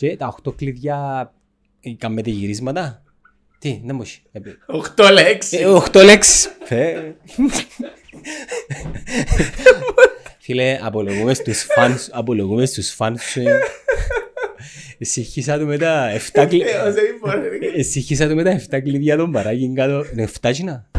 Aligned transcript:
Και 0.00 0.16
τα 0.16 0.26
οχτώ 0.26 0.52
κλειδιά 0.52 1.30
ε, 1.80 1.90
κάνετε 1.98 2.30
γυρίσματα. 2.30 3.02
Τι, 3.58 3.80
δεν 3.84 3.94
μου 3.94 4.02
έχει. 4.02 4.22
Ε, 4.32 4.40
Οχτώ 4.66 5.08
λέξεις. 5.08 5.60
ε, 5.60 5.64
Οχτώ 5.64 6.02
λέξεις. 6.02 6.44
Ε. 6.68 7.12
Φίλε, 10.38 10.78
απολογούμε 10.82 11.34
στους 11.34 11.62
φανς, 11.62 12.08
απολογούμε 12.10 12.66
στους 12.66 12.90
φανς 12.90 13.22
σου. 13.22 13.40
Εσυχήσα 14.98 15.58
του 15.58 15.66
με 15.66 15.78
τα 15.78 16.10
7 16.32 16.46
κλειδιά. 16.48 16.66
Ε, 16.84 16.88
όσο 16.88 16.98
είπα, 17.04 17.34
ρε. 17.34 17.78
Εσυχήσα 17.78 18.28
του 18.28 18.34
με 18.34 18.42
τα 18.42 18.60
7 18.70 18.80
κλειδιά 18.82 19.16
των 19.16 19.32
παράγγιν 19.32 19.74
κάτω. 19.74 20.04
Είναι 20.12 20.28
7 20.40 20.50
κοινά. 20.52 20.89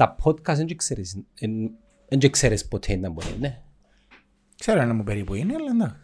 Τα 0.00 0.16
podcast 0.22 0.54
δεν 0.56 0.76
ξέρεις, 0.76 1.22
εν- 1.34 1.70
δεν 2.08 2.30
ξέρεις 2.30 2.68
ποτέ 2.68 2.96
να 2.96 3.10
μπορεί, 3.10 3.36
ναι. 3.40 3.60
Ξέρω 4.58 4.80
ένα 4.80 4.94
μου 4.94 5.04
περίπου 5.04 5.34
είναι, 5.34 5.54
αλλά 5.54 5.70
εντάξει. 5.70 5.96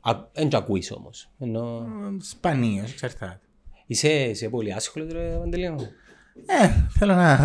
Α- 0.00 0.28
Δεν 0.32 0.48
το 0.48 0.56
ακούεις 0.56 0.90
όμως. 0.92 1.30
Ενώ... 1.38 1.86
Σπανίως, 2.20 2.90
εξαρτάται. 2.92 3.40
Είσαι, 3.86 4.08
είσαι 4.08 4.48
πολύ 4.48 4.72
άσχολος 4.72 5.12
ρε 5.12 5.36
Παντελή 5.38 5.70
μου. 5.70 5.80
Ε, 6.46 6.68
θέλω 6.98 7.14
να, 7.14 7.36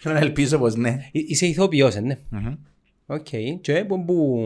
θέλω 0.00 0.14
να 0.14 0.20
ελπίζω 0.20 0.58
πως 0.58 0.74
ναι. 0.74 0.88
Ε, 0.88 0.98
Είσαι 1.12 1.46
ηθοποιός, 1.46 1.94
ε, 1.94 2.00
ναι. 2.00 2.18
Μμμ. 2.30 2.54
Οκ. 3.06 3.26
Και 3.60 3.84
πού, 3.84 4.04
πού 4.04 4.40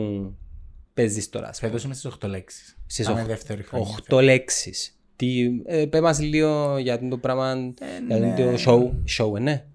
παίζεις 0.93 1.29
τώρα. 1.29 1.47
ας 1.47 1.57
πούμε. 1.59 1.69
Φέτος 1.71 1.85
είμαι 1.85 1.93
στις 1.93 2.05
οχτώ 2.05 2.27
λέξεις. 2.27 2.77
Στις 2.85 3.05
Πάμε 3.05 3.19
οχ- 3.19 3.27
δεύτερη 3.27 3.63
χρονιά. 3.63 3.87
Οχτώ 3.89 4.19
λέξεις. 4.21 4.99
Τι, 5.15 5.45
ε, 5.65 5.85
πες 5.85 6.01
μας 6.01 6.19
λίγο 6.19 6.77
για 6.77 7.07
το 7.07 7.17
πράγμα, 7.17 7.73
για 8.07 8.19
ναι. 8.19 8.35
το 8.35 8.53
show, 8.65 8.91
show, 9.17 9.35
ε, 9.37 9.39
ναι. 9.39 9.65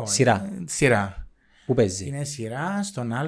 Όχι, 0.00 0.10
Σειρά. 0.12 0.44
ε, 0.60 0.62
Σειρά. 0.66 1.26
Πού 1.66 1.74
παίζει; 1.74 2.06
Είναι 2.06 2.24
σειρά 2.24 2.82
στον 2.82 3.12
Α, 3.12 3.26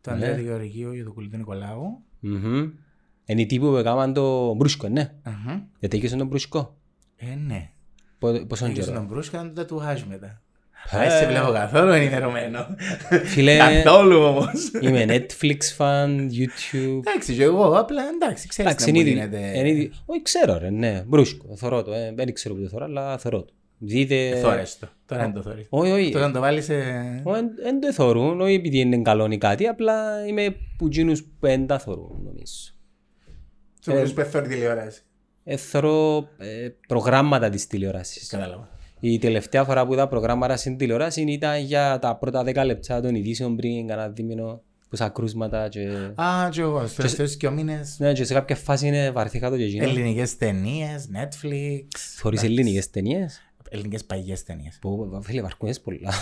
τον 0.00 0.18
Ναι. 0.18 0.26
Ανδρέα 0.26 0.34
του 0.36 0.42
Γεωργίου 0.42 0.92
και 0.94 1.02
τον 1.02 1.12
Κουλίτου 1.14 1.36
Νικολάου. 1.36 2.02
Μμμ. 2.20 2.68
Είναι 3.24 3.40
οι 3.40 3.46
τύποι 3.46 3.64
που 3.64 3.76
έκαναν 3.76 4.12
το 4.12 4.54
μπρούσκο, 4.54 4.88
ναι. 4.88 5.12
Αχα. 5.22 5.66
Γιατί 5.78 5.96
έκαισαν 5.96 6.18
το 6.18 6.24
μπρούσκο. 6.24 6.76
Ε, 7.16 7.34
ναι. 7.46 7.70
Πο- 8.18 8.46
Πόσον 8.46 8.68
Έγινε 8.68 8.84
καιρό; 8.84 8.96
τον 8.96 9.06
Μπρούσκα 9.06 9.42
να 9.42 9.48
το 9.48 9.52
τατουάζ 9.54 10.02
μετά. 10.02 10.42
Ε. 10.90 10.98
Δεν 10.98 11.10
σε 11.10 11.26
βλέπω 11.26 11.52
καθόλου 11.52 11.90
ενημερωμένο. 11.90 12.66
Φίλε, 13.24 13.56
Καθόλου 13.56 14.22
όμως. 14.22 14.70
είμαι 14.80 15.04
Netflix 15.08 15.58
fan, 15.76 16.08
YouTube. 16.30 16.98
Εντάξει, 16.98 17.34
και 17.34 17.42
εγώ 17.42 17.78
απλά 17.78 18.02
εντάξει, 18.14 18.48
ξέρεις 18.48 18.70
Εντάξει, 18.70 18.84
τι 18.84 18.90
είναι 18.90 19.00
μου 19.00 19.06
ήδη- 19.06 19.18
γίνεται. 19.18 19.58
είναι 19.58 19.68
ήδη- 19.68 19.92
Όχι, 20.06 20.22
ξέρω 20.22 20.58
ρε, 20.58 20.70
ναι, 20.70 21.02
μπρούσκο, 21.06 21.56
θωρώ 21.56 21.82
το, 21.82 21.92
ε, 21.92 22.12
δεν 22.16 22.32
ξέρω 22.32 22.54
που 22.54 22.60
το 22.62 22.68
θωρώ, 22.68 22.84
αλλά 22.84 23.18
θωρώ 23.18 23.42
το. 23.42 23.52
Δείτε... 23.82 24.36
Θόρες 24.40 24.78
το. 24.78 24.88
Τώρα 25.06 25.22
δεν 25.22 25.32
το 25.32 25.42
θωρείς. 25.42 25.66
Όχι, 25.68 25.90
όχι, 25.90 26.10
Τώρα 26.10 26.26
να 26.26 26.32
το 26.32 26.40
βάλεις 26.40 26.64
σε... 26.64 26.74
δεν 27.62 27.80
το 27.80 27.92
θωρούν, 27.92 28.40
όχι 28.40 28.54
επειδή 28.54 28.78
είναι 28.78 29.02
καλό 29.02 29.28
ή 29.30 29.38
κάτι, 29.38 29.66
απλά 29.66 30.26
είμαι 30.26 30.56
που 30.78 30.86
εκείνους 30.86 31.22
που 31.22 31.30
δεν 31.40 31.66
τα 31.66 31.78
θωρούν, 31.78 32.20
νομίζω. 32.24 32.54
Σε 33.80 33.90
πολλούς 33.90 34.12
που 34.12 34.20
εθώρει 34.20 34.48
τηλεόραση. 34.48 35.02
Ε, 35.44 35.56
θωρώ 35.56 36.28
ε, 36.38 36.68
προγράμματα 36.88 37.48
της 37.48 37.66
τηλεόρασης. 37.66 38.28
Κατάλαβα. 38.28 38.68
Η 39.00 39.18
τελευταία 39.18 39.64
φορά 39.64 39.86
που 39.86 39.92
είδα 39.92 40.08
προγράμματα 40.08 40.56
στην 40.56 40.76
τηλεόραση 40.76 41.22
ήταν 41.22 41.60
για 41.60 41.98
τα 41.98 42.16
πρώτα 42.16 42.42
10 42.46 42.64
λεπτά 42.64 43.00
των 43.00 43.14
ειδήσεων 43.14 43.56
πριν 43.56 43.86
κανένα 43.86 44.08
δίμηνο, 44.08 44.62
πόσα 44.90 45.08
κρούσματα 45.08 45.68
και... 45.68 45.88
Α, 46.14 46.48
και 46.50 46.60
εγώ, 46.60 46.80
στους 46.80 46.94
τελευταίους 46.94 47.36
και 47.36 47.50
μήνες 47.50 47.96
Ναι, 47.98 48.12
και 48.12 48.24
σε 48.24 48.34
κάποια 48.34 48.56
φάση 48.56 48.86
είναι 48.86 49.10
βαρθήκα 49.10 49.50
το 49.50 49.56
και 49.56 49.62
εκείνο. 49.64 49.84
ελληνικές 49.84 50.36
ταινίες, 50.36 51.08
Netflix. 51.14 51.86
Θωρείς 52.16 52.42
ελληνικές 52.42 52.90
ταινίες; 52.90 53.40
Ελληνικές 53.72 54.04
παγιές 54.04 54.42
ταινίες. 54.42 54.78
Που 54.80 55.20
φίλε 55.22 55.42
βαρκούνες 55.42 55.80
πολλά. 55.80 56.12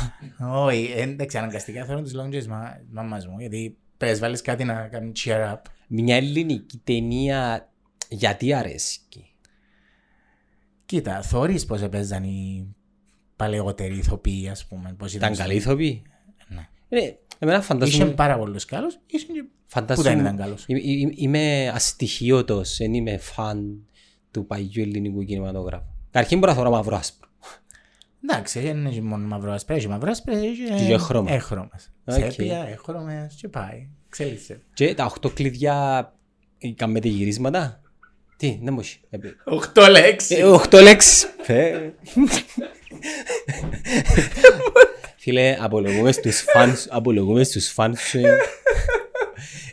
Όχι, 0.65 0.93
εντάξει, 0.97 1.39
αναγκαστικά 1.39 1.84
θέλω 1.84 2.03
τις 2.03 2.12
λόγια 2.15 2.39
της 2.39 2.49
μα- 2.49 2.81
μάμας 2.91 3.27
μου, 3.27 3.39
γιατί 3.39 3.77
πες 3.97 4.19
βάλεις 4.19 4.43
κάτι 4.43 4.65
να 4.65 4.89
κάνει 4.89 5.12
cheer 5.25 5.53
up. 5.53 5.59
Μια 5.89 6.17
ελληνική 6.17 6.81
ταινία 6.84 7.69
γιατί 8.09 8.53
αρέσει. 8.53 8.99
Κοίτα, 10.87 11.22
θωρείς 11.22 11.65
πώς 11.65 11.83
έπαιζαν 11.83 12.25
οι 12.25 12.75
παλαιότεροι 13.37 13.97
ηθοποιοί, 13.97 14.49
ας 14.49 14.67
πούμε. 14.67 14.95
Πώς 14.99 15.15
Ήταν 15.15 15.37
καλή 15.37 15.55
ηθοποιή. 15.55 16.03
Ναι. 16.49 16.69
Ε, 16.89 17.12
εμένα 17.39 17.59
Είχε 17.59 17.67
φαντάζομαι... 17.67 18.11
πάρα 18.11 18.39
πολλούς 18.39 18.65
καλούς, 18.65 18.99
είχε 19.06 19.27
και 19.33 19.43
που 19.43 19.51
φαντάζομαι 19.67 20.09
δεν 20.11 20.19
ήταν 20.21 20.37
καλός. 20.37 20.65
είμαι- 20.67 20.81
είμαι- 20.83 21.12
Είμαι 21.17 21.69
αστοιχείωτος, 21.75 22.77
δεν 22.77 22.95
είμαι 22.95 23.19
φαν 23.19 23.87
του 24.31 24.47
παγιού 24.47 24.83
ελληνικού 24.83 25.25
κινηματογράφου. 25.25 25.87
Καταρχήν 26.11 26.39
μπορώ 26.39 26.51
να 26.53 26.59
θωρώ 26.59 26.71
μαύρο 26.71 26.97
άσπρο. 26.97 27.28
Εντάξει, 28.25 28.61
δεν 28.61 28.77
είναι 28.87 29.01
μόνο 29.01 29.27
μαύρο 29.27 29.53
άσπρα, 29.53 29.75
έχει 29.77 29.89
μαύρο 29.89 30.11
άσπρα, 30.11 30.39
έχει 30.39 30.87
Και 30.87 30.93
έχρωμα. 30.93 31.33
έχρωμες. 31.33 31.93
Οκ. 32.05 32.15
Σέπια, 32.15 32.67
έχρωμες 32.71 33.34
και 33.41 33.49
πάει. 33.49 33.89
Εξέλιξε. 34.06 34.61
Και 34.75 34.95
τα 34.95 35.05
οχτώ 35.05 35.31
κλειδιά 35.31 36.12
ε, 36.59 36.71
κάνετε 36.73 37.09
γυρίσματα. 37.09 37.81
Τι, 38.37 38.59
δεν 38.62 38.73
μου 38.73 38.81
έχει. 38.81 39.01
Ε, 39.11 39.19
Οχτώ 39.45 39.87
λέξεις. 39.87 40.39
ε, 40.39 40.43
Οχτώ 40.45 40.81
λέξεις. 40.81 41.23
Ε. 41.47 41.91
Φίλε, 45.17 45.57
απολογούμαι 45.61 46.12
στους 46.12 46.41
φανς, 46.41 46.87
απολογούμαι 46.89 47.44
στους 47.45 47.69
φανς 47.69 48.01
σου. 48.01 48.21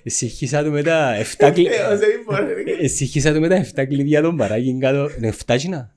Εσυχήσα 0.03 0.63
του 0.63 0.71
με 0.71 0.83
τα 0.83 1.15
7 1.37 1.51
κλειδιά. 1.53 1.71
Ε, 1.89 1.93
όσο 1.93 2.03
είπα, 2.09 2.39
ρε. 2.39 2.55
Εσυχήσα 2.83 3.33
του 3.33 3.39
με 3.39 3.47
τα 3.47 3.65
7 3.75 3.85
κλειδιά 3.87 4.21
των 4.21 4.37
παράγγιν 4.37 4.79
κάτω. 4.79 5.09
Είναι 5.17 5.33
7 5.45 5.55
κοινά. 5.57 5.91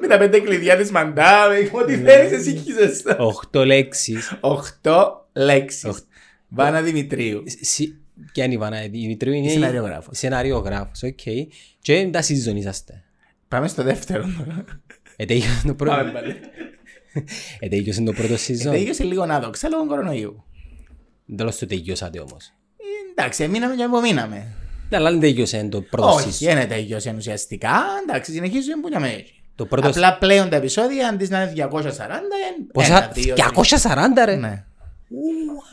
Με 0.00 0.06
τα 0.06 0.18
πέντε 0.18 0.40
κλειδιά 0.40 0.76
της 0.76 0.90
μαντά, 0.90 1.48
με 1.48 1.70
ό,τι 1.80 1.96
θέλεις 1.96 2.32
εσύ 2.32 2.56
χίζεσαι. 2.56 3.16
8 3.52 3.64
λέξεις. 3.66 4.36
Οχτώ 4.40 5.28
λέξεις. 5.32 6.06
Βάνα 6.48 6.82
Δημητρίου. 6.82 7.42
Συ- 7.60 7.94
Ποια 8.32 8.44
είναι 8.44 8.54
η 8.54 8.58
Βάνα 8.58 8.84
η 8.84 8.88
Δημητρίου 8.88 9.32
είναι 9.32 9.46
η- 9.46 9.50
Σεναριογράφος. 9.50 10.18
Σεναριογράφος, 10.18 11.02
οκ. 11.02 11.20
Και 11.80 12.08
τα 12.12 12.22
season 12.22 12.54
είσαστε. 12.56 13.02
Πάμε 13.48 13.68
στο 13.68 13.82
δεύτερο 13.82 14.24
τώρα. 14.38 14.64
Ετέγιωσε 15.16 15.62
το 15.66 15.74
πρώτο. 15.74 15.96
Πάμε 15.96 16.10
πάλι. 16.10 16.34
Ετέγιωσε 17.58 18.02
το 18.02 18.12
πρώτο 18.12 18.34
season. 18.34 18.70
Τελείωσε 18.70 19.04
λίγο 19.04 19.26
να 19.26 19.40
δόξα 19.40 19.68
λόγω 19.68 19.86
κορονοϊού. 19.86 20.44
Τέλος 21.36 21.58
το 21.58 21.66
τελειώσατε 21.66 22.18
όμως. 22.20 22.44
Ε, 22.76 23.10
Εντάξει, 23.10 23.42
εμείναμε 23.42 23.74
και 23.74 23.82
απομείναμε. 23.82 24.46
Ναι, 24.90 24.96
αλλά 24.96 25.10
δεν 25.10 25.20
τελειώσε 25.20 25.68
το 25.70 25.80
πρώτο 25.80 26.08
Όχι, 26.08 26.28
season. 26.46 26.54
δεν 26.54 26.68
τελειώσε 26.68 27.14
ουσιαστικά. 27.16 27.82
Εντάξει, 28.02 28.32
συνεχίζουμε 28.32 28.80
που 28.82 28.88
για 28.88 29.00
μέση. 29.00 29.35
Το 29.56 29.66
πρώτο 29.66 29.88
Απλά 29.88 30.18
πλέον 30.18 30.48
τα 30.48 30.56
επεισόδια 30.56 31.08
αντί 31.08 31.28
να 31.28 31.42
είναι 31.42 31.52
240, 31.52 31.60
είναι 31.60 32.66
Πόσα, 32.72 32.96
ένα, 32.96 33.08
δύο, 33.12 33.34
240 33.36 34.24
ρε. 34.24 34.36
Ναι. 34.36 34.64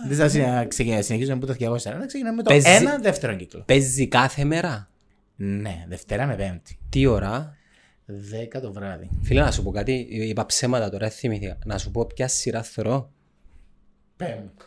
Αντί 0.05 0.15
να 0.15 0.27
συνα- 0.29 0.65
ξεκινά- 0.65 1.03
συνεχίζουμε 1.03 1.35
από 1.35 1.45
το 1.45 1.53
240, 1.53 2.05
ξεκινάμε 2.07 2.35
με 2.35 2.43
το 2.43 2.49
Παίζει- 2.49 2.67
ένα 2.67 2.97
δεύτερο 2.97 3.35
κύκλο. 3.35 3.63
Παίζει 3.67 4.07
κάθε 4.07 4.43
μέρα; 4.43 4.89
Ναι, 5.35 5.85
Δευτέρα 5.87 6.25
με 6.25 6.35
Πέμπτη. 6.35 6.77
Τι 6.89 7.05
ώρα; 7.05 7.55
10 8.05 8.59
το 8.61 8.73
βράδυ. 8.73 9.09
Φίλε 9.23 9.41
να 9.41 9.51
σου 9.51 9.63
πω 9.63 9.71
κάτι, 9.71 10.07
είπα 10.09 10.45
ψέματα 10.45 10.89
τώρα, 10.89 11.09
θυμήθηκα. 11.09 11.57
Να 11.65 11.77
σου 11.77 11.91
πω 11.91 12.05
ποια 12.05 12.27
σειρά 12.27 12.63
θωρώ. 12.63 13.11
Πέμπτη. 14.15 14.65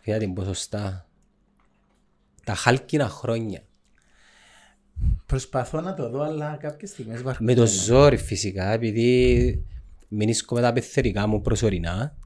Φίλε 0.00 0.18
την 0.18 0.34
πω 0.34 0.44
σωστά. 0.44 1.06
Τα 2.44 2.54
χάλκινα 2.54 3.08
χρόνια. 3.08 3.60
Προσπαθώ 5.26 5.80
να 5.80 5.94
το 5.94 6.10
δω, 6.10 6.22
αλλά 6.22 6.56
κάποιες 6.60 6.90
στιγμές 6.90 7.22
βαρκώ. 7.22 7.44
Με 7.44 7.54
το 7.54 7.66
ζόρι 7.66 8.16
φυσικά, 8.16 8.72
επειδή 8.72 9.64
μείνισκω 10.08 10.54
με 10.54 10.60
τα 10.60 10.72
πεθερικά 10.72 11.26
μου 11.26 11.40
προσωρινά 11.40 12.16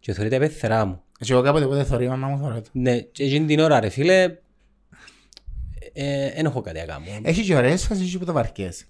και 0.00 0.12
θεωρεί 0.12 0.30
τα 0.30 0.38
πεθερά 0.38 0.84
μου. 0.84 1.02
Και 1.20 1.32
εγώ 1.32 1.42
κάποτε 1.42 1.64
που 1.66 1.74
δεν 1.74 1.86
θωρεί, 1.86 2.04
η 2.04 2.08
μαμά 2.08 2.28
μου 2.28 2.38
θωρώ 2.38 2.60
το. 2.60 2.68
Ναι, 2.72 3.00
και 3.00 3.24
εκείνη 3.24 3.46
την 3.46 3.58
ώρα 3.58 3.80
ρε 3.80 3.88
φίλε, 3.88 4.36
δεν 6.34 6.44
έχω 6.44 6.60
κάτι 6.60 6.78
να 6.78 6.84
κάνω. 6.84 7.04
Έχει 7.22 7.42
και 7.42 7.54
ωραίες 7.54 7.86
φάσεις 7.86 8.04
έχει 8.04 8.18
που 8.18 8.24
το 8.24 8.32
βαρκές. 8.32 8.88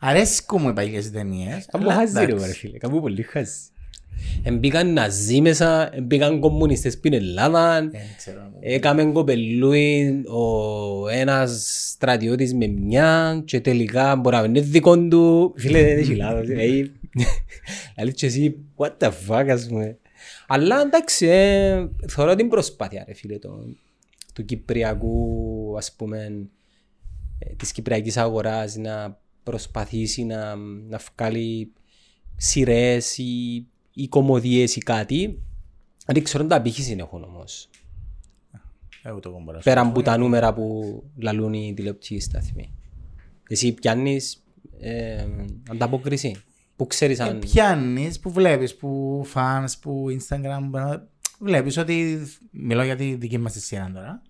Αρέσκουν 0.00 0.62
μου 0.62 0.68
οι 0.68 0.72
παλιές 0.72 1.10
ταινίες. 1.10 1.66
Κάπου 1.70 1.84
αλλά 1.84 1.94
χάζεις 1.94 2.14
ρε 2.14 2.22
εντάξει. 2.22 2.46
ρε 2.46 2.52
φίλε, 2.52 2.78
κάπου 2.78 3.00
πολύ 3.00 3.22
χάζεις. 3.22 3.68
Εμπήκαν 4.42 4.92
ναζί 4.92 5.40
μέσα, 5.40 5.94
εμπήκαν 5.96 6.40
κομμουνιστές 6.40 6.92
στην 6.92 7.12
Ελλάδα, 7.12 7.80
Δεν 7.80 8.00
ξέρω. 8.16 8.40
μου. 8.52 8.58
έκαμε 8.60 9.04
κοπελούι 9.04 10.22
ο 10.26 11.08
ένας 11.08 11.66
στρατιώτης 11.94 12.54
με 12.54 12.66
μια 12.66 13.42
και 13.44 13.60
τελικά 13.60 14.16
μπορεί 14.16 14.36
να 14.36 14.44
είναι 14.44 14.60
δικό 14.60 14.98
του. 15.08 15.54
Φίλε 15.56 15.82
δεν 15.84 15.98
έχει 15.98 16.14
λάθος. 16.14 16.46
δηλαδή. 16.46 16.92
Δηλαδή 17.94 18.12
και 18.14 18.26
εσύ, 18.26 18.56
what 18.76 18.92
the 18.98 19.10
fuck 19.28 19.46
ας 19.50 19.66
πούμε. 19.68 19.98
Αλλά 20.46 20.80
εντάξει, 20.80 21.26
ε, 21.26 21.88
θεωρώ 22.08 22.34
την 22.34 22.48
προσπάθεια 22.48 23.04
ρε 23.06 23.14
φίλε 23.14 23.38
το- 23.38 23.66
του 24.34 24.44
κυπριακού 24.44 25.74
ας 25.76 25.92
πούμε 25.92 26.48
ε, 27.38 27.54
της 27.54 27.72
κυπριακής 27.72 28.16
αγοράς 28.16 28.76
να 28.76 29.20
προσπαθήσει 29.42 30.24
να, 30.24 30.54
να 30.88 31.00
βγάλει 31.16 31.72
σειρές 32.36 33.18
ή, 33.18 33.66
ή 33.94 34.08
κομμωδίες 34.08 34.76
ή 34.76 34.80
κάτι. 34.80 35.42
Δεν 36.06 36.22
ξέρω 36.22 36.42
αν 36.42 36.48
τα 36.48 36.62
πύχη 36.62 36.96
έχουν 36.98 37.24
όμως. 37.24 37.68
Εγώ 39.02 39.20
το 39.20 39.30
κομπορά. 39.30 39.58
Πέρα 39.58 39.80
από 39.80 40.02
τα 40.02 40.16
νούμερα 40.16 40.54
που 40.54 41.02
λαλούν 41.16 41.52
οι 41.52 41.74
τηλεοπτικοί 41.74 42.20
σταθμοί. 42.20 42.74
Εσύ 43.48 43.72
πιάνεις 43.72 44.44
ε, 44.78 45.26
ανταπόκριση. 45.70 46.36
Πού 46.76 46.86
ξέρεις 46.86 47.20
αν... 47.20 47.38
Πιάνεις 47.38 48.20
που 48.20 48.30
βλέπεις, 48.30 48.76
που 48.76 49.22
fans, 49.34 49.72
που 49.80 50.06
Instagram. 50.10 50.98
Βλέπεις 51.38 51.76
ότι. 51.76 52.26
Μιλώ 52.50 52.84
για 52.84 52.96
τη 52.96 53.14
δική 53.14 53.38
μας 53.38 53.52
τη 53.52 53.60
σειρά 53.60 53.90
τώρα. 53.94 54.22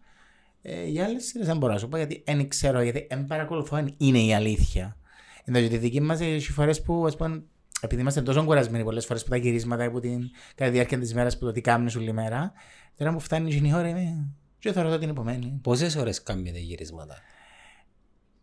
Ε, 0.63 0.85
για 0.85 1.05
άλλες 1.05 1.25
σειρές 1.25 1.47
δεν 1.47 1.57
μπορώ 1.57 1.73
να 1.73 1.79
σου 1.79 1.89
πω 1.89 1.97
γιατί 1.97 2.23
δεν 2.27 2.49
ξέρω, 2.49 2.83
γιατί 2.83 3.07
δεν 3.09 3.25
παρακολουθώ 3.25 3.77
αν 3.77 3.95
είναι 3.97 4.19
η 4.19 4.35
αλήθεια. 4.35 4.97
Εντάξει, 5.45 5.69
τη 5.69 5.77
δική 5.77 6.01
μας 6.01 6.21
έχει 6.21 6.53
φορές 6.53 6.83
που, 6.83 7.07
ας 7.07 7.17
πούμε, 7.17 7.43
επειδή 7.85 8.01
είμαστε 8.03 8.23
τόσο 8.23 8.45
κουρασμένοι 8.45 8.85
πολλές 8.85 9.07
φορές 9.07 9.23
που 9.25 9.29
τα 9.31 9.37
γυρίσματα 9.37 9.85
από 9.85 10.01
την 10.01 10.21
κατά 10.55 10.71
τη 10.71 10.77
διάρκεια 10.77 10.99
της 10.99 11.15
μέρας 11.15 11.39
που 11.39 11.45
το 11.45 11.53
τι 11.53 11.61
κάνουν 11.61 11.89
όλη 11.97 12.13
μέρα, 12.13 12.53
τώρα 12.97 13.13
που 13.13 13.21
φτάνει 13.21 13.55
η 13.65 13.73
ώρα 13.75 13.89
είμαι. 13.89 14.27
Και 14.59 14.73
θα 14.73 14.83
ρωτώ 14.83 14.99
την 14.99 15.09
επομένη. 15.09 15.59
Πόσες 15.63 15.97
ώρες 15.97 16.23
κάνετε 16.23 16.59
γυρίσματα; 16.59 17.17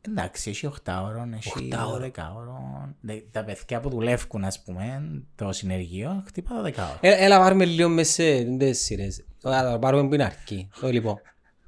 Εντάξει, 0.07 0.49
έχει 0.49 0.65
8 0.65 1.01
ώρων, 1.05 1.33
έχει 1.33 1.51
12 1.55 1.61
Οχτάωρων. 1.61 2.11
ώρων. 2.35 2.95
Δε- 3.01 3.19
Τα 3.31 3.43
παιδιά 3.43 3.79
που 3.79 3.89
δουλεύουν, 3.89 4.43
ας 4.43 4.63
πούμε, 4.63 5.03
το 5.35 5.51
συνεργείο, 5.51 6.23
χτυπά 6.27 6.55
12 6.55 6.83
ώρων. 6.83 6.97
Ε, 7.01 7.25
έλα 7.25 7.39
πάρουμε 7.39 7.65
λίγο 7.65 7.89
μέσα 7.89 8.11
σε 8.11 8.43
τις 8.43 8.79
σειρές. 8.79 9.23
Έλα, 9.43 9.71
θα 9.71 9.79
πάρουμε 9.79 10.07
που 10.07 10.13
είναι 10.13 10.23
αρκεί. 10.23 10.69
Το 10.79 10.88
λοιπόν. 10.89 11.15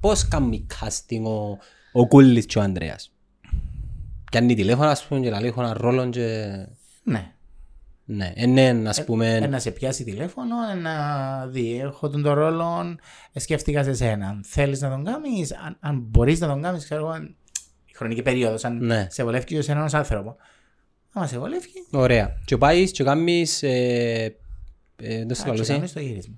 Πώς 0.00 0.28
κάνει 0.28 0.66
casting 0.80 1.22
ο, 1.24 1.58
ο 2.00 2.06
Κούλης 2.06 2.46
και 2.46 2.58
ο 2.58 2.62
Ανδρέας; 2.62 3.12
Πιάνει 4.30 4.54
τηλέφωνο 4.54 4.88
ας 4.88 5.06
πούμε 5.06 5.20
και 5.20 5.30
λέει 5.30 5.46
έχω 5.48 5.62
ένα 5.62 5.72
ρόλο 5.72 6.08
και... 6.08 6.46
Ναι. 7.02 7.33
Ναι, 8.06 8.32
ε, 8.36 8.46
ναι, 8.46 8.88
ας 8.88 9.04
πούμε... 9.04 9.36
Ε, 9.36 9.46
να 9.46 9.58
σε 9.58 9.70
πιάσει 9.70 10.04
τηλέφωνο, 10.04 10.54
ε, 10.72 10.74
να 10.74 11.46
δει, 11.46 11.80
έχω 11.80 12.08
τον 12.10 12.22
το 12.22 12.32
ρόλο, 12.32 12.96
ε, 13.32 13.40
σκέφτηκας 13.40 13.84
σε 13.84 13.94
σένα. 13.94 14.40
Θέλεις 14.44 14.80
να 14.80 14.90
τον 14.90 15.04
κάνεις, 15.04 15.52
αν, 15.52 15.76
αν 15.80 15.98
μπορείς 16.08 16.40
να 16.40 16.46
τον 16.46 16.62
κάνεις, 16.62 16.84
ξέρω 16.84 17.00
εγώ, 17.00 17.10
αν- 17.10 17.36
η 17.84 17.92
χρονική 17.94 18.22
περίοδος, 18.22 18.64
αν 18.64 18.84
Ναι. 18.84 19.06
σε 19.10 19.24
βολεύει 19.24 19.44
και 19.44 19.56
εσένα 19.56 19.80
ένα 19.80 19.98
άνθρωπο. 19.98 20.36
Άμα 21.12 21.26
σε 21.26 21.38
βολεύει, 21.38 21.68
Ωραία. 21.90 22.36
Και 22.44 22.56
πάεις 22.56 22.90
και 22.90 23.04
κάνεις... 23.04 23.62
Ε, 23.62 24.36
ε, 24.96 25.24
δεν 25.24 25.34
σου 25.34 25.42
θα 25.42 25.54
λέω 25.54 25.64
κάνει 25.66 25.82
εσύ. 25.84 25.94
το 25.94 26.00
γύρισμα. 26.00 26.34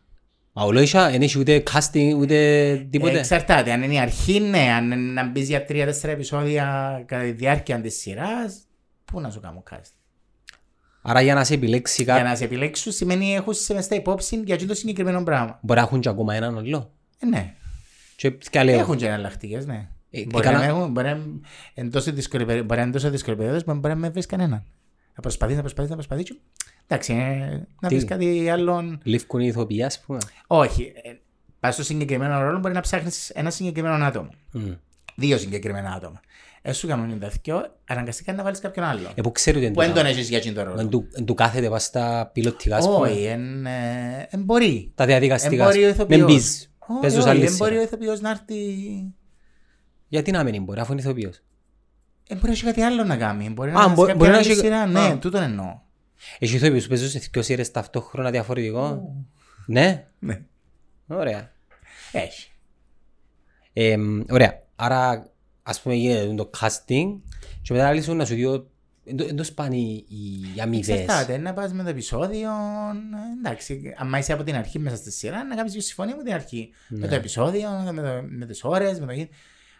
Μα 0.53 0.63
ο 0.65 0.73
Λόισα 0.73 1.11
δεν 1.11 1.23
έχει 1.23 1.39
ούτε 1.39 1.63
casting 1.73 2.15
ούτε 2.17 2.87
τίποτε. 2.91 3.19
Εξαρτάται. 3.19 3.73
Αν 3.73 3.83
είναι 3.83 3.95
η 3.95 3.99
αρχή, 3.99 4.41
ναι. 4.41 4.59
Αν 4.77 4.85
είναι 4.85 4.97
να 5.13 5.29
μπεις 5.31 5.49
για 5.49 5.65
τρία-τέσσερα 5.65 6.13
επεισόδια 6.13 6.65
κατά 7.07 7.23
τη 7.23 7.31
διάρκεια 7.31 7.81
της 7.81 7.97
σειράς, 8.01 8.59
πού 9.05 9.21
να 9.21 9.31
σου 9.31 9.41
κάνω 9.41 9.63
κάτι. 9.65 9.89
Άρα 11.09 11.21
για 11.21 11.35
να 11.35 11.45
σε 11.45 11.55
επιλέξει 11.55 12.03
Για 12.03 12.15
κάποιο... 12.15 12.29
να 12.29 12.37
σε 12.37 12.45
επιλέξουν 12.45 12.93
σημαίνει 12.93 13.35
έχουν 13.35 13.55
σε 13.55 13.75
μες 13.75 13.85
στα 13.85 13.95
υπόψη 13.95 14.43
για 14.45 14.55
αυτό 14.55 14.67
το 14.67 14.75
συγκεκριμένο 14.75 15.23
πράγμα. 15.23 15.59
Μπορεί 15.63 15.79
να 15.81 15.87
έχουν 15.87 16.01
και 16.01 16.09
ακόμα 16.09 16.35
έναν 16.35 16.57
ολό. 16.57 16.91
Ε, 17.19 17.27
ναι. 17.27 17.55
Και 18.17 18.31
ποια 18.31 18.65
λέω. 18.65 18.79
Έχουν 18.79 18.97
και 18.97 19.07
εναλλακτικές, 19.07 19.67
ναι. 19.67 19.89
Ε, 20.11 20.25
μπορεί, 20.25 20.45
καλά- 20.45 20.59
να 20.59 20.65
έχουν, 20.65 20.91
μπορεί 20.91 21.09
να 21.09 21.19
εν 21.75 21.91
τόσο 21.91 22.13
δύσκολη 22.13 22.45
περί- 22.45 22.65
μπορεί 22.65 22.77
να 22.79 22.83
είναι 22.87 22.93
τόσο 22.93 23.11
δύσκολη 23.11 23.37
περίοδος, 23.37 23.65
μπορεί 23.65 23.81
να 23.89 23.95
μην 23.95 24.13
βρεις 24.13 24.27
κανέναν. 24.27 24.65
Να 25.15 25.23
προσπαθείς, 25.23 25.55
να 25.57 25.61
προσπαθείς, 25.61 25.91
να 25.91 25.97
προσπαθείς. 25.97 26.25
και- 26.25 26.37
Εντάξει, 26.87 27.13
ε, 27.13 27.67
να 27.81 27.89
Τι; 27.89 27.95
βρεις 27.95 28.05
κάτι 28.09 28.49
άλλον. 28.51 29.01
Λήφκουν 29.03 29.41
οι 29.41 29.47
ηθοποιοί 29.47 29.83
ας 29.83 30.01
πούμε. 30.01 30.19
Όχι. 30.47 30.93
Ε, 31.03 31.11
Πας 31.61 31.75
στο 31.75 31.83
συγκεκριμένο 31.85 32.41
ρόλο 32.41 32.59
μπορεί 32.59 32.75
να 32.75 32.81
ψάχνεις 32.81 33.31
ένα 33.31 33.51
συγκεκριμένο 33.51 34.05
άτομο. 34.05 34.29
Μμ. 34.53 34.73
Δύο 35.15 35.39
συγκεκριμένα 35.39 35.91
άτομα. 35.93 36.21
Έσου 36.69 36.87
κάνουν 36.87 37.19
τα 37.19 37.31
δυο, 37.43 37.75
αναγκαστικά 37.85 38.33
να 38.33 38.43
βάλεις 38.43 38.59
κάποιον 38.61 38.85
άλλο. 38.87 39.11
Ε, 39.15 39.21
που 39.23 39.33
ξέρει 39.33 39.59
ότι 39.59 39.67
Που 39.71 39.75
δεν 39.81 39.85
είναι 39.85 39.95
τον 39.95 40.05
το- 40.05 40.09
έχεις 40.11 40.29
για 40.29 40.39
εκείνο 40.39 40.55
το 40.55 40.63
ρόλο. 40.63 40.81
εν 40.81 40.89
του- 40.89 41.09
εν 41.13 41.25
του 41.25 41.35
κάθεται 41.35 41.69
πας 41.69 41.83
στα 41.85 42.31
πιλωτικά 42.33 42.77
ας 42.77 42.87
πούμε. 42.87 43.09
Όχι, 43.09 43.25
εν, 43.25 43.67
ε, 43.67 44.27
εν 44.31 44.43
μπορεί. 44.43 44.93
Τα 44.95 45.07
διαδικαστικά. 45.07 45.63
Εν 45.65 45.71
μπορεί 45.71 45.85
ο 45.85 45.89
ας 45.89 45.97
πούμε. 45.97 46.05
ηθοποιός. 46.15 46.19
Μεν 46.29 46.35
μπεις. 46.37 46.71
Όχι, 46.79 47.01
Παίζω 47.01 47.15
σε 47.15 47.21
όχι, 47.21 47.29
άλλη 47.29 47.45
εν 47.47 47.57
μπορεί 47.57 47.71
ο 47.71 47.75
σειρά. 47.75 47.83
ηθοποιός 47.83 48.21
να 48.21 48.31
έρθει... 48.31 48.55
Γιατί 50.09 50.31
να 50.31 50.45
μην 50.45 50.63
μπορεί 50.65 50.81
αφού 50.81 50.93
είναι 50.93 51.01
ηθοποιός. 51.01 51.43
Ε, 52.29 52.35
μπορεί 52.35 52.47
να 52.47 52.53
έχει 52.53 52.65
κάτι 52.65 52.81
άλλο 52.81 53.05
να 53.05 53.17
κάνει. 53.17 53.51
Μπορεί 53.51 53.71
Α, 53.71 53.73
να 53.73 53.89
μπο- 53.89 54.07
έχει 54.07 54.17
μπορεί 54.17 54.31
να 54.31 54.37
κάποια 54.37 54.51
άλλη 54.51 54.61
έχει- 54.61 54.61
σειρά. 54.61 54.87
Ναι, 54.87 55.01
Α. 55.01 55.19
τούτον 55.19 55.43
εννοώ. 55.43 55.79
Έχει 56.39 56.57
ηθοποιούς 56.57 56.83
που 56.83 56.89
παίζουν 56.89 57.09
σε 57.09 57.19
δυο 57.33 57.43
σειρές 57.43 57.71
ταυτόχρονα 57.71 58.31
διαφορετικό. 58.31 59.13
Ναι; 59.67 60.07
Ναι. 60.19 60.41
Ωραία. 61.07 61.53
Έχει. 62.13 62.51
Ε, 63.73 63.97
ωραία. 64.31 64.63
Άρα 64.77 65.31
ας 65.69 65.81
πούμε 65.81 65.95
γίνεται 65.95 66.35
το 66.35 66.51
casting 66.61 67.17
και 67.63 67.73
μετά 67.73 67.93
λύσουν 67.93 68.17
να 68.17 68.25
σου 68.25 68.35
δει 68.35 68.65
δεν 69.05 69.37
το 69.37 69.45
σπάνε 69.45 69.77
οι 69.77 70.05
οι 70.09 70.61
αμοιβές. 70.61 70.99
Εξαρτάται, 71.01 71.37
να 71.39 71.53
πας 71.53 71.73
με 71.73 71.83
το 71.83 71.89
επεισόδιο. 71.89 72.49
ε, 72.51 73.39
Εντάξει, 73.39 73.95
αν 73.99 74.13
είσαι 74.13 74.33
από 74.33 74.43
την 74.43 74.55
αρχή 74.55 74.79
μέσα 74.79 74.97
στη 74.97 75.13
σειρά, 75.13 75.45
να 75.45 75.55
κάνεις 75.55 75.73
μια 75.73 75.83
συμφωνία 75.83 76.17
με 76.17 76.23
την 76.23 76.33
αρχή. 76.33 76.71
Με 76.89 76.99
Ναι. 76.99 77.09
το 77.09 77.15
επεισόδιο, 77.15 77.71
με, 77.93 78.03
το, 78.03 78.23
με 78.29 78.47
τις 78.47 78.65
ώρες, 78.65 79.01
με 79.01 79.07
το 79.07 79.13
γη. 79.13 79.29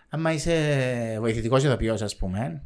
Αν 0.09 0.25
είσαι 0.35 1.17
βοηθητικός 1.21 1.65
ηθοποιός, 1.65 2.03
ας 2.03 2.17
πούμε, 2.17 2.63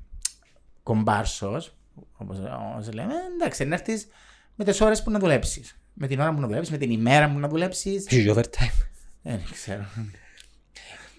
κομπάρσος, 0.82 1.74
όπως, 2.16 2.38
όπως 2.74 2.92
λέμε, 2.92 3.12
εντάξει, 3.34 3.64
να 3.64 3.74
έρθεις 3.74 4.06
με 4.54 4.64
τις 4.64 4.80
ώρες 4.80 5.02
που 5.02 5.10
να 5.10 5.18
δουλέψεις. 5.18 5.74
Με 5.94 6.06
την 6.06 6.20
ώρα 6.20 6.34
που 6.34 6.40
να 6.40 6.46
δουλέψεις, 6.46 6.70
με 6.72 6.78
την 6.78 6.90
ημέρα 6.90 7.30
που 7.32 7.38
να 7.38 7.48
δουλέψεις. 7.48 8.06
Έχει 8.06 8.22
και 8.24 8.30
overtime; 8.34 8.86
Ε, 9.22 9.30
Δεν 9.30 9.40
ξέρω. 9.52 9.84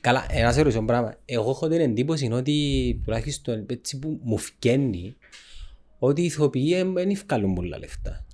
Καλά, 0.01 0.25
ένα 0.30 0.51
σε 0.51 0.62
ρωτήσω 0.62 0.81
πράγμα. 0.83 1.15
Εγώ 1.25 1.50
έχω 1.50 1.68
την 1.68 1.80
εντύπωση 1.80 2.30
ότι 2.31 3.01
τουλάχιστον 3.03 3.65
έτσι 3.69 4.00
που 4.00 4.19
μου 4.24 4.38
φκένει 4.38 5.15
ότι 6.00 6.21
οι 6.21 6.25
ηθοποιοί 6.25 6.83
δεν 6.94 7.15
βγάλουν 7.27 7.53
πολλά 7.53 7.77
λεφτά. 7.77 8.25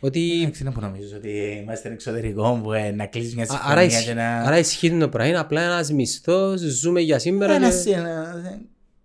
Ότι 0.00 0.40
Εντάξει, 0.40 0.62
είναι 0.62 0.70
που 0.72 0.80
νομίζω 0.80 1.16
ότι 1.16 1.60
είμαστε 1.62 1.92
εξωτερικό 1.92 2.60
που 2.62 2.72
ε, 2.72 2.90
να 2.90 3.06
κλείσεις 3.06 3.34
μια 3.34 3.44
Α- 3.44 3.46
συμφωνία 3.46 3.72
άρα, 3.72 3.86
και 3.86 3.94
ισχύ- 3.96 4.14
να... 4.14 4.40
άρα 4.40 4.58
ισχύει 4.58 4.98
το 4.98 5.08
πράγμα. 5.08 5.28
Είναι 5.30 5.38
απλά 5.38 5.62
ένας 5.62 5.90
μισθός, 5.92 6.60
ζούμε 6.60 7.00
για 7.00 7.18
σήμερα. 7.18 7.54
Ένας 7.54 7.84
και- 7.84 7.92
ένα, 7.94 8.34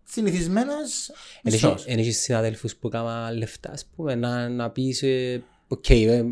συνηθισμένος 0.04 1.10
Εν 1.44 1.54
έχει- 1.54 1.66
μισθός. 1.66 1.86
εν 1.86 2.00
έχεις 2.00 2.22
συναδέλφους 2.22 2.76
που 2.76 2.90
κάνουν 2.90 3.38
λεφτά, 3.38 3.72
ας 3.72 3.86
πούμε, 3.96 4.16
να, 4.16 4.50
να 4.50 4.70
πεις, 4.70 5.02
ε, 5.04 5.44
οκ, 5.68 5.90
ε, 5.90 6.24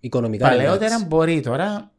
οικονομικά 0.00 0.46
είναι 0.46 0.56
Παλαιότερα 0.56 0.86
εντάξει. 0.86 1.06
μπορεί 1.06 1.40
τώρα. 1.40 1.90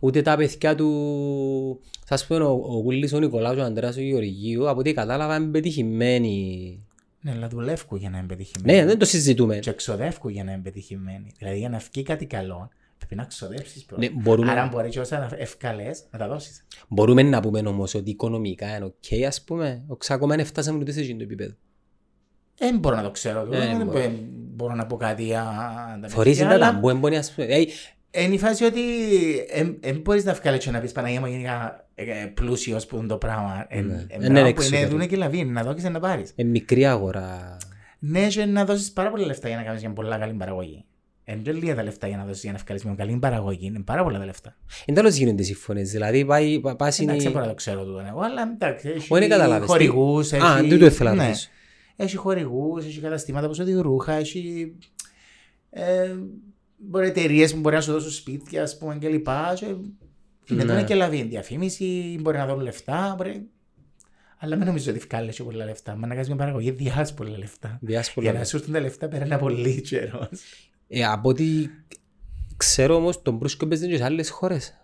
Ούτε 0.00 0.22
τα 0.22 0.36
παιδιά 0.36 0.74
του, 0.74 1.80
ας 2.04 2.26
πούμε, 2.26 2.40
ο, 2.44 2.50
ο 2.52 2.82
Κούλης, 2.82 3.12
ο 3.12 3.18
Νικολάους, 3.18 3.58
ο 3.58 3.62
Αντρέας, 3.62 3.96
ο 3.96 4.00
Γεωργίου, 4.00 4.68
από 4.68 4.78
ό,τι 4.80 4.92
κατάλαβα, 4.92 5.36
είναι 5.36 5.46
πετυχημένοι. 5.50 6.78
Ναι, 7.20 7.30
αλλά 7.30 7.48
δουλεύουν 7.48 7.98
για 7.98 8.10
να 8.10 8.18
είναι 8.18 8.26
πετυχημένοι. 8.26 8.78
Ναι, 8.78 8.84
δεν 8.86 8.98
το 8.98 9.04
συζητούμε. 9.04 9.58
Και 9.58 9.70
εξοδεύουν 9.70 10.30
για 10.30 10.44
να 10.44 10.52
είναι 10.52 10.60
πετυχημένοι. 10.62 11.32
Δηλαδή 11.38 11.58
για 11.58 11.68
να 11.68 11.78
βγει 11.92 12.02
κάτι 12.02 12.26
καλό, 12.26 12.68
πρέπει 12.98 13.14
να 13.14 13.24
ξοδέψεις 13.24 13.84
πρώτα. 13.84 14.02
Ναι, 14.02 14.10
μπορούμε- 14.22 14.50
Άρα, 14.50 14.62
αν 14.62 14.68
μπορεί 14.68 14.88
και 14.88 15.00
όσα 15.00 15.28
έφκαλες 15.38 16.02
να 16.10 16.18
τα 16.18 16.28
δώσεις. 16.28 16.66
Μπορούμε 16.88 17.22
να 17.22 17.40
πούμε 17.40 17.60
όμως 17.60 17.94
ότι 17.94 18.10
οικονομικά 18.10 18.76
είναι 18.76 18.84
οκ, 18.84 19.26
ας 19.26 19.42
πούμε. 19.44 19.82
Όχι, 19.86 20.12
ακόμα 20.12 20.36
δεν 20.36 20.44
φτάσαμε 20.44 20.78
ούτε 20.78 20.92
σε 20.92 21.00
εκείνο 21.00 21.18
το 21.18 21.24
επίπεδο. 21.24 21.54
Δεν 22.58 22.78
μπορώ 22.78 22.96
να 22.96 23.02
το 23.02 23.10
ξέρω. 23.10 23.40
Ε, 23.40 23.44
Δεν 23.58 23.76
μπορώ. 23.76 23.90
μπορώ. 24.00 24.12
μπορώ 24.30 24.74
να 24.74 24.86
πω 24.86 24.96
κάτι 24.96 25.24
για 25.24 25.42
τα 26.02 26.08
Θωρείς 26.08 26.32
παιδιά, 26.38 26.48
τα 26.48 26.54
αλλά 26.54 26.72
ταμπού, 26.72 26.88
εμπονεί, 26.88 27.16
ας 27.16 27.32
πούμε. 27.32 27.46
Ε, 28.16 28.22
Είναι 28.22 28.34
η 28.34 28.38
φάση 28.38 28.64
ότι 28.64 28.80
δεν 29.80 29.96
μπορείς 30.02 30.24
να 30.24 30.32
βγάλεις 30.34 30.64
και 30.64 30.70
να 30.70 30.80
πεις 30.80 30.92
Παναγία 30.92 31.20
μου 31.20 31.26
γενικά 31.26 31.86
πλούσιος 32.34 32.86
που 32.86 32.96
είναι 32.96 33.06
το 33.06 33.16
πράγμα. 33.16 33.66
Ε, 33.68 33.80
Ναι. 33.80 33.94
ε, 33.94 33.96
Ε, 34.08 34.16
πράγμα 34.16 34.28
ναι, 34.28 34.40
που 34.40 34.46
εξωτερικό. 34.46 34.76
είναι 34.82 34.90
δούνε 34.90 35.06
και 35.06 35.16
λαβή, 35.16 35.44
να 35.44 35.62
δώσει 35.62 35.88
να 35.88 36.00
πάρεις. 36.00 36.32
ε, 36.36 36.44
μικρή 36.44 36.86
αγορά. 36.86 37.56
Ναι, 37.98 38.26
και 38.26 38.44
να 38.44 38.64
δώσεις 38.64 38.92
πάρα 38.92 39.10
πολλά 39.10 39.26
λεφτά 39.26 39.48
για 39.48 39.56
να 39.56 39.62
κάνεις 39.62 39.80
μια 39.80 39.90
πολλά 39.92 40.18
καλή 40.18 40.32
παραγωγή. 40.32 40.84
Είναι 41.24 41.40
και 41.42 41.52
λίγα 41.52 41.74
τα 41.74 41.82
λεφτά 41.82 42.06
για 42.08 42.16
να 42.16 42.24
δώσεις 42.24 42.42
για 42.42 42.52
να 42.52 42.58
βγάλεις 42.64 42.84
μια 42.84 42.94
καλή 42.94 43.16
παραγωγή. 43.16 43.66
Είναι 43.66 43.80
πάρα 43.80 44.02
πολλά 44.02 44.18
τα 44.18 44.24
λεφτά. 44.24 44.56
Εν 44.84 44.94
τέλος 44.94 45.14
γίνονται 45.16 45.42
οι 45.42 45.44
συμφωνίες, 45.44 45.90
δηλαδή 45.90 46.24
πάει, 46.24 46.60
πα- 46.60 46.76
πας 46.76 46.98
είναι... 46.98 47.06
Εντάξει, 47.06 47.24
δεν 47.26 47.32
μπορώ 47.32 47.44
να 47.44 47.50
το 47.50 47.56
ξέρω 47.56 47.84
τούτο 47.84 48.04
εγώ, 48.08 48.20
αλλά 48.20 48.42
εντάξει. 48.54 48.88
Όχι, 48.88 49.06
δεν 49.08 49.28
καταλάβες. 49.28 49.56
Έχει 49.62 49.66
χορηγούς. 49.70 50.32
Α, 50.32 50.62
τούτο 50.68 50.84
ήθελα 50.84 51.14
να 51.14 51.26
ρωτήσω. 51.26 51.48
Έχει 51.96 52.16
χορηγούς, 52.16 52.84
έχει 52.84 53.00
καταστήματα 53.00 53.46
που 53.46 53.54
σου 53.54 53.64
δίνουν 53.64 53.82
ρούχα, 53.82 54.12
έχει. 54.12 54.72
Ε, 56.84 56.88
μπορεί 56.88 57.06
εταιρείες 57.06 57.52
που 57.54 57.60
μπορεί 57.60 57.74
να 57.74 57.80
σου 57.80 57.92
δώσουν 57.92 58.10
σπίτια, 58.10 58.62
ας 58.62 58.78
πούμε, 58.78 58.96
και 58.96 59.08
λοιπά. 59.08 59.54
Και... 59.56 59.66
Είναι 60.54 60.64
Ναι. 60.64 60.74
ναι. 60.74 60.84
και 60.84 60.94
λαβή. 60.94 61.22
Διαφήμιση, 61.22 62.18
μπορεί 62.20 62.36
να 62.36 62.46
δώσουν 62.46 62.62
λεφτά. 62.62 63.14
Μπορεί... 63.16 63.48
Αλλά 64.38 64.56
δεν 64.56 64.66
νομίζω 64.66 64.90
ότι 64.90 65.00
βγάλει 65.10 65.28
έτσι 65.28 65.42
πολλά 65.42 65.64
λεφτά. 65.64 65.96
Με 65.96 66.06
να 66.06 66.12
κάνεις 66.12 66.28
μια 66.28 66.36
παραγωγή, 66.36 66.70
διάσει 66.70 67.14
πολλά 67.14 67.38
λεφτά. 67.38 67.78
Διάσπολα. 67.80 68.30
Για 68.30 68.38
να 68.38 68.44
σου 68.44 68.56
έρθουν 68.56 68.72
τα 68.72 68.80
λεφτά 68.80 69.08
πέραν 69.08 69.38
πολύ 69.38 69.80
καιρός. 69.80 70.28
Ε, 70.88 71.04
από 71.04 71.28
ό,τι 71.28 71.68
ξέρω 72.56 72.94
όμως, 72.94 73.22
τον 73.22 73.36
Μπρούσκο 73.36 73.66
παίζει 73.66 73.88
και 73.88 73.96
σε 73.96 74.04
άλλες 74.04 74.30
χώρες. 74.30 74.74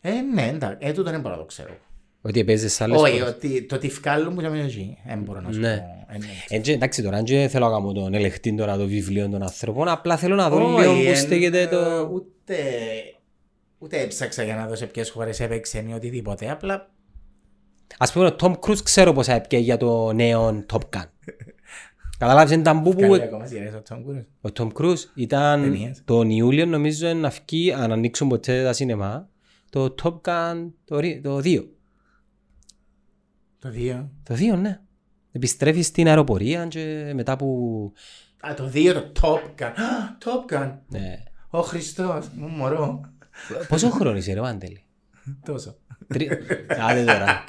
Ε, 0.00 0.20
ναι, 0.20 0.48
εντάξει. 0.48 0.76
Ε, 0.80 0.92
τούτο 0.92 1.10
δεν 1.10 1.20
μπορώ 1.20 1.34
να 1.34 1.40
το 1.40 1.46
ξέρω. 1.46 1.76
Ότι 2.24 2.44
παίζει 2.44 2.68
σε 2.68 2.84
άλλες 2.84 3.00
Όχι, 3.00 3.18
χώρες. 3.18 3.34
ότι 3.34 3.62
το 3.62 3.78
τι 3.78 3.88
βγάλουν 3.88 4.34
που 4.34 4.40
θα 4.40 4.48
μείνω 4.48 4.64
εκεί. 4.64 4.98
Δεν 5.06 5.18
μπορώ 5.18 5.40
να 5.40 5.52
σου 5.52 5.60
Ναι. 5.60 5.76
πω. 5.76 6.14
Ε, 6.14 6.18
ναι. 6.18 6.26
Ε, 6.48 6.58
και, 6.58 6.72
εντάξει 6.72 7.02
τώρα, 7.02 7.22
δεν 7.22 7.48
θέλω 7.48 7.66
να 7.68 7.72
κάνω 7.72 7.92
τον 7.92 8.14
ελεγχτή 8.14 8.54
τώρα 8.54 8.76
το 8.76 8.86
βιβλίο 8.86 9.28
των 9.28 9.42
ανθρώπων, 9.42 9.88
απλά 9.88 10.16
θέλω 10.16 10.34
να 10.34 10.48
δω 10.48 10.56
Όχι, 10.74 10.80
λίγο 10.80 10.92
εν, 11.00 11.06
πώς 11.06 11.18
στέκεται 11.18 11.60
ε, 11.60 11.66
το... 11.66 12.08
Ούτε, 12.12 12.54
ούτε 13.78 14.00
έψαξα 14.00 14.42
για 14.42 14.54
να 14.54 14.66
δω 14.66 14.74
σε 14.74 14.86
ποιες 14.86 15.10
χώρες 15.10 15.40
έπαιξε 15.40 15.84
ή 15.88 15.92
οτιδήποτε. 15.92 16.50
Απλά 16.50 16.90
Ας 17.98 18.12
πούμε 18.12 18.26
ο 18.26 18.36
Tom 18.40 18.52
Cruise 18.60 18.82
ξέρω 18.82 19.12
πως 19.12 19.28
έπαιξε 19.28 19.56
για 19.58 19.76
το 19.76 20.12
νέο 20.12 20.64
Top 20.72 20.78
Gun. 20.96 21.04
Καταλάβεις 22.18 22.52
είναι 22.52 22.62
ταμπού 22.62 22.90
που 22.94 23.00
καλή 23.00 23.22
ακόμα 23.22 23.46
σειρές 23.46 23.74
ο 23.74 23.82
Tom 23.88 23.94
Cruise. 23.96 24.24
ο 24.40 24.48
Tom 24.58 24.68
Cruise 24.80 24.98
ήταν 25.14 25.62
Ταινίες. 25.62 26.02
τον 26.04 26.30
Ιούλιο 26.30 26.66
νομίζω 26.66 27.12
να 27.12 27.28
βγει, 27.48 27.72
αν 27.72 27.92
ανοίξουν 27.92 28.28
ποτέ 28.28 28.62
τα 28.64 28.72
σινεμά, 28.72 29.28
το 29.70 29.94
Top 30.02 30.20
Gun 30.28 30.70
το, 30.84 30.98
ρι- 30.98 31.22
το 31.22 31.40
2. 31.44 31.64
Το 33.62 33.70
δύο. 33.70 34.10
Το 34.22 34.34
2, 34.34 34.58
ναι. 34.58 34.80
Επιστρέφεις 35.32 35.86
στην 35.86 36.08
αεροπορία 36.08 36.66
και 36.66 37.12
μετά 37.14 37.36
που... 37.36 37.92
Α, 38.40 38.54
το 38.54 38.66
δύο, 38.68 38.94
το 38.94 39.10
Top 39.22 39.62
Gun. 39.62 39.64
Α, 39.64 40.16
Top 40.24 40.54
Gun. 40.54 40.72
Ναι. 40.88 41.22
Ο 41.50 41.60
Χριστός, 41.60 42.28
μου 42.36 42.48
μωρό. 42.48 43.00
Πόσο 43.68 43.90
χρόνο 43.90 44.16
είσαι 44.16 44.32
ρε 44.32 44.40
Βάντελη; 44.40 44.84
Τόσο. 45.44 45.76
Τρι- 46.06 46.30
Άντε 46.88 47.04
τώρα. 47.04 47.44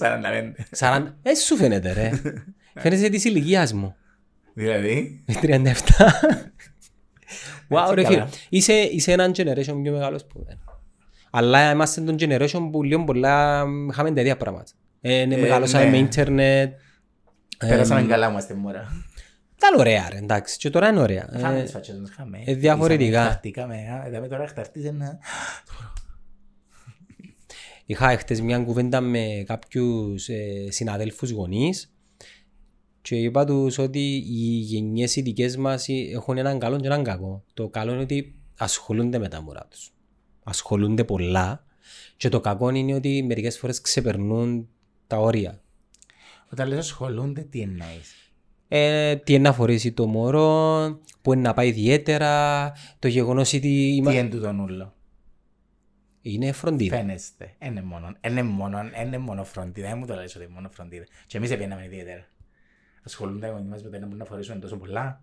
45. 0.00 0.52
Σαράντα... 0.70 1.16
Ε, 1.22 1.34
σου 1.34 1.56
φαίνεται 1.56 1.92
ρε. 1.92 2.10
Φαίνεσαι 2.74 3.08
της 3.08 3.24
ηλικίας 3.24 3.72
μου. 3.72 3.94
Δηλαδή; 4.54 5.24
37. 5.42 5.64
Wow, 7.68 7.90
ρε 7.94 8.02
καλά. 8.02 8.06
φίλε. 8.14 8.26
Είσαι, 8.48 8.72
είσαι 8.72 9.12
έναν 9.12 9.32
generation 9.32 9.78
πιο 9.82 9.92
μεγάλος 9.92 10.26
που 10.26 10.38
εμένα. 10.40 10.60
Αλλά 11.30 11.70
είμαστε 11.70 12.00
τον 12.00 12.16
generation 12.18 12.68
που 12.72 12.82
λίγο 12.82 13.04
πολλά 13.04 13.66
μ, 13.66 13.88
είχαμε 13.88 14.12
τα 14.12 14.20
ίδια 14.20 14.36
πράγματα. 14.36 14.70
Ε, 15.04 15.24
ναι, 15.24 15.34
Ε, 15.34 15.40
μεγάλωσαμε 15.40 15.84
ναι. 15.84 15.90
με 15.90 15.96
ίντερνετ. 15.98 16.72
Πέρασαμε 17.58 18.02
καλά 18.02 18.30
μας 18.30 18.46
τη 18.46 18.54
μωρά. 18.54 18.92
Ήταν 19.56 19.78
ωραία 19.80 20.08
ρε, 20.10 20.16
εντάξει. 20.16 20.58
Και 20.58 20.70
τώρα 20.70 20.88
είναι 20.88 21.00
ωραία. 21.00 21.30
Είχαμε 21.36 21.58
Ε, 21.58 21.62
τις 21.62 21.72
φάτσες 21.72 21.98
μας, 21.98 22.08
είχαμε. 22.10 22.42
ε, 22.44 22.54
διαφορετικά. 22.54 23.10
Ήσαμε, 23.10 23.24
Χταρτήκαμε. 23.28 23.74
α, 23.74 24.06
Είδαμε 24.08 24.28
τώρα 24.28 24.46
χταρτής 24.46 24.84
ένα... 24.84 25.18
Είχα 27.86 28.16
χτες 28.18 28.40
μια 28.40 28.58
κουβέντα 28.58 29.00
με 29.00 29.44
κάποιους 29.46 30.28
ε, 30.28 30.66
συναδέλφους 30.70 31.30
γονείς 31.30 31.92
και 33.02 33.16
είπα 33.16 33.44
τους 33.44 33.78
ότι 33.78 34.14
οι 34.16 34.58
γενιές 34.58 35.16
οι 35.16 35.20
δικές 35.22 35.56
μας 35.56 35.88
ε, 35.88 35.92
έχουν 36.12 36.38
έναν 36.38 36.58
καλό 36.58 36.80
και 36.80 36.86
έναν 36.86 37.02
κακό. 37.02 37.44
Το 37.54 37.68
καλό 37.68 37.92
είναι 37.92 38.02
ότι 38.02 38.34
ασχολούνται 38.58 39.18
με 39.18 39.28
τα 39.28 39.42
μωρά 39.42 39.66
τους. 39.70 39.92
Ασχολούνται 40.42 41.04
πολλά 41.04 41.64
και 42.16 42.28
το 42.28 42.40
κακό 42.40 42.70
είναι 42.70 42.94
ότι 42.94 43.22
μερικές 43.22 43.58
φορές 43.58 43.80
ξεπερνούν 43.80 44.68
τα 45.06 45.16
όρια. 45.18 45.60
Όταν 46.52 46.68
λες 46.68 46.78
ασχολούνται, 46.78 47.40
τι 47.40 47.60
εννοείς; 47.60 48.32
Ε, 48.68 49.16
τι 49.16 49.32
είναι 49.34 49.42
να 49.42 49.52
φορέσει 49.52 49.92
το 49.92 50.06
μωρό, 50.06 50.98
που 51.22 51.32
είναι 51.32 51.42
να 51.42 51.54
πάει 51.54 51.68
ιδιαίτερα, 51.68 52.72
το 52.98 53.08
γεγονός 53.08 53.52
ότι 53.52 53.68
είμα- 53.94 54.10
Τι 54.10 54.16
είναι 54.18 54.28
τούτο 54.28 54.52
νουλό. 54.52 54.94
είναι 56.22 56.52
φροντίδα. 56.52 56.96
Φαίνεστε. 56.96 57.54
Είναι 57.58 57.82
μόνο, 57.82 58.12
είναι 58.28 58.42
μόνο, 58.42 58.78
είναι 59.04 59.18
μόνο 59.18 59.44
φροντίδα. 59.44 59.88
Δεν 59.88 59.98
μου 59.98 60.06
το 60.06 60.14
λες 60.14 60.34
ότι 60.36 60.44
είναι 60.44 60.54
μόνο 60.54 60.68
φροντίδα. 60.72 61.04
Και 61.26 61.36
εμείς 61.36 61.50
επέναμε 61.50 61.84
ιδιαίτερα. 61.84 62.26
Ασχολούνται 63.06 63.46
οι 63.46 63.50
γονείς 63.50 63.68
μας 63.68 63.82
με 63.82 63.88
το 63.90 63.98
να 63.98 64.02
μπορούν 64.04 64.18
να 64.18 64.24
φορέσουν 64.24 64.60
τόσο 64.60 64.76
πολλά. 64.76 65.22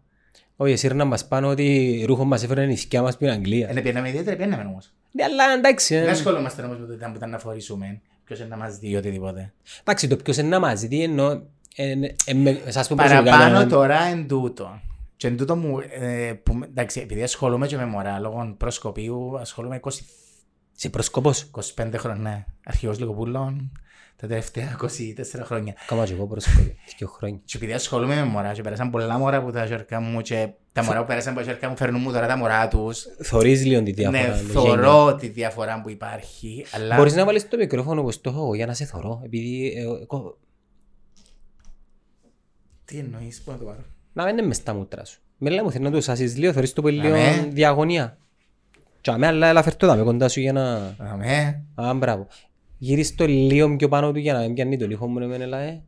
Όχι, 0.55 0.71
εσύ 0.71 0.87
να 0.87 1.05
μας 1.05 1.27
πάνε 1.27 1.47
ότι 1.47 2.03
ρούχο 2.07 2.25
μας 2.25 2.43
έφερε 2.43 2.71
η 2.71 2.75
θκιά 2.75 3.01
μας 3.01 3.13
στην 3.13 3.29
Αγγλία. 3.29 3.67
Δεν 3.67 3.77
επέναμε 3.77 4.09
ιδιαίτερα, 4.09 4.35
επέναμε 4.35 4.63
όμως. 4.63 4.93
Ναι, 5.11 5.23
αλλά 5.23 5.43
εντάξει. 5.57 5.95
ε. 5.95 5.99
Δεν 6.01 6.09
ασχολούμαστε 6.09 6.61
όμως 6.61 6.77
με 6.79 6.85
το 6.85 6.91
τι 6.91 6.97
ήταν 6.97 7.11
που 7.11 7.17
ήταν 7.17 7.29
να 7.29 7.39
φορήσουμε. 7.39 8.01
Ποιος 8.29 8.39
είναι 8.41 8.49
να 8.49 8.57
μας 8.57 8.77
δει 8.77 8.95
οτιδήποτε. 8.95 9.53
Εντάξει, 9.81 10.07
το 10.07 10.15
ποιος 10.15 10.37
είναι 10.37 10.47
να 10.47 10.59
μας 10.59 10.81
δει 10.81 11.03
εννοώ... 11.03 11.31
ε, 11.75 11.91
ε, 11.91 12.15
ε, 12.25 12.33
με- 12.33 12.61
Σας 12.67 12.87
πω 12.87 12.95
προσωπικά, 12.97 13.31
Παραπάνω 13.31 13.59
ε, 13.59 13.65
τώρα 13.65 14.01
εν 14.03 14.27
τούτο. 14.27 14.79
Και 15.17 15.27
εν 15.27 15.37
τούτο 15.37 15.55
μου, 15.55 15.79
ε, 15.99 16.33
που, 16.43 16.59
εντάξει, 16.63 16.99
επειδή 16.99 17.23
ασχολούμαι 17.23 17.67
και 17.67 17.77
με 17.77 17.85
μωρά 17.85 18.19
λόγω 18.19 18.55
προσκοπίου, 18.57 19.39
ασχολούμαι 19.39 19.79
20, 19.83 19.89
Σε 20.71 20.89
προσκοπός. 20.89 21.49
25 21.75 21.93
χρόνια, 21.97 22.21
ναι. 22.29 22.45
αρχηγός 22.65 22.99
Λιγοπούλων, 22.99 23.71
τα 24.21 24.27
τελευταία 24.27 24.77
24 24.81 24.87
χρόνια. 25.43 25.73
Κάμα 25.87 26.05
και 26.05 26.13
εγώ 26.13 26.27
προσκοπή. 26.27 26.75
Δύο 26.97 27.07
χρόνια. 27.07 27.39
Και 27.45 27.57
επειδή 27.57 27.73
ασχολούμαι 27.73 28.15
με 28.15 28.23
μωρά 28.23 28.51
και 28.53 28.61
πέρασαν 28.61 28.89
πολλά 28.89 29.17
μωρά 29.17 29.37
από 29.37 29.51
τα 29.51 29.65
σέρκα 29.67 29.99
μου 29.99 30.21
και 30.21 30.49
τα 30.71 30.83
μωρά 30.83 30.99
που 30.99 31.05
πέρασαν 31.07 31.31
από 31.33 31.41
τα 31.41 31.47
σέρκα 31.49 31.69
μου 31.69 31.77
φέρνουν 31.77 32.01
μου 32.01 32.11
τώρα 32.11 32.27
τα 32.27 32.37
μωρά 32.37 32.67
τους. 32.67 33.05
Θωρείς 33.23 33.65
λίγο 33.65 33.83
τη 33.83 33.91
διαφορά. 33.91 34.21
Ναι, 34.21 34.27
με 34.27 34.35
γένεια. 34.35 34.53
θωρώ 34.53 35.15
τη 35.15 35.27
διαφορά 35.27 35.81
που 35.81 35.89
υπάρχει, 35.89 36.65
αλλά... 36.71 36.95
Μπορείς 36.95 37.13
να 37.15 37.25
βάλεις 37.25 37.47
το 37.47 37.57
μικρόφωνο 37.57 38.01
όπως 38.01 38.21
το 38.21 38.29
έχω 38.29 38.39
εγώ 38.41 38.55
για 38.55 38.65
να 38.65 38.73
σε 38.73 38.85
θωρώ. 38.85 39.21
Επειδή... 39.25 39.73
ε, 39.77 39.81
εγώ- 39.81 40.37
Τι 42.85 42.97
εννοείς, 42.97 43.41
πού 43.41 43.51
να 43.51 43.57
το 43.57 43.63
πάρω; 43.65 43.83
Να 44.13 44.23
μην 44.25 44.37
είναι 44.37 44.47
μες 44.47 44.55
στα 44.55 44.73
μούτρα 44.73 45.05
σου. 45.05 45.19
Με 45.37 45.49
λέει 45.49 45.61
μου 45.63 45.71
θέλει 45.71 45.83
να 45.83 45.91
το 45.91 46.01
σάσεις 46.01 46.37
λίγο, 46.37 46.53
θωρείς 46.53 46.73
το 46.73 46.81
πολύ 46.81 46.99
λίγο 46.99 47.13
Αμέ. 47.15 47.47
διαγωνία. 47.51 48.17
Και 49.01 49.11
αμέ, 49.11 49.27
αλλά 49.27 49.47
έλα 49.47 49.63
φέρ' 49.63 49.75
το 49.75 49.87
δάμε 49.87 50.03
κοντά 50.03 50.27
σου 50.29 50.39
για 50.39 50.53
να... 50.53 50.95
Αμέ, 50.97 51.63
Α, 51.75 51.93
μπράβο. 51.93 52.27
Γύρις 52.81 53.15
το 53.15 53.25
λίγο 53.25 53.75
πιο 53.75 53.87
πάνω 53.87 54.11
του 54.11 54.19
για 54.19 54.33
να 54.33 54.39
μην 54.39 54.53
πιάνει 54.53 54.77
το 54.77 54.87
λίχο 54.87 55.07
μου, 55.07 55.19
εμένα, 55.19 55.43
έλα, 55.43 55.57
ε. 55.59 55.81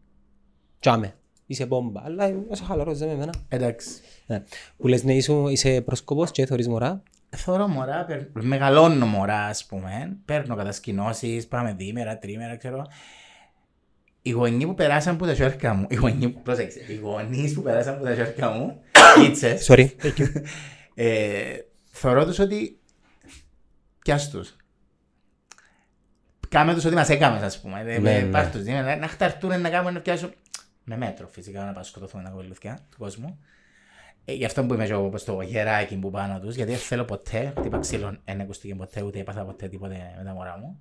Τσάμε. 0.80 1.16
Είσαι 1.46 1.66
μπόμπα. 1.66 2.02
Αλλά 2.04 2.28
είσαι 2.52 2.64
χαλαρός, 2.64 2.98
δεν 2.98 3.08
με 3.08 3.14
εμένα. 3.14 3.32
εντάξει. 3.48 3.90
Ναι. 4.26 4.44
Που 4.78 4.88
λες 4.88 5.04
ναι, 5.04 5.14
είσαι, 5.14 5.34
είσαι 5.52 5.82
προσκοπός 5.82 6.32
και 6.32 6.46
θωρείς 6.46 6.68
μωρά. 6.68 7.04
Θωρώ 7.30 7.68
μωρά, 7.68 8.06
περ- 8.06 8.44
μεγαλώνω 8.44 9.06
μωρά, 9.06 9.46
ας 9.46 9.66
πούμε. 9.66 10.18
Παίρνω 10.26 10.56
κατασκηνώσεις, 10.56 11.48
πάμε 11.48 11.74
διήμερα, 11.74 12.18
τρίμερα, 12.18 12.56
ξέρω. 12.58 12.86
Οι 14.22 14.30
γονείς 14.30 14.66
που 14.66 14.74
περάσαν 14.74 15.14
από 15.14 15.26
τα 15.26 15.36
σιόρκα 15.36 15.74
μου, 15.74 15.86
οι 15.90 15.96
γονείς, 15.96 16.34
πρόσεξε, 16.44 16.80
οι 16.90 16.96
γονείς 16.96 17.54
που 17.54 17.62
περάσαν 17.62 17.94
από 17.94 18.04
τα 18.04 18.14
σιόρκα 18.14 18.50
μου, 18.52 18.80
ήτσες, 19.28 19.68
Sorry. 19.72 19.88
ε, 20.96 21.34
θωρώ 21.92 22.26
τους 22.26 22.40
ότι 22.40 22.80
πιάσ' 24.00 24.30
τους. 24.30 24.56
Κάμε 26.52 26.74
τους 26.74 26.86
ότι 26.86 26.96
μας 26.96 27.10
έκαμες, 27.10 27.42
ας 27.42 27.60
πούμε. 27.62 27.84
Ναι, 27.84 27.98
Ναι, 27.98 28.20
ναι. 28.20 28.32
Πάρ' 28.32 28.52
τους, 28.52 28.64
ναι, 28.64 28.96
να 28.96 29.08
χταρτούν, 29.08 29.62
να 29.62 29.70
κάνουν, 29.70 29.94
να 29.94 30.00
πιάσουν. 30.00 30.34
Με 30.84 30.98
μέτρο, 30.98 31.28
φυσικά, 31.28 31.64
να 31.64 31.72
πάω 31.72 31.84
σκοτωθούμε 31.84 32.24
να 32.24 32.30
κολληθιά 32.30 32.80
του 32.92 32.98
κόσμου. 32.98 33.40
Ε, 34.26 34.34
γι' 34.34 34.46
αυτό 34.46 34.66
που 34.66 34.74
είμαι 34.74 34.86
και 34.86 34.92
εγώ 34.92 35.06
όπως 35.06 35.24
το 35.24 35.42
γεράκι 35.42 35.96
που 35.96 36.10
πάνω 36.12 36.40
τους, 36.40 36.56
γιατί 36.56 36.72
δεν 36.72 36.80
θέλω 36.80 37.06
ποτέ, 37.06 37.54
χτύπα 37.58 37.80
ξύλων, 37.80 38.20
δεν 38.26 38.42
ακούστηκε 38.42 38.76
ποτέ, 38.76 39.02
ούτε 39.02 39.20
έπαθα 39.20 39.44
ποτέ 39.46 39.68
τίποτε 39.68 40.14
με 40.18 40.24
τα 40.24 40.34
μωρά 40.34 40.58
μου. 40.58 40.80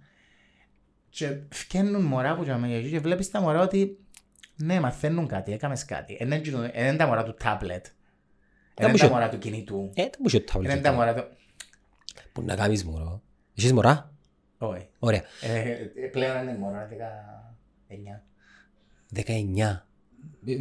Και 1.09 1.37
φτιάχνουν 1.49 2.03
μωρά 2.03 2.35
που 2.37 2.45
και 2.45 2.81
και 2.91 2.99
βλέπεις 3.01 3.31
τα 3.31 3.41
μωρά 3.41 3.61
ότι 3.61 3.99
ναι, 4.57 4.81
μαθαίνουν 4.81 5.27
κάτι, 5.27 5.53
έκαμες 5.53 5.85
κάτι. 5.85 6.17
Δεν 6.17 6.27
είναι 6.27 6.37
εκείνο- 6.37 6.59
δεν 6.59 6.87
είναι 6.87 6.97
τα 6.97 7.07
μωρά 7.07 7.23
του 7.25 7.35
τάμπλετ. 7.35 7.87
Δεν 8.75 8.89
είναι 8.89 8.91
που 8.93 8.99
τα 8.99 9.05
σε- 9.05 9.13
μωρά 9.13 9.29
του 9.29 9.39
κινητού. 9.39 9.91
Ε, 9.95 10.03
δεν 10.03 10.11
μπορείς 10.19 10.45
το 10.45 10.59
Δεν 10.61 10.71
είναι 10.71 10.81
τάβλετ. 10.81 10.83
τα 10.83 10.93
μωρά 10.93 11.15
του... 11.15 11.25
Που 12.33 12.43
να 12.43 12.55
κάνεις 12.57 12.85
μωρό; 12.85 13.23
Έχεις 13.59 13.73
μωρά; 13.73 14.13
Όχι. 14.63 14.89
Ωραία. 14.99 15.23
Ε, 15.41 15.59
ε, 15.61 16.07
Πλέον 16.13 16.43
είναι 16.43 16.57
μωρά, 16.59 16.89
19 17.89 18.23
19. 19.15 19.87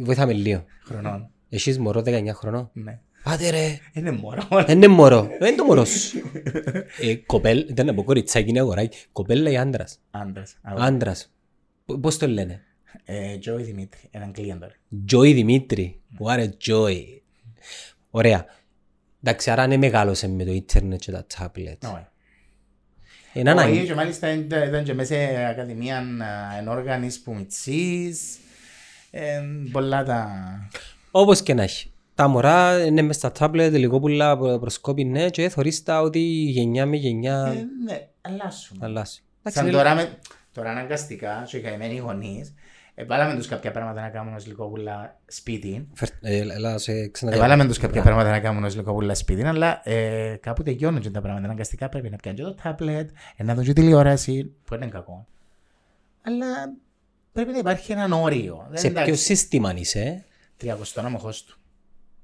Βοήθαμε 0.04 0.32
λίγο. 0.32 0.64
χρονών. 0.84 1.30
Έχεις 1.48 1.78
μωρό 1.78 2.00
19 2.06 2.26
χρονών; 2.34 2.70
Ναι. 2.72 3.00
Άντε 3.24 3.50
ρε. 3.50 3.78
Είναι 3.92 4.10
μωρό. 4.10 4.42
Δεν 4.66 4.76
είναι 4.76 4.88
μωρό. 4.88 5.22
Δεν 5.22 5.48
είναι 5.48 5.56
το 5.56 5.64
μωρό 5.64 5.84
σου. 5.84 6.18
Ε, 7.00 7.14
κοπέλ, 7.14 7.64
δεν 7.66 7.76
είναι 7.78 7.90
από 7.90 8.04
κοριτσάκι, 8.04 8.48
είναι 8.48 8.60
αγοράκι. 8.60 8.98
Κοπέλα 9.12 9.50
ή 9.50 9.56
άντρας. 9.56 10.00
Άντρας. 10.10 10.56
Άντρας. 10.62 11.32
Π- 11.84 11.98
Πώς 12.00 12.18
το 12.18 12.26
λένε; 12.28 12.62
Ε, 13.04 13.38
Τζόι 13.38 13.62
Δημήτρη, 13.62 14.00
έναν 14.10 14.32
κλίον 14.32 14.60
Joy 15.12 15.32
Δημήτρη. 15.34 16.00
What 16.18 16.38
a 16.38 16.48
joy. 16.68 16.96
Ωραία. 18.10 18.44
Εντάξει, 19.22 19.50
άρα 19.50 19.64
είναι 19.64 19.76
μεγάλωσε 19.76 20.28
με 20.28 20.44
το 20.44 20.52
ίντερνετ 20.52 21.00
και 21.00 21.10
τα 21.12 21.26
τάμπλετ. 21.38 21.84
Όχι. 21.84 22.06
Είναι 23.32 23.52
Όχι, 23.52 23.60
ανάγκη. 23.60 23.86
και 23.86 23.94
μάλιστα 23.94 24.32
ήταν 24.32 24.68
ήταν 24.68 24.84
και 24.84 24.94
μέσα 24.94 25.14
σε 25.14 25.46
ακαδημία 25.50 25.98
α, 25.98 26.56
ενόργανης 26.58 27.20
που 27.20 27.34
μητσής. 27.34 28.38
Ε, 29.10 29.40
Πολλά 29.72 30.04
τα... 30.04 30.28
Όπως 31.10 31.42
και 31.42 31.54
να 31.54 31.62
έχει. 31.62 31.92
Τα 32.14 32.28
μωρά 32.28 32.84
είναι 32.84 33.02
μες 33.02 33.16
στα 33.16 33.32
τάμπλετ, 33.32 33.74
λίγο 33.74 34.00
πουλά 34.00 34.36
προσκόπη, 34.38 35.04
ναι, 35.04 35.30
και 35.30 35.48
θωρείς 35.48 35.82
τα 35.82 36.00
ότι 36.00 36.18
γενιά 36.28 36.86
με 36.86 36.96
γενιά 36.96 37.52
Ε, 37.56 37.66
Ναι, 37.84 38.06
αλλάσουν. 38.20 38.78
αλλάζει. 38.80 39.20
Εντάξει, 39.40 39.58
Σαν 39.58 39.66
είναι- 39.66 39.76
τώρα, 39.76 39.94
με, 39.94 40.18
τώρα 40.52 40.70
αναγκαστικά, 40.70 41.46
και 41.48 41.56
οι 41.56 41.60
καημένοι 41.60 41.96
γονείς, 41.96 42.54
εβάλαμε 43.00 43.34
τους 43.36 43.46
κάποια 43.46 43.70
πράγματα 43.70 44.00
να 44.00 44.08
κάνουν 44.08 44.34
ως 44.34 44.46
λικόπουλα 44.46 45.18
σπίτι. 45.26 45.88
Φερ- 45.94 46.10
ε, 46.20 46.36
Έλα 46.38 46.78
σε 46.78 47.08
ξαναδεί. 47.08 47.38
Εβάλαμε 47.38 47.66
τους 47.66 47.78
κάποια 47.78 48.02
πράγματα 48.02 48.30
να 48.30 48.40
κάνουν 48.40 48.64
ως 48.64 48.76
λικόπουλα 48.76 49.14
σπίτι, 49.14 49.42
αλλά 49.44 49.80
ε, 49.88 50.36
κάπου 50.40 50.62
τελειώνουν 50.62 51.00
και 51.00 51.10
τα 51.10 51.20
πράγματα. 51.20 51.44
Αναγκαστικά 51.46 51.88
πρέπει 51.88 52.10
να 52.10 52.16
πιάνουν 52.16 52.40
και 52.40 52.46
το 52.46 52.54
τάμπλετ, 52.62 53.10
ε, 53.36 53.42
να 53.42 53.54
δουν 53.54 53.64
και 53.64 53.72
τηλεόραση, 53.72 54.54
που 54.64 54.74
είναι 54.74 54.86
κακό. 54.86 55.26
Αλλά 56.22 56.46
πρέπει 57.32 57.50
να 57.52 57.58
υπάρχει 57.58 57.92
έναν 57.92 58.12
όριο. 58.12 58.66
Δεν 58.70 58.78
Σε 58.78 58.86
εντάξει, 58.86 59.10
ποιο 59.10 59.20
σύστημα 59.20 59.72
είσαι, 59.76 60.24
Τριακοστό 60.56 61.00
αμοχώς 61.00 61.44
του. 61.44 61.58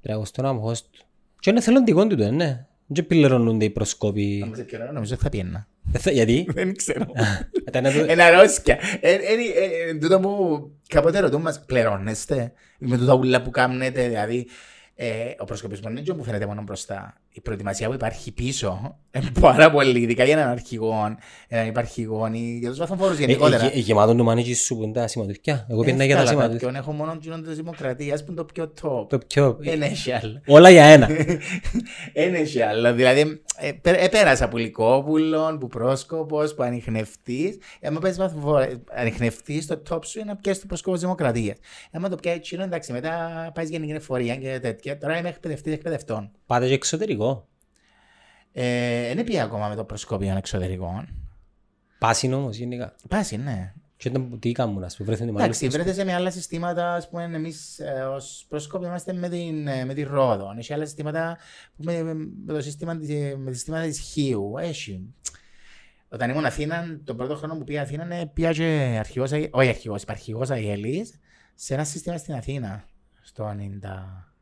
τραγωστό 0.00 0.46
αμοχώς 0.46 0.82
του. 0.90 1.04
Και 1.40 1.50
είναι 1.50 1.60
θελοντικό 1.60 2.06
του 2.06 2.16
το, 2.16 2.30
ναι. 2.30 2.66
Δεν 2.86 3.06
πληρώνονται 3.06 3.64
οι 3.64 3.70
προσκόποι. 3.70 4.42
Αν 4.46 4.54
σε 4.56 4.62
ποιον 4.64 4.80
ώρα, 4.82 4.92
νομίζω 4.92 5.16
θα 5.16 5.28
πιένα. 5.28 5.66
Ε, 5.92 5.98
θα- 5.98 6.10
Γιατί; 6.10 6.46
Δεν 6.48 6.76
ξέρω. 6.76 7.06
Ήταν 7.68 7.82
να 7.82 7.92
το- 7.92 8.04
Είναι 8.12 8.22
αρρώσκια. 8.22 8.78
Ε, 9.00 9.10
ε, 9.12 9.14
ε, 9.14 9.90
ε, 9.90 9.94
Τούτο 9.94 10.20
που 10.20 10.60
κάποτε 10.88 11.18
ρωτούν 11.20 11.40
μας, 11.40 11.64
πληρώνεστε 11.64 12.52
με 12.78 12.96
τούτα 12.98 13.14
ούλα 13.14 13.42
που 13.42 13.50
κάνετε, 13.50 14.08
δηλαδή 14.08 14.46
ε, 14.94 15.06
ο 15.38 15.44
προσκοπισμός 15.44 15.90
είναι 15.92 16.00
και 16.00 16.14
που 16.14 16.24
φαίνεται 16.24 16.46
μόνο 16.46 16.62
μπροστά. 16.62 17.14
Η 17.36 17.40
προετοιμασία 17.40 17.86
που 17.88 17.94
υπάρχει 17.94 18.32
πίσω 18.32 18.96
είναι 19.16 19.30
πάρα 19.40 19.70
πολύ, 19.70 20.00
ειδικά 20.00 20.24
για 20.24 20.32
έναν 20.38 20.48
αρχηγό, 20.48 21.16
έναν 21.48 21.66
υπαρχηγό 21.66 22.30
ή 22.32 22.58
για 22.60 22.68
τους 22.68 22.78
βαθμοφόρους 22.78 23.18
γενικότερα. 23.18 23.64
Ε, 23.64 23.66
ε, 23.74 23.78
Γεμάτο 23.78 24.14
το 24.14 24.24
μάνιτζι 24.24 24.54
σου 24.54 24.76
που 24.76 24.82
είναι 24.82 24.92
τα 24.92 25.06
σηματουκιά. 25.08 25.66
Εγώ 25.70 25.82
πήγαινα 25.82 26.04
για 26.04 26.14
τα 26.16 26.22
Εύκολα 26.22 26.40
σηματουκιά. 26.42 26.66
κάποιον, 26.66 26.82
Έχω 26.82 26.92
μόνο 26.92 27.16
κοινών 27.18 27.42
της 27.42 27.56
δημοκρατίας 27.56 28.24
που 28.24 28.32
είναι 28.32 28.40
το 28.40 28.44
πιο 28.44 28.72
top. 28.82 29.08
Το 29.08 29.18
πιο... 29.26 29.56
Δεν 29.60 29.82
έχει 29.82 30.12
άλλο. 30.12 30.40
Όλα 30.46 30.70
για 30.70 30.84
ένα. 30.84 31.06
Δεν 32.14 32.34
έχει 32.34 32.62
άλλο. 32.62 32.94
Δηλαδή, 32.94 33.40
ε, 33.56 33.72
πέ- 33.72 34.02
επέρασα 34.04 34.48
που 34.48 34.56
Λυκόπουλον, 34.56 35.58
που 35.58 35.66
Πρόσκοπος, 35.66 36.54
που 36.54 36.62
Ανιχνευτής. 36.62 37.58
Άμα 37.82 38.00
πες 38.00 38.16
βαθμοφόρα, 38.16 38.68
Ανιχνευτής, 38.94 39.66
το 39.66 39.82
top 39.90 39.98
σου 40.04 40.18
είναι 40.18 40.28
να 40.28 40.36
πιάσεις 40.36 40.60
το 40.60 40.66
Πρόσκοπος 40.66 41.00
Δημοκρατίας. 41.00 41.56
Άμα 41.92 42.08
το 42.08 42.16
πιάσεις 42.16 42.40
εκείνο, 42.40 42.62
εντάξει, 42.62 42.92
μετά 42.92 43.50
πάεις 43.54 43.70
γενική 43.70 43.92
εφορία 43.92 44.36
και 44.36 44.58
τέτοια. 44.62 44.98
Τώρα 44.98 45.18
είμαι 45.18 45.28
εκπαιδευτής 45.28 45.72
εκπαιδευτών. 45.72 46.30
Πάτε 46.46 46.66
και 46.66 46.74
εξωτερικό. 46.74 47.48
Ε, 48.52 49.14
δεν 49.14 49.24
πήγα 49.24 49.42
ακόμα 49.42 49.68
με 49.68 49.74
το 49.74 49.84
προσκόπιο 49.84 50.36
εξωτερικών. 50.36 51.08
Πάσιν 51.98 52.32
όμως 52.32 52.56
γενικά. 52.56 52.94
Πάση, 53.08 53.36
ναι. 53.36 53.72
Και 53.96 54.08
όταν 54.08 54.38
τι 54.38 54.52
κάνουν, 54.52 54.84
ας 54.84 54.96
πούμε, 54.96 55.08
βρέθουν 55.08 55.28
Εντάξει, 55.28 55.68
βρέθεσαι 55.68 56.04
με 56.04 56.14
άλλα 56.14 56.30
συστήματα, 56.30 56.94
ας 56.94 57.08
πούμε, 57.08 57.24
εμείς 57.24 57.78
ε, 57.78 58.00
ως 58.02 58.46
προσκόπιο 58.48 58.88
είμαστε 58.88 59.12
με 59.12 59.28
την, 59.28 59.66
ε, 59.66 59.84
με 59.84 59.94
τη 59.94 60.02
Ρόδο. 60.02 60.54
Έχει 60.58 60.72
άλλα 60.72 60.84
συστήματα 60.84 61.38
που 61.76 61.82
με, 61.84 62.02
με 62.02 62.52
το 62.52 62.60
σύστημα 62.60 62.96
της, 62.96 63.08
ε, 63.08 63.36
με 63.36 63.50
τη 63.50 63.56
συστήματα 63.56 63.84
της 63.86 63.98
Χίου. 63.98 64.54
Έχει. 64.58 65.14
Όταν 66.08 66.30
ήμουν 66.30 66.44
Αθήνα, 66.44 67.00
τον 67.04 67.16
πρώτο 67.16 67.36
χρόνο 67.36 67.56
που 67.56 67.64
πήγα 67.64 67.82
Αθήνα, 67.82 68.14
ε, 68.14 68.30
πήγα 68.34 68.52
και 68.52 68.96
αρχηγός, 68.98 69.32
Αγ- 69.32 69.54
όχι 69.56 69.68
αρχηγός, 69.68 70.02
υπαρχηγός 70.02 70.50
Αγέλης, 70.50 71.18
σε 71.54 71.74
ένα 71.74 71.84
σύστημα 71.84 72.16
στην 72.16 72.34
Αθήνα, 72.34 72.84
στο 73.22 73.54
90... 73.80 74.34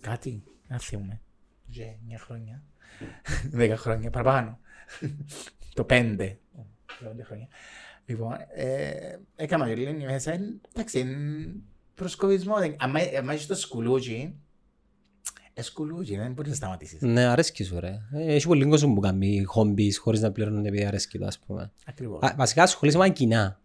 Κάτι, 0.00 0.42
δεν 0.70 0.78
θυμούμαι. 0.78 1.20
Και 1.70 1.84
μια 2.06 2.18
χρόνια. 2.18 2.62
Δέκα 3.60 3.76
χρόνια, 3.76 4.10
παραπάνω. 4.10 4.58
το 5.74 5.84
πέντε. 5.84 6.38
Πέντε 7.04 7.22
χρόνια. 7.22 7.48
Λοιπόν, 8.06 8.32
ε, 8.54 9.16
έκανα 9.36 9.66
και 9.68 9.74
λίγο 9.74 10.04
μέσα. 10.04 10.32
ε, 10.32 10.40
Εντάξει, 10.74 10.98
είναι 10.98 11.52
προσκοπισμό. 11.94 12.58
δεν- 12.58 12.74
άμα- 12.78 13.00
Άμα 13.18 13.34
είσαι 13.34 13.42
στο 13.42 13.54
σκουλούτσι, 13.54 14.34
ε, 15.54 15.62
σκουλούτσι, 15.62 16.16
δεν 16.16 16.32
μπορείς 16.32 16.50
να 16.50 16.56
σταματήσεις. 16.56 17.00
Ναι, 17.02 17.24
αρέσκει 17.24 17.64
σου 17.64 17.80
ρε. 17.80 17.98
Ε, 18.12 18.34
Έχει 18.34 18.46
πολύ 18.46 18.68
κόσμο 18.68 18.94
που 18.94 19.00
κάνει 19.00 19.42
χόμπις 19.42 19.98
χωρίς 19.98 20.20
να 20.20 20.32
πληρώνουν 20.32 20.64
επειδή 20.66 20.84
αρέσκει 20.84 21.18
το, 21.18 21.26
ας 21.26 21.38
πούμε. 21.38 21.72
Ακριβώς. 21.86 22.22
Α, 22.22 22.34
Βασικά 22.36 22.62
ασχολείσαι 22.62 22.98
με 22.98 23.10
κοινά. 23.10 23.60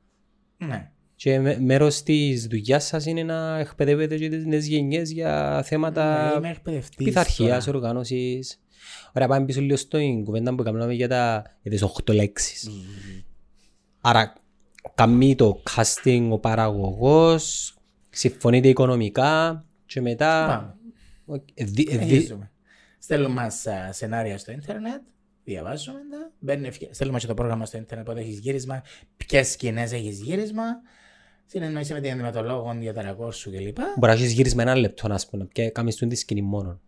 Ναι. 0.58 0.92
Και 1.16 1.40
με- 1.40 1.60
μέρος 1.60 2.04
της 2.04 2.48
δουλειάς 2.48 2.86
σας 2.86 3.06
είναι 3.06 3.24
να 3.24 3.60
εκπαιδεύετε 3.60 4.18
και 4.18 4.30
τις 4.30 4.46
νέες 4.46 4.68
γενιές 4.68 5.12
για 5.12 5.64
θέματα 5.66 6.30
Ναι, 6.30 6.38
Είμαι 6.38 6.50
εκπαιδευτής 6.50 7.06
πειθαρχίας, 7.06 7.66
τώρα. 7.66 7.78
οργάνωσης. 7.78 8.60
Ωραία, 9.14 9.28
πάμε 9.28 9.46
πίσω 9.46 9.62
λίγο 9.62 9.76
στην 9.78 10.24
κουβέντα 10.24 10.56
που 10.56 10.64
κάναμε 10.64 10.94
για, 10.94 11.08
τα, 11.08 11.44
για 11.62 11.72
τις 11.72 11.82
οχτώ 11.82 12.14
λέξεις. 12.14 12.70
Άρα, 14.02 14.34
κάνει 14.96 15.36
το 15.36 15.64
casting 15.76 16.28
ο 16.32 16.40
παραγωγός, 16.40 17.76
συμφωνείτε 18.10 18.68
οικονομικά 18.68 19.66
και 19.86 20.02
μετά... 20.02 20.46
Πάμε. 20.48 20.76
Οκ, 21.38 21.48
ε, 21.54 21.64
δι- 21.64 21.90
ε, 21.92 21.98
δι- 21.98 22.08
Συνεχίζουμε. 22.08 22.52
Στέλνουν 23.00 23.32
μας 23.32 23.66
α, 23.68 23.92
σενάρια 23.92 24.38
στο 24.38 24.52
ίντερνετ, 24.52 25.02
διαβάζουμε 25.44 25.98
τα, 26.12 26.32
μπαίνει 26.40 26.68
ευκαι- 26.68 26.94
στέλνουμε 26.94 27.20
και 27.20 27.28
το 27.28 27.34
πρόγραμμα 27.34 27.66
στο 27.66 27.78
ίντερνετ 27.78 28.06
πότε 28.06 28.20
έχεις 28.20 28.40
γύρισμα, 28.40 28.82
ποιες 29.18 29.48
σκηνές 29.52 29.92
έχεις 29.92 30.20
γύρισμα, 30.20 30.64
συνεννοείσαι 31.46 31.94
με 31.94 32.02
την 32.02 32.12
ενδυματολόγο 32.12 32.78
για 32.80 32.94
τα 32.94 33.02
ρακόρ 33.02 33.34
σου 33.34 33.52
κλπ. 33.52 33.78
Μπορεί 33.78 34.12
να 34.12 34.12
έχεις 34.12 34.32
γύρισμα 34.32 34.62
ένα 34.62 34.76
λεπτό, 34.76 35.14
ας 35.14 35.30
πούμε, 35.30 35.48
και 35.52 35.70
κάνεις 35.70 35.96
τον 35.96 36.10
τη 36.10 36.16
σκηνή 36.16 36.42
μόνο. 36.42 36.80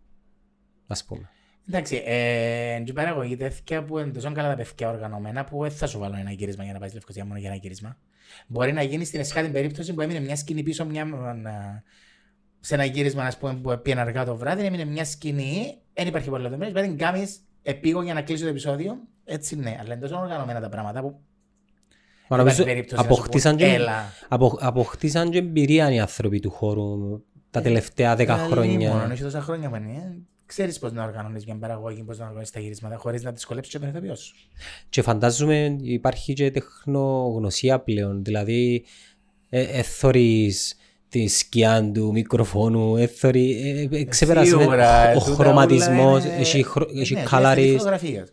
Ας 0.86 1.04
πούμε. 1.04 1.30
Εντάξει, 1.68 2.02
ε, 2.04 2.82
και 2.84 2.92
παραγωγή 2.92 3.36
τέτοια 3.36 3.84
που 3.84 3.98
είναι 3.98 4.10
τόσο 4.10 4.32
καλά 4.32 4.48
τα 4.48 4.54
παιδιά 4.56 4.88
οργανωμένα 4.88 5.44
που 5.44 5.62
δεν 5.62 5.70
θα 5.70 5.86
σου 5.86 5.98
βάλω 5.98 6.16
ένα 6.16 6.30
γύρισμα 6.30 6.64
για 6.64 6.72
να 6.72 6.78
πάει 6.78 6.88
στη 6.88 6.96
Λευκοσία 6.96 7.24
μόνο 7.24 7.38
για 7.38 7.48
ένα 7.48 7.58
γύρισμα. 7.58 7.96
Μπορεί 8.46 8.72
να 8.72 8.82
γίνει 8.82 9.04
στην 9.04 9.20
εσχάτη 9.20 9.48
περίπτωση 9.48 9.94
που 9.94 10.00
έμεινε 10.00 10.20
μια 10.20 10.36
σκηνή 10.36 10.62
πίσω 10.62 10.84
μια, 10.84 11.02
α, 11.02 11.34
σε 12.60 12.74
ένα 12.74 12.84
γύρισμα 12.84 13.24
ας 13.24 13.38
πούμε, 13.38 13.54
που 13.54 13.80
πήγαινε 13.82 14.00
αργά 14.00 14.24
το 14.24 14.36
βράδυ, 14.36 14.64
έμεινε 14.64 14.84
μια 14.84 15.04
σκηνή, 15.04 15.78
δεν 15.94 16.06
υπάρχει 16.06 16.28
πολλά 16.28 16.42
λεπτομέρειες. 16.42 16.72
Πρέπει 16.72 16.88
να 16.88 16.96
την 16.96 17.06
κάνεις 17.06 17.40
επίγον 17.62 18.04
για 18.04 18.14
να 18.14 18.22
κλείσει 18.22 18.42
το 18.42 18.48
επεισόδιο. 18.48 18.98
Έτσι 19.24 19.56
ναι, 19.56 19.76
αλλά 19.80 19.94
είναι 19.94 20.02
τόσο 20.02 20.20
οργανωμένα 20.20 20.60
τα 20.60 20.68
πράγματα 20.68 21.00
που. 21.00 21.08
Μα 21.08 21.16
δεν 21.16 21.20
νομίζω 21.20 21.22
υπάρχει 21.22 21.22
περίπτωση 21.22 21.86
να 21.90 22.06
σου 22.06 22.17
αποκτήσαν 22.94 23.56
πούν, 23.56 23.66
και, 23.66 23.72
Έλα. 23.74 24.12
απο, 24.28 24.56
αποκτήσαν 24.60 25.30
και 25.30 25.38
εμπειρία 25.38 25.92
οι 25.92 25.98
άνθρωποι 25.98 26.40
του 26.40 26.50
χώρου 26.50 27.22
τα 27.50 27.60
τελευταία 27.60 28.16
δέκα 28.16 28.34
Ε, 28.44 28.46
χρόνια. 28.50 28.92
Λοιπόν, 28.94 29.10
έχει 29.10 29.22
τόσα 29.22 29.40
χρόνια 29.40 29.68
που 29.68 29.76
είναι. 29.76 30.18
Ξέρεις 30.46 30.78
πώς 30.78 30.92
να 30.92 31.04
οργανώνεις 31.04 31.44
μια 31.44 31.56
παραγωγή, 31.56 32.02
πώς 32.02 32.16
να 32.16 32.22
οργανώνεις 32.22 32.50
τα 32.50 32.60
γυρίσματα, 32.60 32.96
χωρίς 32.96 33.22
να 33.22 33.30
δυσκολέψεις 33.32 33.72
και 33.72 33.78
τον 33.78 33.88
ηθοποιό 33.88 34.14
σου. 34.14 34.34
Και 34.88 35.02
φαντάζομαι 35.02 35.76
υπάρχει 35.82 36.32
και 36.32 36.50
τεχνογνωσία 36.50 37.78
πλέον. 37.80 38.24
Δηλαδή, 38.24 38.84
ε, 39.48 39.62
εθωρείς 39.78 40.76
τη 41.08 41.26
σκιά 41.26 41.90
του 41.94 42.10
μικροφόνου, 42.12 42.96
εθωρεί, 42.96 43.50
ε, 43.90 43.96
ε, 43.98 44.04
ξεπεράσει 44.04 44.54
με- 44.54 44.62
Σίγουρα, 44.62 45.10
ο 45.10 45.18
τούτα 45.18 45.34
χρωματισμός, 45.34 46.22
όλα 46.24 46.26
είναι- 46.32 46.40
έχει, 46.40 46.62
χρο- 46.62 46.90
έχει 46.96 47.14
Ναι, 47.14 47.22
colorist, 47.30 47.72
φωτογραφίες. 47.76 48.32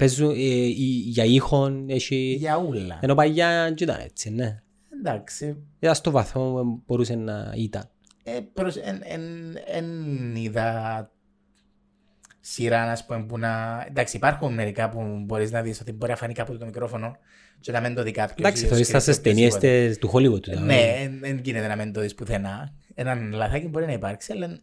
Παίζουν 0.00 0.30
ε, 0.30 0.34
η- 0.34 1.02
για 1.06 1.24
ήχον, 1.24 1.88
έχει... 1.88 2.36
Για 2.38 2.56
ούλα. 2.58 2.98
Ενώ 3.02 3.14
παλιά 3.14 3.62
δεν 3.64 3.74
ήταν 3.78 4.00
έτσι, 4.04 4.30
ναι. 4.30 4.62
Εντάξει. 5.00 5.56
Ήταν 5.78 5.94
στο 5.94 6.10
βαθμό 6.10 6.52
που 6.52 6.82
μπορούσε 6.86 7.14
να 7.14 7.52
ήταν. 7.56 7.90
Ε, 8.22 8.38
προς, 8.52 8.76
εν, 8.76 9.00
εν, 9.04 9.22
εν 9.66 9.86
είδα 10.36 11.10
σειρά, 12.40 12.86
να 12.86 12.98
πούμε, 13.06 13.24
που 13.24 13.38
να... 13.38 13.84
Εντάξει, 13.88 14.16
υπάρχουν 14.16 14.54
μερικά 14.54 14.88
που 14.88 15.22
μπορείς 15.24 15.50
να 15.50 15.62
δεις 15.62 15.80
ότι 15.80 15.92
μπορεί 15.92 16.10
να 16.10 16.16
φανεί 16.16 16.32
κάπου 16.32 16.58
το 16.58 16.64
μικρόφωνο 16.64 17.16
και 17.60 17.72
να 17.72 17.80
μην 17.80 17.94
το 17.94 18.02
δει 18.02 18.10
κάποιος. 18.10 18.38
Εντάξει, 18.38 18.62
ή 18.62 18.66
ο 18.66 18.68
θεωρείς 18.68 18.88
τα 18.90 18.98
script 18.98 19.02
στις 19.02 19.20
ταινίες 19.20 19.54
οποιοδήποτε. 19.54 19.86
τες- 19.86 19.98
του 19.98 20.10
Hollywood. 20.12 20.42
δηλαδή. 20.42 20.66
Ναι, 20.66 21.10
δεν 21.20 21.40
γίνεται 21.44 21.66
να 21.66 21.76
μην 21.76 21.92
το 21.92 22.00
δεις 22.00 22.14
πουθενά. 22.14 22.74
Έναν 22.94 23.32
λαθάκι 23.32 23.66
μπορεί 23.68 23.86
να 23.86 23.92
υπάρξει, 23.92 24.32
αλλά... 24.32 24.58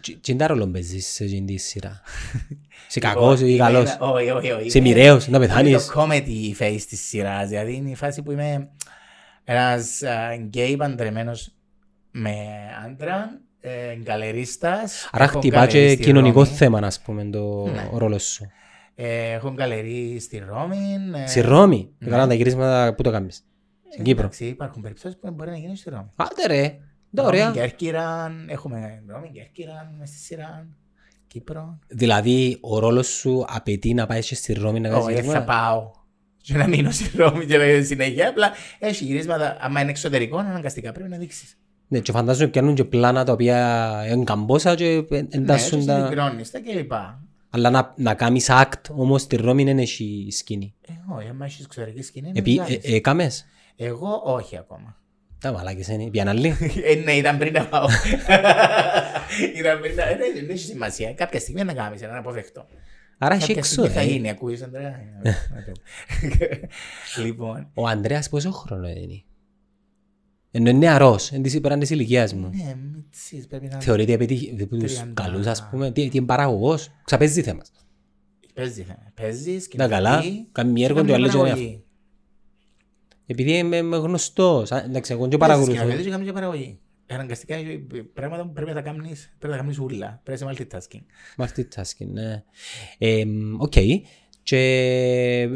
Τι- 0.00 0.16
Τι 0.16 0.32
είναι 0.32 0.40
τα 0.40 0.46
ρόλο 0.46 0.66
παίζεις 0.68 1.06
σε 1.06 1.24
εκείνη 1.24 1.46
τη 1.46 1.56
σειρά. 1.56 2.00
Σε 2.92 3.00
Λοιπόν, 3.00 3.14
κακός 3.14 3.40
ή 3.40 3.44
είμαι 3.48 3.56
καλός. 3.56 3.90
ένα- 3.90 3.98
Όχι, 4.10 4.30
όχι, 4.30 4.50
όχι. 4.50 4.70
Σε 4.70 4.78
Είμαι- 4.78 4.88
μοιραίος, 4.88 5.28
να 5.28 5.36
Είναι 5.36 5.46
πεθάνεις. 5.46 5.86
το 5.86 5.92
comedy 6.02 6.62
face 6.62 6.80
της 6.88 7.00
σειράς. 7.06 7.48
Δηλαδή 7.48 7.74
είναι 7.74 7.90
η 7.90 7.94
φάση 7.94 8.22
που 8.22 8.32
είμαι 8.32 8.68
ένας 9.44 10.00
γκέι 10.38 10.76
παντρεμένος 10.76 11.52
με 12.10 12.34
άντρα, 12.86 13.40
ε, 13.60 13.94
γκαλερίστας. 13.96 15.08
Άρα 15.12 15.24
Έχω 15.24 15.38
χτυπά 15.38 15.56
γκαλερί 15.66 15.86
και 15.88 15.92
στη 15.94 16.02
κοινωνικό 16.02 16.42
Ρώμη. 16.42 16.54
θέμα, 16.56 16.78
ας 16.78 17.00
πούμε, 17.00 17.24
το 17.24 17.66
Ναι. 17.66 17.88
ρόλος 17.94 18.24
σου. 18.24 18.46
Ε, 18.94 19.30
έχω 19.32 19.52
γκαλερί 19.52 20.18
στη 20.20 20.44
Ρώμη. 20.48 20.76
ε, 21.24 21.26
Στη 21.26 21.40
Ρώμη, 21.40 21.90
ναι. 21.98 22.06
έκαναν 22.08 22.28
τα 22.28 22.34
γυρίσματα 22.34 22.94
που 22.94 23.02
το 23.02 23.10
κάνεις; 23.10 23.44
Στην 23.92 24.04
Κύπρο. 24.04 24.22
Εντάξει, 24.22 24.44
υπάρχουν 24.44 24.82
περιπτώσεις 24.82 25.18
που 25.20 25.30
μπορεί 25.30 25.50
να 25.50 25.56
γίνεις 25.56 25.78
στη 25.80 25.90
Ρώμη. 25.90 26.10
Άντε 26.16 26.46
ρε, 26.46 26.78
τα 27.14 27.22
Ρώμη, 27.22 27.36
ωραία. 27.36 27.50
Κέρκυραν, 27.50 28.46
έχουμε 28.48 29.02
Ρώμη, 29.06 29.30
Κέρκυραν, 29.32 29.94
μες 29.98 30.08
στη 30.08 30.18
σειρά. 30.18 30.68
Κύπρο. 31.26 31.78
Δηλαδή, 31.88 32.58
ο 32.60 32.78
ρόλος 32.78 33.06
σου 33.06 33.44
απαιτεί 33.48 33.94
να 33.94 34.06
πάεις 34.06 34.26
και 34.28 34.34
στη 34.34 34.52
Ρώμη 34.52 34.80
να 34.80 34.88
κάνεις 34.88 35.04
Όχι, 35.04 35.14
δεν 35.14 35.24
θα 35.24 35.30
γυρίσματα. 35.30 35.52
πάω. 35.52 35.90
Και 36.42 36.56
να 36.56 36.66
μείνω 36.68 36.90
στη 36.90 37.16
Ρώμη 37.16 37.46
και 37.46 37.56
να 37.56 37.82
συνέχεια. 37.82 38.28
Απλά 38.28 38.50
έχει 38.78 39.04
γυρίσματα. 39.04 39.56
άμα 39.60 39.80
είναι 39.80 39.90
εξωτερικό, 39.90 40.36
αναγκαστικά 40.38 40.92
πρέπει 40.92 41.10
να 41.10 41.16
δείξεις. 41.16 41.58
Ναι, 41.88 41.98
και 42.00 42.12
φαντάζομαι 42.12 42.48
πιάνουν 42.50 42.74
και 42.74 42.84
πλάνα 42.84 43.24
τα 43.24 43.32
οποία 43.32 43.90
είναι 44.10 44.24
καμπόσα 44.24 44.74
και 44.74 45.04
εντάσσουν 45.30 45.78
ναι, 45.78 45.84
τα... 45.84 46.02
συγκεντρώνεις 46.02 46.50
τα 46.50 46.60
κλπ. 46.60 46.92
Αλλά 47.50 47.70
να, 47.70 47.94
να 47.96 48.14
κάνεις 48.14 48.48
act 48.50 48.90
όμως 48.90 49.22
στη 49.22 49.36
Ρώμη 49.36 49.64
δεν 49.64 49.78
έχει 49.78 50.28
σκηνή. 50.30 50.74
Ε, 50.88 50.92
όχι, 51.16 51.28
άμα 51.28 51.44
έχεις 51.44 51.64
εξωτερική 51.64 52.02
σκηνή, 52.02 52.32
Επί, 52.34 52.54
να 52.54 52.64
βγάλεις. 52.64 52.84
ε, 52.84 52.94
ε, 52.94 53.00
κάμες. 53.00 53.46
Εγώ 53.76 54.22
όχι 54.24 54.56
ακόμα. 54.56 54.99
Τα 55.40 55.52
μαλάκες 55.52 55.88
είναι. 55.88 56.10
Πιάνε 56.10 56.30
άλλοι. 56.30 56.48
Ε, 56.90 56.94
ναι, 56.94 57.12
ήταν 57.12 57.38
πριν 57.38 57.52
να 57.52 57.66
πάω. 57.66 57.86
ήταν 59.58 59.80
πριν 59.80 59.94
να... 59.94 60.02
ε, 60.08 60.14
ναι, 60.14 60.40
δεν 60.40 60.50
έχει 60.50 60.58
σημασία. 60.58 61.14
Κάποια 61.14 61.40
στιγμή 61.40 61.64
να 61.64 61.72
κάνεις, 61.72 62.00
να 62.00 62.16
αποφευχτώ. 62.18 62.66
Άρα 63.18 63.34
έχει 63.34 63.40
Κάποια 63.46 63.56
έξω. 63.58 63.72
στιγμή 63.72 63.90
θα 63.90 64.00
ε. 64.00 64.04
γίνει, 64.04 64.30
ακούεις, 64.30 64.62
Αντρέα. 64.62 65.00
λοιπόν, 67.24 67.70
Ο 67.74 67.86
Ανδρέας 67.86 68.28
πόσο 68.28 68.50
χρόνο 68.50 68.88
είναι; 68.88 69.22
Ενώ 70.50 70.68
είναι 70.70 70.78
νεαρός, 70.78 71.30
είναι 71.30 71.42
της 71.42 71.60
πέραν 71.60 71.78
της 71.78 71.90
ηλικίας 71.90 72.34
μου. 72.34 72.50
ναι, 72.54 72.74
μητσής, 72.94 73.46
πρέπει 73.46 73.66
να... 73.66 73.80
Θεωρείται 73.80 74.12
επειδή 74.12 74.66
τους 74.68 74.92
Τριάντα. 74.94 75.22
καλούς 75.22 75.46
ας 75.46 75.68
πούμε, 75.70 75.92
τι, 75.92 76.08
τι 76.08 76.16
είναι 76.16 76.26
παραγωγός, 76.26 76.88
ξαπέζει 77.04 77.42
θέμα. 77.42 77.60
Παίζει, 78.54 78.82
θα- 78.82 79.12
παίζεις, 79.14 79.68
Να 79.76 79.88
καλά, 79.88 80.10
σκηνοθετεί, 80.18 80.48
κάνει 80.52 80.72
μια 80.72 80.84
έργο 80.84 80.96
κάνει 80.96 81.08
του 81.08 81.14
άλλου 81.14 81.28
και 81.28 81.36
είναι 81.36 81.42
παραγωγή. 81.46 81.84
Επειδή 83.30 83.52
είμαι 83.56 83.76
είμαι 83.76 83.96
γνωστός, 83.96 84.72
α, 84.72 84.82
εντάξει 84.84 85.12
εγώ 85.12 85.28
και 85.28 85.36
Παίζεις 85.36 85.38
παρακολουθώ. 85.56 85.72
σκηνοθετείς 85.72 86.04
και 86.04 86.10
κάνεις 86.10 86.26
και 86.26 86.32
παραγωγή. 86.32 86.78
Αναγκαστικά 87.06 87.54
έχει 87.54 87.78
πράγματα 88.14 88.42
που 88.46 88.52
πρέπει 88.52 88.68
να 88.68 88.74
τα 88.74 88.80
κάνεις, 88.82 89.32
πρέπει 89.38 89.52
να 89.52 89.58
τα 89.58 89.64
κάνεις 89.64 89.78
ούλα. 89.78 90.20
Πρέπει 90.24 90.44
να 90.44 90.50
είσαι 90.52 90.66
multitasking. 90.68 91.00
Multitasking, 91.44 92.06
ναι. 92.12 92.42
Ε, 92.98 93.24
Οκ. 93.58 93.72
Και 94.42 94.56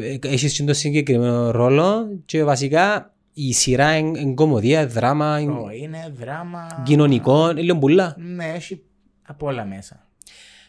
ε, 0.00 0.18
έχεις 0.28 0.56
και 0.56 0.64
το 0.64 0.72
συγκεκριμένο 0.74 1.50
ρόλο 1.50 2.08
και 2.24 2.44
βασικά 2.44 3.14
η 3.32 3.52
σειρά 3.52 3.96
είναι 3.96 4.18
είναι 4.18 4.34
κωμωδία, 4.34 4.86
δράμα, 4.86 5.38
είναι 5.40 5.52
Ω, 5.52 5.70
Είναι 5.70 6.12
δράμα. 6.18 6.82
κοινωνικό, 6.84 7.50
είναι 7.50 7.60
λίγο 7.60 7.78
π' 7.78 7.89
ούλα. 7.89 8.14
Ναι, 8.18 8.44
έχει 8.54 8.82
από 9.22 9.46
όλα 9.46 9.64
μέσα. 9.64 10.06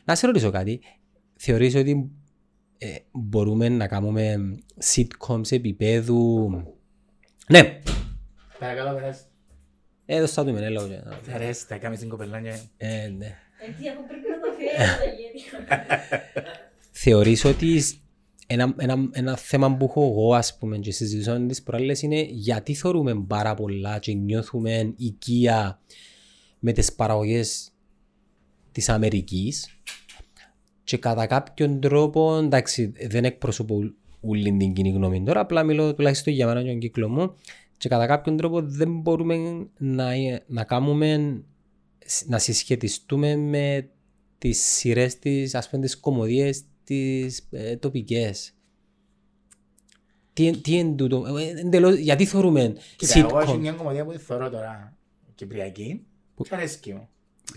Να 0.06 0.16
σε 0.16 0.26
ρωτήσω 0.26 0.50
κάτι. 0.52 0.80
Θεωρείς 1.36 1.76
ότι 1.76 2.12
ε, 2.78 2.88
μπορούμε 3.12 3.70
να 3.70 3.88
κάνουμε 3.88 4.36
sitcoms 4.96 5.52
επίπεδου... 5.52 6.50
Ναι, 7.48 7.82
Παρακαλώ, 8.60 8.94
περάσει. 8.96 9.22
έδωσα 10.06 10.46
του 10.46 10.54
με 10.54 10.70
λόγο. 10.70 10.88
Αρέσει, 11.34 11.66
θα 11.66 11.78
κάνεις 11.78 12.00
την 12.00 12.10
κοπελάνια. 12.10 12.60
Ε, 12.78 13.08
ναι. 13.08 13.26
Ε, 13.26 13.72
τι, 13.80 13.90
αφού 13.90 14.06
πρέπει 14.08 14.28
να 14.30 14.40
το 14.40 14.48
φέρω 14.58 14.98
τα 14.98 15.06
γένεια. 15.06 16.24
Θεωρείς 16.92 17.46
ότι 17.46 17.82
ένα, 18.48 18.76
ένα, 18.78 19.10
ένα 19.12 19.36
θέμα 19.38 19.76
που 19.78 19.86
έχω 19.86 20.02
εγώ 20.02 20.34
ας 20.34 20.58
πούμε 20.58 20.78
και 20.78 20.92
συζητούσαμε 20.92 21.48
τις 21.48 21.64
προάλλες 21.64 22.02
είναι 22.02 22.22
γιατί 22.30 22.74
θεωρούμε 22.74 23.24
πάρα 23.28 23.54
πολλά 23.54 24.00
και 24.00 24.14
νιώθουμε 24.14 24.94
οικία 24.98 25.80
με 26.60 26.72
τις 26.72 26.94
παραγωγές 26.94 27.72
της 28.72 28.90
Αμερικής 28.90 29.80
και 30.84 30.98
κατά 30.98 31.28
κάποιον 31.28 31.80
τρόπο, 31.80 32.38
εντάξει 32.38 32.94
δεν 33.08 33.26
εκπροσωπώ 33.26 33.94
όλη 34.28 34.58
την 34.58 34.74
κοινή 34.74 34.90
γνώμη 34.90 35.24
τώρα, 35.24 35.40
απλά 35.40 35.64
μιλώ 35.64 35.94
τουλάχιστον 35.96 36.34
για 36.34 36.48
μένα 36.48 36.62
και 36.64 36.68
τον 36.70 36.80
κύκλο 36.80 37.10
μου 37.10 37.34
και 37.78 37.90
κατά 37.90 38.06
κάποιον 38.08 38.38
τρόπο 38.38 38.62
δεν 38.62 39.00
μπορούμε 39.00 39.36
να, 39.78 40.06
να 40.48 40.64
κάνουμε 40.64 41.42
να 42.26 42.38
συσχετιστούμε 42.40 43.36
με 43.36 43.90
τις 44.38 44.60
σειρές 44.60 45.20
της, 45.20 45.56
ας 45.56 45.70
πούμε 45.70 45.82
τις 45.82 46.00
κομμωδίες 46.00 46.64
τις 46.84 47.48
ε, 47.52 47.76
τοπικές. 47.78 48.50
Τι, 50.34 50.58
τι 50.58 50.78
είναι 50.78 50.96
τούτο, 50.96 51.38
ε, 51.38 51.60
εντελώς, 51.60 51.96
γιατί 51.96 52.26
θεωρούμε 52.26 52.74
Κοίτα, 52.96 53.20
εγώ 53.20 53.40
έχω 53.40 53.54
sitcom. 53.54 53.60
μια 53.60 53.72
κομμωδία 53.72 54.06
που 54.06 54.12
τη 54.12 54.18
θεωρώ 54.18 54.50
τώρα 54.50 54.98
κυπριακή. 55.36 56.06
Και 56.36 56.50
αρέσκει 56.56 56.94
μου. 56.94 57.08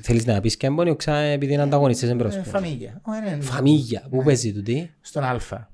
Θέλεις 0.03 0.27
να 0.27 0.41
πεις 0.41 0.57
και 0.57 0.67
έμπονιο 0.67 0.97
ξα 0.97 1.17
επειδή 1.17 1.53
είναι 1.53 1.63
ανταγωνιστές 1.63 2.09
Ε, 2.09 2.13
εμπρός. 2.13 2.35
Φαμίλια. 2.45 3.01
Ω, 3.05 3.15
είναι- 3.15 3.41
Φαμίγια, 3.43 4.07
πού 4.11 4.23
παίζει 4.23 4.53
τούτη. 4.53 4.91
Στον 5.01 5.23
Α. 5.25 5.69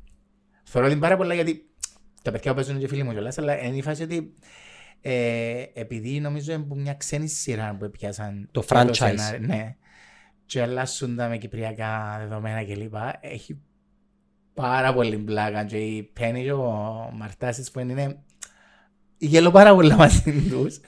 Θεωρώ 0.75 0.89
την 0.89 1.01
πάρα 1.01 1.17
πολλά 1.17 1.35
γιατί 1.35 1.71
τα 2.23 2.31
παιδιά 2.31 2.51
που 2.51 2.57
παίζουν 2.57 2.79
και 2.79 2.89
φίλοι 2.89 3.03
μου 3.03 3.11
κιόλας, 3.11 3.39
αλλά 3.39 3.65
είναι 3.65 3.77
η 3.77 3.83
φάση 3.83 4.03
ότι 4.03 4.35
ε, 5.01 5.65
επειδή 5.75 6.21
νομίζω 6.21 6.53
είναι 6.53 6.63
που 6.63 6.77
μια 6.77 6.95
ξένη 6.95 7.29
σειρά 7.29 7.77
που 7.79 7.91
πιάσαν 7.91 8.49
Το 8.53 8.61
και 8.61 8.67
franchise. 8.71 8.93
σενάριο, 8.93 9.47
ναι, 9.47 9.77
και 10.47 10.63
αλλάσουν 10.63 11.17
τα 11.17 11.29
με 11.29 11.37
κυπριακά 11.39 12.17
δεδομένα 12.21 12.65
κλπ. 12.65 12.95
Έχει 13.21 13.61
πάρα 14.55 14.95
πολύ 14.95 15.19
πλάκα 15.19 15.65
και 15.65 15.77
η 15.77 16.03
Πέννη 16.03 16.43
και 16.43 16.53
ο 16.53 17.11
Μαρτάσης 17.13 17.71
που 17.71 17.81
είναι 17.81 18.25
γελώ 19.19 19.51
πάρα 19.51 19.75
πολλά 19.75 19.97
μαζί 19.97 20.49
τους. 20.49 20.81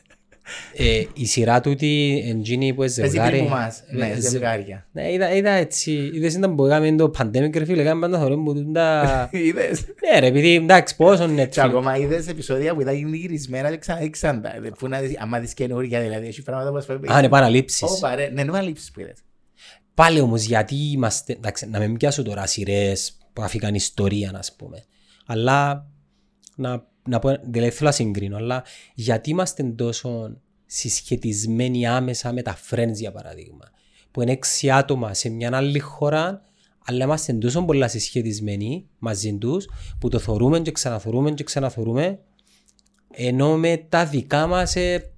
Ε, 0.76 1.02
η 1.14 1.26
σειρά 1.26 1.61
τούτη 1.61 2.22
εντζίνη 2.28 2.74
που 2.74 2.82
είναι 2.82 2.92
Παίζει 2.94 3.11
ζευγάρι. 3.11 3.30
πριν 3.37 3.44
που 3.44 3.50
μας, 3.54 3.82
ναι, 3.90 4.06
Ε, 4.06 4.20
ζε- 4.20 4.30
ζευγάρια. 4.30 4.87
Ναι, 4.92 5.12
είδα, 5.12 5.35
είδα 5.35 5.50
έτσι, 5.50 6.11
είδες 6.14 6.35
ήταν 6.35 6.54
που 6.54 6.66
έκαμε 6.66 6.94
το 6.94 7.11
pandemic 7.18 7.56
ρε 7.56 7.64
φίλε, 7.64 7.82
έκαμε 7.82 8.00
πάντα 8.00 8.18
θωρούν 8.22 8.44
που 8.44 8.54
τούντα... 8.54 9.02
Είδες. 9.46 9.85
Ναι 10.12 10.18
ρε, 10.20 10.26
επειδή 10.26 10.54
εντάξει 10.54 10.96
πόσο 10.96 11.26
Και 11.28 11.42
Netflix. 11.42 11.59
ακόμα 11.59 11.96
είδες 11.96 12.28
επεισόδια 12.28 12.74
που 12.74 12.80
ήταν 12.80 13.14
γυρισμένα 13.14 13.70
και 13.70 13.76
ξαναδείξαν 13.78 14.42
τα. 14.42 14.52
Πού 14.78 14.88
να 14.88 15.00
δεις, 15.00 15.18
άμα 15.18 15.38
δεις 15.40 15.54
καινούργια 15.54 16.00
δηλαδή, 16.00 16.26
έχει 16.26 16.42
πράγματα 16.42 16.70
που 16.70 16.76
ας 16.76 16.87
πούμε... 16.87 17.12
Α, 17.12 17.16
είναι 17.16 17.26
επαναλήψεις. 17.26 17.82
Ω, 17.82 17.98
παρέ, 18.00 18.28
ναι, 18.32 18.40
είναι 18.40 18.61
λήψεις 18.62 18.90
που 18.90 19.00
είδες. 19.00 19.16
Πάλι 19.94 20.20
όμως 20.20 20.42
γιατί 20.42 20.74
είμαστε, 20.74 21.32
εντάξει, 21.32 21.68
να 21.68 21.78
μην 21.78 21.96
πιάσω 21.96 22.22
τώρα 22.22 22.46
σειρές 22.46 23.16
που 23.32 23.42
αφήκαν 23.42 23.74
ιστορία 23.74 24.32
ας 24.35 24.54
πούμε. 24.56 24.85
Αλλά 25.26 25.87
να, 26.56 26.85
να 27.06 27.18
πω, 27.18 27.36
δηλαδή 27.44 27.70
θέλω 27.70 27.88
να 27.88 27.94
συγκρίνω, 27.94 28.36
αλλά 28.36 28.64
γιατί 28.94 29.30
είμαστε 29.30 29.62
τόσο 29.62 30.36
συσχετισμένοι 30.66 31.86
άμεσα 31.86 32.32
με 32.32 32.42
τα 32.42 32.56
friends 32.70 32.94
για 32.94 33.12
παράδειγμα. 33.12 33.64
Που 34.10 34.22
είναι 34.22 34.32
έξι 34.32 34.70
άτομα 34.70 35.14
σε 35.14 35.28
μια 35.28 35.50
άλλη 35.56 35.78
χώρα, 35.78 36.42
αλλά 36.84 37.04
είμαστε 37.04 37.32
τόσο 37.32 37.64
πολλά 37.64 37.88
συσχετισμένοι 37.88 38.86
μαζί 38.98 39.38
τους, 39.38 39.68
που 39.98 40.08
το 40.08 40.18
θωρούμε 40.18 40.60
και 40.60 40.72
ξαναθωρούμε 40.72 41.30
και 41.30 41.44
ξαναθωρούμε, 41.44 42.18
ενώ 43.10 43.56
με 43.56 43.86
τα 43.88 44.06
δικά 44.06 44.46
μας 44.46 44.76
ε, 44.76 45.12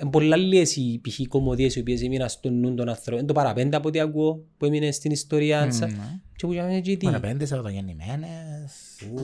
είναι 0.00 0.10
πολλά 0.10 0.36
λίγες 0.36 0.76
οι 0.76 1.00
π.χ. 1.08 1.20
κομμωδίες 1.28 1.76
οι 1.76 1.80
οποίες 1.80 2.02
έμειναν 2.02 2.28
στο 2.28 2.50
νου 2.50 2.74
των 2.74 2.88
ανθρώπων. 2.88 3.18
Είναι 3.18 3.26
το 3.26 3.32
παραπέντε 3.32 3.76
από 3.76 3.88
ό,τι 3.88 4.00
ακούω 4.00 4.44
που 4.56 4.64
έμεινε 4.64 4.90
στην 4.90 5.10
ιστορία. 5.10 5.68
Mm. 5.68 5.88
Ναι. 6.36 6.42
Και 6.42 6.46
που 6.46 6.52
είχαμε 6.52 6.80
και 6.80 6.96
τι; 6.96 7.06
Μόνο 7.06 7.20
πέντε 7.20 7.46
Σαββατογεννημένες. 7.46 8.72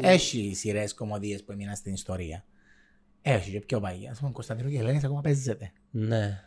Έχει 0.01 0.53
σειρές 0.55 0.94
κομμωδίες 0.94 1.44
που 1.44 1.53
έμειναν 1.53 1.77
στην 1.77 1.92
ιστορία. 1.92 2.44
Έχει 3.22 3.51
και 3.51 3.61
πιο 3.61 3.81
παγιά. 3.81 4.11
Ας 4.11 4.18
πούμε, 4.18 4.31
Κωνσταντίνου 4.31 4.70
και 4.70 4.79
Ελένης 4.79 5.05
ακόμα 5.05 5.20
παίζεται. 5.20 5.72
Ναι. 5.90 6.40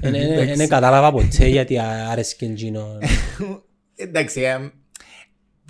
Δεν 0.56 0.68
κατάλαβα 0.68 1.12
ποτέ 1.12 1.46
γιατί 1.46 1.78
άρεσκε 1.78 2.46
εκείνο. 2.46 2.98
Εντάξει, 3.94 4.40
ε, 4.40 4.72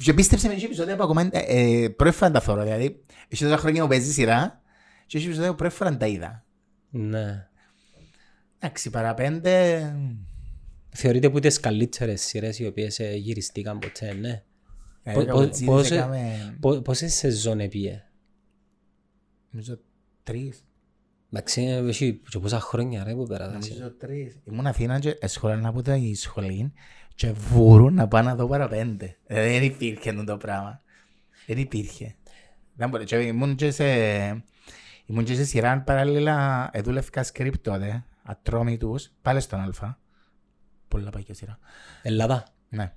και 0.02 0.14
πίστεψε 0.14 0.48
με 0.48 0.54
έχει 0.54 0.64
επεισόδια 0.64 0.96
που 0.96 1.02
ακόμα 1.02 1.28
ε, 1.32 1.82
ε, 1.82 1.88
πρώτη 1.88 2.16
φορά 2.16 2.30
τα 2.30 2.40
θωρώ. 2.40 2.62
Δηλαδή, 2.62 3.02
έχει 3.28 3.44
τόσα 3.44 3.56
χρόνια 3.56 3.82
που 3.82 3.88
παίζει 3.88 4.12
σειρά 4.12 4.62
και 5.06 5.16
έχει 5.16 5.26
επεισόδια 5.26 5.50
που 5.50 5.56
πρώτη 5.56 5.74
φορά 5.74 5.96
τα 5.96 6.06
είδα. 6.06 6.44
Ναι. 6.90 7.48
Εντάξει, 8.58 8.90
παραπέντε... 8.90 9.82
Θεωρείται 10.90 11.30
που 11.30 11.38
τις 11.40 11.60
καλύτερες 11.60 12.22
σειρές 12.22 12.58
οι 12.58 12.66
οποίες 12.66 12.98
ε, 12.98 13.14
γυριστήκαν 13.14 13.78
ποτέ, 13.78 14.12
ναι. 14.12 14.42
ε, 15.02 15.12
Πο- 15.12 15.20
ο 15.20 15.24
πο- 15.24 15.30
Καβουτζίδης 15.30 15.66
πόσε- 15.66 15.92
έκαμε, 15.96 16.56
Πο- 16.60 16.80
Πόσες 16.80 17.14
σεζόν 17.14 17.60
έπιε; 17.60 18.02
Νομίζω 19.50 19.78
τρεις. 20.22 20.62
Εντάξει, 21.32 21.62
έχει 21.62 22.20
και 22.30 22.38
πόσα 22.38 22.60
χρόνια 22.60 23.04
ρε 23.04 23.14
που 23.14 23.26
πέρασαν. 23.26 23.58
Νομίζω 23.60 23.90
τρεις. 23.90 24.40
Ήμουν 24.44 24.66
Αθήνα 24.66 24.98
και 24.98 25.18
σχολένα 25.26 25.68
από 25.68 25.82
τα 25.82 25.98
σχολή 26.14 26.72
και 27.14 27.32
βούρουν 27.32 27.94
να 27.94 28.08
πάνε 28.08 28.28
να 28.28 28.34
δω 28.36 28.46
παραπέντε. 28.46 29.16
Δηλαδή 29.26 29.50
δεν 29.50 29.62
υπήρχε 29.62 30.10
αυτό 30.10 30.24
το 30.24 30.36
πράγμα. 30.36 30.82
Δεν 31.46 31.58
υπήρχε. 31.58 32.14
Δεν 32.74 32.88
μπορεί. 32.88 33.04
Και 33.04 33.16
ήμουν 33.16 33.54
και 33.54 33.70
σε... 33.70 33.84
Ήμουν 35.06 35.24
και 35.24 35.34
σε 35.34 35.44
σειρά 35.44 35.80
παράλληλα, 35.80 36.68
εδούλευκα 36.72 37.22
σκρίπτ 37.22 37.64
τότε, 37.64 38.04
ατρόμητους, 38.22 39.12
πάλι 39.22 39.40
στον 39.40 39.60
Α. 39.60 39.98
Πολλά 40.88 41.10
παγιά 41.10 41.34
σειρά. 41.34 41.58
Ελλάδα. 42.02 42.44
Ναι. 42.68 42.92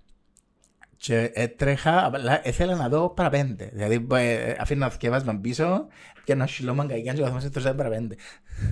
Και 0.98 1.32
έτρεχα, 1.34 2.06
απλά 2.06 2.42
ήθελα 2.46 2.76
να 2.76 2.90
δω 2.90 3.10
παραπέντε. 3.10 3.70
Δηλαδή, 3.74 4.08
ε, 4.12 4.56
αφήνω 4.60 4.86
να 4.86 4.92
θυκευάσμα 4.92 5.36
πίσω 5.36 5.88
και 6.24 6.36
να 6.36 6.48
σιλώ 6.48 6.74
μαγκαγιάν 6.74 7.16
και 7.16 7.22
ο 7.22 7.24
βαθμός 7.24 7.44
έτρεχα 7.44 7.76
παραπέντε. 7.76 8.16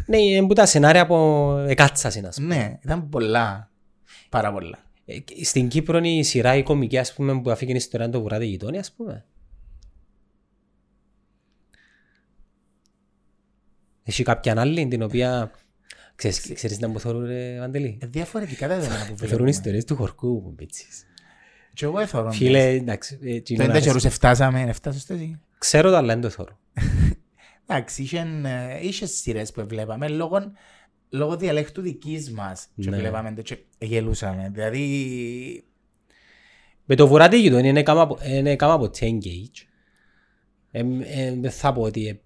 Ναι, 0.05 0.17
είναι 0.17 0.47
που 0.47 0.53
τα 0.53 0.65
σενάρια 0.65 1.01
από 1.01 1.57
εκάτσασιν 1.67 2.25
ας 2.25 2.35
πούμε. 2.35 2.55
Ναι, 2.55 2.79
ήταν 2.83 3.09
πολλά. 3.09 3.69
Πάρα 4.29 4.51
πολλά. 4.51 4.77
Ε, 5.05 5.19
και 5.19 5.45
Στην 5.45 5.67
Κύπρο 5.67 5.97
είναι 5.97 6.09
η 6.09 6.23
σειρά 6.23 6.55
η 6.55 6.63
κομική 6.63 6.97
ας 6.97 7.13
πούμε 7.13 7.41
που 7.41 7.51
αφήκε 7.51 7.71
η 7.71 7.75
ιστορία 7.75 8.09
το 8.09 8.21
βουράτε 8.21 8.45
γειτόνι 8.45 8.77
ας 8.77 8.91
πούμε. 8.91 9.25
Έχει 14.03 14.23
κάποια 14.23 14.61
άλλη 14.61 14.87
την 14.87 15.01
οποία... 15.01 15.51
Ξέρεις, 16.19 16.51
ξέρεις 16.53 16.79
να 16.79 16.87
μου 16.87 16.99
θεωρούν 16.99 17.25
ρε 17.25 17.59
Βαντελή; 17.59 17.97
Ε, 18.01 18.07
Διαφορετικά 18.07 18.67
τα 18.67 18.75
δεδομένα 18.75 18.99
που 18.99 19.05
Θεωρούν 19.15 19.27
βλέπουμε. 19.27 19.49
ιστορίες 19.49 19.85
του 19.85 19.95
χορκού 19.95 20.41
που 20.43 20.49
μπίτσις. 20.57 21.03
Και 21.73 21.85
εγώ 21.85 21.99
εθωρώ. 21.99 22.31
Φίλε, 22.31 22.69
εντάξει. 22.69 23.19
ε, 23.21 23.25
Το 23.29 23.35
εκείνον 23.35 23.61
έντες 23.61 23.71
αρέσει. 23.75 23.87
καιρούς 23.87 24.05
εφτάσαμε, 24.05 24.61
εφτάσες 24.61 25.01
στο 25.01 25.13
εσύ. 25.13 25.39
Ξέρω 25.57 25.89
το 25.89 25.95
αλλά 25.95 26.13
δεν 26.13 26.21
το 26.21 26.29
θωρώ. 26.29 26.59
Εντάξει, 27.67 28.01
είχεν, 28.01 28.45
ε, 28.45 28.79
είχε 28.81 29.05
σειρές 29.05 29.51
που 29.51 29.65
βλέπαμε 29.67 30.07
λόγω, 30.07 30.51
λόγω 31.09 31.37
διαλέκτου 31.37 31.81
δικής 31.81 32.31
μας. 32.31 32.67
Και 32.81 32.89
Ναι. 32.89 32.97
βλέπαμε 32.97 33.33
το 33.33 33.41
και 33.41 33.57
γελούσαμε. 33.79 34.49
Δηλαδή, 34.53 35.63
Με 36.85 36.95
το 36.95 37.07
βουράτε 37.07 37.37
γειτόνι 37.37 37.67
είναι 37.67 37.83
κάμα 37.83 38.01
από- 38.01 38.17
είναι 38.25 38.55
κάμα 38.55 38.73
από 38.73 38.83
ποτέ 38.85 39.07
engage. 39.11 39.65
Ε, 40.71 40.79
ε, 41.03 41.35
Δεν 41.39 41.51
θα 41.51 41.73
πω 41.73 41.81
ότι 41.81 42.07
ε, 42.07 42.19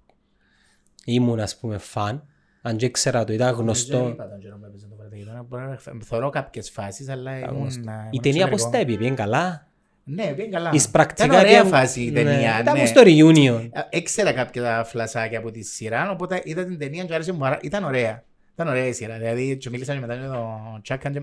ήμουν 1.05 1.39
ας 1.39 1.57
πούμε 1.59 1.77
φαν. 1.77 2.27
Αν 2.65 2.77
και 2.77 2.89
ξέρα 2.89 3.23
το, 3.23 3.33
ήταν 3.33 3.55
δεν 3.55 3.63
γνωστό. 3.63 4.07
είπα 4.07 4.29
τον 4.29 4.39
καιρό 4.39 4.57
που 4.57 4.65
έπαιζε 4.65 4.85
το 4.89 4.95
Βαρδαγίδωνα, 4.97 5.43
μπορεί 5.43 5.63
να 5.63 5.77
θωρώ 6.05 6.29
κάποιες 6.29 6.69
φάσεις, 6.69 7.09
αλλά 7.09 7.37
ήμουν... 7.39 7.55
γνωστό. 7.55 7.79
ε, 7.89 7.93
ήμουν 7.93 8.09
Η 8.11 8.19
ταινία 8.19 8.43
πώς 8.49 8.53
εξωτερικό. 8.53 8.69
τα 8.71 8.77
έπιε, 8.77 8.97
πήγαινε 8.97 9.15
καλά; 9.15 9.67
Ναι, 10.03 10.33
πήγε 10.35 10.49
καλά. 10.49 10.69
Εις 10.73 10.89
πρακτικά 10.89 11.25
Ήταν 11.25 11.37
ωραία 11.39 11.49
πήγαινε- 11.51 11.69
φάση 11.75 12.01
η 12.03 12.11
Ναι, 12.11 12.23
ταινία, 12.23 12.59
Ήταν 12.61 12.73
ναι. 12.73 12.79
όπως 12.79 12.91
το 12.91 13.01
reunion. 13.05 13.69
Ε, 13.71 13.97
Έξερα 13.97 14.33
κάποια 14.33 14.83
φλασάκια 14.83 15.37
από 15.39 15.51
τη 15.51 15.61
σειρά, 15.63 16.11
οπότε 16.11 16.41
είδα 16.43 16.65
την 16.65 16.77
ταινία 16.79 17.03
και 17.05 17.13
άρεσε 17.13 17.31
μου. 17.31 17.37
πάρα- 17.39 17.59
Ήταν 17.61 17.83
ωραία. 17.83 18.23
Ήταν 18.53 18.67
ωραία 18.67 18.87
η 18.87 18.93
σειρά. 18.93 19.17
Δηλαδή, 19.17 19.57
και 19.57 19.69
μίλησα 19.69 19.93
και 19.93 19.99
μετά 19.99 20.15
με 20.15 20.27
τον 20.27 20.81
Τσάκαν 20.81 21.13
και 21.13 21.21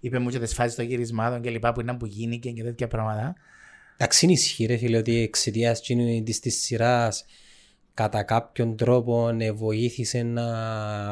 είπε 0.00 0.18
μου 0.18 0.28
και 0.30 0.38
τις 0.38 0.54
φάσεις 0.54 0.74
των 0.74 0.84
γυρισμάτων 0.84 1.40
και 1.40 1.50
λοιπά 1.50 1.72
που 1.72 1.80
ήταν 1.80 1.96
που 1.96 2.06
γίνηκε 2.06 2.50
και 2.50 2.62
τέτοια 2.62 2.88
πράγματα. 2.88 3.34
Εντάξει, 3.96 4.24
είναι 4.24 4.34
ισχύ 4.34 4.66
ρε 4.66 4.76
φίλε 4.76 4.96
ότι 4.98 5.22
εξαιτίας 5.22 5.78
εκείνου 5.78 6.22
της 6.22 6.40
της 6.40 6.60
σειράς 6.62 7.24
κατά 7.98 8.22
κάποιον 8.22 8.76
τρόπο 8.76 9.28
ε, 9.38 9.52
βοήθησε 9.52 10.22
να 10.22 10.46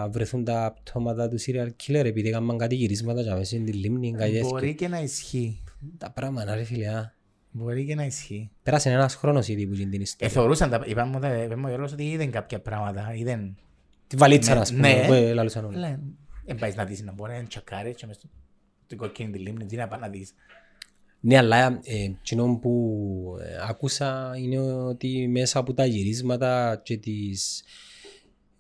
βρεθούν 0.09 0.44
τα 0.44 0.75
πτώματα 0.83 1.29
του 1.29 1.37
serial 1.40 1.68
killer 1.83 2.05
επειδή 2.05 2.29
έκαναν 2.29 2.59
κάτι 2.59 2.75
γυρίσματα 2.75 3.22
και 3.22 3.31
μέσα 3.31 3.44
στην 3.44 3.66
λίμνη 3.66 4.12
κάτι 4.12 4.33
τέτοιο. 4.33 4.49
Μπορεί 4.49 4.75
και 4.75 4.88
να 4.88 5.01
ισχύει. 5.01 5.62
Τα 5.99 6.11
πράγματα 6.11 6.55
ρε 6.55 6.64
φίλε. 6.64 6.88
α. 6.88 7.14
Μπορεί 7.51 7.85
και 7.87 7.94
να 7.94 8.05
ισχύει. 8.05 8.51
Πέρασε 8.62 8.90
ένας 8.90 9.14
χρόνος 9.14 9.49
ήδη 9.49 9.66
που 9.66 9.75
γίνει 9.75 9.90
την 9.90 10.01
ιστορία. 10.01 10.35
Εθωρούσαν 10.35 10.70
τα. 10.70 10.83
Είπαμε 10.87 11.11
μου, 11.11 11.18
τα- 11.20 11.42
είπε 11.42 11.57
μου 11.57 11.62
ο 11.64 11.68
Γιώργος 11.68 11.92
ότι 11.92 12.11
είδαν 12.11 12.31
κάποια 12.31 12.61
πράγματα. 12.61 13.14
Είδαν. 13.14 13.57
Τη 14.07 14.16
βαλίτσα 14.16 14.55
Ναι, 14.55 14.59
να 14.61 14.66
πούμε, 14.66 14.92
ναι. 14.94 15.07
που 15.07 15.12
έλαλουσαν 15.12 15.64
όλοι. 15.64 15.77
Αλλά 15.77 16.01
δεν 16.44 16.57
πάει 16.57 16.72
να 16.75 16.85
δεις 16.85 17.03
να 17.03 17.12
μπορεί 17.12 17.33
να 17.33 17.42
τσακάρει 17.44 17.94
και 17.94 18.07
μες 18.07 18.20
στην 18.85 18.99
κοκκίνη 18.99 19.31
τη 19.31 19.38
λίμνη. 19.38 19.64
Τι 19.66 19.77
να 19.77 19.88
πάει 19.88 20.01
να 20.01 20.09
δεις. 20.09 20.35
Ναι, 21.27 21.37
αλλά 21.37 21.81
ε, 21.85 22.03
εκείνο 22.03 22.59
που 22.62 23.37
ε, 23.41 23.69
άκουσα 23.69 24.33
είναι 24.37 24.61
ότι 24.61 25.29
μέσα 25.29 25.59
από 25.59 25.75
τα 25.75 25.87
γυρίσματα 25.87 26.81
και 26.85 26.97
τις, 26.97 27.65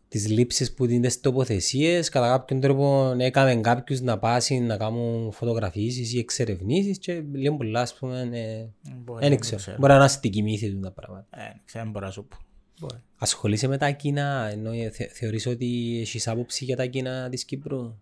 τις 0.08 0.28
λήψεις 0.28 0.74
που 0.74 0.86
δίνονται 0.86 1.08
στις 1.08 1.20
τοποθεσίες 1.22 2.08
κατά 2.08 2.28
κάποιον 2.28 2.60
τρόπο 2.60 3.14
έκαμε 3.18 3.56
κάποιους 3.56 4.00
να 4.00 4.18
πάσουν 4.18 4.66
να 4.66 4.76
κάνουν 4.76 5.32
φωτογραφίσεις 5.32 6.12
ή 6.14 6.18
εξερευνήσεις 6.18 6.98
και 6.98 7.22
λίγο 7.32 7.56
πολλά 7.56 7.80
ας 7.80 7.94
πούμε 7.94 8.28
ε, 8.32 8.90
Μπορεί, 8.96 9.28
δεν 9.28 9.38
ξέρω. 9.38 9.62
Μπορεί 9.78 9.88
να 9.88 9.94
είναι 9.94 10.04
αστική 10.04 10.42
μύθη 10.42 10.80
τα 10.80 10.92
πράγματα. 10.92 11.26
Ε, 11.30 11.42
δεν 11.42 11.60
ξέρω, 11.64 11.84
δεν 11.84 11.92
μπορώ 11.92 12.06
να 12.06 12.12
σου 12.12 12.26
πω. 12.26 12.36
Μπορεί. 12.80 13.02
Ασχολείσαι 13.16 13.68
με 13.68 13.78
τα 13.78 13.90
κοινά, 13.90 14.48
ενώ 14.52 14.72
ε, 14.72 14.90
θε, 14.90 15.06
θεωρείς 15.06 15.46
ότι 15.46 15.98
έχεις 16.00 16.28
άποψη 16.28 16.64
για 16.64 16.76
τα 16.76 16.86
κοινά 16.86 17.28
της 17.28 17.44
Κύπρου; 17.44 17.98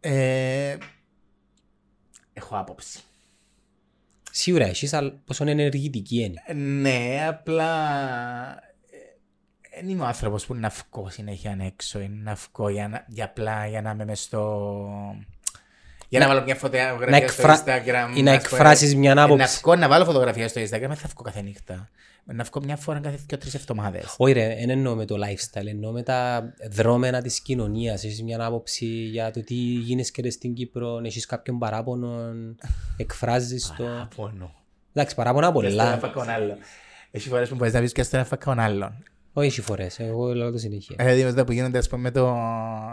Ε, 0.00 0.76
έχω 2.32 2.58
άποψη. 2.58 3.00
Σίγουρα 4.38 4.64
έχεις, 4.64 4.92
αλλά 4.92 5.20
πόσο 5.24 5.44
ενεργητική 5.46 6.22
είναι. 6.22 6.42
Ε, 6.46 6.52
Ναι, 6.52 7.26
απλά 7.28 7.72
δεν 9.74 9.88
είμαι 9.88 10.02
ο 10.02 10.06
άνθρωπος 10.06 10.46
που 10.46 10.54
να 10.54 10.68
βγω 10.68 11.10
συνέχεια 11.10 11.56
έξω 11.60 12.00
ή 12.00 12.08
να 12.08 12.34
βγω 12.34 12.68
για, 12.68 12.88
να, 12.88 13.04
για 13.08 13.24
απλά 13.24 13.66
για 13.66 13.82
να 13.82 13.90
είμαι 13.90 14.04
μες 14.04 14.20
στο... 14.20 15.16
Για 16.08 16.20
να, 16.20 16.26
βάλω 16.28 16.42
μια 16.42 16.54
φωτογραφία 16.54 17.06
να 17.08 17.16
στο 17.16 17.24
εκφρα- 17.24 17.64
Instagram. 17.64 17.86
ή 17.86 17.94
να 17.94 18.04
ας 18.08 18.14
πούμε. 18.14 18.30
εκφράσεις 18.32 18.94
μια 18.96 19.14
Ε, 19.16 19.20
άποψη. 19.22 19.42
Να 19.42 19.46
βγω 19.62 19.74
να 19.74 19.88
βάλω 19.88 20.04
φωτογραφία 20.04 20.48
στο 20.48 20.60
Instagram, 20.60 20.68
δεν 20.88 20.94
θα 20.96 21.08
βγω 21.14 21.22
κάθε 21.22 21.40
νύχτα. 21.42 21.88
Να 22.24 22.44
βγω 22.44 22.60
μια 22.64 22.76
φορά 22.76 22.98
κάθε 23.00 23.18
δύο-τρεις 23.26 23.54
εβδομάδες. 23.54 24.14
Όχι 24.16 24.32
ρε, 24.32 24.54
δεν 24.58 24.70
εννοώ 24.70 24.94
με 24.94 25.04
το 25.04 25.14
lifestyle, 25.14 25.66
εννοώ 25.66 25.90
με 25.92 26.02
τα 26.02 26.48
δρόμενα 26.70 27.22
της 27.22 27.40
κοινωνίας. 27.40 28.04
Έχεις 28.04 28.22
μια 28.22 28.44
άποψη 28.44 28.86
για 28.86 29.30
το 29.30 29.42
τι 29.44 29.54
γίνεται 29.54 30.30
στην 30.30 30.54
Κύπρο, 30.54 31.00
έχεις 31.04 31.26
κάποιον 31.26 31.58
παράπονο, 31.58 32.18
εκφράζεις 32.96 33.72
το... 33.76 33.84
Παράπονο. 33.84 34.54
Εντάξει, 34.92 35.14
παράπονα 35.14 35.46
Και 35.52 35.68
στον 35.70 35.86
ένα 35.86 35.96
πολλά. 35.98 35.98
φακόν 35.98 36.28
άλλον. 36.28 36.56
Έχει 37.10 37.28
φορές 37.28 37.48
που 37.48 37.54
μπορείς 37.54 37.72
να 37.72 37.80
πεις 37.80 37.92
και 37.92 38.02
στον 38.02 38.18
ένα 38.18 38.28
φακόν 38.28 38.58
άλλον. 38.58 39.02
Όχι 39.32 39.46
έχει 39.46 39.60
φορές, 39.60 39.98
εγώ 39.98 40.34
λέω 40.34 40.50
το 40.52 40.58
συνέχεια. 40.58 40.96
Δηλαδή 40.98 41.24
μετά 41.24 41.44
που 41.44 41.52
γίνονται 41.52 41.78
ας 41.78 41.88
πούμε 41.88 42.02
με 42.02 42.10
το 42.10 42.36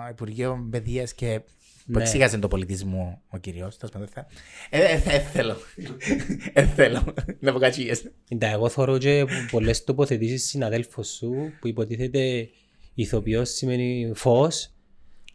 Υπουργείο 0.10 0.67
Παιδείας 0.71 1.13
και 1.13 1.41
που 1.86 1.91
Ναι. 1.98 2.02
εξήγασε 2.02 2.38
τον 2.38 2.50
πολιτισμό 2.50 3.22
ο 3.30 3.38
κύριος. 3.38 3.78
τέλος 3.78 3.93
πάντων, 3.93 4.08
θα- 4.08 4.28
Ε, 4.69 4.80
ε, 4.84 4.93
ε, 5.15 5.19
θέλω. 5.19 5.56
Ε, 6.54 6.65
θέλω. 6.65 7.13
Να 7.39 7.54
πω 7.54 7.60
κατσίες. 7.60 8.12
Κοίτα, 8.24 8.48
εγώ 8.48 8.69
θωρώ 8.69 8.98
και 8.98 9.26
πολλές 9.52 9.84
τοποθετήσεις 9.84 10.48
συναδέλφων 10.48 11.04
σου 11.04 11.34
που 11.60 11.67
υποτίθεται 11.67 12.50
ηθοποιός 12.93 13.50
σημαίνει 13.50 14.12
φως, 14.15 14.74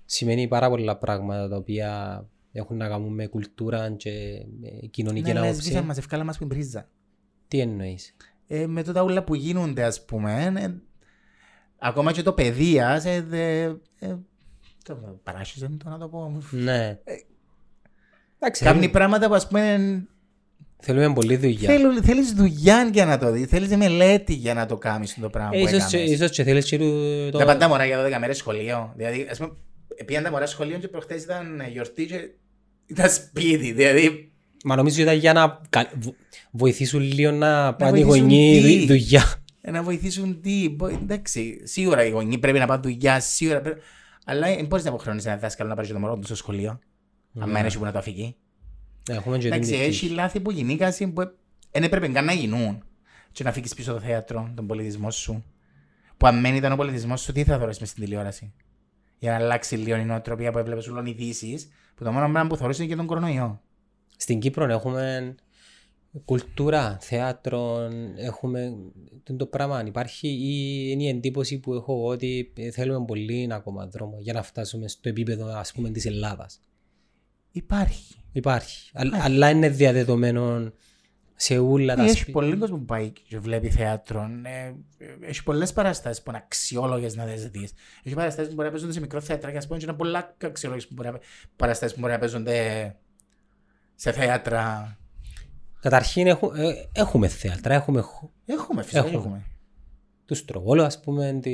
σημαίνει 0.05 0.49
πάρα 0.49 0.69
πολλά 0.69 0.97
πράγματα 0.97 1.49
τα 1.49 1.57
οποία 1.57 2.25
έχουν 2.53 2.77
να 2.77 2.89
κάνουν 2.89 3.15
με 3.15 3.27
κουλτούρα 3.27 3.91
και 3.91 4.11
με 4.61 4.69
κοινωνική 4.91 5.33
Ναι, 5.33 5.39
άποψη. 5.39 5.57
λεσβήσα 5.57 5.83
μας, 5.83 5.99
ευκάλα 5.99 6.25
μας 6.25 6.39
που 6.39 6.47
πρίζα. 6.47 6.89
Τι 7.49 7.61
εννοείς; 7.61 8.17
Ε, 8.47 8.67
με 8.67 8.83
τότε 8.83 9.01
όλα 9.01 9.25
που 9.25 9.35
γίνονται 9.35 9.83
ας 9.85 10.05
πούμε, 10.05 10.53
ε, 10.57 10.75
ακόμα 11.79 12.13
και 12.13 12.23
το 12.23 12.33
παιδείας, 12.33 13.05
ε, 13.05 13.21
δε, 13.29 13.63
ε, 13.99 14.17
το 14.95 15.21
παράσχεσαι 15.23 15.71
το 15.85 15.89
να 15.89 15.99
το 15.99 16.09
πω. 16.09 16.43
Ναι. 16.51 16.99
Εντάξει, 18.41 18.65
Κάνει 18.65 18.79
θέλουμε, 18.79 18.89
πράγματα 18.99 19.29
που 19.29 19.35
ας 19.35 19.49
πούμε 19.49 20.03
θέλουμε 20.81 21.13
πολλή 21.13 21.37
δουλειά. 21.37 21.71
θέλουν- 21.71 22.05
θέλεις 22.05 22.33
δουλειά 22.33 22.91
για 22.93 23.05
να 23.05 23.19
το 23.19 23.31
δεις, 23.31 23.47
θέλεις 23.47 23.77
μελέτη 23.77 24.33
για 24.35 24.55
να 24.55 24.67
το 24.67 24.77
κάνεις 24.77 25.17
το 25.21 25.29
πράγμα 25.31 25.51
Ε, 25.57 25.59
που 25.63 25.69
ίσως, 25.69 25.87
και- 25.91 25.97
έκαμες. 25.97 26.15
ίσως 26.15 26.31
και 26.31 26.43
θέλεις 26.45 26.65
και 26.65 26.79
το... 26.79 26.85
το- 27.31 27.39
Τα 27.39 27.45
πάντα 27.45 27.69
μωρά 27.69 27.85
για 27.87 28.03
12 28.05 28.19
μέρες 28.21 28.37
σχολείο. 28.37 28.93
Δηλαδή, 28.97 29.27
ας 29.31 29.39
πούμε, 29.39 29.51
πήγαν 30.05 30.23
τα 30.23 30.31
μωρά 30.31 30.47
σχολείο 30.47 30.79
και 30.79 30.89
προχτές 30.89 31.23
ήταν 31.23 31.63
γιορτή 31.73 32.07
και 32.07 32.31
ήταν 32.87 33.11
σπίτι. 33.11 33.73
Δηλαδή, 33.73 34.33
Μα 34.65 34.77
νομίζω 34.77 34.95
ότι 34.95 35.03
ήταν 35.03 35.17
για 35.19 35.33
να 35.33 35.61
κα- 35.69 35.91
βο- 36.01 36.15
βοηθήσουν 36.51 37.01
λίγο 37.01 37.31
να 37.31 37.75
πάνε 37.75 37.99
οι 37.99 38.05
βοηθήσουν 38.05 38.29
γονείς 38.29 38.63
τι; 38.65 38.79
δου- 38.79 38.87
δουλειά. 38.87 39.25
ε, 39.61 39.71
να 39.71 39.83
βοηθήσουν 39.83 40.41
τι; 40.41 40.69
μπο- 40.69 40.87
Εντάξει, 40.89 41.61
σίγουρα 41.65 42.05
οι 42.05 42.11
γονείς 42.11 42.39
πρέπει 42.39 42.59
να 42.59 42.67
πάνε 42.67 42.81
δουλειά, 42.83 43.21
σίγουρα 43.21 43.61
πρέπει. 43.61 43.81
Αλλά 44.31 44.47
δεν 44.55 44.67
μπορείς 44.67 44.85
να 44.85 44.91
αποχρεώνεις 44.91 45.27
ένα 45.27 45.37
δάσκαλο 45.37 45.69
να 45.69 45.75
πάρει 45.75 45.87
και 45.87 45.93
το 45.93 45.99
μωρό 45.99 46.19
του 46.19 46.25
στο 46.27 46.35
σχολείο. 46.35 46.79
Αν 47.39 47.51
μένει 47.51 47.73
που 47.73 47.85
να 47.85 47.93
το 47.93 47.99
αφηγεί. 47.99 48.37
Ναι, 49.11 49.17
Έχουμε 49.17 49.39
και 49.39 49.47
Εντάξει, 49.47 49.71
την 49.71 49.81
έχει 49.81 49.89
τύχη. 49.91 50.09
λάθη 50.09 50.41
που 50.41 50.51
γινήκασαι 50.51 51.07
που 51.07 51.23
δεν 51.71 51.83
έπρεπε 51.83 52.09
καν 52.09 52.25
να 52.25 52.33
γίνουν. 52.33 52.83
Και 53.33 53.45
να 53.45 53.53
φύγεις 53.53 53.75
πίσω 53.75 53.93
το 53.93 54.01
θέατρο, 54.01 54.53
τον 54.55 54.67
πολιτισμό 54.67 55.11
σου. 55.11 55.45
Που 56.17 56.27
αν 56.27 56.41
μένει 56.41 56.57
ήταν 56.57 56.73
ο 56.73 56.77
πολιτισμός 56.77 57.21
σου, 57.21 57.33
τι 57.33 57.45
θα 57.45 57.59
δωρείς 57.59 57.81
μες 57.81 57.89
στην 57.89 58.05
τηλεόραση; 58.05 58.53
Για 59.19 59.31
να 59.31 59.37
αλλάξει 59.37 59.77
λίγο 59.77 59.97
η 59.97 60.05
νοοτροπία 60.05 60.53
που 60.53 60.59
έβλεπες 60.59 60.89
όλων 60.89 61.07
ειδήσεις, 61.07 61.69
που 61.95 62.05
το 62.05 62.13
μόνο 62.13 62.31
πράγμα 62.31 62.49
που 62.49 62.57
θεωρείς 62.57 62.79
είναι 62.79 62.89
και 62.89 62.97
τον 62.97 63.07
κορονοϊό. 63.07 63.61
Στην 64.17 64.39
Κύπρο 64.39 64.65
έχουμε 64.65 65.35
κουλτούρα, 66.25 66.99
θέατρο, 67.01 67.89
έχουμε 68.17 68.77
το, 69.23 69.37
το 69.37 69.47
πράγμα. 69.47 69.83
Υπάρχει 69.87 70.29
ή 70.29 70.87
είναι 70.91 71.03
η 71.03 71.09
εντύπωση 71.09 71.59
που 71.59 71.75
έχω 71.75 71.93
εγώ 71.93 72.07
ότι 72.07 72.53
θέλουμε 72.73 73.05
πολύ 73.05 73.49
ακόμα 73.53 73.87
δρόμο 73.87 74.17
για 74.21 74.33
να 74.33 74.43
φτάσουμε 74.43 74.89
στο 74.89 75.09
επίπεδο 75.09 75.47
ας 75.47 75.73
πούμε 75.73 75.91
της 75.91 76.07
Ελλάδας. 76.07 76.61
Υπάρχει. 77.53 78.15
Υπάρχει. 78.33 78.91
Α- 78.95 79.23
αλλά 79.23 79.51
είναι 79.51 79.69
διαδεδομένο 79.69 80.73
σε 81.41 81.59
όλα 81.59 81.95
τα 81.97 82.03
Έχει 82.03 82.11
σπίτια. 82.13 82.33
πολύ 82.33 82.57
κόσμο 82.57 82.77
που 82.77 82.85
πάει 82.85 83.11
και 83.29 83.39
βλέπει 83.39 83.71
θέατρο. 83.71 84.31
Ε, 84.43 84.75
έχει 85.21 85.43
πολλές 85.43 85.73
παραστάσεις 85.73 86.23
που 86.23 86.31
είναι 86.31 86.41
αξιόλογες 86.45 87.17
να 87.17 87.25
τις 87.25 87.49
δεις. 87.49 87.73
Έχει 88.03 88.15
παραστάσεις 88.15 88.49
που 88.49 88.55
μπορεί 88.55 88.67
να 88.67 88.73
παίζονται 88.73 88.93
σε 88.93 89.01
μικρό 89.01 89.21
θεατράκι, 89.21 89.57
ας 89.57 89.67
πούμε, 89.67 89.79
και 89.79 89.85
είναι 89.85 89.95
πολλά 89.95 90.37
αξιόλογες 90.43 90.87
που 90.89 90.95
μπορεί 90.95 91.09
να 91.11 91.19
παραστάσεις 91.57 91.95
που 91.95 92.01
μπορεί 92.01 92.13
να 92.13 92.19
παίζονται 92.19 92.97
σε 93.95 94.13
θέατρα. 94.13 94.97
Καταρχήν 95.81 96.27
έχου- 96.27 96.55
ε, 96.57 96.89
έχουμε 96.93 97.29
θέατρα, 97.29 97.75
έχουμε 97.75 98.01
χ- 98.03 98.25
Έχουμε, 98.47 98.83
φυσικά 98.83 98.99
Έχουμε. 99.01 99.15
έχουμε. 99.19 99.45
του 100.27 100.35
Στροβόλου 100.35 100.83
ας 100.83 101.01
πούμε, 101.01 101.39
τη... 101.43 101.53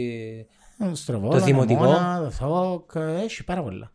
Το 0.79 0.95
Στροβόλο, 0.95 1.39
Το 1.39 1.45
δημοτικό. 1.45 1.83
Μόνα, 1.85 2.21
το 2.23 2.31
ΘΟΚ, 2.31 2.91
ε, 2.95 3.21
έχει 3.23 3.45
πάρα 3.45 3.63
πολλά. 3.63 3.93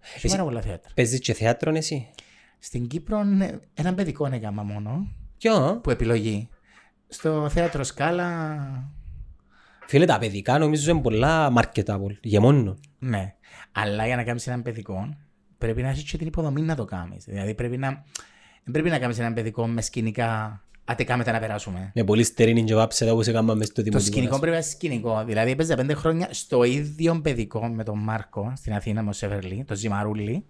Έχει 0.00 0.16
Εσύ- 0.16 0.28
πάρα 0.36 0.44
πολλά 0.48 0.60
θέατρα. 0.60 0.90
Παίζεις 0.94 1.18
και 1.20 1.32
θέατρο 1.32 1.74
εσύ; 1.74 2.10
Στην 2.58 2.86
Κύπρο 2.86 3.18
ε, 3.40 3.60
ένα 3.74 3.94
παιδικό 3.94 4.26
έκαμα 4.26 4.62
μόνο 4.62 5.06
Ποιο; 5.38 5.80
που 5.82 5.90
επιλογή. 5.90 6.48
Στο 7.08 7.48
θέατρο 7.48 7.84
Σκάλα 7.84 8.58
Φίλε 9.86 10.04
τα 10.04 10.18
παιδικά 10.18 10.58
νομίζω 10.58 10.90
είναι 10.90 11.00
πολλά 11.00 11.52
marketable, 11.56 12.16
γεμόνο. 12.22 12.76
Ναι. 12.98 13.34
Αλλά 13.72 14.06
για 14.06 14.16
να 14.16 14.24
κάνεις 14.24 14.46
έναν 14.46 14.62
παιδικό, 14.62 15.16
πρέπει 15.58 15.82
να 15.82 15.88
έχεις 15.88 16.10
και 16.10 16.18
την 16.18 16.26
υποδομή 16.26 16.60
να 16.62 16.74
το 16.76 16.84
κάνεις. 16.84 17.24
Δηλαδή 17.24 17.54
πρέπει 17.54 17.76
να. 17.76 18.04
Δεν 18.64 18.72
πρέπει 18.72 18.88
να 18.90 18.98
κάνεις 18.98 19.18
έναν 19.18 19.34
παιδικό 19.34 19.66
με 19.66 19.80
σκηνικά. 19.82 20.58
Άτε 20.84 21.04
κάμετε 21.04 21.30
να 21.30 21.38
περάσουμε. 21.38 21.90
Με 21.94 22.04
πολύ 22.04 22.24
στερήνη 22.24 22.64
και 22.64 22.74
βάψε 22.74 23.10
όπως 23.10 23.26
έκαμε 23.26 23.54
μες 23.54 23.66
στο 23.66 23.74
Το 23.74 23.82
δημοτικό. 23.82 24.10
σκηνικό 24.10 24.34
ας 24.34 24.40
πούμε. 24.40 24.50
πρέπει 24.50 24.62
να 24.62 24.66
είναι 24.66 24.76
σκηνικό. 24.76 25.24
Δηλαδή 25.24 25.50
έπαιζα 25.50 25.76
πέντε 25.76 25.94
χρόνια 25.94 26.28
στο 26.30 26.64
ίδιο 26.64 27.20
παιδικό 27.20 27.66
με 27.68 27.84
τον 27.84 27.98
Μάρκο 27.98 28.52
στην 28.56 28.72
Αθήνα 28.74 29.02
με 29.02 29.08
ο 29.08 29.12
Σεβερλί, 29.12 29.64
το 29.66 29.74
Ζημαρούλι. 29.74 30.44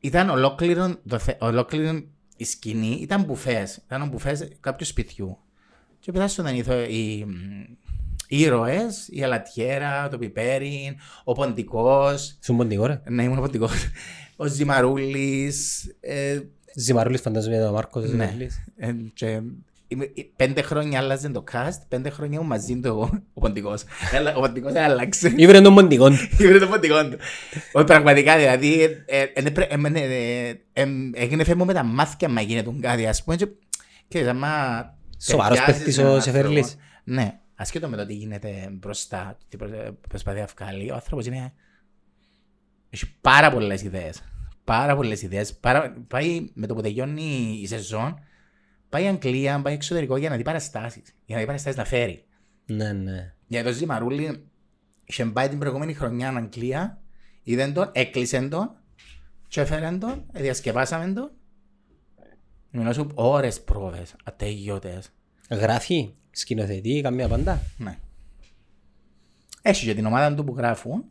Ήταν 0.00 0.28
ολόκληρο, 0.30 0.96
το 1.08 1.18
θε- 1.18 1.42
ολόκληρο 1.42 2.02
η 2.36 2.44
σκηνή, 2.44 2.98
ήταν 3.00 3.24
μπουφές. 3.24 3.76
Ήταν 3.86 4.02
ο 4.02 4.06
μπουφές 4.06 4.48
κάποιου 4.60 4.86
σπιτιού. 4.86 5.38
Και 5.98 6.12
πετάσσονταν 6.12 6.54
οι, 6.54 6.58
ηθο- 6.58 6.88
ήρωε, 8.28 8.80
η 9.08 9.22
αλατιέρα, 9.22 10.08
το 10.08 10.18
πιπέρι, 10.18 10.96
ο 11.24 11.32
ποντικός. 11.32 12.38
Σου 12.44 12.56
ποντικό, 12.56 12.86
ρε. 12.86 13.00
Ναι, 13.08 13.22
ήμουν 13.22 13.40
ποντικός. 13.40 13.72
Ο 14.36 14.46
Ζημαρούλης. 14.46 15.86
Ε... 16.00 16.40
Ζημαρούλης, 16.74 17.20
φαντάζομαι, 17.20 17.56
ήταν 17.56 17.68
ο 17.68 17.72
Μάρκος. 17.72 18.10
Ναι. 18.10 18.36
Ε, 18.76 18.92
και... 19.14 19.40
Ε, 19.90 19.96
πέντε 20.36 20.62
χρόνια 20.62 20.98
άλλαζε 20.98 21.28
το 21.28 21.44
cast, 21.52 21.78
πέντε 21.88 22.10
χρόνια 22.10 22.42
μαζί 22.42 22.80
του 22.80 22.86
εγώ, 22.86 23.22
ο 23.34 23.40
Ποντικός. 23.40 23.82
Ο 24.36 24.40
Ποντικός 24.40 24.72
δεν 24.72 24.82
άλλαξε. 24.82 25.32
Ήβρε 25.36 25.60
τον 25.60 25.74
Ποντικό 25.74 26.08
του. 26.08 26.28
Ήβρε 26.38 26.58
τον 26.58 26.68
Ποντικό 26.68 27.08
του. 27.08 27.16
Όχι 27.72 27.84
πραγματικά 27.84 28.36
δηλαδή, 28.36 28.82
ε, 29.06 29.22
ε, 30.72 30.86
έγινε 31.14 31.44
φεύγω 31.44 31.64
με 31.64 31.72
τα 31.72 31.82
μάθηκια 31.82 32.28
μα 32.28 32.40
γίνεται 32.40 32.70
κάτι 32.80 33.06
ας 33.06 33.24
πούμε. 33.24 33.36
Και 34.08 34.28
άμα... 34.28 34.48
Σοβαρός 35.20 35.64
παίχτης 35.64 35.98
ο 35.98 36.20
Σεφερλής. 36.20 36.76
Ναι, 37.04 37.38
ασχέτω 37.58 37.88
με 37.88 37.96
το 37.96 38.06
τι 38.06 38.14
γίνεται 38.14 38.68
μπροστά, 38.72 39.38
τι 39.48 39.56
προ- 39.56 39.92
προσπαθεί 40.08 40.40
να 40.40 40.48
βγάλει, 40.56 40.90
ο 40.90 40.94
άνθρωπος 40.94 41.26
είναι... 41.26 41.52
Έχει 42.90 43.14
πάρα 43.20 43.50
πολλές 43.50 43.82
ιδέες. 43.82 44.22
Πάρα 44.64 44.96
πολλές 44.96 45.22
ιδέες. 45.22 45.54
Πάρα... 45.54 46.04
Πάει 46.08 46.50
με 46.54 46.66
το 46.66 46.74
που 46.74 46.82
τελειώνει 46.82 47.58
η 47.62 47.66
σεζόν, 47.66 48.18
πάει 48.88 49.06
Αγγλία, 49.06 49.62
πάει 49.62 49.74
εξωτερικό 49.74 50.16
για 50.16 50.28
να 50.28 50.36
δει 50.36 50.42
παραστάσεις. 50.42 51.14
Για 51.24 51.34
να 51.34 51.40
δει 51.40 51.46
παραστάσεις 51.46 51.78
να 51.78 51.84
φέρει. 51.84 52.24
Ναι, 52.66 52.92
ναι. 52.92 53.34
Για 53.46 53.64
το 53.64 53.72
Ζημαρούλη, 53.72 54.48
είχε 55.04 55.24
πάει 55.24 55.48
την 55.48 55.58
προηγούμενη 55.58 55.94
χρονιά 55.94 56.26
στην 56.26 56.38
Αγγλία, 56.38 57.00
είδε 57.42 57.72
τον, 57.72 57.90
έκλεισε 57.92 58.48
τον, 58.48 58.76
και 59.48 59.60
έφερε 59.60 59.96
τον, 59.96 60.26
ε, 60.32 60.42
διασκευάσαμε 60.42 61.12
τον. 61.12 61.30
Μιλώ 62.70 62.92
σου 62.92 63.10
ώρες 63.14 63.62
πρόβες, 63.62 64.14
ατέλειωτες. 64.24 65.10
Γράφει, 65.50 66.14
σκηνοθετεί, 66.30 67.00
καμία 67.02 67.28
πάντα. 67.28 67.60
Ναι. 67.78 67.98
Έχει 69.62 69.86
και 69.86 69.94
την 69.94 70.06
ομάδα 70.06 70.34
του 70.34 70.44
που 70.44 70.54
γράφουν, 70.56 71.04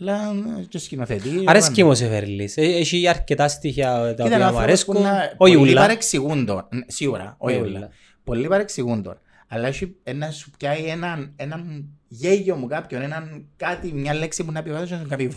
Αλλά 0.00 0.32
ε, 0.60 0.62
και 0.68 0.78
σκηνοθετεί. 0.78 1.30
Αρέσκει 1.46 1.82
μου 1.84 1.90
ο 1.90 1.94
Σεφερλής. 1.94 2.56
Ε, 2.56 2.62
Έχει 2.62 3.08
αρκετά 3.08 3.48
στοιχεία 3.48 3.92
τα 3.92 4.08
Ήταν 4.10 4.26
οποία 4.26 4.36
μου 4.38 4.44
άνθρωπος 4.44 4.62
αρέσκουν. 4.62 4.94
που 4.94 5.02
να- 5.02 5.34
Όχι 5.36 5.54
Πολλοί 5.54 5.70
ούλα. 5.70 5.80
παρεξηγούν 5.80 6.46
τον. 6.46 6.66
Ν- 6.70 6.84
Σίγουρα, 6.92 7.34
όχι 7.38 7.54
Όχι 7.56 7.64
ούλα. 7.64 7.78
ούλα. 7.78 7.88
Πολλοί 8.24 8.48
παρεξηγούν 8.48 9.02
τον. 9.02 9.18
Αλλά 9.48 9.66
έχει 9.68 9.94
ένα 10.02 10.30
σου 10.30 10.50
πιάει 10.58 10.84
έναν, 10.84 11.32
έναν 11.36 11.88
γέγιο 12.08 12.56
μου 12.56 12.66
κάποιον, 12.66 13.02
έναν 13.02 13.46
κάτι, 13.56 13.92
μια 13.92 14.14
λέξη 14.14 14.44
που 14.44 14.52
να 14.52 14.62
πει 14.62 14.70
ο 14.70 14.76
άλλος, 14.76 14.90
να 14.90 15.04
κάνει 15.08 15.28
β. 15.28 15.36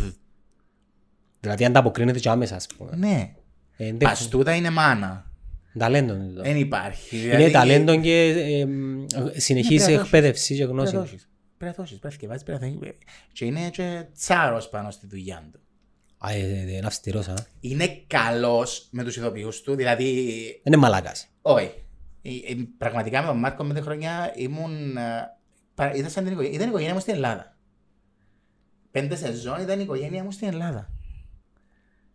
Δηλαδή 1.39 1.65
ανταποκρίνεται 1.65 2.19
και 2.19 2.29
άμεσα 2.29 2.55
ας 2.55 2.67
πούμε. 2.77 2.91
Ναι. 2.95 3.33
Ε, 3.77 3.93
δεν- 3.93 4.07
Ας 4.07 4.27
τούτα 4.27 4.55
είναι 4.55 4.69
μάνα. 4.69 5.31
Ταλέντο 5.77 6.13
είναι 6.13 6.27
το. 6.33 6.41
Δεν 6.41 6.57
υπάρχει. 6.57 7.17
Είναι 7.23 7.35
Δηλαδή, 7.35 7.51
ταλέντο 7.51 7.99
και 7.99 8.27
ε, 8.27 8.65
μ, 8.65 9.05
συνεχής 9.35 9.79
Ναι, 9.79 9.85
πρέπει 9.85 9.97
να 9.97 10.03
εκπαίδευση 10.03 10.55
και 10.55 10.63
Πρέπει 10.63 10.75
να 10.77 10.81
γνώση. 10.83 10.97
δώσεις. 10.97 11.29
Πρέπει 11.57 11.75
να 11.77 11.83
δώσεις, 11.83 11.99
πρέπει 11.99 12.05
να 12.13 12.19
θυκευάσεις, 12.19 12.43
πρέπει 12.43 12.61
να 12.61 12.67
θυκευάσεις. 12.67 12.97
Και 13.31 13.45
είναι 13.45 13.69
και 13.69 14.05
τσάρος 14.17 14.69
πάνω 14.69 14.91
στη 14.91 15.07
δουλειά 15.07 15.49
του. 15.51 15.59
Α, 16.17 16.31
ε, 16.31 16.37
ε, 16.39 16.75
Είναι 16.75 16.85
αυστηρός, 16.87 17.27
α. 17.27 17.33
Είναι 17.59 17.87
καλός 18.07 18.87
με 18.91 19.03
τους 19.03 19.15
ηθοποιούς 19.17 19.61
του, 19.61 19.75
δηλαδή 19.75 20.25
Είναι 20.63 20.77
μαλάκας. 20.77 21.27
Όχι. 21.41 21.71
Ε, 22.21 22.29
ε, 22.29 22.55
Πραγματικά 22.77 23.21
με 23.21 23.27
τον 23.27 23.37
Μάρκο 23.37 23.63
με 23.63 23.73
τη 23.73 23.81
χρονιά 23.81 24.33
ήμουν. 24.35 24.97
ε, 24.97 25.01
πα- 25.75 25.93
Ήταν 25.95 26.09
σαν 26.09 26.23
την 26.23 26.31
οικογένεια. 26.33 26.55
Ήταν 26.55 26.67
η 26.67 26.69
οικογένεια 26.69 26.93
μου 26.93 26.99
στην 26.99 27.13
Ελλάδα. 27.13 27.57
Πέντε 28.91 29.15
σεζόν 29.15 29.61
ήταν 29.61 29.79
η 29.79 29.83
οικογένεια 29.83 30.23
μου 30.23 30.31
στην 30.31 30.47
Ελλάδα. 30.47 30.89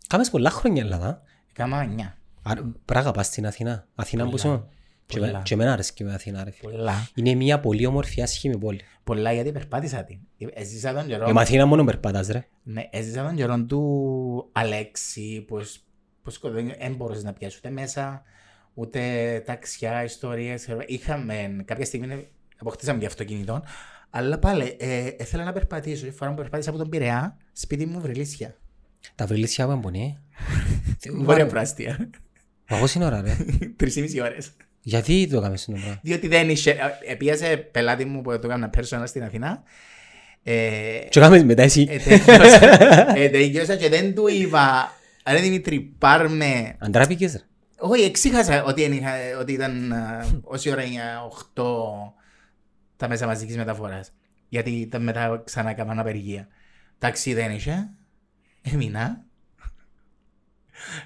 Κάμες 0.07 0.31
πολλά 0.31 0.51
χρόνια 0.51 0.83
Ελλάδα. 0.83 1.23
Κάμα 1.53 1.83
9. 1.97 2.19
Α, 2.43 2.53
Πράγα 2.85 3.11
πας 3.11 3.27
στην 3.27 3.47
Αθήνα. 3.47 3.87
Αθήνα 3.95 4.25
που 4.25 4.31
Πολλά. 4.31 4.43
σου. 4.43 4.69
Και 5.07 5.19
Πολλά. 5.19 5.33
με- 5.33 5.43
Και 5.45 5.55
εμένα 5.55 5.73
αρέσκει 5.73 6.05
με 6.05 6.15
Αθήνα 6.15 6.45
ρε 6.45 6.51
φίλε. 6.51 6.71
Πολλά. 6.73 7.09
Είναι 7.15 7.35
μια 7.35 7.61
πολύ 7.61 7.87
όμορφη 7.87 8.23
άσχημη 8.23 8.59
πόλη. 8.59 8.81
Πολλά 9.05 9.33
γιατί 9.33 9.53
περπάτησα 9.53 10.05
την. 10.05 10.19
Ε, 10.39 10.47
Έζησα 10.61 10.93
τον 10.93 11.03
Ε, 11.05 11.07
καιρό. 11.07 11.33
με 11.33 11.41
Αθήνα 11.41 11.67
μόνο 11.67 11.85
περπατάς 11.85 12.29
ρε. 12.29 12.47
Ναι, 12.63 12.89
έζησα 12.91 13.25
τον 13.25 13.35
καιρό 13.37 13.65
του 13.65 14.49
Αλέξη, 14.53 15.45
που, 15.47 15.61
σ- 15.63 15.81
που 16.23 16.31
σκο- 16.31 16.51
δεν 16.51 16.73
δεν 16.79 16.95
μπορούσες 16.95 17.23
να 17.23 17.33
πιάσεις 17.33 17.59
ούτε 17.59 17.71
μέσα, 17.71 18.23
ούτε 18.75 19.01
ταξιά, 19.47 20.05
ιστορίες. 20.05 20.69
Είχαμε 20.87 21.63
κάποια 21.65 21.85
στιγμή, 21.85 22.27
αποκτήσαμε 22.59 22.99
και 22.99 23.07
αυτοκίνητο, 23.07 23.63
αλλά 24.11 24.39
πάλι 24.39 24.77
ε, 24.79 25.11
ήθελα 25.19 25.45
να 25.45 25.53
περπατήσω. 25.53 26.07
Η 26.07 26.11
φορά 26.11 26.31
που 26.31 26.37
περπάτησα 26.37 26.71
από 26.71 26.79
τον 26.79 26.89
Πειραιά, 26.89 27.37
σπίτι 27.53 27.87
μου 27.87 28.01
βρελίσια. 28.01 28.57
Τα 29.15 29.27
βρελίσια 29.27 29.67
που 29.67 29.73
εμπονεί. 29.73 30.19
Βόρεια 31.25 31.47
πράστια. 31.47 32.11
Παγώς 32.69 32.95
είναι 32.95 33.05
ώρα 33.05 33.21
ρε. 33.21 33.37
Τρεις 33.77 33.97
ή 33.97 34.01
μισή 34.01 34.21
ώρες. 34.21 34.51
Γιατί 34.81 35.29
το 35.31 35.39
έκαμε 35.39 35.57
στον 35.57 35.75
πράγμα. 35.75 35.99
Διότι 36.03 36.29
δεν 36.29 36.51
είχε. 36.51 36.71
ε, 36.71 37.13
Επίασε 37.13 37.57
πελάτη 37.57 38.05
μου 38.05 38.21
που 38.23 38.31
το 38.39 38.47
έκανα 38.47 38.71
personal 38.77 39.03
στην 39.07 39.23
Αθηνά. 39.23 39.63
Ε, 40.43 40.53
Και 41.11 41.19
έκαμε 41.19 41.43
μετά 41.45 41.63
εσύ. 41.63 41.87
ε, 41.91 41.99
τέλειωσα- 41.99 43.17
ε, 43.17 43.29
Τελειώσα 43.29 43.77
και 43.77 43.89
δεν 43.89 44.15
του 44.15 44.29
είπα. 44.29 44.93
Ρε 45.31 45.41
Δημήτρη, 45.41 45.81
πάρ' 45.99 46.27
Αντράπηκες 46.79 47.33
ρε. 47.33 47.41
Όχι, 47.79 48.03
εξήχασα 48.03 48.65
ότι, 48.65 48.83
εν 48.83 48.93
είχα- 48.93 49.39
ότι 49.41 49.53
ήταν 49.53 49.93
α, 49.93 50.27
όση 50.43 50.71
ώρα 50.71 50.83
είναι 50.83 51.01
8 51.55 52.15
τα 52.97 53.09
μέσα 53.09 53.27
μαζικής 53.27 53.57
μεταφοράς. 53.57 54.13
Γιατί 54.49 54.71
ήταν 54.71 55.03
μετά 55.03 55.43
ξανά 55.45 55.71
έκαναν 55.71 55.99
απεργία. 55.99 56.49
Ταξί 56.99 57.35
δεν 57.35 57.51
είχε. 57.55 57.89
Έμεινα. 58.73 59.25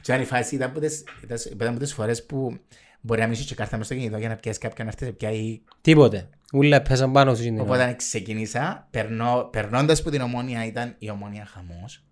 Και 0.01 0.13
αν 0.13 0.21
η 0.21 0.25
φάση 0.25 0.55
ήταν 0.55 0.71
από 0.71 0.81
τις, 0.81 1.05
ήταν- 1.23 1.39
ήταν 1.53 1.69
από 1.69 1.79
τις 1.79 1.93
φορές 1.93 2.27
που 2.27 2.59
μπορεί 3.01 3.21
να 3.21 3.27
μην 3.27 3.35
είσαι 3.35 3.45
και 3.45 3.55
κάρτα 3.55 3.77
μες 3.77 3.87
στο 3.87 3.95
κινητό 3.95 4.19
για 4.19 4.29
να 4.29 4.37
πιάσεις 4.37 4.61
κάποιον 4.61 4.87
να 4.87 4.93
έρθει 4.93 5.05
σε 5.05 5.13
πιάει. 5.13 5.61
Τίποτε. 5.81 6.29
Ούλα 6.53 6.83
πέσαν 6.83 7.13
πάνω 7.13 7.35
σου. 7.35 7.57
Οπότε 7.59 7.83
όταν 7.83 7.97
ξεκίνησα, 7.97 8.89
περνώ, 8.91 9.49
περνώντας 9.53 10.03
που 10.03 10.11
την 10.11 10.21
ομόνια 10.21 10.67
ήταν 10.67 10.95
η 10.99 11.11
ομόνια 11.11 11.45
χαμός. 11.47 12.05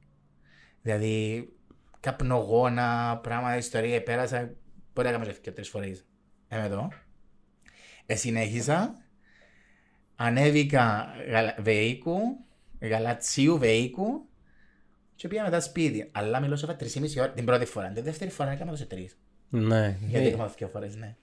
Δηλαδή, 0.83 1.49
καπνογόνα, 2.01 3.18
πράγματα, 3.23 3.57
ιστορία, 3.57 4.03
πέρασα, 4.03 4.51
μπορεί 4.94 5.09
να 5.09 5.18
κάνω 5.18 5.33
και 5.40 5.51
τρεις 5.51 5.68
φορές. 5.68 6.05
Είμαι 6.53 6.64
εδώ. 6.64 6.88
Ε, 8.07 8.14
συνέχισα, 8.16 8.94
ανέβηκα 10.16 11.07
γαλα- 11.31 11.55
Βεϊκού, 11.59 12.18
Γαλατσίου 12.81 13.59
Βεϊκού 13.59 14.29
και 15.20 15.28
πήγα 15.28 15.42
μετά 15.42 15.61
σπίτι. 15.61 16.09
Αλλά 16.12 16.40
μιλώ 16.40 16.56
σε 16.56 16.66
3,5 16.66 17.18
ώρα 17.18 17.30
την 17.30 17.44
πρώτη 17.44 17.64
φορά. 17.64 17.88
Την 17.88 18.02
δεύτερη 18.04 18.30
φορά 18.30 18.50
έκανα 18.50 18.70
το 18.70 18.76
σε 18.76 18.85
τρεις. 18.85 19.16
Ναι. 19.48 19.96
Γιατί 20.09 20.24
Ε, 20.26 20.28
έκανα 20.28 20.52
δύο 20.59 20.68
φορές, 20.72 20.96
ναι. 20.96 21.16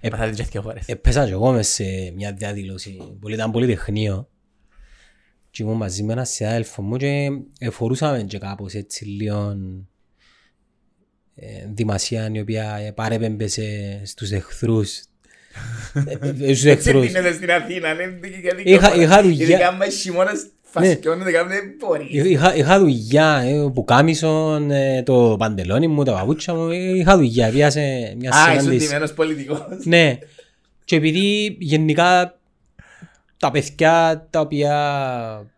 Έπαθα 0.00 0.28
τις 0.30 0.48
δύο 0.48 0.62
φορές. 0.62 0.86
Έπαιζα 0.86 1.24
και 1.26 1.32
εγώ 1.32 1.52
μες 1.52 1.68
σε 1.68 1.84
μια 2.16 2.32
διαδήλωση. 2.32 3.16
Πολύ- 3.20 3.34
Ήταν 3.34 3.50
πολύ 3.50 3.66
τεχνείο. 3.66 4.28
Και 5.50 5.62
ήμουν 5.62 5.76
μαζί 5.76 6.02
με 6.02 6.12
έναν 6.12 6.26
συνάδελφο 6.26 6.82
μου 6.82 6.96
και 6.96 7.28
εφορούσαμε 7.58 8.22
και 8.22 8.38
κάπως 8.38 8.74
έτσι 8.74 9.04
λίγο 9.04 9.56
ε, 11.34 11.66
δημασία 11.74 12.30
η 12.32 12.40
οποία 12.40 12.74
ε, 12.76 12.90
παρέπεμπε 12.92 13.46
σε- 13.46 14.04
στους 14.06 14.30
εχθρούς. 14.30 14.96
Ε, 15.94 16.12
ε, 16.20 16.54
Στους 16.54 16.64
εχθρούς. 16.74 17.06
Ξεκινήσατε 17.06 17.32
στην 17.32 17.50
Αθήνα, 17.50 17.94
ναι, 17.94 18.04
γιατί 18.40 18.62
Είχα- 18.64 18.88
κόμμα- 18.90 19.02
είχα 19.02 19.22
δουλειά. 19.22 19.42
Ειδικά 19.44 19.72
με 19.72 19.88
χειμώνας 19.88 20.46
φασικιώνεται 20.72 21.30
κάπου, 21.30 21.48
δεν 21.48 21.60
μπορεί. 21.78 22.06
Είχα, 22.10 22.54
είχα 22.56 22.78
δουλειά, 22.78 23.42
ε, 23.44 23.70
που 23.74 23.84
κάμισον, 23.84 24.70
ε, 24.70 25.02
το 25.02 25.36
παντελόνι 25.38 25.88
μου, 25.88 26.02
τα 26.02 26.12
παπούτσια 26.12 26.54
μου, 26.54 26.70
ε, 26.70 26.96
είχα 26.96 27.16
δουλειά, 27.16 27.50
πήγα 27.50 27.70
σε 27.70 27.80
μια 28.18 28.30
Α, 28.30 28.50
ήσουν 28.50 28.60
συνάντηση. 28.60 28.86
τιμένος 28.86 29.12
πολιτικός. 29.12 29.60
Ναι. 29.84 30.18
Και 30.84 30.96
επειδή 30.96 31.56
γενικά 31.60 32.36
τα 33.36 33.50
παιδιά 33.50 34.26
τα 34.30 34.40
οποία 34.40 34.74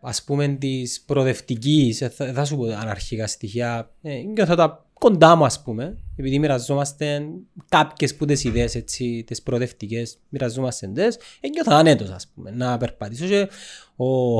ας 0.01 0.23
πούμε 0.23 0.47
της 0.47 1.01
προοδευτικής, 1.05 2.01
ε, 2.01 2.09
θα, 2.09 2.31
θα 2.33 2.45
σου 2.45 2.57
πω 2.57 2.63
αναρχικά 2.63 3.27
στοιχεία, 3.27 3.91
ε, 4.01 4.13
νιώθω 4.13 4.55
τα 4.55 4.85
κοντά 4.93 5.35
μου 5.35 5.45
ας 5.45 5.61
πούμε, 5.61 5.97
επειδή 6.15 6.39
μοιραζόμαστε 6.39 7.25
κάποιες 7.69 8.15
που 8.15 8.25
τις 8.25 8.43
ιδέες 8.43 8.75
έτσι, 8.75 9.23
τις 9.27 9.41
προοδευτικές, 9.41 10.17
μοιραζόμαστε 10.29 10.87
τες, 10.87 11.15
ε, 11.39 11.47
νιώθω 11.47 11.75
ανέτος 11.75 12.09
ας 12.09 12.27
πούμε, 12.35 12.51
να 12.51 12.77
περπατήσω 12.77 13.25
και 13.25 13.47
ο, 13.95 14.37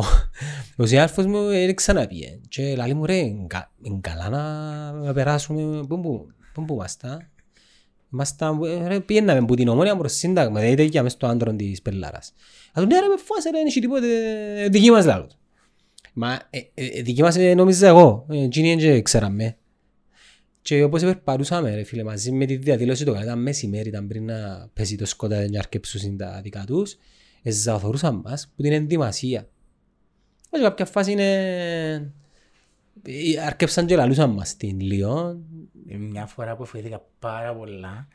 ο 0.78 0.86
συνάδελφος 0.86 1.26
μου 1.26 1.38
ε, 1.38 1.74
ξαναπήγε 1.74 2.40
και 2.48 2.76
λέει 2.76 2.94
μου 2.94 3.06
ρε, 3.06 3.16
είναι 3.18 3.46
κα- 3.48 3.72
είναι 3.82 4.00
καλά 4.02 4.30
να 5.04 5.14
περάσουμε, 5.14 5.86
πού 5.88 6.00
που, 6.02 6.28
πού 6.54 6.66
που 6.66 6.74
είμαστε, 6.74 7.30
Ήμασταν, 8.14 8.64
ε, 8.64 8.88
ρε, 8.88 9.00
πήγαιναμε 9.00 9.40
από 9.40 9.56
την 9.56 9.68
ομόνια 9.68 9.98
προς 9.98 10.14
σύνταγμα, 10.14 10.60
δηλαδή 10.60 10.84
τέτοια 10.84 11.04
μες 11.04 11.12
στο 11.12 11.28
άντρο 11.28 11.56
της 11.56 11.82
πελάρας. 11.82 12.34
Α, 12.74 12.82
του, 12.82 12.88
ναι 12.88 13.00
ρε 13.00 13.08
με 13.08 13.16
φάσε 13.18 13.50
ρε, 13.50 13.58
δεν 13.58 13.66
έχει 13.68 13.80
τίποτε, 13.80 14.08
ε, 14.64 14.70
δική 14.70 14.92
μας 14.92 15.06
λάλο. 15.06 15.30
Μα 16.14 16.40
ε, 16.50 16.60
ε, 16.74 16.86
ε, 16.86 17.02
δική 17.02 17.22
μας 17.22 17.36
ε, 17.36 17.54
νόμιζα 17.54 17.88
εγώ, 17.88 18.26
ε, 18.30 18.44
εκείνοι 18.44 18.76
δεν 18.76 19.04
ξέραμε. 19.04 19.58
Και 20.62 20.84
όπως 20.84 21.02
περπατούσαμε 21.02 21.76
ρε 21.76 21.84
φίλε, 21.84 22.04
μαζί 22.04 22.32
με 22.32 22.46
τη 22.46 22.56
διαδήλωση 22.56 23.06
το 23.06 23.12
κάναμε, 23.12 23.30
ήταν 23.32 23.42
μεσημέρι, 23.42 23.90
ήταν 23.90 24.08
πριν 24.08 24.26
να 24.26 24.70
πέσει 24.74 24.96
το 24.96 25.06
σκοτάδι 25.06 25.50
και 25.50 25.58
αρκεψούσουν 25.58 26.18
τα 26.18 26.40
δικά 26.44 26.64
τους, 26.68 26.98
ε, 27.48 27.52
ζαοθωρούσαν 27.52 28.22
μας 28.26 28.48
που 28.56 28.62
την 28.62 28.72
ενδυμασία. 28.72 29.48
Και 30.50 30.60
κάποια 30.62 30.86
φάση 30.86 31.12
είναι... 31.12 31.94
ε, 33.04 33.40
Αρκέψαν 33.46 33.86
και 33.86 33.96
λαλούσαν 33.96 34.30
μας 34.30 34.50
στην 34.50 34.80
Λιόν, 34.80 35.46
Μια 35.84 36.26
φορά 36.26 36.56
που 36.56 36.66
φοήθηκα 36.66 37.06
πάρα 37.20 37.56
πολλά 37.56 38.08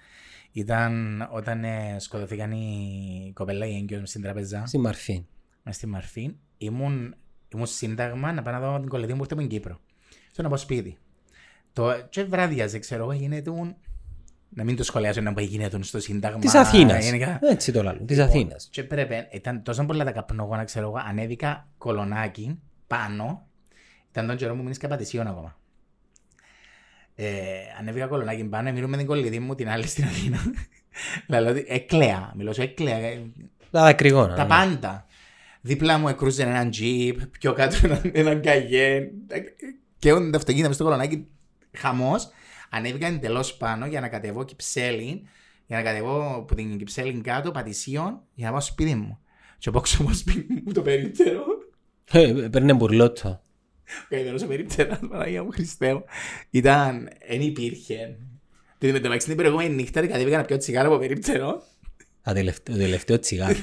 ήταν 0.52 1.22
όταν 1.32 1.64
ε, 1.64 1.96
σκοτωθήκαν 1.98 2.52
οι 2.52 3.32
κοπέλα 3.34 3.66
οι 3.66 3.76
έγκυος 3.76 4.08
στην 4.08 4.22
τραπεζά, 4.22 4.66
στη 4.66 4.78
Μαρφή. 4.78 5.24
μες 5.62 5.76
στη 5.76 5.86
Μαρφή. 5.86 6.34
Ήμουν, 6.58 7.14
ήμουν 7.54 7.66
σύνταγμα 7.66 8.32
να 8.32 8.42
πάω 8.42 8.52
να 8.52 8.60
δω 8.60 8.78
την 8.78 8.88
κολλητή 8.88 9.12
μου 9.12 9.18
που 9.18 9.22
ήρθε 9.24 9.34
από 9.34 9.48
την 9.48 9.50
Κύπρο. 9.50 9.80
Στο 10.32 10.42
να 10.42 10.48
πάω 10.48 10.58
σπίτι. 10.58 10.98
Το, 11.72 12.06
και 12.10 12.24
βράδιαζε, 12.24 12.78
ξέρω 12.78 13.02
εγώ, 13.02 13.12
γίνεται 13.12 13.50
να 14.54 14.64
μην 14.64 14.76
το 14.76 14.84
σχολιάσω 14.84 15.20
να 15.20 15.32
πω 15.32 15.40
γίνεται 15.40 15.82
στο 15.82 16.00
σύνταγμα. 16.00 16.38
Της 16.38 16.54
Αθήνας. 16.54 17.04
γενικά. 17.04 17.38
Έτσι 17.42 17.72
το 17.72 17.82
λαλούν, 17.82 18.06
της 18.06 18.16
Λοιπόν, 18.16 18.30
Αθήνας. 18.30 18.68
Και 18.70 18.82
πρέπει, 18.84 19.14
ήταν 19.32 19.62
τόσο 19.62 19.84
πολλά 19.84 20.04
τα 20.04 20.12
καπνογόνα, 20.12 20.64
ξέρω 20.64 20.86
εγώ, 20.86 21.00
ανέβηκα 21.08 21.68
κολονάκι 21.78 22.58
πάνω. 22.86 23.46
Ήταν 24.10 24.26
τον 24.26 24.36
καιρό 24.36 24.54
μου 24.54 24.62
μείνεις 24.62 24.78
καπατησίων 24.78 25.26
ακόμα. 25.26 25.58
Ε, 27.14 27.26
ανέβηκα 27.78 28.06
κολονάκι 28.06 28.44
πάνω, 28.44 28.72
μιλούμε 28.72 28.90
με 28.90 28.96
την 28.96 29.06
κολλητή 29.06 29.38
μου 29.38 29.54
την 29.54 29.68
άλλη 29.68 29.86
στην 29.86 30.04
Αθήνα. 30.04 30.38
δηλαδή, 31.26 31.64
έκλαια, 31.68 32.32
μιλώ 32.36 32.52
σου 32.52 32.62
έκλαια, 32.62 32.96
ε, 32.96 33.20
Τα 33.70 33.82
δακρυγόνα. 33.82 34.34
τα 34.34 34.42
ναι. 34.42 34.48
πάντα. 34.48 35.04
Δίπλα 35.60 35.98
μου 35.98 36.08
εκρούζε 36.08 36.42
έναν 36.42 36.70
τζιπ, 36.70 37.26
πιο 37.26 37.52
κάτω 37.52 37.76
έναν, 37.82 38.00
έναν 38.12 38.40
καγέν. 38.40 39.10
Και 39.98 40.10
το 40.10 40.30
αυτοκίνητο 40.34 40.66
μες 40.66 40.74
στο 40.74 40.84
κολονάκι, 40.84 41.26
χαμός. 41.76 42.30
Ανέβηκα 42.70 43.06
εντελώς 43.06 43.56
πάνω 43.56 43.86
για 43.86 44.00
να 44.00 44.08
κατεβώ 44.08 44.44
κυψέλη, 44.44 45.22
για 45.66 45.76
να 45.76 45.82
κατεβώ 45.82 46.34
από 46.36 46.54
την 46.54 46.78
κυψέλη 46.78 47.20
κάτω, 47.20 47.50
πατησίων, 47.50 48.20
για 48.34 48.46
να 48.46 48.50
πάω 48.50 48.60
στο 48.60 48.72
σπίτι 48.72 48.94
μου. 48.94 49.18
Και 49.58 49.70
πω 49.70 49.80
ξω 49.80 50.14
σπίτι 50.14 50.62
μου 50.66 50.72
το 50.72 50.82
περίπτερο. 50.82 51.44
Ε, 52.12 52.48
Παίρνε 52.50 52.74
μπουρλότο. 52.74 53.42
Καημένος 54.08 54.42
ο 54.42 54.46
περίπτερος, 54.46 54.98
Παναγία 55.08 55.42
μου 55.44 55.50
Χριστέ 55.50 55.94
μου. 55.94 56.04
Ήταν, 56.50 57.08
εν 57.18 57.40
υπήρχε. 57.40 58.18
Την 58.78 58.90
μεταξύ 58.90 59.26
την 59.26 59.36
προηγούμενη 59.36 59.74
νύχτα 59.74 60.06
κατέβηκα 60.06 60.36
να 60.36 60.44
πιω 60.44 60.56
τσιγάρο 60.56 60.88
από 60.88 60.98
περίπτερο. 60.98 61.62
Το 62.22 62.32
τελευταίο, 62.32 62.74
το 62.74 62.80
τελευταίο 62.80 63.18
τσιγάρο. 63.18 63.56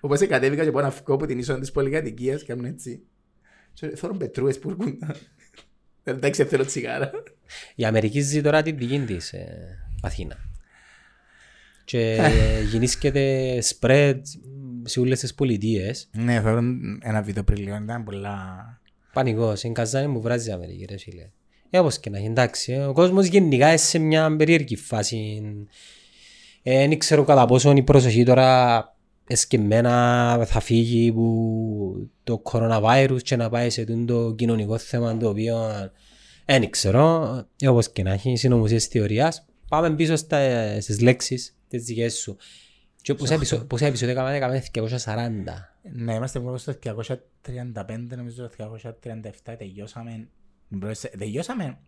Όπως 0.00 0.26
κατέβηκα 0.26 0.64
και 0.64 0.70
πάω 0.70 0.82
να 0.82 0.90
φύγω 0.90 1.14
από 1.14 1.26
την 1.26 1.38
είσοδο 1.38 1.60
της 1.60 1.70
πολυκατοικίας 1.70 2.42
και 2.42 2.52
ήμουν 2.52 2.64
έτσι. 2.64 3.02
Και 3.72 3.96
Θέλω 3.96 4.14
πετρούες 4.14 4.58
που 4.58 4.70
έρχονταν. 4.70 5.16
Εντάξει, 6.04 6.44
θέλω 6.44 6.64
τσιγάρα. 6.64 7.10
Η 7.74 7.84
Αμερική 7.84 8.20
ζει 8.20 8.42
τώρα 8.42 8.62
την 8.62 8.76
δική 8.78 8.98
της 8.98 9.32
ε, 9.32 9.78
Αθήνα. 10.02 10.36
Και 11.84 12.18
γεννήσκεται 12.70 13.58
spread 13.64 14.20
σε 14.84 15.00
όλες 15.00 15.20
τις 15.20 15.34
πολιτείες. 15.34 16.08
Ναι, 16.12 16.40
θέλω 16.40 16.62
ένα 17.00 17.22
βίντεο 17.22 17.44
πριν 17.44 17.62
λίγο, 17.62 17.76
ήταν 17.76 18.04
πολλά... 18.04 18.56
Πανικός, 19.12 19.64
εν 19.64 19.72
Καζάνη 19.72 20.06
μου 20.06 20.20
βράζει 20.20 20.48
η 20.48 20.52
Αμερική 20.52 20.84
ρε 20.84 20.98
φίλε. 20.98 21.30
Ε, 21.70 21.78
όπως 21.78 21.98
και 21.98 22.10
να 22.10 22.18
έχει, 22.18 22.26
εντάξει. 22.26 22.72
ε, 22.72 22.84
Ο 22.84 22.92
κόσμος 22.92 23.26
γενικά 23.26 23.68
είναι 23.68 23.76
σε 23.76 23.98
μια 23.98 24.36
περίεργη 24.36 24.76
φάση. 24.76 25.42
Ε, 26.62 26.88
Δεν 26.88 26.98
ξέρω 26.98 27.24
κατά 27.24 27.46
πόσο 27.46 27.72
η 27.72 27.82
προσοχή 27.82 28.24
τώρα 28.24 28.82
εσκεμμένα 29.28 30.44
θα 30.46 30.60
φύγει 30.60 31.12
που 31.12 32.10
το 32.24 32.42
coronavirus 32.44 33.18
και 33.22 33.36
να 33.36 33.48
πάει 33.48 33.70
σε 33.70 33.84
το 33.84 34.34
κοινωνικό 34.34 34.78
θέμα 34.78 35.16
το 35.16 35.28
οποίο 35.28 35.58
δεν 36.46 36.70
ξέρω. 36.70 37.24
Ε, 37.60 37.68
όπως 37.68 37.90
και 37.92 38.02
να 38.02 38.12
έχει 38.12 38.36
συνωμοσίες 38.36 38.86
θεωρίας. 38.86 39.44
Πάμε 39.68 39.94
πίσω 39.94 40.16
στα, 40.16 40.40
στις 40.80 41.00
λέξεις 41.00 41.56
τις 41.68 41.84
δικές 41.84 42.14
σου. 42.18 42.36
Και 43.02 43.14
πόσα 43.14 43.34
επεισο- 43.34 43.64
πόσα 43.64 43.86
επεισόδια 43.86 44.14
έκαμε, 44.14 44.36
έκαμε 44.36 44.62
240. 44.72 45.74
Ναι, 45.92 46.14
είμαστε 46.14 46.40
μόνο 46.40 46.56
στο 46.56 46.72
235, 46.72 48.16
νομίζω 48.16 48.42
το 48.42 48.50
237 48.58 49.54
τελειώσαμε. 49.58 50.28
Μπρος- 50.68 51.10
Τελειώσαμε. 51.18 51.78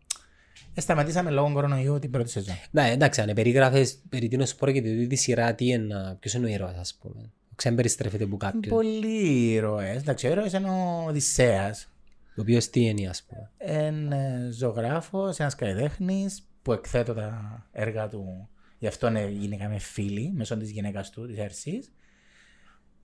Ε, 0.75 0.81
Σταματήσαμε 0.81 1.31
λόγω 1.31 1.53
κορονοϊού 1.53 1.99
την 1.99 2.11
πρώτη 2.11 2.31
σεζόν. 2.31 2.55
Ναι, 2.71 2.91
εντάξει, 2.91 3.21
αν 3.21 3.31
περιγράφες 3.35 3.99
περί 4.09 4.29
τίνος 4.29 4.55
πρόκειται 4.55 4.91
τούτη 4.91 5.07
τη 5.07 5.17
σειρά, 5.17 5.55
τι 5.55 5.67
είναι, 5.67 6.17
ποιος 6.21 6.35
είναι 6.35 6.47
ο 6.47 6.49
ήρωας, 6.49 6.77
ας 6.77 6.99
πούμε. 7.01 7.31
Ξέρετε, 7.55 7.81
περιστρέφεται 7.83 8.27
που 8.27 8.37
κάποιον. 8.37 8.75
Πολλοί 8.75 9.53
ήρωες. 9.53 9.97
Εντάξει, 9.97 10.27
ο 10.27 10.31
ήρωας 10.31 10.53
είναι 10.53 10.69
ο 10.71 11.05
Οδυσσέας. 11.09 11.89
Ο 12.29 12.41
οποίος 12.41 12.71
τι 12.71 12.81
είναι, 12.81 13.09
ας 13.09 13.23
πούμε. 13.23 13.51
Ένα 13.59 14.51
ζωγράφος, 14.51 15.39
ένας 15.39 15.55
καλλιτέχνης 15.55 16.43
που 16.63 16.73
εκθέτω 16.73 17.15
τα 17.15 17.67
έργα 17.73 18.09
του. 18.09 18.49
Γι' 18.79 18.87
αυτό 18.87 19.11
ναι, 19.11 19.25
γίνηκαμε 19.25 19.79
φίλοι 19.79 20.33
μέσω 20.35 20.57
της 20.57 20.71
γυναίκας 20.71 21.11
του, 21.11 21.27
της 21.27 21.39
Ερσής. 21.39 21.93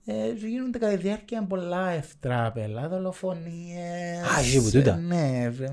Ε, 0.09 0.33
γίνονται 0.47 0.79
κατά 0.79 0.93
τη 0.93 0.99
διάρκεια 1.03 1.43
πολλά 1.43 1.91
ευτράπελα, 1.91 2.89
δολοφονίες. 2.89 4.23
Α, 4.37 4.39
έχει 4.41 4.63
που 4.63 4.71
τούτα. 4.71 4.93
Ε, 4.93 4.97
Ναι, 5.01 5.49
βρε- 5.51 5.71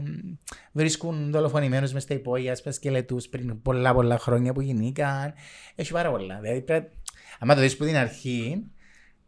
βρίσκουν 0.71 1.31
δολοφονημένους 1.31 1.93
μες 1.93 2.03
στα 2.03 2.13
υπόγεια, 2.13 2.55
σπες 2.55 2.75
σκελετούς 2.75 3.27
πριν 3.27 3.61
πολλά 3.61 3.93
πολλά 3.93 4.17
χρόνια 4.17 4.53
που 4.53 4.61
γινήκαν. 4.61 5.33
Έχει 5.75 5.91
πάρα 5.91 6.09
πολλά. 6.11 6.39
Δηλαδή 6.41 6.61
πρέπει, 6.61 6.95
άμα 7.39 7.55
το 7.55 7.61
δεις 7.61 7.77
που 7.77 7.85
την 7.85 7.95
αρχή, 7.95 8.45
Είναι 8.45 8.63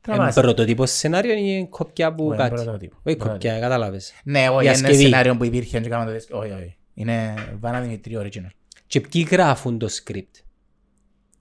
τραβάς. 0.02 0.34
πρωτοτύπο 0.36 0.86
σενάριο 0.86 1.34
ή 1.34 1.38
είναι 1.42 1.66
κόπια 1.66 2.16
που 2.16 2.28
Όχι, 2.28 2.38
κάτι. 2.38 2.54
πρωτότυπο. 2.54 2.96
Όχι 3.04 3.16
Πρωτότυπο. 3.16 3.32
κόπια, 3.32 3.60
κατάλαβες. 3.60 4.14
Ναι, 4.24 4.50
όχι, 4.50 4.66
Η 4.66 4.70
είναι 4.70 4.78
ένα 4.78 4.88
ασκευή. 4.88 5.04
σενάριο 5.04 5.38
που 5.38 5.44
υπήρχε 5.44 5.80
και 5.80 5.90
κάναμε 5.90 6.10
το 6.12 6.18
δεις. 6.18 6.28
Όχι, 6.32 6.52
όχι. 6.52 6.76
Είναι 6.94 7.34
Βάνα 7.60 7.82
Δημητρίου 7.82 8.22
original. 8.22 8.50
Και 8.88 9.02
ποιοι 9.02 9.28
γράφουν 9.32 9.78
το 9.78 9.88
script; 10.04 10.44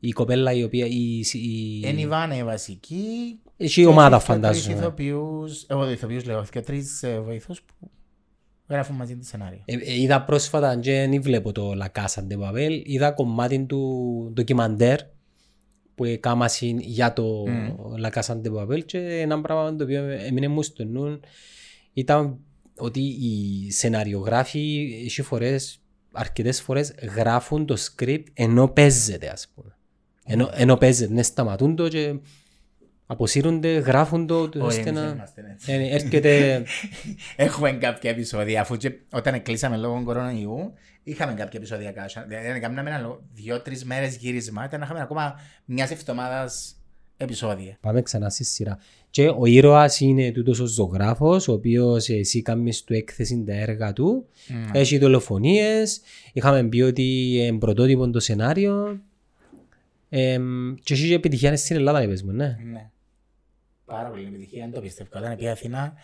Η 0.07 0.13
κοπέλα 0.13 0.53
η 0.53 0.63
οποία... 0.63 0.87
Η, 0.87 1.19
η... 1.33 1.81
Είναι 1.85 2.01
η 2.01 2.07
Βάνα 2.07 2.37
η 2.37 2.45
βασική. 2.45 3.39
Έχει 3.57 3.81
η 3.81 3.87
ομάδα 3.87 4.17
και 4.17 4.25
τρεις 4.25 4.35
φαντάζομαι. 4.35 4.77
ηθοποιούς, 4.77 5.65
εγώ 5.69 5.91
ηθοποιούς 5.91 6.25
λέω, 6.25 6.45
και 6.51 6.61
τρεις 6.61 7.03
ε, 7.03 7.21
βοηθούς 7.21 7.63
που 7.63 7.91
γράφουν 8.69 8.97
μαζί 8.97 9.17
τη 9.17 9.27
σενάριο. 9.27 9.63
Ε, 9.65 9.77
ε, 9.77 10.01
είδα 10.01 10.25
πρόσφατα, 10.25 10.79
και 10.79 10.93
δεν 10.93 11.23
βλέπω 11.23 11.53
το 11.53 11.73
La 11.83 12.01
Casa 12.01 12.23
de 12.29 12.39
Papel, 12.39 12.83
είδα 12.85 13.13
κομμάτι 13.13 13.65
του 13.65 14.31
ντοκιμαντέρ 14.33 14.99
που 15.95 16.05
έκαμασαν 16.05 16.79
για 16.79 17.13
το 17.13 17.45
La 18.03 18.11
Casa 18.11 18.41
de 18.43 18.53
Papel 18.57 18.85
και 18.85 18.99
ένα 18.99 19.41
πράγμα 19.41 19.77
το 19.77 19.85
οποίο 19.85 20.05
έμεινε 20.05 20.49
μου 20.49 20.63
στο 20.63 20.85
νου 20.85 21.21
ήταν 21.93 22.39
ότι 22.77 23.01
οι 23.01 23.71
σεναριογράφοι 23.71 24.93
έχει 25.05 25.23
φορές, 25.23 25.81
αρκετές 26.13 26.63
φορές 26.63 26.95
γράφουν 27.17 27.67
το 27.67 27.77
script 27.79 28.25
ενώ 28.35 28.69
παίζεται 28.69 29.29
ας 29.29 29.49
πούμε. 29.55 29.74
Ενώ, 30.25 30.51
ενώ 30.55 30.77
παίζεται, 30.77 31.13
ναι 31.13 31.23
σταματούν 31.23 31.77
το 31.77 31.89
και 31.89 32.15
αποσύρονται, 33.07 33.69
γράφουν 33.69 34.27
το, 34.27 34.49
το 34.49 34.65
Όχι, 34.65 34.79
ώστε 34.79 34.89
εμείς 34.89 35.01
να... 35.01 35.07
δεν 35.07 35.15
είμαστε 35.15 35.43
έτσι. 35.53 35.73
Ε, 35.73 35.95
έρχεται... 35.95 36.63
Έχουμε 37.37 37.73
κάποια 37.73 38.11
επεισόδια, 38.11 38.61
αφού 38.61 38.77
και 38.77 38.93
όταν 39.13 39.43
κλείσαμε 39.43 39.77
λόγω 39.77 40.03
κορονοϊού, 40.05 40.73
είχαμε 41.03 41.33
κάποια 41.33 41.59
επεισόδια 41.59 41.93
κάσα. 41.93 42.25
Δηλαδή, 42.29 42.61
κάναμε 42.61 42.91
ένα 42.91 42.99
λο- 42.99 43.23
δύο-τρεις 43.35 43.85
μέρες 43.85 44.17
γύρισμα, 44.17 44.65
ήταν 44.65 44.81
να 44.81 44.85
είχαμε 44.85 45.01
ακόμα 45.01 45.41
μιας 45.65 45.91
εβδομάδας 45.91 46.77
επεισόδια. 47.17 47.77
Πάμε 47.81 48.03
ξανά 48.03 48.31
στη 48.31 48.45
σειρά. 48.45 48.79
Και 49.11 49.29
ο 49.39 49.47
ήρωας 49.47 50.01
είναι 50.01 50.33
τούτος 50.33 50.61
ο 50.61 50.67
ζωγράφος, 50.67 51.49
ο 51.49 51.53
οποίος 51.53 52.09
εσύ 52.09 52.43
κάνεις 52.43 52.85
του 52.85 52.95
έκθεση 52.95 53.45
τα 53.47 53.53
έργα 53.55 53.93
του. 53.93 54.27
Έχει 54.73 54.99
δολοφονίες. 54.99 56.01
Είχαμε 56.33 56.65
πει 56.65 56.81
ότι 56.81 57.33
είναι 57.35 57.59
πρωτότυπο 57.59 58.11
το 58.11 58.21
σενάριο. 58.21 59.01
Εμ, 60.17 60.75
και 60.75 60.95
έχει 60.95 61.09
και 61.09 61.15
επιτυχία 61.15 61.57
στην 61.57 61.77
Ελλάδα, 61.77 62.03
είπες 62.03 62.23
μου, 62.23 62.33
ναι. 62.33 62.57
Ναι. 62.63 62.91
Πάρα 63.85 64.09
πολύ 64.09 64.27
επιτυχία, 64.27 64.61
δεν 64.61 64.73
το 64.73 64.81
πίστευκα. 64.81 65.19
Όταν 65.19 65.37
πήγα 65.37 65.53
Αθήνα, 65.53 65.95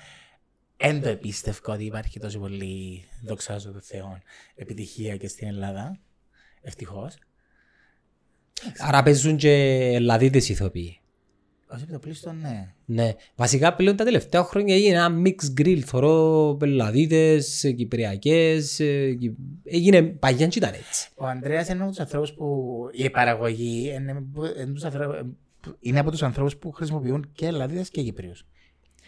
δεν 0.77 1.03
το 1.03 1.09
επίστευκα 1.09 1.73
ότι 1.73 1.85
υπάρχει 1.85 2.21
τόσο 2.21 2.39
πολύ, 2.39 3.05
δοξάζω 3.25 3.73
το 3.73 3.81
Θεό, 3.81 4.19
επιτυχία 4.55 5.17
και 5.17 5.29
στην 5.29 5.47
Ελλάδα. 5.47 5.99
Ευτυχώς. 6.61 7.19
Άρα 8.79 9.03
παίζουν 9.03 9.37
και 9.37 9.51
Ελλαδίτες 9.95 10.49
ηθοποιοί. 10.49 11.00
Ω 11.73 11.77
επιτοπλίστων, 11.83 12.39
ναι. 12.41 12.73
Ναι. 12.85 13.14
Βασικά 13.37 13.75
πλέον 13.75 13.97
τα 13.97 14.05
τελευταία 14.05 14.43
χρόνια 14.45 14.75
έγινε 14.75 14.95
ένα 14.97 15.23
mix 15.25 15.61
grill. 15.61 15.79
Θωρώ 15.79 16.59
Ελλαδίτες, 16.62 17.64
ε, 17.64 17.73
Κυπριακές. 17.73 18.81
ε, 18.81 19.14
Κυ- 19.14 19.37
Έγινε 19.64 20.03
παγιά 20.03 20.47
και 20.47 20.59
ήταν 20.59 20.73
έτσι. 20.75 21.09
Ο 21.14 21.27
Ανδρέας 21.27 21.68
είναι 21.68 21.81
από 21.81 21.89
τους 21.91 22.01
ανθρώπους 22.01 22.33
που 22.33 22.66
η 22.93 23.11
παραγωγή 23.11 23.93
είναι, 23.95 24.14
που- 24.33 24.45
είναι, 24.45 24.73
τους 24.73 24.85
ανθρώπους- 24.85 25.33
είναι 25.81 25.99
από 25.99 26.11
τους 26.11 26.23
ανθρώπους 26.23 26.57
που 26.57 26.73
χρησιμοποιούν 26.73 27.31
και 27.33 27.47
Ελλαδίδες 27.47 27.91
και 27.91 28.03
Κυπρίους. 28.03 28.47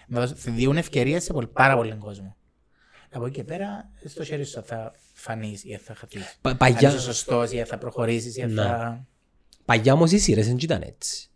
Να 0.07 0.21
δώσ- 0.21 0.51
Διούν 0.51 0.77
ευκαιρίες 0.77 1.23
σε 1.25 1.33
πολύ, 1.33 1.47
πάρα 1.47 1.77
πολύ 1.77 1.95
κόσμο. 1.95 2.37
Από 3.15 3.27
εκεί 3.27 3.35
και 3.35 3.45
πέρα, 3.45 3.91
στο 4.05 4.25
χέρι 4.25 4.45
σου 4.45 4.63
θα 4.65 4.93
φανείς 5.13 5.65
ή 5.65 5.77
θα 5.77 5.95
χαθείς. 5.95 6.39
Πα- 6.41 6.51
Αν 6.51 6.57
Παγιά, 6.57 6.89
είσαι 6.89 7.01
σωστός 7.01 7.51
ή 7.53 7.65
θα 7.65 7.79
προχωρήσεις 7.79 8.37
ή 8.37 8.43
Ναι. 8.45 8.63
θα... 8.63 9.07
παγιά 9.65 9.93
όμως 9.93 10.13
οι 10.13 10.19
σειρές 10.19 10.47
δεν 10.47 10.57
ήταν 10.61 10.83
έτσι. 10.83 11.27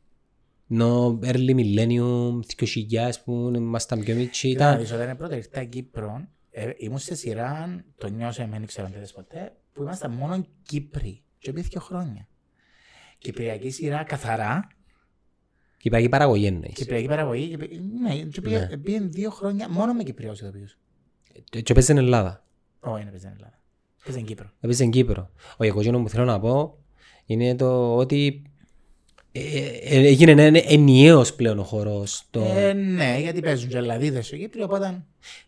No 0.71 1.19
early 1.21 1.55
millennium, 1.55 2.41
2000 2.57 3.11
που 3.25 3.53
ήμασταν 3.55 4.01
πιο 4.01 4.15
μικροί 4.15 4.31
Κοίτα 4.49 4.65
να 4.65 4.71
ήταν. 4.71 4.81
δεις, 4.83 4.93
όταν 4.93 5.05
είναι 5.05 5.15
πρώτα 5.15 5.37
ήρθα 5.37 5.65
Κύπρο, 5.65 6.29
ε, 6.51 6.71
ήμουν 6.77 6.99
σε 6.99 7.15
σειρά, 7.15 7.85
το 7.99 8.09
νιώσαμε, 8.09 8.59
δεν 8.59 8.67
ξέρω 8.67 8.87
αν 8.87 8.93
το 8.93 8.99
είδες 8.99 9.13
ποτέ, 9.13 9.53
που 9.73 9.83
ήμασταν 9.83 10.11
μόνο 10.13 10.47
Κύπροι. 10.63 11.23
Και 11.39 11.53
πήγε 11.53 11.69
δύο 11.71 11.81
χρόνια. 11.81 12.29
Κυπριακή 13.19 13.71
σειρά 13.71 14.03
καθαρά, 14.05 14.69
Κυπριακή 15.79 16.09
παραγωγή 16.09 16.47
εννοείς. 16.47 16.73
Κυπριακή 16.75 17.07
παραγωγή. 17.07 17.49
και 17.49 17.57
πή- 17.57 17.81
Ναι, 18.03 18.15
και 18.17 18.41
πήγε, 18.41 18.69
πήγε 18.83 19.01
δύο 19.01 19.31
χρόνια 19.31 19.69
μόνο 19.69 19.93
με 19.95 20.03
Κυπριούς 20.03 20.41
ηθοποιούς. 20.41 20.79
Και- 21.51 21.61
Και 21.61 21.73
παίζει 21.73 21.89
στην 21.93 21.99
Ελλάδα. 22.05 22.45
Όχι, 22.81 23.01
είναι 23.03 23.11
παίζει 23.11 23.25
στην 23.27 23.37
Ελλάδα. 23.37 23.61
Παίζει 24.05 24.13
στην 24.21 24.25
Κύπρο. 24.27 24.51
Παίζει 24.61 24.77
στην 24.77 24.91
Κύπρο. 24.91 25.31
Όχι, 25.57 25.71
εγώ 25.71 25.81
εκείνο 25.81 26.03
που 26.03 26.09
θέλω 26.09 26.25
να 26.25 26.41
πω 26.41 26.79
είναι 27.27 27.55
το 27.57 27.97
ότι 27.97 28.27
ε, 28.27 28.29
ε, 28.29 28.56
έγινε 29.83 30.31
ένα 30.31 30.63
ενιαίος 30.69 31.35
πλέον 31.35 31.59
ο 31.59 31.63
χορός. 31.63 32.27
Το... 32.31 32.45
Ε, 32.57 32.73
ναι, 32.73 33.19
γιατί 33.21 33.41
παίζουν 33.41 33.69
και 33.69 33.77
Ελλαδίδες 33.77 34.27
στο 34.27 34.37
Κύπριο, 34.37 34.65
οπότε... 34.65 35.05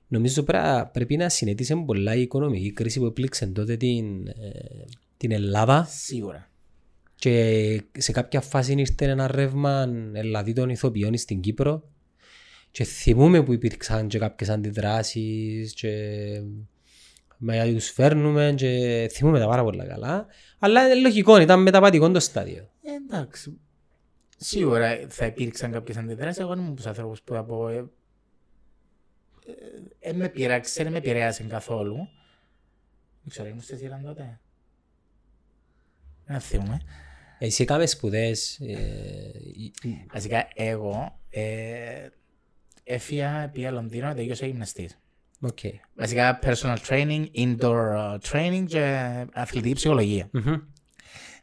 Νομίζω 0.09 0.43
πρέ- 0.43 0.85
πρέπει 0.93 1.17
να 1.17 1.29
συνέτησε 1.29 1.77
πολλά 1.77 2.15
η 2.15 2.21
οικονομική 2.21 2.73
κρίση 2.73 2.99
που 2.99 3.07
έπληξε 3.07 3.47
τότε 3.47 3.77
την, 3.77 4.27
ε, 4.27 4.35
την 5.17 5.33
Ελλάδα 5.33 5.85
Σίγουρα. 5.91 6.51
και 7.15 7.83
σε 7.99 8.13
κάποια 8.13 8.41
φάση 8.41 8.73
ήρθε 8.73 9.05
ένα 9.05 9.27
ρεύμα 9.27 9.89
Ελλαδίτων 10.13 10.69
ηθοποιών 10.69 11.17
στην 11.17 11.41
Κύπρο 11.41 11.83
και 12.71 12.85
θυμούμε 12.85 13.43
που 13.43 13.53
υπήρξαν 13.53 14.09
και 14.09 14.19
κάποιες 14.19 14.49
αντιδράσεις 14.49 15.75
και 15.75 15.93
με 17.37 17.55
γιατί 17.55 17.75
τους 17.75 17.91
φέρνουμε 17.91 18.55
και 18.57 19.09
θυμούμε 19.13 19.39
τα 19.39 19.47
πάρα 19.47 19.63
πολλά 19.63 19.85
καλά 19.85 20.27
αλλά 20.59 20.85
είναι 20.85 20.95
λογικό, 20.95 21.41
ήταν 21.41 21.63
μεταβατικό 21.63 22.11
το 22.11 22.21
στάδιο. 22.21 22.71
Ε, 22.83 23.15
εντάξει. 23.15 23.59
Σίγουρα 24.41 25.07
θα 25.09 25.27
υπήρξαν 25.27 25.73
κάποιες 25.73 25.97
αντιδράσεις. 25.97 26.41
Εγώ 26.43 26.53
ήμουν 26.53 26.67
από 26.67 26.77
τους 26.77 26.87
ανθρώπους 26.87 27.23
που 27.23 27.33
θα 27.35 27.45
πω... 27.45 27.69
Ε, 27.69 27.77
ε, 29.47 30.09
ε, 30.09 30.13
με 30.13 30.29
πειράξε, 30.29 30.83
δεν 30.83 30.93
με 30.93 30.99
επηρέασε 30.99 31.43
καθόλου. 31.43 31.97
Δεν 31.97 33.29
ξέρω, 33.29 33.49
ήμουν 33.49 33.61
στη 33.61 33.77
σειρά 33.77 34.01
τότε. 34.05 34.41
Δεν 36.25 36.41
θυμούμαι. 36.41 36.81
Εσύ 37.39 37.63
έκαμε 37.63 37.87
σπουδές 37.87 38.59
ε, 38.61 38.73
ε, 38.73 40.07
Βασικά, 40.13 40.49
εγώ 40.55 41.21
ε, 41.31 42.09
έφυγα, 42.85 43.51
πήγα 43.53 43.71
Λονδίνο, 43.71 44.15
τελειώσα 44.15 44.47
γυμναστής. 44.47 44.99
Οκ. 45.41 45.59
Βασικά, 45.95 46.39
personal 46.43 46.77
training, 46.89 47.27
indoor 47.35 47.95
uh, 47.97 48.19
training 48.31 48.65
και 48.67 49.11
αθλητική 49.33 49.75
ψυχολογία. 49.75 50.29
Μμμ. 50.33 50.55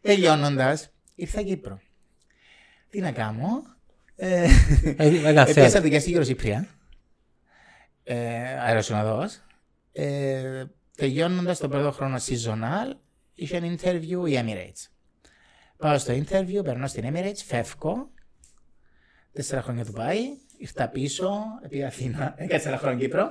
Τελειώνοντας, 0.01 0.93
ήρθα 1.15 1.43
Κύπρο. 1.43 1.79
Τι 2.95 3.01
να 3.01 3.11
κάνω; 3.11 3.47
Ε, 4.15 4.43
Ε, 4.43 4.49
Έκανα 4.97 5.41
Έπιασα 5.41 5.53
θέατρο. 5.53 5.81
δουλειά 5.81 5.99
στη 5.99 6.09
Eurocypria. 6.09 6.67
ε, 8.03 8.59
αεροσυνοδός. 8.59 9.39
Ε, 9.91 10.63
τελειώνοντας 10.97 11.59
το 11.59 11.69
πρώτο 11.69 11.91
χρόνο 11.91 12.15
seasonal, 12.17 12.93
είχε 13.33 13.57
ένα 13.57 13.75
interview 13.75 14.29
η 14.29 14.39
Emirates. 14.43 14.87
Πάω 15.77 15.97
στο 15.97 16.13
interview, 16.13 16.63
περνώ 16.63 16.87
στην 16.87 17.13
Emirates, 17.13 17.41
φεύγω. 17.45 18.09
Τέσσερα 19.33 19.61
χρόνια 19.61 19.85
του 19.85 19.91
πάει, 19.91 20.19
ήρθα 20.57 20.89
πίσω, 20.89 21.31
επί 21.63 21.83
Αθήνα, 21.83 22.33
έκατσα 22.37 22.69
ένα 22.69 22.77
χρόνο 22.77 22.97
Κύπρο. 22.97 23.29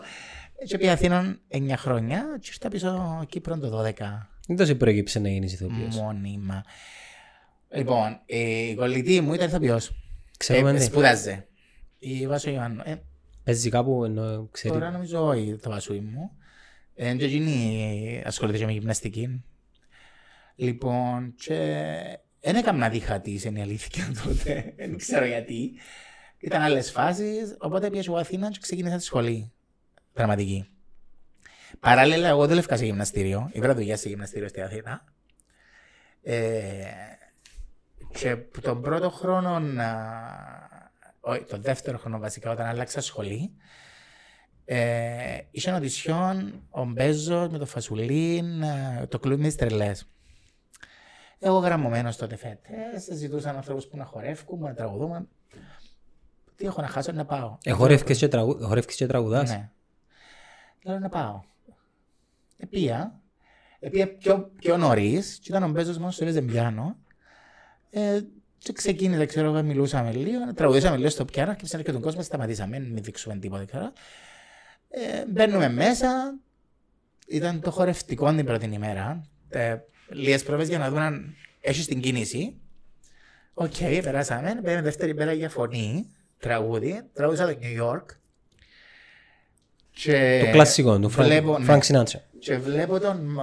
Και 0.67 0.75
επί 0.75 0.89
Αθήνα 0.89 1.39
9 1.49 1.77
χρόνια 1.77 2.25
και 2.41 2.49
ήρθα 2.53 2.69
πίσω 2.69 3.25
Κύπρο 3.29 3.59
το 3.59 3.71
12. 3.85 4.29
Δεν 4.47 4.57
τόσο 4.57 4.75
προέκυψε 4.75 5.19
να 5.19 5.29
γίνεις 5.29 5.53
ηθοποιός. 5.53 5.97
Μόνιμα. 5.97 6.65
Λοιπόν, 7.75 8.21
η 8.27 8.75
κολλητή 8.75 9.21
μου 9.21 9.35
ήταν 9.35 9.49
ηθοποιός. 9.49 9.91
Ξέρουμε 10.37 10.71
Ε, 10.71 10.75
τι. 10.75 10.83
σπούδαζε. 10.83 11.47
Η 11.99 12.27
Βάσο 12.27 12.51
Ιωάννου. 12.51 12.83
Ε, 12.85 13.03
Παίζει 13.45 13.71
κάπου 13.71 14.05
ενώ 14.05 14.49
ξέρει. 14.51 14.75
Τώρα 14.75 14.91
νομίζω 14.91 15.27
όχι 15.27 15.57
το 15.63 15.71
βασούι 15.71 16.01
μου. 16.01 16.31
Ε, 16.95 17.15
και 17.15 17.25
εκείνη 17.25 18.23
ασχολείται 18.27 18.59
και 18.59 18.65
με 18.67 18.73
γυμναστική. 18.73 19.45
Λοιπόν, 20.57 21.35
και 21.35 21.55
δεν 22.41 22.57
έκανα 22.57 22.89
δίχα 22.89 23.21
της, 23.21 23.45
είναι 23.45 23.59
η 23.59 23.63
αλήθεια 23.63 24.13
τότε. 24.25 24.73
Δεν 24.77 24.97
ξέρω 24.97 25.25
γιατί. 25.25 25.73
Ήταν 26.39 26.63
άλλες 26.63 26.91
φάσεις, 26.91 27.57
οπότε 27.59 27.91
πήγα 27.91 28.03
εγώ 28.07 28.17
Αθήνας 28.17 28.51
και 28.51 28.59
ξεκίνησα 28.63 28.97
τη 28.97 29.03
σχολή. 29.05 29.53
Δραματική. 30.15 30.69
Παράλληλα, 31.81 32.29
εγώ 32.29 32.47
δούλευκα 32.47 32.77
σε 32.77 32.85
γυμναστήριο. 32.85 33.51
Ήβρα 33.53 33.75
δουλειά 33.75 33.97
σε 33.97 34.09
γυμναστήριο 34.09 34.49
στην 34.49 34.63
Αθήνα. 34.63 35.05
Ε, 36.23 36.37
και 38.19 38.37
που 38.37 38.61
τον 38.61 38.83
πρώτο 38.83 39.11
χρόνο, 39.11 39.51
α, 39.51 39.93
όχι, 41.21 41.45
τον 41.45 41.63
δεύτερο 41.63 41.99
χρόνο 41.99 42.19
βασικά, 42.19 42.51
όταν 42.51 42.67
άλλαξα 42.67 43.01
σχολή, 43.01 43.53
ε, 44.65 45.39
είχε 45.51 45.73
οντισιόν 45.73 46.63
ο 46.71 46.85
Μπέζος 46.85 47.49
με 47.49 47.59
το 47.59 47.67
Φασουλή, 47.67 48.63
ε, 48.63 49.07
το 49.09 49.19
κλουβί 49.19 49.41
με 49.41 49.47
τις 49.47 49.57
τρελές. 49.57 50.09
Εγώ 51.39 51.59
γραμμωμένος 51.59 52.17
τότε 52.17 52.37
φέτες, 52.37 53.09
ζητούσαν 53.13 53.57
ανθρώπους 53.57 53.87
που 53.87 53.97
να 53.97 54.05
χορεύουν, 54.05 54.61
να 54.61 54.75
τραγουδούμε. 54.75 55.27
Τι 56.57 56.67
έχω 56.67 56.81
να 56.81 56.89
χάσω, 56.89 57.13
να 57.13 57.25
πάω. 57.25 57.59
Ε, 57.65 57.71
χορεύκες 57.71 58.19
και, 58.19 58.29
τραγου... 58.29 58.63
χορεύκες 58.63 58.97
και 58.97 59.07
τραγουδάς; 59.07 59.51
Ναι. 59.51 59.71
Λέω 60.85 60.99
να 60.99 61.09
πάω. 61.09 61.41
Επήα. 62.57 63.21
Επήα 63.79 64.17
πιο, 64.17 64.51
πιο 64.57 64.77
νωρίς 64.77 65.39
και 65.39 65.47
ήταν 65.49 65.63
ο 65.63 65.69
Μπέζος 65.69 65.99
μόνος 65.99 66.15
στο 66.15 66.25
έπαιζε 66.25 66.43
πιάνο. 66.43 66.97
Ε, 67.97 68.21
και 68.59 68.73
ξεκίνησα, 68.73 69.27
ξέρω 69.27 69.47
εγώ, 69.47 69.63
μιλούσαμε 69.63 70.13
λίγο, 70.13 70.55
τραγουδήσαμε 70.55 70.97
λίγο 70.97 71.09
στο 71.09 71.25
πιάνο 71.25 71.55
και 71.55 71.83
και 71.83 71.93
τον 71.93 72.01
κόσμο, 72.01 72.23
σταματήσαμε, 72.23 72.79
μην 72.79 73.03
δείξουμε 73.03 73.37
τίποτα, 73.37 73.65
ξέρω. 73.65 73.93
Ε, 74.89 75.25
μπαίνουμε 75.29 75.69
μέσα, 75.69 76.39
ήταν 77.27 77.61
το 77.61 77.71
χορευτικό 77.71 78.35
την 78.35 78.45
πρώτη 78.45 78.67
ημέρα. 78.67 79.29
Ε, 79.49 79.77
Λίγες 80.09 80.43
πρόβες 80.43 80.69
για 80.69 80.79
να 80.79 80.91
δουν 80.91 80.99
αν 80.99 81.35
έχεις 81.61 81.87
την 81.87 82.01
κίνηση. 82.01 82.61
Οκ, 83.55 83.77
περάσαμε. 84.03 84.61
Μπαίνουμε 84.63 84.83
δεύτερη 84.83 85.15
μέρα 85.15 85.33
για 85.33 85.49
φωνή, 85.49 86.11
τραγούδι. 86.39 87.03
Τραγούδησα 87.13 87.47
το 87.47 87.59
New 87.61 87.83
York. 87.83 88.05
Και 90.05 90.43
Το 90.45 90.51
κλασικό 90.51 90.99
του 90.99 91.09
βλέπω, 91.09 91.55
Frank, 91.55 91.61
ναι. 91.61 91.67
Frank 91.75 91.81
Sinatra. 91.81 92.21
Και 92.39 92.59
βλέπω 92.59 92.99
τον 93.01 93.35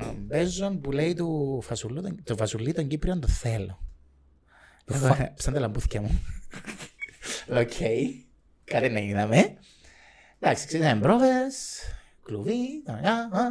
τον 0.00 0.16
Μπέζον 0.18 0.80
που 0.80 0.92
λέει 0.92 1.14
του 1.14 1.60
Φασουλού, 1.62 2.02
τον- 2.02 2.20
το 2.24 2.36
Φασουλί 2.36 2.72
των 2.72 2.86
Κύπριων 2.86 3.20
το 3.20 3.28
θέλω. 3.28 3.78
Εγώ, 4.84 5.16
Σαν 5.34 5.52
τα 5.52 5.60
λαμπούθηκια 5.60 6.00
μου. 6.00 6.20
Οκ. 7.60 7.72
Κάτι 8.64 8.88
να 8.88 8.98
είδαμε. 9.00 9.54
Εντάξει, 10.38 10.66
ξεκινάμε 10.66 11.00
πρόβες, 11.00 11.78
κλουβί, 12.22 12.82
α, 12.86 12.92
α, 12.92 13.40
α. 13.46 13.50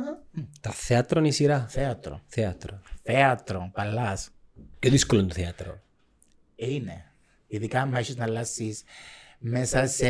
Τα 0.62 0.70
θέατρο 0.72 1.20
είναι 1.20 1.28
η 1.28 1.32
σειρά. 1.32 1.66
θέατρο. 1.70 2.22
Θέατρο. 2.28 2.82
Θέατρο, 3.04 3.70
παλάς. 3.74 4.30
Πιο 4.80 4.92
δύσκολο 4.92 5.20
είναι 5.22 5.30
το 5.30 5.36
θέατρο. 5.36 5.80
Είναι. 6.56 7.06
Ειδικά 7.48 7.82
αν 7.82 7.94
έχεις 7.94 8.16
να 8.16 8.24
αλλάσεις 8.24 8.84
μέσα 9.46 9.88
σε 9.88 10.08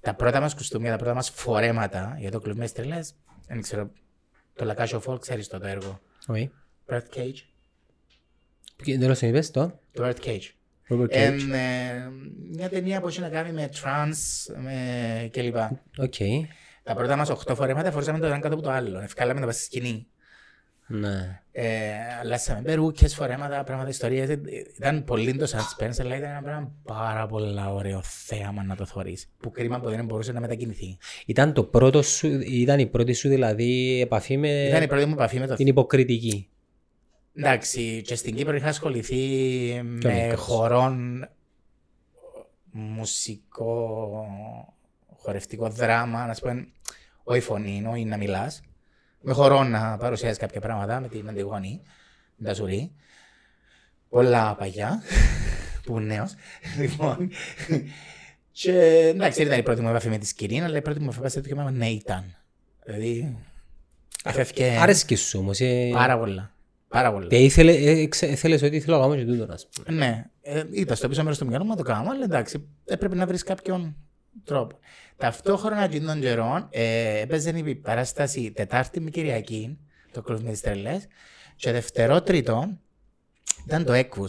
τα 0.00 0.14
πρώτα 0.14 0.40
μας 0.40 0.54
κουστούμια, 0.54 0.90
τα 0.90 0.96
πρώτα 0.96 1.14
μας 1.14 1.30
φορέματα 1.30 2.16
για 2.18 2.30
το 2.30 2.40
κλουβί 2.40 2.58
με 2.58 2.66
τις 2.66 2.80
τρελές. 2.80 3.14
Δεν 3.46 3.60
ξέρω, 3.60 3.90
το 4.54 4.64
La 4.64 4.72
Cage 4.72 4.88
aux 4.88 5.00
Folles 5.00 5.18
ξέρεις 5.18 5.48
το, 5.48 5.58
το 5.58 5.66
έργο. 5.66 6.00
Όχι. 6.26 6.50
Bird 6.88 7.16
Cage. 7.16 7.36
Και 8.76 8.98
Τέλος 8.98 9.18
την 9.18 9.28
είπες 9.28 9.50
το; 9.50 9.80
Το 9.92 10.04
Bird 10.08 10.24
Cage. 10.24 10.40
Robert 10.88 11.10
Ε, 11.10 11.28
Cage. 11.30 11.50
ε, 11.52 12.08
μια 12.50 12.68
ταινία 12.68 13.00
που 13.00 13.08
έχει 13.08 13.20
να 13.20 13.28
κάνει 13.28 13.52
με 13.52 13.68
trans 13.82 14.54
με 14.62 15.28
κλπ. 15.32 15.56
Οκ. 15.98 16.14
Τα 16.82 16.94
πρώτα 16.94 17.16
μας 17.16 17.28
οχτώ 17.30 17.54
φορέματα 17.54 17.90
φορούσαμε 17.90 18.18
το 18.18 18.26
ένα 18.26 18.38
κάτω 18.38 18.54
από 18.54 18.62
το 18.62 18.70
άλλο. 18.70 19.00
Εφκάλαμέν 19.00 19.40
τα 19.40 19.46
πας 19.46 19.54
στη 19.54 19.64
σκηνή. 19.64 20.06
Ναι. 20.94 21.40
Ε, 21.52 21.90
αλλάσαμε 22.20 22.62
περούκες, 22.62 23.14
φορέματα, 23.14 23.64
πράγματα, 23.64 23.88
ιστορίες. 23.88 24.28
Ε, 24.28 24.40
Ήταν 24.76 25.04
πολύ 25.04 25.36
το 25.36 25.44
suspense, 25.44 25.94
αλλά 26.00 26.16
ήταν 26.16 26.30
ένα 26.30 26.42
πράγμα 26.42 26.72
πάρα 26.82 27.26
πολύ 27.26 27.60
ωραίο 27.72 28.00
θέαμα 28.02 28.62
να 28.64 28.76
το 28.76 28.86
θωρείς. 28.86 29.30
Που 29.38 29.50
κρίμα 29.50 29.80
που 29.80 29.88
δεν 29.88 30.04
μπορούσε 30.04 30.32
να 30.32 30.40
μετακινηθεί. 30.40 30.96
Ήταν 31.26 31.52
το 31.52 31.64
πρώτο 31.64 32.02
σου, 32.02 32.26
ήταν 32.40 32.78
η 32.78 32.86
πρώτη 32.86 33.12
σου 33.12 33.28
δηλαδή 33.28 34.00
επαφή 34.00 34.36
με 34.36 34.64
Ήταν 34.66 34.82
η 34.82 34.86
πρώτη 34.86 35.04
μου 35.04 35.12
επαφή 35.12 35.38
με 35.38 35.46
το 35.46 35.54
την 35.54 35.66
υποκριτική. 35.66 36.48
Εντάξει, 37.34 38.02
και 38.04 38.14
στην 38.14 38.34
Κύπρο 38.34 38.54
είχα 38.56 38.68
ασχοληθεί 38.68 39.18
με 39.82 40.14
μικρός. 40.14 40.40
χορών, 40.40 41.28
μουσικό, 42.70 44.26
χορευτικό 45.16 45.68
δράμα, 45.68 46.26
να 46.26 46.34
σου 46.34 46.42
πω, 46.42 46.50
όχι 47.24 47.40
φωνή, 47.40 47.84
όχι 47.90 48.04
να 48.04 48.16
μιλάς. 48.16 48.62
Με 49.22 49.32
χορό 49.32 49.62
να 49.64 49.96
παρουσιάζεις 49.96 50.38
κάποια 50.38 50.60
πράγματα 50.60 51.00
με 51.00 51.08
την 51.08 51.28
Αντιγόνη, 51.28 51.80
την 52.36 52.46
Τασουρή. 52.46 52.92
Πολλά 54.08 54.54
παγιά, 54.54 55.02
που 55.84 56.00
νέος. 56.00 56.34
λοιπόν, 56.78 57.30
και 58.52 58.72
εντάξει, 59.14 59.38
δεν 59.38 59.46
ήταν 59.46 59.58
η 59.58 59.62
πρώτη 59.62 59.80
μου 59.80 59.88
επαφή 59.88 60.08
με 60.08 60.18
τη 60.18 60.26
σκηνή, 60.26 60.62
αλλά 60.62 60.76
η 60.76 60.82
πρώτη 60.82 61.00
μου 61.00 61.08
επαφή 61.16 61.36
με 61.36 61.42
το 61.42 61.48
κείμενο 61.48 61.70
ναι 61.70 61.88
ήταν. 61.88 62.24
Δηλαδή, 62.84 63.36
αφεύκε 64.24 64.76
Άρεσκες 64.80 65.20
σου 65.20 65.38
όμως. 65.38 65.60
ε, 65.60 65.90
πάρα 65.92 66.18
πολλά. 66.18 66.50
Πάρα 66.88 67.12
πολλά. 67.12 67.26
Και 67.28 67.36
ήθελε, 67.36 67.72
ε, 67.72 68.06
ξε- 68.06 68.36
θέλεις 68.36 68.62
ότι 68.62 68.76
ήθελα 68.76 68.96
να 68.96 69.02
κάνω 69.02 69.16
και 69.16 69.24
τούτο, 69.24 69.52
ας 69.52 69.68
πούμε. 69.68 69.96
Ναι, 69.98 70.24
ε, 70.42 70.64
ήταν 70.72 70.96
στο 70.96 71.08
πίσω 71.08 71.22
μέρος 71.22 71.38
του 71.38 71.46
μυαλού 71.46 71.64
μου 71.64 71.70
να 71.70 71.76
το 71.76 71.82
κάνω, 71.82 72.10
αλλά 72.10 72.24
εντάξει, 72.24 72.68
έπρεπε 72.84 73.14
να 73.14 73.26
βρεις 73.26 73.42
κάποιον 73.42 73.96
τρόπο. 74.44 74.78
Ταυτόχρονα 75.16 75.82
εκείνων 75.82 76.06
των 76.06 76.20
καιρών 76.20 76.68
ε, 76.70 77.20
έπαιζε 77.20 77.50
η 77.50 77.74
παράσταση 77.74 78.52
Τετάρτη 78.52 79.00
με 79.00 79.10
Κυριακή, 79.10 79.78
το 80.12 80.22
κλουβ 80.22 80.42
με 80.42 80.50
τις 80.50 80.60
τρελές, 80.60 81.06
και 81.56 81.72
δευτερό 81.72 82.22
τρίτο 82.22 82.78
ήταν 83.66 83.84
το 83.84 83.92
Έκου. 83.92 84.24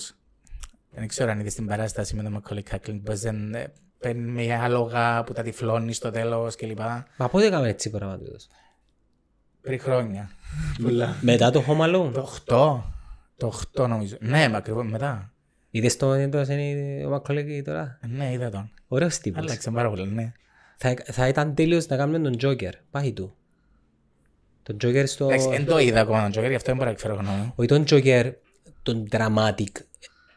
Δεν 0.89 1.08
ξέρω 1.08 1.32
αν 1.32 1.39
είδες 1.39 1.54
την 1.54 1.66
παράσταση 1.66 2.16
με 2.16 2.24
τον 2.24 2.32
Μακόλι 2.32 2.62
Κάκλιν 2.62 2.97
που 2.97 3.12
έπαιζε, 3.12 3.30
ε, 3.54 3.66
παίρνει 3.99 4.32
με 4.32 4.56
άλογα 4.56 5.24
που 5.24 5.34
τα 5.34 5.41
τυφλώνει 5.41 5.93
στο 5.93 6.12
τέλος 6.12 6.56
κλπ. 6.56 6.80
Μα 7.18 7.30
πότε 7.30 7.45
έκαμε 7.45 7.70
έτσι 7.70 7.89
πράγμα 7.89 8.18
τούτος. 8.18 8.47
Πριν 9.62 9.80
χρόνια. 9.80 10.32
Πολλά. 10.82 11.16
Μετά 11.22 11.51
το 11.51 11.64
Home 11.68 11.82
Alone; 11.82 12.12
το 12.14 12.30
8. 12.47 12.82
Το 13.38 13.54
8 13.78 13.88
νομίζω. 13.88 14.18
Ναι, 14.20 14.49
μα 14.49 14.58
ακριβώς 14.58 14.86
μετά. 14.86 15.33
Είδες 15.76 15.98
το 15.98 16.12
εντός 16.12 16.48
είναι 16.48 17.06
ο 17.06 17.10
Μακολέκη 17.10 17.62
τώρα; 17.62 18.00
Ναι, 18.08 18.32
είδα 18.32 18.50
τον. 18.50 18.72
Ωραίος 18.88 19.18
τύπος. 19.18 19.44
Άλλαξε 19.44 19.72
πάρα 19.72 19.90
πολύ, 19.90 20.08
ναι. 20.08 20.32
Θα, 20.78 20.96
θα 21.04 21.28
ήταν 21.28 21.56
τέλειος 21.56 21.88
να 21.88 21.98
κάνουμε 21.98 22.20
τον 22.30 22.36
Joker. 22.42 22.72
Πάει 22.92 23.14
του. 23.14 23.36
Τον 24.64 24.76
Joker 24.84 25.04
στο... 25.08 25.26
Εντάξει, 25.26 25.50
δεν 25.50 25.66
το 25.66 25.80
είδα 25.80 26.00
ακόμα 26.00 26.22
τον 26.22 26.32
Τζόκερ, 26.32 26.50
γι' 26.50 26.56
αυτό 26.56 26.68
δεν 26.68 26.76
μπορώ 26.76 26.88
να 26.90 26.96
εκφέρω 26.96 27.16
γνώμη. 27.16 27.54
Όχι 27.56 27.68
τον 27.68 27.84
Joker, 27.90 28.32
τον 28.84 29.08
dramatic. 29.12 29.72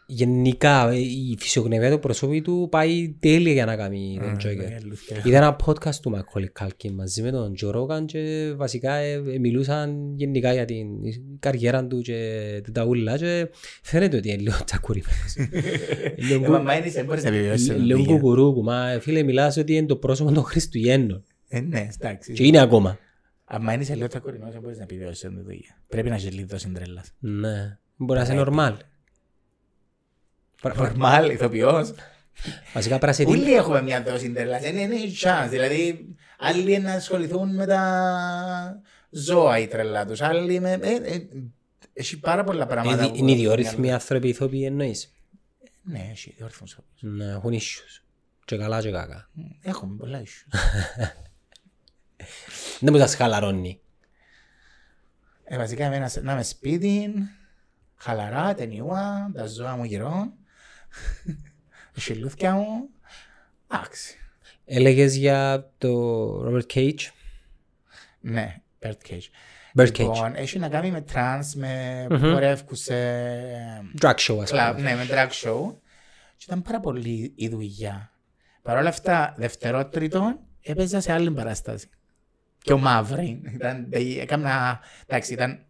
Γενικά 0.09 0.90
ε, 0.90 0.98
η 0.98 1.36
φυσιογνωμία 1.38 1.90
του 1.90 1.98
προσώπου 1.98 2.42
του 2.42 2.68
πάει 2.70 3.16
τέλεια 3.20 3.52
για 3.52 3.64
να 3.64 3.76
κάνει 3.76 4.18
τον 4.22 4.36
Joker. 4.36 5.26
Είδα 5.26 5.36
ένα 5.36 5.57
podcast 5.64 5.94
του 5.94 6.12
Macaulay 6.16 6.62
Culkin 6.64 6.90
μαζί 6.94 7.22
με 7.22 7.30
τον 7.30 7.54
Joe 7.62 7.74
Rogan 7.74 8.04
και 8.07 8.52
βασικά 8.57 8.94
ε, 8.94 9.12
ε, 9.12 9.38
μιλούσαν 9.38 10.14
γενικά 10.16 10.52
για 10.52 10.64
την 10.64 10.86
καριέρα 11.38 11.86
του 11.86 12.00
και 12.00 12.62
τα 12.72 12.84
ούλα 12.84 13.16
και 13.16 13.48
φαίνεται 13.82 14.16
ότι 14.16 14.28
είναι 14.28 14.42
λίγο 14.42 14.57
τσακουριμένος. 14.64 15.34
Λίγο 16.28 16.44
κου- 16.44 16.62
Μα 16.64 16.74
είναι, 16.76 16.90
δεν 16.90 17.04
μπορείς 17.04 17.22
να 17.22 17.28
επιβιώσεις. 17.28 17.68
Λίγο 17.76 18.04
κουκουρούκου, 18.04 18.62
μα 18.62 18.98
φίλε 19.00 19.22
μιλάς 19.22 19.57
ότι 19.57 19.74
είναι 19.76 19.86
το 19.86 19.96
πρόσωπο 19.96 20.32
των 20.32 20.42
Χριστουγέννων 20.44 21.24
Ε, 21.48 21.61
ναι, 21.61 21.80
και 21.80 21.88
εντάξει. 22.00 22.34
είναι 22.36 22.61
ακόμα. 22.61 22.98
Αν 23.44 23.80
είσαι 23.80 23.94
λίγο 23.94 24.07
τσακωρινός, 24.07 24.52
δεν 24.52 24.61
μπορείς 24.61 24.76
να 24.76 24.82
επιβιώσεις 24.82 25.24
αυτή 25.24 25.36
τη 25.36 25.42
δουλειά. 25.42 25.82
Πρέπει 25.88 26.09
να 26.09 26.14
έχει 26.14 26.28
λίγο 26.28 26.59
συντρέλας. 26.59 27.12
Ναι, 27.18 27.78
μπορεί 27.96 28.18
να 28.20 28.24
είσαι 28.24 28.44
normal. 28.46 28.72
Νορμάλ, 30.62 31.30
ηθοποιός. 31.30 31.92
Βασικά 32.74 32.98
πρέπει 32.98 33.18
να 33.18 33.24
είσαι 33.24 33.38
Όλοι 33.40 33.54
έχουμε 33.54 33.82
μια 33.82 34.02
δόση 34.02 34.32
τρελάς. 34.32 34.62
Δεν 34.62 34.76
είναι 34.78 34.96
chance. 35.22 35.46
Δηλαδή, 35.50 36.14
άλλοι 36.38 36.78
να 36.78 36.92
ασχοληθούν 36.92 37.54
με 37.54 37.66
τα 37.66 38.82
ζώα 39.11 39.59
η 39.59 39.66
τρελά 39.66 40.07
τους. 40.07 40.20
Άλλοι 40.20 40.61
με... 40.61 40.72
ε, 40.82 40.94
ε, 40.94 41.18
Έχει 41.92 42.20
πάρα 42.20 42.44
πολλά 42.44 42.66
πράγματα. 42.66 42.96
Είναι- 43.02 43.09
που- 43.09 43.16
Είναι 43.16 43.32
ιδιόρυθμοι 43.32 43.92
άνθρωποι 43.92 44.28
ηθοποιοί 44.28 44.62
εννοείς; 44.66 45.12
Ναι, 45.82 46.09
έχει 46.11 46.30
ιδιόρυθμους 46.30 46.72
ηθοποιούς. 46.72 47.02
Ναι, 47.02 47.24
έχουν 47.32 47.52
issues. 47.52 48.02
Και 48.44 48.57
καλά 48.57 48.80
και 48.80 48.90
κακά. 48.90 49.30
Έχουμε 49.62 49.96
πολλά 49.96 50.22
issues. 50.22 50.59
Δεν 52.80 52.92
μου 52.92 52.98
σας 52.98 53.14
χαλαρώνει. 53.14 53.80
Ε, 55.44 55.57
βασικά 55.57 55.84
εμένα 55.84 56.09
σε- 56.09 56.20
να 56.20 56.32
είμαι 56.32 56.42
σπίτι, 56.42 57.12
χαλαρά, 57.96 58.54
ταινιούα, 58.54 59.30
τα 59.34 59.46
ζώα 59.46 59.76
μου 59.76 59.84
γύρω, 59.84 60.32
τα 61.94 62.01
σιλούθκια 62.01 62.55
μου. 62.55 62.88
Εντάξει. 63.72 64.16
Έλεγες 64.64 65.16
για 65.16 65.70
το 65.78 65.90
Bird 66.48 66.74
Cage; 66.74 67.01
Ναι, 68.20 68.57
Bird 68.82 68.94
Cage. 69.11 69.28
Bird 69.78 69.86
Cage. 69.88 69.99
Λοιπόν, 69.99 70.34
έχει 70.34 70.59
να 70.59 70.68
κάνει 70.68 70.90
με 70.90 71.01
τρανς, 71.01 71.55
με 71.55 72.07
Μμμ. 72.11 72.18
χορεύκους 72.32 72.80
σε 72.80 72.94
drag 74.00 74.14
show 74.14 74.38
ας 74.42 74.51
κλαμπ, 74.51 74.76
πούμε. 74.76 74.90
ναι, 74.90 74.97
με 74.97 75.07
drag 75.11 75.28
show. 75.30 75.74
Και 76.36 76.44
ήταν 76.47 76.62
πάρα 76.62 76.80
πολύ 76.80 77.32
η 77.36 77.49
δουλειά. 77.49 78.11
Παρ' 78.62 78.76
όλα 78.76 78.88
αυτά, 78.88 79.34
δευτερότριτον, 79.36 80.38
έπαιζα 80.62 81.01
σε 81.01 81.12
άλλη 81.12 81.30
παράσταση. 81.30 81.88
Και 82.62 82.72
ο 82.72 82.78
Μαύρη. 82.78 83.42
Ήταν, 83.55 83.88
έκανα, 84.18 84.80
εντάξει, 85.07 85.32
ήταν, 85.32 85.65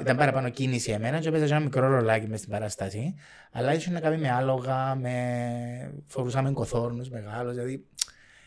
ήταν 0.00 0.16
παραπάνω 0.16 0.48
κίνηση 0.48 0.90
εμένα 0.90 1.18
και 1.18 1.28
έπαιζα 1.28 1.46
σε 1.46 1.54
ένα 1.54 1.64
μικρό 1.64 1.88
ρολάκι 1.88 2.26
μες 2.28 2.38
στην 2.38 2.50
παράσταση. 2.50 3.14
Αλλά 3.52 3.74
είχε 3.74 3.90
να 3.90 4.00
κάνει 4.00 4.18
με 4.18 4.30
άλογα, 4.30 4.94
με... 4.94 5.94
φορούσαμε 6.06 6.52
κοθόρνους 6.52 7.08
μεγάλους, 7.08 7.54
δηλαδή 7.54 7.84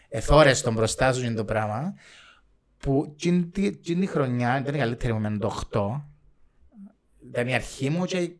εθώρες 0.09 0.61
τον 0.61 0.73
μπροστά 0.73 1.13
σου 1.13 1.25
είναι 1.25 1.35
το 1.35 1.45
πράγμα. 1.45 1.93
Που 2.77 3.05
εκείνη 3.11 3.45
τη 3.45 3.65
εκείνη 3.65 3.99
τη 3.99 4.07
χρονιά 4.07 4.59
ήταν 4.59 4.75
η 4.75 4.77
καλύτερη 4.77 5.13
μου 5.13 5.19
με 5.19 5.37
το 5.37 5.61
8. 5.71 6.01
Ήταν 7.29 7.47
η 7.47 7.53
αρχή 7.53 7.89
μου 7.89 8.05
και 8.05 8.31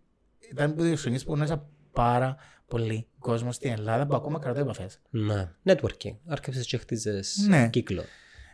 ήταν 0.52 0.72
από 0.72 0.82
τις 0.82 1.02
χρονιές 1.02 1.24
που 1.24 1.34
γνώρισα 1.34 1.66
πάρα 1.92 2.38
πολύ 2.68 3.08
κόσμο 3.20 3.52
στην 3.52 3.72
Ελλάδα 3.72 4.08
που 4.08 4.16
ακόμα 4.16 4.40
κρατώ 4.40 4.60
επαφές. 4.60 5.00
Ναι. 5.10 5.50
Networking. 5.66 6.16
Άρκεψες 6.26 6.66
και 6.66 6.78
χτίζες 6.78 7.46
Ναι. 7.48 7.70
κύκλο. 7.70 8.04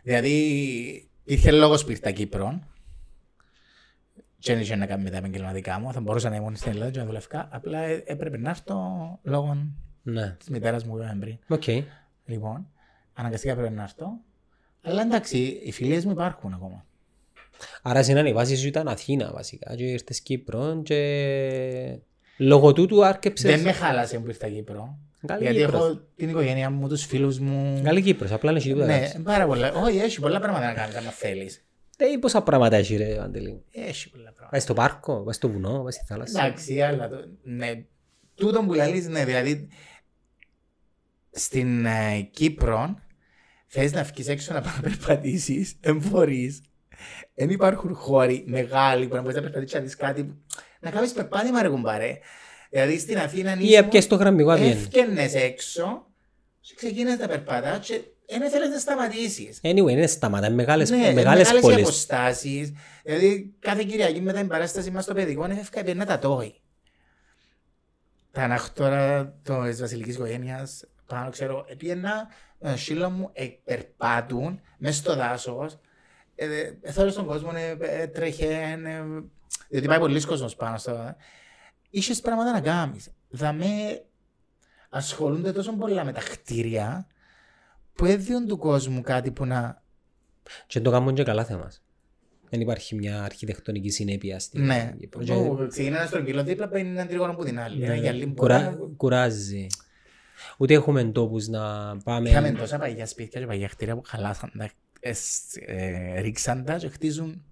Δηλαδή, 0.02 1.10
ήρθε 1.24 1.50
λόγος 1.50 1.84
που 1.84 1.90
ήρθα 1.90 2.10
Κύπρο. 2.10 2.60
Και 4.38 4.52
δεν 4.52 4.62
είχε 4.62 4.76
να 4.76 4.86
κάνει 4.86 5.02
με 5.02 5.10
τα 5.10 5.16
επαγγελματικά 5.16 5.78
μου. 5.80 5.92
Θα 5.92 6.00
μπορούσα 6.00 6.28
να 6.30 6.36
ήμουν 6.36 6.56
στην 6.56 6.70
Ελλάδα 6.70 6.90
και 6.90 6.98
να 6.98 7.04
δουλεύκα. 7.04 7.48
Απλά 7.52 7.78
ε- 7.78 8.02
έπρεπε 8.06 8.38
να 8.38 8.50
έρθω 8.50 8.76
λόγω 9.22 9.56
Ναι. 10.02 10.30
της 10.38 10.48
μητέρας 10.48 10.84
μου 10.84 10.90
που 10.90 10.98
είπαμε 10.98 11.16
πριν. 11.20 11.36
Οκ. 11.48 11.84
Λοιπόν, 12.24 12.68
αναγκαστικά 13.14 13.52
έπρεπε 13.52 13.70
να 13.74 13.82
έρθω. 13.82 14.06
Αλλά 14.82 15.02
εντάξει, 15.02 15.38
οι 15.64 15.72
φιλίες 15.72 16.04
μου 16.04 16.10
υπάρχουν 16.10 16.52
ακόμα. 16.52 16.84
Άρα 17.82 18.02
συνάνε 18.02 18.28
η 18.28 18.32
βάση 18.32 18.56
σου 18.56 18.66
ήταν 18.66 18.88
Αθήνα 18.88 19.30
βασικά 19.32 19.74
και 19.74 19.84
ήρθες 19.84 20.20
Κύπρο 20.20 20.82
και 20.82 21.98
λόγω 22.38 22.72
τούτου 22.72 23.04
άρκεψες. 23.04 23.50
Δεν 23.50 23.60
με 23.60 23.72
χάλασε 23.72 24.18
που 24.18 24.28
ήρθα 24.28 24.48
Κύπρο. 24.48 24.98
Καλή 25.26 25.42
γιατί 25.42 25.58
Κύπρος. 25.58 25.80
έχω 25.80 26.00
την 26.16 26.28
οικογένειά 26.28 26.70
μου, 26.70 26.88
τους 26.88 27.04
φίλους 27.04 27.38
μου. 27.38 27.80
Καλή 27.84 28.02
Κύπρος, 28.02 28.32
απλά 28.32 28.50
δεν 28.52 28.58
έχει 28.60 28.68
τίποτα. 28.68 28.86
Ναι, 28.86 29.12
ναι. 29.16 29.22
πάρα 29.22 29.46
πολλά. 29.46 29.72
Όχι, 29.72 29.96
έχει 29.98 30.20
πολλά 30.20 30.40
πράγματα 30.40 30.66
να 30.66 30.72
κάνεις, 30.72 30.96
αν 30.96 31.02
θέλεις. 31.02 31.64
Ε, 31.96 32.04
πόσα 32.20 32.42
πράγματα 32.42 32.76
έχει 32.76 32.96
ρε 32.96 33.18
Αντελή; 33.20 33.62
Έχει 33.70 34.10
πολλά 34.10 34.22
πράγματα. 34.24 34.48
Πάει 34.50 34.60
στο 34.60 34.74
πάρκο, 34.74 35.22
πάει 35.22 35.34
στο 35.34 35.48
βουνό, 35.48 35.82
πάει 35.82 35.92
στη 35.92 36.04
θάλασσα. 36.06 36.44
Εντάξει, 36.46 36.80
αλλά 36.82 37.08
το, 37.08 37.16
ναι, 37.42 37.84
τούτο 38.34 38.62
που 38.64 38.72
λαλείς, 38.74 39.08
ναι, 39.08 39.24
δηλαδή 39.24 39.68
στην 41.30 41.86
ε, 41.86 42.20
Κύπρο 42.30 42.98
θες 43.66 43.92
να 43.92 44.02
βγεις 44.02 44.28
έξω 44.28 44.52
να 44.54 44.60
πάει 44.60 44.72
να 44.76 44.80
περπατήσεις, 44.80 45.74
δεν 45.80 45.96
μπορείς. 45.96 46.60
Δεν 47.34 47.50
υπάρχουν 47.50 47.94
χώροι 47.94 48.44
μεγάλοι 48.46 49.06
που 49.08 49.14
να 49.14 49.20
μπορείς 49.20 49.36
να 49.36 49.42
περπατήσεις 49.42 49.74
να 49.74 49.80
δεις 49.80 49.96
κάτι. 49.96 50.24
που- 50.24 50.36
Να 50.80 50.90
κάνεις 50.90 51.12
περπάτημα 51.12 51.62
ρε 51.62 51.68
κουμπάρε. 51.68 52.18
Δηλαδή 52.70 52.98
στην 52.98 53.18
Αθήνα 53.18 53.56
Ή 53.58 53.64
ήσουν, 53.66 53.84
έπιες 53.84 54.06
το 54.06 54.16
γραμμικό 54.16 54.50
αδιέν. 54.50 54.70
έφτιανες 54.70 55.34
έξω 55.34 56.06
και 56.60 56.74
ξεκίνες 56.76 57.18
να 57.18 57.26
περπατάς 57.28 57.86
και 57.86 58.00
δεν 58.28 58.42
ήθελες 58.42 58.68
να 58.68 58.78
σταματήσεις. 58.78 59.60
Anyway, 59.62 59.88
είναι 59.90 60.06
σταματά, 60.06 60.46
είναι 60.46 60.54
μεγάλες, 60.54 60.90
Ναι, 60.90 60.96
μεγάλες 60.96 61.24
μεγάλες 61.24 61.52
οι 61.58 61.60
πόλεις. 61.60 61.78
αποστάσεις. 61.78 62.72
Δηλαδή 63.02 63.54
κάθε 63.58 63.82
Κυριακή 63.84 64.20
μετά 64.20 64.38
την 64.38 64.48
παράσταση 64.48 64.90
μας 64.90 65.04
στο 65.04 65.14
παιδικό 65.14 65.44
έφευκα 65.44 65.84
πιένα 65.84 66.06
τα 66.06 66.18
τόη. 66.18 66.54
Τα 68.32 68.42
αναχτώρα 68.42 69.34
της 69.42 69.80
βασιλικής 69.80 70.14
οικογένειας 70.14 70.84
πάνω 71.06 71.30
ξέρω, 71.30 71.66
πιένα 71.78 72.28
με 72.58 72.68
τον 72.68 72.78
σύλλο 72.78 73.10
μου 73.10 73.30
ε, 73.32 73.46
περπάτουν 73.64 74.60
μέσα 74.78 74.94
στο 74.98 75.14
δάσος. 75.16 75.78
Ε, 76.34 76.46
ε, 76.82 76.92
Θέλω 76.92 77.10
στον 77.10 77.26
κόσμο, 77.26 77.50
ε, 77.54 77.76
ε, 77.80 78.06
τρέχε, 78.06 78.46
ε, 78.84 79.02
διότι 79.68 79.86
πάει 79.86 79.98
πολλοί 79.98 80.24
κόσμος 80.24 80.56
πάνω 80.56 80.78
στο... 80.78 81.14
Είχες 81.90 82.20
πράγματα 82.20 82.52
να 82.52 82.60
κάνεις. 82.60 83.10
Δαμέ 83.28 84.02
ασχολούνται 84.90 85.52
τόσο 85.52 85.72
πολλά 85.72 86.04
με 86.04 86.12
τα 86.12 86.20
κτίρια 86.20 87.06
που 87.96 88.04
έδιον 88.04 88.46
του 88.46 88.58
κόσμου 88.58 89.00
κάτι 89.00 89.30
που 89.30 89.44
να 89.44 89.82
Και 90.66 90.80
το 90.80 90.90
κάνουν 90.90 91.14
και 91.14 91.22
καλά 91.22 91.44
θέμας. 91.44 91.80
Δεν 92.50 92.60
υπάρχει 92.60 92.94
μια 92.94 93.22
αρχιτεκτονική 93.22 93.90
συνέπεια 93.90 94.38
στην 94.38 94.64
Ναι. 94.64 94.94
Κύπρο. 94.98 95.22
Και 95.22 95.32
Ω, 95.32 95.66
Ξεκινά 95.68 95.96
ένα 95.98 96.06
στρογγυλό 96.06 96.42
δίπλα, 96.44 96.68
παίρνει 96.68 96.88
έναν 96.90 97.06
τρίγωνο 97.06 97.32
από 97.32 97.44
την 97.44 97.60
άλλη. 97.60 97.84
Ένα 97.84 97.94
γυαλί 97.94 98.26
που 98.26 98.34
κουρα- 98.34 98.78
Κουράζει. 98.96 99.66
Ούτε 100.58 100.74
έχουμε 100.74 101.04
τόπους 101.04 101.46
να 101.48 101.96
πάμε... 102.04 102.28
Είχαμε 102.30 102.50
τόσα 102.52 102.78
παγιά 102.78 103.06
σπίτια 103.06 103.40
και 103.40 103.46
παγιά 103.46 103.68
κτίρια 103.68 103.94
που 103.96 104.02
χαλάσαν 104.06 104.52
τα, 104.58 104.70
εσ- 105.00 105.56
ε, 105.66 106.20
ρίξαν 106.20 106.64
τα 106.64 106.76
και 106.76 106.88
χτίζουν 106.88 107.44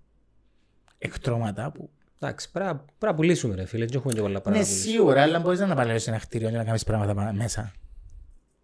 εκτρώματα 0.99 1.73
που... 1.73 1.91
Εντάξει, 2.21 2.51
πρέπει 2.51 2.69
να- 2.69 2.77
πρέπει 2.77 3.13
να 3.13 3.15
πουλήσουμε 3.15 3.55
ρε 3.55 3.65
φίλε, 3.65 3.85
δεν 3.85 3.97
έχουμε 3.97 4.13
και 4.13 4.21
πολλά 4.21 4.33
Ναι, 4.35 4.41
πράγματα 4.41 4.65
να 4.65 4.71
πουλήσουμε. 4.71 4.93
σίγουρα, 4.93 5.23
αλλά 5.23 5.39
μπορείς 5.41 5.59
να 5.59 5.65
αναπαλαιώσεις 5.65 6.07
ένα 6.09 6.19
κτίριο 6.19 6.51
και 6.51 6.57
να 6.57 6.65
κάνεις 6.65 6.85
πράγματα 6.85 7.15
πα- 7.15 7.33
μέσα. 7.33 7.73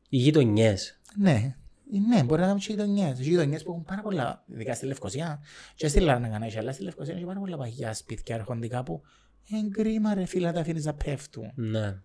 Οι 0.09 0.17
γειτονιές. 0.17 1.01
Ναι, 1.19 1.57
ναι, 1.99 2.23
μπορεί 2.23 2.41
να 2.41 2.47
κάνεις 2.47 2.67
και 2.67 2.73
γειτονιές. 2.73 3.19
Οι 3.19 3.23
γειτονιές 3.23 3.63
που 3.63 3.71
έχουν 3.71 3.85
πάρα 3.85 4.03
πολλά, 4.03 4.45
ειδικά 4.53 4.75
στη 4.75 4.87
Λευκοσία, 4.87 5.43
και 5.75 5.89
στη 5.89 6.01
Λάρνακα 6.01 6.45
έχει, 6.45 6.59
αλλά 6.59 6.73
στη 6.73 6.83
Λευκοσία 6.83 7.15
έχει 7.15 7.25
πάρα 7.25 7.41
πολλά 7.41 7.57
παγιά 7.57 7.95
σπίτια 7.95 8.35
αρχοντικά 8.35 8.83
που 8.83 9.03
είναι 9.45 9.69
κρίμα 9.69 10.15
ρε 10.15 10.25
φίλε 10.25 10.47
να 10.47 10.53
τα 10.53 10.61
αφήνεις 10.61 10.85
να 10.85 10.95
πέφτουν. 10.95 11.53
Ναι. 11.55 12.01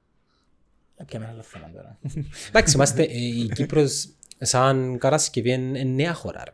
Θα 0.96 1.06
πιάμε 1.06 1.26
ένα 1.26 1.34
άλλο 1.34 1.42
θέμα 1.42 1.72
τώρα. 1.72 2.00
Εντάξει, 2.50 2.76
είμαστε, 2.76 3.04
ε, 3.04 3.18
η 3.18 3.50
Κύπρος 3.56 4.10
σαν 4.40 4.98
κατασκευή 4.98 5.52
είναι 5.52 5.80
είναι 5.80 5.90
νέα 6.04 6.14
χώρα. 6.14 6.44
ρε. 6.46 6.52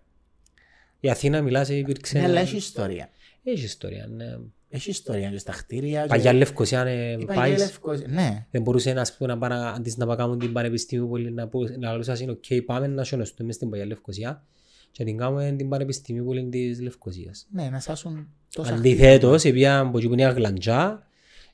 Η 0.99 1.09
Αθήνα 1.09 1.41
μιλάς 1.41 1.69
υπήρξε... 1.69 2.19
Ναι, 2.19 2.25
αλλά 2.25 2.39
έχει 2.39 2.55
ιστορία. 2.55 3.09
Έχει 3.43 3.63
ιστορία, 3.63 4.07
ναι. 4.07 4.37
Έχει 4.73 4.89
ιστορία 4.89 5.29
και 5.29 5.37
στα 5.37 5.51
κτίρια. 5.51 6.01
και- 6.01 6.07
Παγιά 6.07 6.33
Λευκοσία 6.33 6.81
ε, 6.85 7.11
Η 7.11 7.25
πάεις. 7.25 7.39
Παγιά 7.39 7.57
Λευκοσία. 7.57 8.07
Ναι. 8.09 8.45
Δεν 8.51 8.61
μπορούσε 8.61 8.93
να, 8.93 9.01
ας 9.01 9.15
πούμε, 9.17 9.33
να 9.33 9.37
πάει 9.39 9.49
να- 9.49 9.69
αντί 9.69 9.93
να 9.97 10.05
πάμε 10.15 10.37
την 10.37 10.51
Πανεπιστήμιο 10.53 11.07
Πόλη 11.07 11.31
να, 11.31 11.47
πω, 11.47 11.59
να 11.79 11.91
λέω 11.93 12.01
σας 12.03 12.19
είναι 12.19 12.31
οκ, 12.31 12.43
πάμε 12.65 12.87
να 12.87 13.03
σιωνιστούμε 13.03 13.51
στην 13.51 13.69
Παγιά 13.69 13.85
Λευκοσία 13.85 14.43
και 14.91 15.03
την 15.03 15.17
κάνουμε 15.17 15.53
την 15.57 15.69
Πανεπιστήμιο 15.69 16.23
Πόλη 16.23 16.49
της 16.49 16.81
Λευκοσίας. 16.81 17.47
Ναι, 17.51 17.69
να 17.71 17.79
σάσουν 17.79 18.27
τόσα 18.53 18.73
Αντιθέτως, 18.73 19.43
επειδή 19.43 19.67
από 19.67 19.97
εκεί 19.97 20.07
που 20.07 20.13
είναι 20.13 20.21
η 20.21 20.25
Αγλαντζά, 20.25 21.03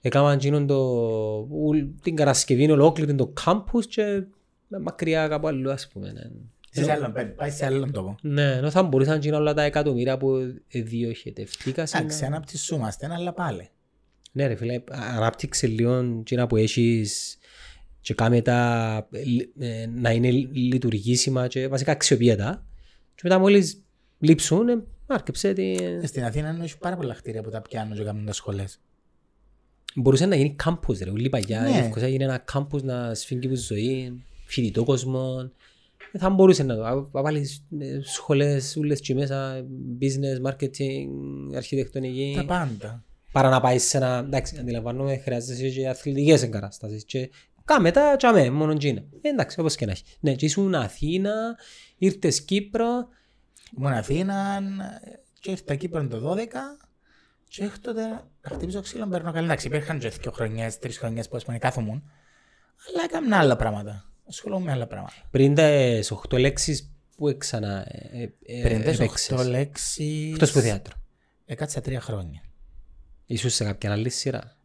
έκαναν 0.02 0.34
εκείνον 0.34 0.68
το, 0.68 0.78
ουλ- 1.50 1.86
την 2.02 2.16
Καρασκευή 2.16 2.72
ολόκληρη 2.72 3.16
το 3.16 3.28
κάμπους 3.46 3.88
και 3.88 4.24
μακριά 4.82 5.28
κάπου 5.28 5.48
αλλού 5.48 5.72
ας 5.72 5.88
πούμε. 5.88 6.12
ναι. 6.12 6.22
Σε 6.84 6.92
άλλον, 6.92 7.14
πέ- 7.14 7.36
πάει 7.36 7.50
σε 7.50 7.66
άλλον 7.66 7.92
τόπο. 7.92 8.16
Ναι, 8.22 8.52
ενώ 8.52 8.70
θα 8.72 8.84
μπορούσαν 8.84 9.20
και 9.20 9.32
όλα 9.32 9.54
τα 9.54 9.62
εκατομμύρια 9.62 10.18
που 10.18 10.38
διοχετευτήκα 10.68 11.88
Εντάξει, 11.96 12.26
αναπτυσσούμαστε, 12.26 13.08
αλλά 13.12 13.34
πάλι. 13.34 13.70
Ναι 14.32 14.48
ρε 14.48 14.56
φίλε, 14.56 14.82
ανάπτυξε 14.92 15.68
λίγο 15.68 15.96
εκείνα 16.20 16.48
που 16.48 16.56
έχεις 16.56 17.38
και 18.02 18.14
κάμε 18.14 18.42
τα 18.42 19.08
ε, 19.60 19.86
να 19.96 20.12
είναι 20.12 20.32
λειτουργήσιμα 20.52 21.48
και 21.48 21.68
βασικά 21.68 21.92
αξιοποιητά 21.92 22.66
και 23.16 23.22
μετά 23.24 23.40
μόλις 23.40 23.82
λείψουν, 24.20 24.70
ε, 24.70 24.84
άρκεψε 25.08 25.54
την... 25.54 26.08
Στην 26.08 26.24
Αθήνα 26.24 26.60
έχει 26.64 26.78
πάρα 26.78 26.96
πολλά 26.96 27.14
κτίρια 27.14 27.42
που 27.42 27.50
τα 27.50 27.62
πιάνουν 27.62 27.98
και 27.98 28.04
κάνουν 28.04 28.26
τα 28.26 28.34
σχολές. 28.34 28.80
Μπορούσε 29.96 30.26
να 30.26 30.36
γίνει 30.36 30.54
κάμπους 30.56 31.00
ρε, 31.00 31.12
ούλη 31.12 31.30
παγιά, 31.30 31.62
Ναι. 31.62 31.70
η 31.70 31.74
Λευκοσία 31.74 32.08
γίνει 32.08 32.24
ένα 32.24 32.38
κάμπους 32.38 32.84
να 32.84 33.14
σφίγγει 33.14 33.48
που 33.48 33.56
ζωή, 33.56 34.24
φοιτητό 34.46 34.84
κόσμο. 34.84 35.52
Ε, 36.12 36.18
Θα 36.18 36.30
μπορούσε 36.30 36.64
να 36.64 36.76
το, 36.76 37.10
να 37.12 37.22
βάλεις 37.22 37.66
ε, 37.80 38.00
σχολές 38.04 38.76
ούλες 38.78 39.00
και 39.00 39.14
μέσα, 39.14 39.66
business, 40.02 40.50
marketing, 40.50 41.08
αρχιτεκτονική. 41.56 42.34
Τα 42.36 42.46
πάντα. 42.46 43.04
παρά 43.32 43.50
να 43.50 43.62
πάεις 43.62 43.84
σε 43.84 43.98
ένα, 43.98 44.18
εντάξει, 44.18 44.58
αντιλαμβάνομαι, 44.60 45.18
χρειάζεσαι 45.18 45.70
και 45.70 45.88
αθλητικές 45.88 46.44
εγκαταστάσεις 46.44 47.06
και 47.06 47.30
κάμε 47.66 47.92
τα 47.92 48.16
τσάμε, 48.16 48.50
μόνο 48.50 48.72
εκείνα. 48.72 49.04
Ε, 49.22 49.30
εντάξει, 49.30 49.60
όπως 49.60 49.76
και 49.76 49.86
να 49.86 49.92
έχει. 49.92 50.04
Ναι, 50.20 50.34
και 50.34 50.46
ήσουν 50.46 50.76
Αθήνα, 50.76 51.58
ήρθες 51.98 52.42
Κύπρο, 52.42 53.08
Ήμουν 53.78 53.92
Αθήνα 53.92 54.60
και 55.40 55.52
ήρθα 55.52 55.76
Κύπρο 55.76 56.08
το 56.08 56.32
12 56.32 56.38
και 57.48 57.64
έχω 57.64 57.76
τότε 57.82 58.08
να 58.08 58.30
χτυπήσω 58.42 58.82
ξύλο 58.82 59.08
παίρνω 59.08 59.32
καλά. 59.32 59.46
Εντάξει, 59.46 59.68
υπήρχαν 59.68 60.00
και 60.00 60.10
δύο 60.10 60.32
χρονιές, 60.32 60.80
τρεις 60.80 60.98
χρονιές 60.98 61.28
που 61.30 61.36
ας 61.36 61.46
πούμε 61.46 61.58
κάθομουν. 61.58 62.12
Αλλά 62.88 63.04
έκανα 63.04 63.38
άλλα 63.38 63.56
πράγματα. 63.56 64.12
Ασχολούμαι 64.28 64.64
με 64.66 64.72
άλλα 64.72 64.88
πράγματα. 64.88 65.14
πριν 65.32 65.56
τις 65.56 66.12
8 66.30 66.40
λέξεις 66.40 66.92
που 67.18 67.36
ξανά 67.38 67.86
ε, 67.90 68.34
ε, 68.46 68.62
Πριν 68.62 68.82
τις 68.84 69.00
έπαιξες. 69.00 69.40
8 69.40 69.46
λέξεις... 69.46 70.32
Εκτός 70.34 70.52
που 70.52 70.60
θέατρο. 70.60 70.96
Έκατσα 71.46 71.82
τρία 71.82 72.02
χρόνια. 72.02 72.42
Ήσουν 73.26 73.50
σε 73.50 73.64
κάποια 73.64 73.92
άλλη 73.92 74.10
σειρά; 74.10 74.58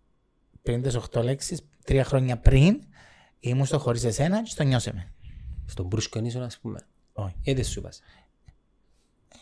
Πριν 0.63 0.83
τις 0.83 0.99
8 1.13 1.23
λέξεις, 1.23 1.61
τρία 1.85 2.05
χρόνια 2.05 2.39
πριν, 2.39 2.81
ήμουν 3.41 3.67
στο 3.67 3.79
χωρίς 3.79 4.05
εσένα 4.05 4.43
και 4.43 4.51
στο 4.51 4.63
νιώσε 4.63 4.93
με. 4.93 5.13
Στον 5.67 5.87
Μπρούσκο 5.87 6.19
ήσουν, 6.25 6.43
ας 6.43 6.59
πούμε. 6.59 6.87
Όχι. 7.13 7.35
Ε, 7.45 7.55
δεν 7.55 7.65
σου 7.65 7.79
είπας. 7.79 8.01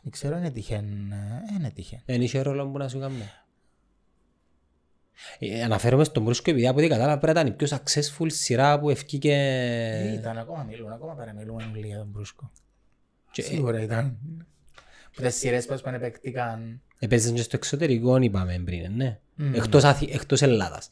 Δεν 0.02 0.12
ξέρω, 0.12 0.36
είναι 0.36 0.50
τυχεν. 0.50 1.12
ε, 1.12 1.42
Είναι 1.54 1.70
τυχεν. 1.70 2.02
Δεν 2.04 2.22
είχε 2.22 2.40
ρόλο 2.40 2.70
που 2.70 2.78
να 2.78 2.88
σου 2.88 2.98
κάνει. 2.98 3.30
Ε, 5.38 5.62
αναφέρομαι 5.62 6.04
στον 6.04 6.22
Μπρούσκο 6.22 6.50
επειδή 6.50 6.66
από 6.66 6.78
ό,τι 6.78 6.88
κατάλαβα 6.88 7.18
πρέπει 7.18 7.34
να 7.34 7.40
ήταν 7.40 7.52
η 7.52 7.56
πιο 7.56 7.78
successful 7.78 8.26
σειρά 8.32 8.80
που 8.80 8.90
ευκήκε 8.90 9.34
Ήταν 10.18 10.38
ακόμα 10.38 10.62
μιλούν, 10.62 10.92
ακόμα 10.92 11.14
παραμιλούμε 11.14 11.70
όλοι 11.74 11.86
για 11.86 11.98
τον 11.98 12.06
Μπρούσκο. 12.06 12.50
και 13.32 13.42
Σίγουρα 13.42 13.82
ήταν. 13.82 14.18
Που 15.14 15.22
τις 15.22 15.34
σειρές 15.34 15.66
που 15.66 15.78
πάνε 15.82 15.98
παίκτηκαν. 15.98 16.80
έπαιζαν 16.98 17.34
και 17.34 17.42
στο 17.42 17.56
εξωτερικό 17.56 18.16
είπαμε 18.16 18.62
πριν, 18.64 18.92
ναι. 18.96 19.18
Μμμ. 19.34 19.54
Εκτός, 19.54 19.84
Αθη- 19.84 20.14
εκτός 20.14 20.42
Ελλάδας. 20.42 20.90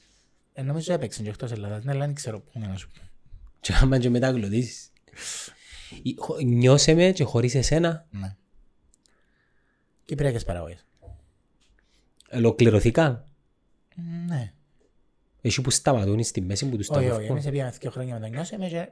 Ε, 0.53 0.63
νομίζω 0.63 0.93
έπαιξαν 0.93 1.25
και 1.25 1.31
εκτός 1.31 1.53
Ελλάδας. 1.53 1.85
Ναι, 1.85 1.91
αλλά 1.93 2.05
δεν 2.07 2.15
ξέρω 2.15 2.41
πού 2.41 2.59
να 2.59 2.77
σου 2.77 2.89
πω. 2.91 3.01
Και 3.61 3.73
άμα 3.83 3.99
και 3.99 4.11
μεταγλωτήσεις. 4.11 4.91
Η- 6.03 6.15
χω- 6.19 6.41
Νιώσε 6.43 6.95
με 6.95 7.11
και 7.11 7.25
χωρίς 7.25 7.55
εσένα 7.55 8.07
Ναι. 8.11 8.37
Κυπριακές 10.05 10.45
παραγωγές. 10.45 10.87
ολοκληρωθήκαν. 12.33 13.28
Ναι. 14.27 14.53
Εσύ 15.41 15.61
που 15.61 15.71
σταματούν 15.71 16.23
στη 16.23 16.41
μέση 16.41 16.69
που 16.69 16.77
τους 16.77 16.89
Όχι, 16.89 16.99
όχι. 16.99 17.09
σταματούν. 17.09 17.31
Εμείς 17.31 17.51
πήγαμε 17.51 17.73
δύο 17.81 17.91
χρόνια 17.91 18.15
με 18.15 18.21
τον 18.21 18.31
νιώσαμε 18.31 18.69
και 18.69 18.89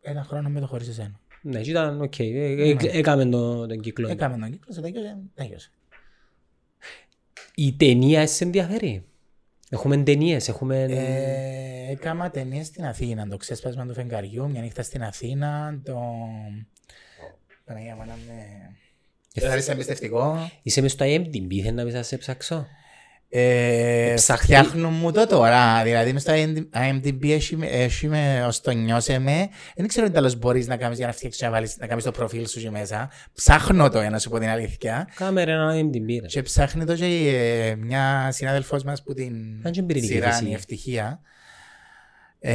ένα 0.00 0.22
χρόνο 0.22 0.48
με 0.48 0.60
το 0.60 0.66
χωρίς 0.66 0.88
εσένα. 0.88 1.20
Ναι, 1.42 1.60
και 1.60 1.70
ήταν 1.70 2.00
οκ. 2.00 2.18
Ε, 2.18 2.24
ε, 2.24 2.76
Έκαμε 2.80 3.26
τον 3.26 3.68
τον 3.68 3.80
κύκλο. 3.80 4.08
Έκαμε 4.08 4.38
τον 4.38 4.50
κύκλο, 4.50 4.72
σε 4.72 4.80
τέλειωσε, 4.80 5.18
τέλειωσε. 5.34 5.70
Η 7.54 7.72
ταινία 7.72 8.26
σε 8.26 8.44
ενδιαφέρει; 8.44 9.04
Έχουμε 9.70 9.96
ταινίες, 9.96 10.48
έχουμε... 10.48 10.82
Ε, 10.82 11.90
Έκανα 11.90 12.30
ταινίες 12.30 12.66
στην 12.66 12.84
Αθήνα, 12.84 13.28
το 13.28 13.36
ξέσπασμα 13.36 13.86
του 13.86 13.94
φεγγαριού, 13.94 14.50
μια 14.50 14.60
νύχτα 14.60 14.82
στην 14.82 15.02
Αθήνα, 15.02 15.80
το... 15.84 15.98
Παναγία 17.64 17.94
μου, 17.94 18.04
να 18.06 18.16
με... 18.26 18.42
Δηλαδή, 19.32 19.60
σε 19.60 19.72
εμπιστευτικό. 19.72 20.50
Είσαι 20.62 20.80
μες 20.80 20.92
στο 20.92 21.04
IMDb, 21.04 21.60
θέλει 21.62 21.72
να 21.72 21.84
πεις 21.84 21.94
να 21.94 22.02
σε 22.02 22.16
ψάξω. 22.16 22.66
Ε, 23.38 24.12
Ψάχνει- 24.16 24.44
φτιάχνουν 24.44 24.92
μου 24.92 25.12
το 25.12 25.26
τώρα, 25.26 25.82
δηλαδή 25.82 26.12
μες 26.12 26.22
στο 26.22 26.32
IMDb 26.74 27.28
έχει 27.30 27.56
με- 27.56 27.66
έχει 27.66 28.08
με 28.08 28.44
ως 28.46 28.60
το 28.60 28.70
νιώσε 28.70 29.18
με, 29.18 29.48
δεν 29.76 29.86
ξέρω 29.86 30.06
τι 30.06 30.12
τέλος 30.12 30.36
μπορείς 30.36 30.66
να 30.66 30.76
κάνεις 30.76 30.98
για 30.98 31.06
να 31.06 31.12
φτιάξεις 31.12 31.40
και 31.40 31.46
να 31.46 31.52
βάλεις, 31.52 31.76
να 31.78 31.86
κάνεις 31.86 32.04
το 32.04 32.10
προφίλ 32.10 32.46
σου 32.46 32.60
και 32.60 32.70
μέσα. 32.70 33.10
Ψάχνω 33.34 33.90
το, 33.90 34.00
για 34.00 34.10
να 34.10 34.18
σου 34.18 34.30
πω 34.30 34.38
την 34.38 34.48
αλήθεια. 34.48 35.08
Κάμε 35.16 35.44
ρε 35.44 35.52
ένα 35.52 35.72
IMDb 35.74 36.20
ρε. 36.20 36.26
Και 36.26 36.42
ψάχνει 36.42 36.84
το 36.84 36.94
και 36.94 37.04
ε, 37.04 37.74
μια 37.74 38.28
συνάδελφός 38.32 38.82
μας 38.84 39.02
που 39.02 39.14
την 39.14 39.34
Αν 39.62 39.72
και 39.72 39.82
πυρηνική 39.82 40.12
σειρά 40.12 40.30
φυσική. 40.30 40.50
η 40.50 40.54
ευτυχία 40.54 41.20
ε, 42.40 42.54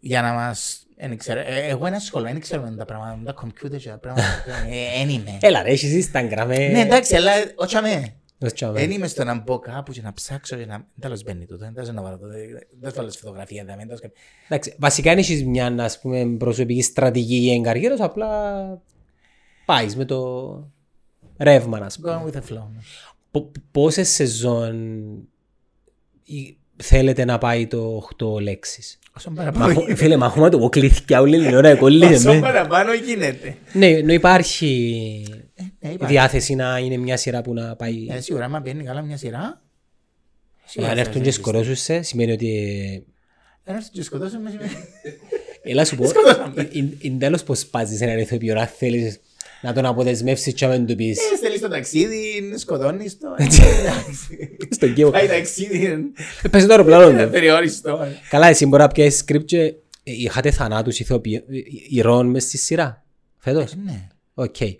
για 0.00 0.22
να 0.22 0.32
μας... 0.32 0.78
Δεν 0.96 1.16
ξέρω, 1.18 1.40
ε, 1.40 1.66
εγώ 1.68 1.86
ένα 1.86 1.98
σχολείο, 1.98 2.30
δεν 2.32 2.40
ξέρω 2.40 2.62
με 2.62 2.76
τα 2.76 2.84
πράγματα, 2.84 3.16
με 3.16 3.24
τα 3.24 3.32
κομπιούτερ 3.32 3.78
και 3.80 3.88
τα 3.88 3.98
πράγματα, 3.98 4.26
ε, 4.70 4.98
δεν 4.98 5.08
είμαι. 5.08 5.38
Έλα 5.40 5.62
ρε, 5.62 5.70
έχεις 5.70 6.10
Instagram. 6.12 6.46
ε. 6.50 6.68
Ναι, 6.68 6.80
εντάξει, 6.80 7.16
αλλά 7.16 7.30
όχι 7.54 7.76
αμέ. 7.76 8.14
Δώσ' 8.44 8.52
τσάμε. 8.52 8.78
Δεν 8.80 8.90
είμαι 8.90 9.06
στο 9.06 9.24
να 9.24 9.34
μπω 9.42 9.58
κάπου 9.58 9.92
και 9.92 10.02
να 10.02 10.12
ψάξω 10.12 10.56
και 10.56 10.66
να... 10.66 10.86
Τέλος 11.00 11.22
μπαίνει 11.22 11.46
τούτο, 11.46 11.64
δεν 11.64 11.84
θέλω 11.84 11.92
να 11.92 12.02
βάλω 12.02 12.18
το... 12.18 12.26
Δεν 12.80 12.92
θέλω 12.92 13.06
τις 13.06 13.16
φωτογραφία, 13.16 13.64
δεν 13.64 13.76
θέλω... 13.78 13.98
Εντάξει, 14.48 14.74
βασικά 14.78 15.10
αν 15.10 15.18
έχεις 15.18 15.44
μια 15.44 15.74
ας 15.78 16.00
πούμε, 16.00 16.26
προσωπική 16.38 16.82
στρατηγική 16.82 17.50
εν 17.50 17.62
καριέρα 17.62 17.96
σου, 17.96 18.04
απλά 18.04 18.28
πάεις 19.64 19.96
με 19.96 20.04
το 20.04 20.70
ρεύμα, 21.38 21.78
ας 21.78 21.98
πούμε. 21.98 22.22
Go 22.24 22.28
with 22.28 22.34
the 22.36 22.52
flow. 22.52 22.66
Πο- 23.30 23.50
Πόσες 23.70 24.08
σεζόν 24.08 25.02
ή- 26.24 26.58
θέλετε 26.76 27.24
να 27.24 27.38
πάει 27.38 27.66
το 27.66 28.02
8 28.18 28.40
λέξεις; 28.40 28.98
Όσο 29.16 29.30
Μα 29.30 29.36
παραπάνω 29.36 29.70
έχω- 29.70 29.96
Φίλε, 29.96 30.16
μα 30.16 30.26
έχουμε 30.26 30.50
το 30.50 30.58
πω 30.58 30.68
κλείθηκε 30.68 31.16
όλη 31.16 31.46
την 31.46 31.54
ώρα, 31.54 31.76
κολλήσε 31.76 32.14
Όσο 32.14 32.32
με. 32.34 32.40
παραπάνω 32.40 32.94
γίνεται. 32.94 33.56
Ναι, 33.72 33.86
ενώ 33.86 34.12
υπάρχει 34.12 35.24
Ναι, 35.80 35.88
υπάρχει. 35.90 36.12
διάθεση 36.14 36.54
να 36.54 36.78
είναι 36.78 36.96
μια 36.96 37.16
σειρά 37.16 37.42
που 37.42 37.54
να 37.54 37.76
πάει. 37.76 38.06
Ε, 38.10 38.20
Σίγουρα, 38.20 38.44
άμα 38.44 38.60
μπαίνει 38.60 38.84
καλά 38.84 39.02
μια 39.02 39.16
σειρά... 39.16 39.62
Ε, 40.74 40.86
Αν 40.86 40.98
έρθουν 40.98 41.22
και 41.22 41.30
σκορώσουν 41.30 41.74
σε, 41.76 42.02
σημαίνει 42.02 42.32
ότι. 42.32 42.56
ε, 43.64 43.70
Αν 43.70 43.76
έρθουν 43.76 43.90
και 43.92 44.02
σκοτώσουν 44.02 44.40
με 44.40 44.50
σημαίνει... 44.50 44.70
Έλα 45.62 45.84
σου 45.84 45.96
πω, 45.96 46.06
Σκοτώσαμε. 46.06 46.68
είναι 47.00 47.18
τέλος 47.18 47.42
πως 47.42 47.66
πάζεις 47.66 48.00
έναν 48.00 48.18
ηθοποιό 48.18 48.54
να 48.54 48.66
θέλεις 48.66 49.20
να 49.64 49.72
τον 49.72 49.84
αποδεσμεύσεις 49.86 50.54
και 50.54 50.66
να 50.66 50.72
μην 50.72 50.86
του 50.86 50.94
πεις 50.94 51.18
Ε, 51.18 51.36
Στέλνεις 51.36 51.60
το 51.60 51.68
ταξίδι, 51.68 52.52
σκοτώνεις 52.56 53.18
το... 53.18 53.28
στον 54.76 54.88
κύριο. 54.88 55.10
Πάει 55.10 55.26
ταξίδι, 55.26 56.12
Πες 56.50 56.64
το 56.66 56.70
αεροπλάνο 56.70 57.08
είναι 57.10 57.24
του. 57.24 57.30
περιόριστο. 57.30 57.98
Καλά, 58.30 58.46
εσύ 58.46 58.66
μπορεί 58.66 58.82
να 58.82 58.88
πιάσεις 58.88 59.24
script 59.26 59.44
και 59.44 59.60
ε, 59.62 59.72
είχατε 60.02 60.50
θανάτους 60.50 61.00
ηθοποιοί- 61.00 61.44
ε, 61.48 61.56
ηρώων 61.88 62.30
μες 62.30 62.42
στη 62.42 62.58
σειρά. 62.58 63.04
Φέτος; 63.38 63.74
Ναι. 63.84 64.08
Οκ. 64.34 64.60
Ε, 64.60 64.76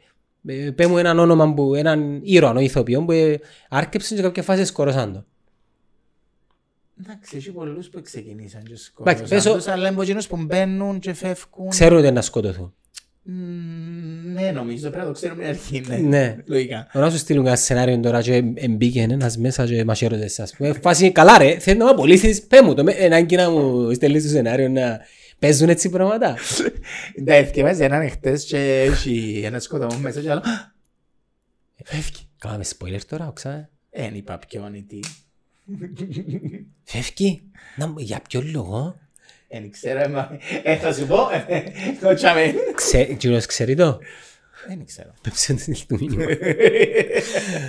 Πες 0.75 0.87
μου 0.87 0.99
έναν 0.99 1.19
όνομα 1.19 1.55
που, 1.55 1.75
έναν 1.75 2.21
ήρωα 2.23 2.61
ηθοποιό 2.63 3.05
που 3.05 3.13
ε, 3.13 3.41
άρκεψαν 3.69 4.17
και 4.17 4.23
κάποια 4.23 4.43
φάση 4.43 4.65
σκοτώσαν 4.65 5.13
το. 5.13 5.25
Εντάξει, 7.03 7.37
έχει 7.37 7.51
πολλούς 7.51 7.89
που 7.89 8.01
ξεκινήσαν 8.03 8.63
και 8.63 8.73
Εντάξει, 9.01 9.23
πες 9.23 9.43
σκότωσαν 9.43 9.53
ο- 9.53 9.57
τους, 9.57 9.67
αλλά 9.67 9.89
είναι 9.89 10.03
εκείνους 10.03 10.27
που 10.27 10.37
μπαίνουν 10.37 10.99
και 10.99 11.13
φεύγουν. 11.15 11.69
Ξέρουν 11.69 11.97
ότι 11.99 12.07
είναι 12.07 12.15
να 12.15 12.23
σκοτωθούν. 12.23 12.75
Μμμ, 13.27 14.33
Ναι, 14.33 14.51
νομίζω, 14.51 14.81
πρέπει 14.91 14.99
να 14.99 15.05
το 15.07 15.13
ξέρουμε 15.13 15.41
την 15.43 15.51
αρχή. 15.51 15.83
Ναι, 15.89 15.97
Ναι. 15.97 16.37
λογικά. 16.47 16.87
Μπορώ 16.95 17.05
να 17.07 17.11
σου 17.13 17.19
στείλουν 17.19 17.47
ένα 17.47 17.57
σενάριο 17.57 18.01
τώρα 18.01 18.23
και 18.23 18.43
εμπήκε 18.55 19.03
ένας 19.03 19.37
μέσα 19.39 19.67
και 19.67 19.85
μας 19.85 20.03
έρωτες 20.03 20.41
ας 20.41 20.55
πούμε. 20.57 20.73
Φάση 20.73 21.13
καλά 21.13 21.39
ρε, 21.39 21.59
θέλει 21.59 21.79
να 21.79 21.85
με 21.85 21.91
απολύσεις, 21.91 22.43
πέ 22.47 22.63
μου 22.63 22.75
το, 22.75 22.83
με- 22.85 22.93
έναν 22.93 23.27
και 23.27 23.37
να 23.37 23.51
μου 23.51 23.93
στέλνεις 23.95 24.23
το 24.23 24.29
σενάριο 24.29 24.69
να 24.69 25.01
παίζουν 25.39 25.69
έτσι 25.69 25.89
πράγματα. 25.91 26.37
Τα 27.27 27.35
εθιέβαζε 27.35 27.85
έναν 27.85 28.11
χτες 28.11 28.45
και 28.45 28.81
έχει 28.91 29.43
ένα 29.45 29.59
σκοτωμό 29.61 29.99
μέσα 29.99 30.21
και 30.21 30.31
άλλο. 30.31 30.43
Φεύγει. 31.85 32.29
Καλά 32.39 32.57
με 32.57 32.65
spoiler 32.79 33.01
τώρα, 33.09 33.27
οξά. 33.29 33.69
Δεν 33.91 34.15
είπα 34.15 34.39
ποιον 34.49 34.75
ή 34.75 34.83
τι. 34.89 34.99
Φεύγει. 36.85 37.43
Να 37.77 37.87
μου, 37.89 37.95
για 37.99 38.21
ποιο 38.29 38.43
λόγο; 38.53 38.99
Δεν 39.61 39.71
ξέρω, 39.71 40.09
μα- 40.09 40.39
ε, 40.63 40.77
θα 40.77 40.93
σου 40.93 41.07
πω. 41.07 41.17
Το 42.01 42.15
τσάμε. 42.15 42.55
Ξέ, 42.75 43.05
κύριος 43.05 43.47
ξέρει 43.47 43.75
το; 43.75 43.99
Δεν 44.69 44.85
ξέρω. 44.85 45.15
Πέψε 45.23 45.55
το 45.89 45.97
μήνυμα. 46.01 46.25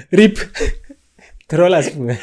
Ριπ. 0.10 0.36
Τρόλα 1.46 1.78
ας 1.78 1.92
πούμε. 1.92 2.20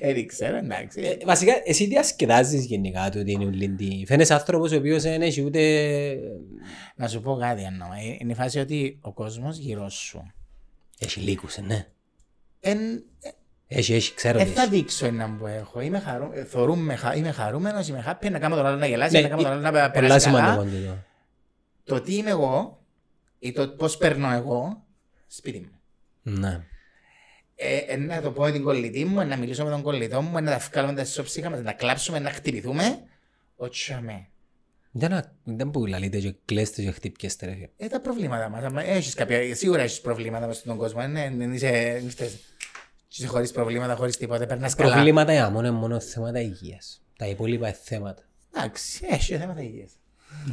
Δεν 0.00 0.26
ξέρω, 0.26 0.56
εντάξει. 0.56 1.00
Ε, 1.00 1.16
Βασικά, 1.24 1.52
εσύ 1.64 1.86
διασκεδάζεις 1.86 2.64
γενικά 2.64 3.10
το 3.10 3.18
ότι 3.18 3.32
είναι 3.32 3.44
ουλίντη. 3.44 4.04
Φαίνεσαι 4.06 4.34
άνθρωπος 4.34 4.72
ο 4.72 4.76
οποίος 4.76 5.02
δεν 5.02 5.22
έχει 5.22 5.42
ούτε... 5.42 5.60
Να 6.96 7.08
σου 7.08 7.20
πω 7.20 7.36
κάτι 7.36 7.62
εννοώ. 7.62 7.88
Ε, 7.92 8.16
Είναι 8.18 8.32
η 8.32 8.34
φάση 8.34 8.58
ότι 8.58 8.98
ο 9.00 9.12
κόσμος 9.12 9.56
γύρω 9.56 9.88
σου. 9.90 10.32
Έχει 10.98 11.20
λύκους, 11.20 11.56
ε, 11.56 11.60
ναι. 11.60 11.86
Εν, 12.60 12.78
Έχει, 13.68 13.94
έχει, 13.94 14.14
ξέρω 14.14 14.38
Δεν 14.38 14.46
τι 14.46 14.52
θα 14.52 14.62
έχει. 14.62 14.70
δείξω 14.70 15.06
έναν 15.06 15.38
που 15.38 15.46
έχω. 15.46 15.80
Είμαι, 15.80 15.98
χαρού, 16.00 16.30
ε, 16.32 16.44
θωρούμε, 16.44 16.94
χα- 16.96 17.14
είμαι 17.16 17.30
χαρούμενος, 17.32 17.88
είμαι 17.88 18.04
happy, 18.06 18.30
να 18.30 18.38
κάνω 18.38 18.56
τον 18.56 18.66
άλλο 18.66 18.76
να 18.76 18.86
γελάσει, 18.86 19.14
Ναι, 19.16 19.20
να 19.22 19.28
κάνω 19.28 19.42
τον 19.42 19.50
άλλο 19.50 19.60
να 19.60 19.70
Πολλά 19.70 19.90
περάσει 19.90 20.26
καλά. 20.30 20.52
σημαντικό 20.52 20.76
τούτο. 20.76 20.98
Το 21.84 22.00
τι 22.00 22.14
είμαι 22.16 22.30
εγώ 22.30 22.82
ή 23.38 23.52
το 23.52 23.68
πώς 23.68 23.96
περνώ 23.96 24.30
εγώ, 24.32 24.84
σπίτι 25.26 25.58
μου. 25.58 25.80
Ναι. 26.38 26.60
Ε, 27.54 27.76
ε, 27.76 27.96
να 27.96 28.20
το 28.20 28.30
πω 28.30 28.42
με 28.42 28.50
την 28.52 28.62
κολλητή 28.62 29.04
μου, 29.04 29.26
να 29.26 29.36
μιλήσω 29.36 29.64
με 29.64 29.70
τον 29.70 29.82
κολλητό 29.82 30.22
μου, 30.22 30.40
να 30.40 30.50
τα 30.50 30.58
βγάλουμε 30.58 30.94
τα 30.94 31.04
σώψικα 31.04 31.50
μας, 31.50 31.60
να 31.62 31.72
κλάψουμε, 31.72 32.18
να 32.18 32.30
χτυπηθούμε. 32.30 32.98
Όχι 33.56 33.92
αμέ. 33.92 34.26
Δεν, 34.90 35.12
α- 35.12 35.32
δεν 35.44 35.70
που 35.70 35.86
λαλείτε 35.86 36.18
και 36.18 36.34
κλέστε 36.44 36.82
και 36.82 36.90
χτυπιέστε 36.90 37.46
ρε. 37.46 37.70
Ε, 37.76 37.88
τα 37.88 38.00
προβλήματα 38.00 38.48
μας. 38.48 38.64
άμα 38.64 38.82
Έχεις 38.84 39.14
κάποια, 39.14 39.54
σίγουρα 39.54 39.82
έχεις 39.82 40.00
προβλήματα 40.00 40.46
μες 40.46 40.56
στον 40.56 40.76
κόσμο. 40.76 41.06
Ναι, 41.06 41.32
δεν 41.36 41.52
είσαι, 41.52 41.70
δεν 41.70 42.06
είστε- 42.06 42.38
είσαι 43.18 43.26
χωρίς 43.26 43.50
προβλήματα, 43.50 43.94
χωρίς 43.94 44.16
τίποτα. 44.16 44.46
Περνάς 44.46 44.74
καλά. 44.74 44.92
Προβλήματα 44.92 45.32
για 45.32 45.50
μόνο 45.50 45.66
είναι 45.66 45.76
μόνο 45.76 46.00
θέματα 46.00 46.40
υγείας. 46.40 47.02
Τα 47.18 47.26
υπόλοιπα 47.26 47.68
είναι 47.68 47.76
θέματα. 47.82 48.22
Εντάξει, 48.56 49.06
έχει 49.10 49.36
θέματα 49.36 49.62
υγείας. 49.62 49.90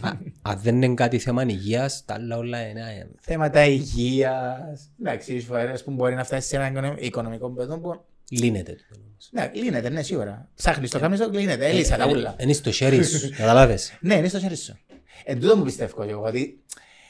Α- 0.02 0.12
Αν 0.42 0.60
δεν 0.62 0.82
είναι 0.82 0.94
κάτι 0.94 1.20
θέμα 1.20 1.44
υγείας, 1.44 2.04
τα 2.06 2.14
άλλα 2.14 2.38
όλα 2.38 2.68
είναι... 2.68 2.80
ε, 2.82 3.08
Θέματα 3.22 3.66
υγείας. 3.66 4.90
Εντάξει, 5.02 5.34
είσαι 5.36 5.46
φορές 5.46 5.84
που 5.84 5.92
μπορεί 5.92 6.16
να 6.16 6.24
φτάσει 6.24 6.48
σε 6.48 6.56
ένα 6.56 6.68
οικονομ- 6.68 7.02
οικονομικό 7.04 7.50
πεδίο 7.50 7.80
που... 7.80 8.04
Λύνεται 8.30 8.72
το 8.90 9.00
όμως. 9.08 9.30
Ναι, 9.32 9.52
λύνεται, 9.54 9.90
ναι, 9.90 10.02
σίγουρα. 10.02 10.50
Ψάχνεις 10.56 10.90
το 10.92 11.00
κάμισο, 11.00 11.30
λύνεται. 11.30 11.68
Έλυσα 11.70 11.98
τα 11.98 12.08
ούλα. 12.08 12.36
Είναι 12.40 12.54
στο 12.54 12.72
χέρι 12.72 13.04
σου, 13.04 13.30
καταλάβες. 13.38 13.98
Ναι, 14.02 14.16
είναι 14.16 14.28
στο 14.28 14.40
χέρι 14.40 14.56
σου. 14.56 14.78
Εν 15.24 15.40
τούτο 15.40 15.58
μου 15.58 15.64
πιστεύω 15.64 16.06
και 16.06 16.12
εγώ, 16.12 16.24
ότι 16.24 16.64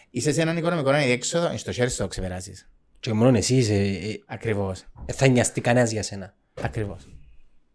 είσαι 0.09 0.31
σε 0.31 0.41
έναν 0.41 0.57
οικονομικό 0.57 0.89
αδιέξοδο, 0.89 1.47
είναι 1.47 1.57
στο 1.57 1.71
χέρι 1.71 1.89
σου 1.89 1.97
το 1.97 2.07
ξεπεράσεις. 2.07 2.69
Και 3.03 3.13
μόνο 3.13 3.37
εσύ 3.37 3.55
είσαι, 3.55 3.73
ε, 3.73 4.19
Ακριβώς. 4.25 4.83
ε, 5.05 5.13
θα 5.13 5.27
νοιαστεί 5.27 5.61
κανένας 5.61 5.91
για 5.91 6.03
σένα. 6.03 6.33
Ακριβώς. 6.61 7.07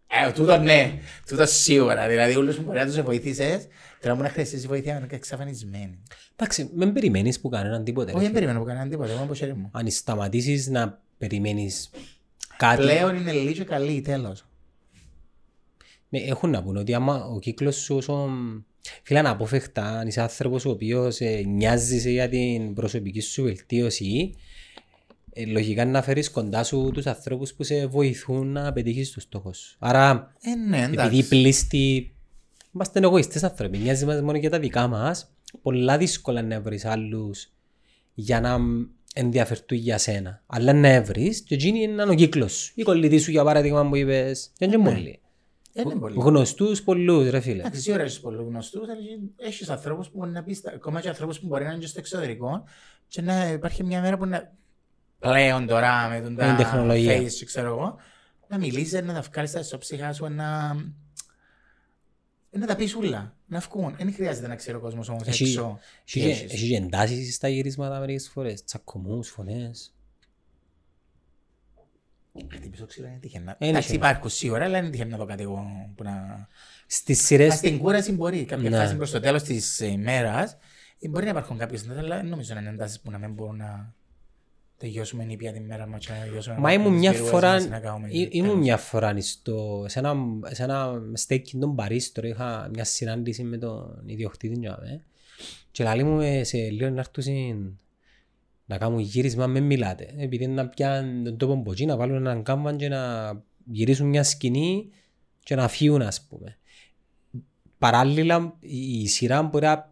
Ε, 0.07 0.33
τούτο 0.33 0.59
ναι, 0.59 0.99
τούτο 1.27 1.47
σίγουρα. 1.47 2.09
Δηλαδή, 2.09 2.37
όλους 2.37 2.57
που 2.57 2.63
μπορεί 2.63 2.79
να 2.79 2.87
τους 2.87 3.01
βοηθήσεις, 3.01 3.67
τώρα 4.01 4.15
μου 4.15 4.23
να 4.23 4.29
χρειαστείς 4.29 4.67
βοήθεια 4.67 4.93
να 4.93 4.99
είναι 4.99 5.09
εξαφανισμένοι. 5.11 6.03
Εντάξει, 6.37 6.71
μην 6.75 6.93
περιμένεις 6.93 7.41
που 7.41 7.49
κανέναν 7.49 7.85
τίποτε. 7.85 8.11
ρε. 8.11 8.17
Όχι, 8.17 8.25
δεν 8.25 8.35
περιμένω 8.35 8.59
που 8.59 8.65
κανέναν 8.65 8.89
τίποτα, 8.89 9.09
εγώ 9.09 9.17
είμαι 9.17 9.25
από 9.25 9.35
χέρι 9.35 9.55
μου. 9.55 9.69
Αν 9.73 9.91
σταματήσεις 9.91 10.69
να 10.69 11.03
περιμένεις 11.19 11.91
κάτι... 12.57 12.83
Πλέον 12.83 13.17
είναι 13.17 13.33
λίγο 13.33 13.65
καλή, 13.65 14.01
τέλος. 14.01 14.45
Ναι, 16.09 16.19
έχουν 16.19 16.51
να 16.51 16.63
πούνε 16.63 16.79
ότι 16.79 16.95
άμα 16.95 17.25
ο 17.25 17.39
κύκλος 17.39 17.77
σου 17.77 17.97
όσο 17.97 18.31
Φίλε, 19.03 19.19
αναπόφευκτα, 19.19 19.83
αν 19.85 20.07
είσαι 20.07 20.21
άνθρωπος 20.21 20.65
ο 20.65 20.71
οποίος 20.71 21.21
ε, 21.21 21.43
νοιάζεσαι 21.47 22.11
για 22.11 22.29
την 22.29 22.75
προσωπική 22.75 23.21
σου 23.21 23.43
βελτίωση, 23.43 24.35
ε, 25.41 25.47
λογικά 25.47 25.83
είναι 25.83 25.91
να 25.91 26.03
φέρεις 26.03 26.31
κοντά 26.31 26.65
σου 26.65 26.91
τους 26.93 27.07
ανθρώπους 27.07 27.55
που 27.55 27.63
σε 27.63 27.87
βοηθούν 27.87 28.53
να 28.53 28.73
πετύχεις 28.73 29.11
τους 29.11 29.23
στόχους 29.23 29.59
σου. 29.59 29.77
Άρα, 29.79 30.35
Ε, 30.41 30.55
ναι, 30.55 30.77
επειδή 30.77 30.95
εντάξει. 31.01 31.29
πλήστη, 31.29 32.15
είμαστε 32.75 33.01
εγωιστές 33.01 33.43
άνθρωποι, 33.43 33.79
νοιάζει 33.79 34.05
μας 34.05 34.21
μόνο 34.21 34.39
για 34.39 34.51
τα 34.51 34.59
δικά 34.59 34.87
μας, 34.87 35.35
πολλά 35.63 35.99
δύσκολα 35.99 36.43
να 36.43 36.61
βρεις 36.61 36.85
άλλους 36.85 37.53
για 38.15 38.41
να 38.41 38.59
ενδιαφερθούν 39.15 39.79
για 39.79 39.99
σένα. 39.99 40.43
Αλλά 40.47 40.73
να 40.73 41.03
βρεις 41.03 41.41
και 41.43 41.55
εκείνοι 41.55 41.83
είναι 41.83 42.03
ο 42.03 42.15
κύκλος 42.15 42.53
σου. 42.53 42.73
Η 42.75 42.83
κολλητή 42.83 43.19
σου 43.19 43.31
για 43.31 43.45
παράδειγμα 43.45 43.89
που 43.89 43.97
είπες, 43.97 44.53
δεν 44.59 44.73
είναι 44.73 44.91
πολλοί. 44.91 45.21
Ε, 45.73 45.81
είναι 45.81 45.95
πολύ. 45.95 46.15
Γνωστούς 46.19 46.83
πολλούς 46.83 47.31
ρε 47.31 47.41
φίλε. 47.41 47.61
Εντάξει, 47.61 47.81
σίγουρα 47.81 48.03
έχεις 48.03 48.21
πολλούς 48.21 48.47
γνωστούς, 48.47 48.83
αλλά 48.83 48.95
έχεις 49.37 49.69
ανθρώπους 49.71 50.09
που 50.09 50.19
μπορεί 50.19 50.31
να 50.31 50.43
πεις, 50.43 50.67
ακόμα 50.75 51.01
και 51.01 51.09
ανθρώπους 51.09 51.41
που 51.41 51.47
μπορεί 51.47 51.65
να 51.65 51.71
είναι 51.71 51.81
και 51.81 51.87
στο 51.87 51.99
εξωτερικό 51.99 52.65
και 53.09 53.23
να 53.23 53.49
υπάρχει 53.49 53.85
μια 53.85 54.01
μέρα 54.01 54.19
που 54.19 54.27
να 54.27 54.53
πλέον 55.19 55.67
τώρα 55.67 56.09
με 56.09 56.21
τον 56.21 56.33
Με 56.33 56.47
την 56.47 56.57
τεχνολογία. 56.57 57.21
face, 57.23 57.43
ξέρω 57.45 57.69
εγώ, 57.69 57.97
να 58.49 58.59
μιλήσεις, 58.59 59.03
να 59.03 59.13
τα 59.15 59.21
βγάλεις 59.21 59.51
τα 59.53 59.59
ισόψυχα 59.61 60.13
σου, 60.13 60.27
να... 60.29 60.75
να 62.51 62.67
τα 62.67 62.77
πεις 62.77 62.95
ούλα, 62.95 63.37
να 63.47 63.59
βγουν. 63.59 63.95
Δεν 63.99 64.13
χρειάζεται 64.15 64.47
να 64.47 64.55
ξέρει 64.57 64.77
ο 64.77 64.81
κόσμος 64.81 65.09
όμως 65.09 65.27
Έχει- 65.27 65.45
έξω. 65.45 65.79
τι 66.05 66.21
Έχει 66.21 66.29
έχεις. 66.31 66.53
έχει 66.53 66.69
και 66.69 66.77
εντάσεις 66.77 67.35
στα 67.35 67.49
γυρίσματα 67.49 67.99
μερικές 67.99 68.29
φορές, 68.29 68.65
τσακωμούς, 68.65 69.29
φωνές. 69.29 69.93
Κάτι 72.49 72.69
πίσω 72.69 72.87
ξέρω, 72.87 73.07
είναι 73.09 73.19
τυχαίο 73.19 73.43
να... 73.43 73.57
Είναι 73.59 73.71
Εντάξει, 73.71 73.89
τυχαίο. 73.91 74.07
υπάρχουν 74.09 74.31
σίγουρα, 74.31 74.65
αλλά 74.65 74.79
είναι 74.79 74.91
τυχαίο 74.91 75.07
να 75.07 75.17
το 75.17 75.25
κάτι 75.25 75.43
εγώ 75.43 75.91
που 75.97 76.03
να... 76.03 76.47
Στις 76.87 77.19
Μα 77.19 77.25
σειρές, 77.27 77.55
στην 77.55 77.79
κούραση 77.79 78.13
μπορεί. 78.13 78.45
Κάποια 78.45 78.71
Ναι. 78.71 78.77
φάση 78.77 78.97
προς 78.97 79.11
το 79.11 79.21
τέλος 79.21 79.43
της 79.43 79.81
ημέρας 79.81 80.57
ε, 81.01 81.09
μπορεί 81.09 81.25
να 81.25 81.31
υπάρχουν 81.31 81.59
κάποιες 81.59 81.83
εντάσεις, 81.83 82.03
αλλά 82.03 82.17
δεν 82.17 82.27
νομίζω 82.27 82.55
να 82.55 82.61
είναι 82.61 82.69
εντάσεις 82.69 83.01
που 83.01 83.11
να 83.11 83.19
μην 83.19 83.33
μπορούν 83.33 83.57
να 83.57 83.95
τελειώσουμε 84.79 85.25
νήπια 85.25 85.53
την 85.53 85.65
μέρα 85.65 85.87
μας 85.87 86.07
και 86.07 86.13
να 86.13 86.19
τελειώσουμε 86.25 86.57
μα 86.59 86.73
ήμουν 86.73 86.91
τις 86.91 87.01
μια 87.01 87.11
περιοχές 87.11 87.33
φορά, 87.33 87.53
μας 87.53 87.69
να 87.69 87.81
κάνουμε 87.81 88.09
ή- 88.11 88.29
ήμουν 88.33 88.49
τέλος. 88.49 88.65
μια 88.65 88.77
φορά 88.77 89.21
στο, 89.21 89.85
σε 89.89 89.99
ένα, 89.99 90.15
σε 90.51 90.63
ένα 90.63 91.03
στέκι 91.13 91.59
των 91.59 91.75
Παρίστρο, 91.75 92.27
είχα 92.27 92.69
μια 92.73 92.85
συνάντηση 92.85 93.43
με 93.43 93.59
τον 93.59 94.03
ιδιοκτήτη 94.07 94.61
του 94.61 94.73
αμέ. 94.73 95.03
και 95.71 95.85
λέει 95.85 96.03
μου 96.03 96.21
ε, 96.21 96.45
σε 96.45 96.59
λίγο 96.59 96.91
να 96.91 97.01
έρθουν 97.01 97.79
να 98.67 98.79
κάνουν 98.79 98.99
γύρισμα 98.99 99.47
με 99.47 99.61
μιλάτε. 99.61 100.15
Επειδή 100.17 100.45
είναι 100.45 100.63
να 100.63 100.69
πιάνουν 100.69 101.25
τον 101.25 101.37
τόπο 101.37 101.53
από 101.53 101.73
εκεί, 101.73 101.87
να 101.87 101.97
βάλουν 101.97 102.17
έναν 102.17 102.43
κάμπαν 102.43 102.77
και 102.77 102.89
να 102.89 103.33
γυρίσουν 103.65 104.07
μια 104.09 104.23
σκηνή 104.23 104.89
και 105.43 105.55
να 105.55 105.69
φύγουν 105.69 106.03
ας 106.03 106.27
πούμε. 106.29 106.57
Παράλληλα 107.79 108.57
η 108.61 109.07
σειρά 109.07 109.43
μπορεί 109.43 109.65
να 109.65 109.73
ε, 109.73 109.85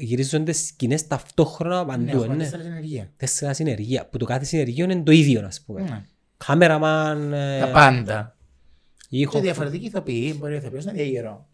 γυρίζονται 0.00 0.52
σκηνές 0.52 1.06
ταυτόχρονα 1.06 1.78
Ναι, 1.80 1.86
παντού. 1.86 2.22
έχουμε 2.22 2.34
ναι. 2.36 2.42
τέσσερα 2.44 2.62
ενεργεία. 2.62 3.10
Τέσσερα 3.16 3.52
συνεργεία, 3.54 4.06
που 4.06 4.18
το 4.18 4.24
κάθε 4.24 4.44
συνεργείο 4.44 4.84
είναι 4.84 5.02
το 5.02 5.12
ίδιο 5.12 5.46
ας 5.46 5.62
πούμε. 5.66 5.80
Ναι. 5.82 6.04
Κάμεραμαν, 6.36 7.32
ε, 7.32 7.58
Τα 7.60 7.70
πάντα. 7.70 8.36
ήχο. 9.08 9.32
Και 9.32 9.40
διαφορετική 9.40 9.86
ηθοποιή, 9.86 10.36
μπορεί 10.38 10.52
ο 10.52 10.56
ηθοποιός 10.56 10.84
να 10.84 10.92
διαγερώ. 10.92 11.48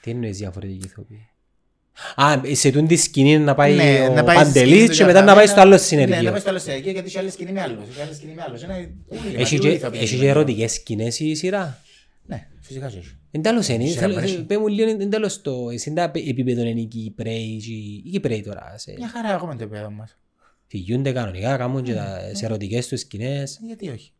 Τι 0.00 0.10
εννοείς 0.10 0.38
διαφορετική 0.38 0.86
ηθοποιή. 0.86 1.24
Α, 2.14 2.40
σε 2.52 2.70
τούν 2.70 2.86
τη 2.86 2.96
σκηνή 2.96 3.38
να 3.38 3.54
πάει 3.54 3.74
Ναι, 3.74 4.06
ο 4.10 4.12
να 4.14 4.24
πάει 4.24 4.36
στη 4.36 4.44
Παντελής 4.44 4.72
σκηνή 4.74 4.88
και 4.88 5.00
του 5.00 5.06
μετά 5.06 5.12
να 5.22 5.32
Γιωργάκη, 5.32 5.36
πάει 5.36 5.46
στο 5.46 5.60
άλλο 5.60 5.70
Ναι, 5.70 5.76
να 5.76 5.82
συνεργείο. 5.82 6.30
πάει 6.30 6.40
στο 6.40 6.50
άλλο 6.50 6.58
συνεργείο 6.58 6.92
γιατί 6.92 7.06
έχει 7.06 7.18
άλλη 7.18 7.30
σκηνή 7.30 7.52
με 7.52 7.60
άλλους. 7.60 7.88
Έχει 7.88 8.00
άλλη 8.00 8.14
σκηνή 8.14 8.34
με 8.34 8.42
άλλους. 8.46 8.62
Είναι 8.62 8.94
ούλοι, 9.08 9.34
Έχει 9.36 9.54
ούλοι 9.56 9.68
και- 9.68 9.74
ηθοποιοί. 9.74 10.00
έχει 10.02 10.18
και 10.18 10.28
ερωτικές 10.28 10.72
σκηνές 10.72 11.20
η 11.20 11.34
σειρά. 11.34 11.80
Ναι, 12.26 12.48
φυσικά 12.60 12.88
και 12.88 12.98
έχει. 12.98 13.18
Εν 13.30 13.42
τέλος 13.42 13.68
είναι, 13.68 13.84
Σειρά 13.86 14.00
θέλω- 14.00 14.14
παρέχει. 14.14 14.44
πέ 14.44 14.58
μου 14.58 14.66
λίγο 14.68 14.90
εν 14.90 15.10
τέλος 15.10 15.42
το, 15.42 15.70
εσύ 15.72 15.92
τα 15.92 16.02
επίπεδο 16.14 16.62
είναι 16.64 16.80
οι 16.80 16.84
Κυπρέοι, 16.84 17.56
και- 17.56 17.72
οι 18.08 18.10
Κυπρέοι 18.10 18.42
τώρα, 18.42 18.74
σε- 18.76 18.94
Μια 18.98 19.08
χαρά 19.08 19.32
έχουμε 19.32 19.56
το 19.56 19.62
επίπεδο 19.62 19.90
μας. 19.90 20.16
φυγιούνται 20.66 21.12
κανονικά, 21.12 21.56
κάνουν 21.56 21.82
και 21.82 21.94
τα- 21.94 22.30
σε 22.34 22.44
ερωτικές 22.44 22.88
τους 22.88 23.00
σκηνές. 23.00 23.60
Γιατί 23.66 23.88
όχι; 23.88 24.12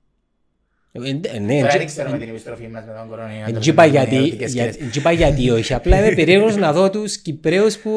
Ε, 0.92 1.08
εν- 1.08 1.20
ε, 1.34 1.38
Ναι, 1.38 1.60
Τώρα 1.60 1.72
εν- 1.72 1.78
δεν 1.78 1.86
ξέρουμε 1.86 2.18
την 2.18 2.28
επιστροφή 2.28 2.68
μας 2.68 2.84
με 2.84 2.92
τον 2.98 3.08
κορονοϊό. 3.08 3.44
εν 3.46 3.54
αν 3.54 3.60
τζίπα 3.60 3.84
είναι 3.86 3.96
γιατί, 3.96 4.16
ερωτικές 4.16 4.52
για- 4.52 4.62
σκηνές. 4.62 4.84
εν 4.86 4.90
τζίπα 4.90 5.12
γιατί 5.12 5.50
όχι, 5.50 5.74
απλά 5.74 5.98
είμαι 5.98 6.14
περίεργος 6.24 6.56
να 6.56 6.72
δω 6.72 6.90
τους 6.90 7.16
Κυπρέους 7.18 7.78
που 7.78 7.90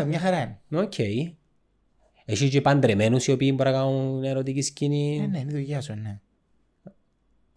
Ω, 0.00 0.04
μια 0.06 0.18
χαρά 0.18 0.38
είναι. 0.70 0.82
Οκ. 0.82 0.98
Έχει 2.24 2.48
και 2.48 2.60
παντρεμένους 2.60 3.26
οι 3.26 3.32
οποίοι 3.32 3.52
μπορεί 3.56 3.70
να 3.70 3.76
κάνουν 3.76 4.24
ερωτική 4.24 4.58
Ε, 4.58 4.62
σκηνή. 4.62 5.28
Ναι, 5.30 5.38
είναι 5.38 5.50
η 5.50 5.54
δουλειά 5.54 5.80
σου, 5.80 5.94
ναι. 6.02 6.20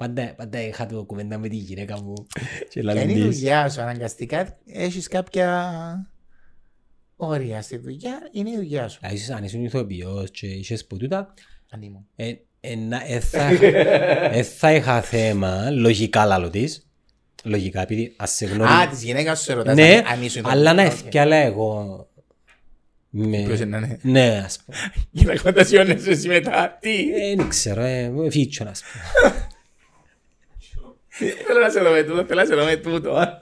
Πάντα, 0.02 0.34
πάντα 0.38 0.62
είχα 0.62 0.86
το 0.86 1.04
κουβέντα 1.04 1.38
με 1.38 1.48
τη 1.48 1.56
γυναίκα 1.56 2.02
μου. 2.02 2.14
Και 2.34 2.66
Και 2.70 2.82
λαλούν 2.82 3.02
είναι 3.10 3.12
η 3.12 3.28
της. 3.28 3.38
δουλειά 3.38 3.70
σου, 3.70 3.82
αναγκαστικά 3.82 4.58
έχεις 4.66 5.08
κάποια 5.08 5.72
όρια 7.16 7.62
στη 7.62 7.78
δουλειά, 7.78 8.20
είναι 8.32 8.50
η 8.50 8.56
δουλειά 8.56 8.88
σου. 8.88 9.00
Α, 9.08 9.12
ίσως 9.12 9.30
αν 9.36 9.44
ήσουν 9.44 9.64
ηθοποιός 9.64 10.32
και 10.32 10.48
είχες 10.48 10.86
που 10.86 10.98
τούτα, 10.98 11.34
Αν 11.70 11.82
ήμουν. 11.82 12.06
ε, 12.16 12.34
ε, 12.60 12.76
να- 12.76 13.04
ε, 13.08 13.20
θα, 13.20 13.44
ε, 14.32 14.44
θα 14.44 14.74
είχα 14.74 15.02
θέμα, 15.02 15.70
λογικά 15.70 16.26
λαλό 16.26 16.50
της, 16.50 16.88
λογικά 17.44 17.82
επειδή 17.82 18.14
ας 18.18 18.32
σε 18.32 18.46
Α, 18.46 18.48
γνωρίζει. 18.50 18.88
της 18.90 19.04
γυναίκας 19.04 19.42
σου 19.42 19.54
ρωτάς 19.54 19.76
Ναι, 19.76 19.96
αν- 19.96 20.06
αν 20.06 20.24
ήσουν 20.24 20.46
αλλά 20.46 20.74
να 20.74 20.82
ηθοποιός. 20.82 21.00
Οκ. 21.00 21.06
ευκιάλα 21.06 21.36
εγώ. 21.36 22.06
με- 23.14 23.44
Ποιος 23.46 23.60
είναι, 23.60 23.80
ναι. 23.80 23.98
Ναι, 24.02 24.42
ας 24.46 24.60
πούμε. 24.66 24.78
Για 25.12 25.34
να 25.34 25.40
φαντασιώνεσαι 25.40 26.10
εσύ 26.10 26.28
μετά. 26.28 26.78
Τι; 26.82 26.90
Ε, 27.14 27.36
Δεν 27.36 27.48
ξέρω, 27.50 27.82
ε, 27.82 28.12
φίτσον 28.30 28.68
ας 28.68 28.82
πούμε. 29.22 29.34
Θέλω 31.46 31.60
να 31.60 31.70
σε 31.70 31.80
δω 31.80 31.92
με 31.92 32.04
τούτο, 32.04 32.26
θέλω 32.26 32.40
να 32.40 32.46
σε 32.46 32.56
δω 32.56 32.66
με 32.66 32.76
τούτο. 32.76 33.40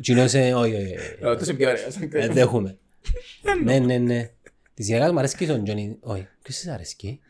Κοινός, 0.00 0.34
ε, 0.34 0.52
όχι, 0.54 0.74
όχι, 0.74 0.96
όχι. 0.96 1.24
Ο, 1.24 1.36
Τόσο 1.36 1.50
είναι 1.50 1.58
πιο 1.58 1.68
ωραίος. 1.68 1.96
Ε, 1.96 2.06
Δεν 2.06 2.36
έχουμε. 2.36 2.78
Ναι, 3.64 3.78
ναι, 3.78 3.98
ναι. 3.98 4.30
Της 4.74 4.86
γυναίκας 4.86 5.12
μου 5.12 5.18
αρέσκει 5.18 5.46
τον 5.46 5.64
Τζονι... 5.64 5.96
Όχι, 6.00 6.28
ποιος 6.42 6.56
της 6.56 6.68
αρέσκει; 6.68 7.20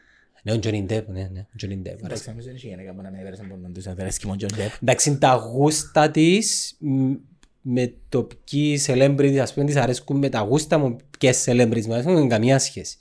Ναι, 0.43 0.53
ο 0.53 0.59
Τζονι 0.59 0.83
Ντέπ, 0.83 1.09
ναι, 1.09 1.29
ναι, 1.33 1.41
ο 1.41 1.57
Τζονι 1.57 1.77
Ντέπ. 1.77 2.05
Εντάξει, 2.05 2.29
νομίζω 2.29 2.49
είναι 2.49 2.59
η 2.63 2.67
γυναίκα 2.69 2.95
που 2.95 3.03
να 3.03 3.11
με 3.11 3.19
έβερε 3.21 3.37
από 3.37 3.73
τους 3.73 3.87
αδερές 3.87 4.19
και 4.19 4.27
μόνο 4.27 4.39
John 4.41 4.55
Depp. 4.59 4.71
Εντάξει, 4.83 5.19
τα 5.19 5.35
γούστα 5.35 6.11
της 6.11 6.77
μ, 6.81 7.13
με 7.61 7.93
το 8.09 8.29
ποιοι 8.45 8.81
celebrities, 8.87 9.37
ας 9.37 9.55
πούμε, 9.55 9.67
της 9.67 9.77
αρέσκουν 9.77 10.19
με 10.19 10.29
τα 10.29 10.41
γούστα 10.41 10.79
μου 10.79 10.97
ποιες 11.19 11.45
celebrities 11.49 11.85
μου 11.87 11.93
αρέσκουν, 11.93 12.15
δεν 12.15 12.29
καμία 12.29 12.59
σχέση. 12.59 12.99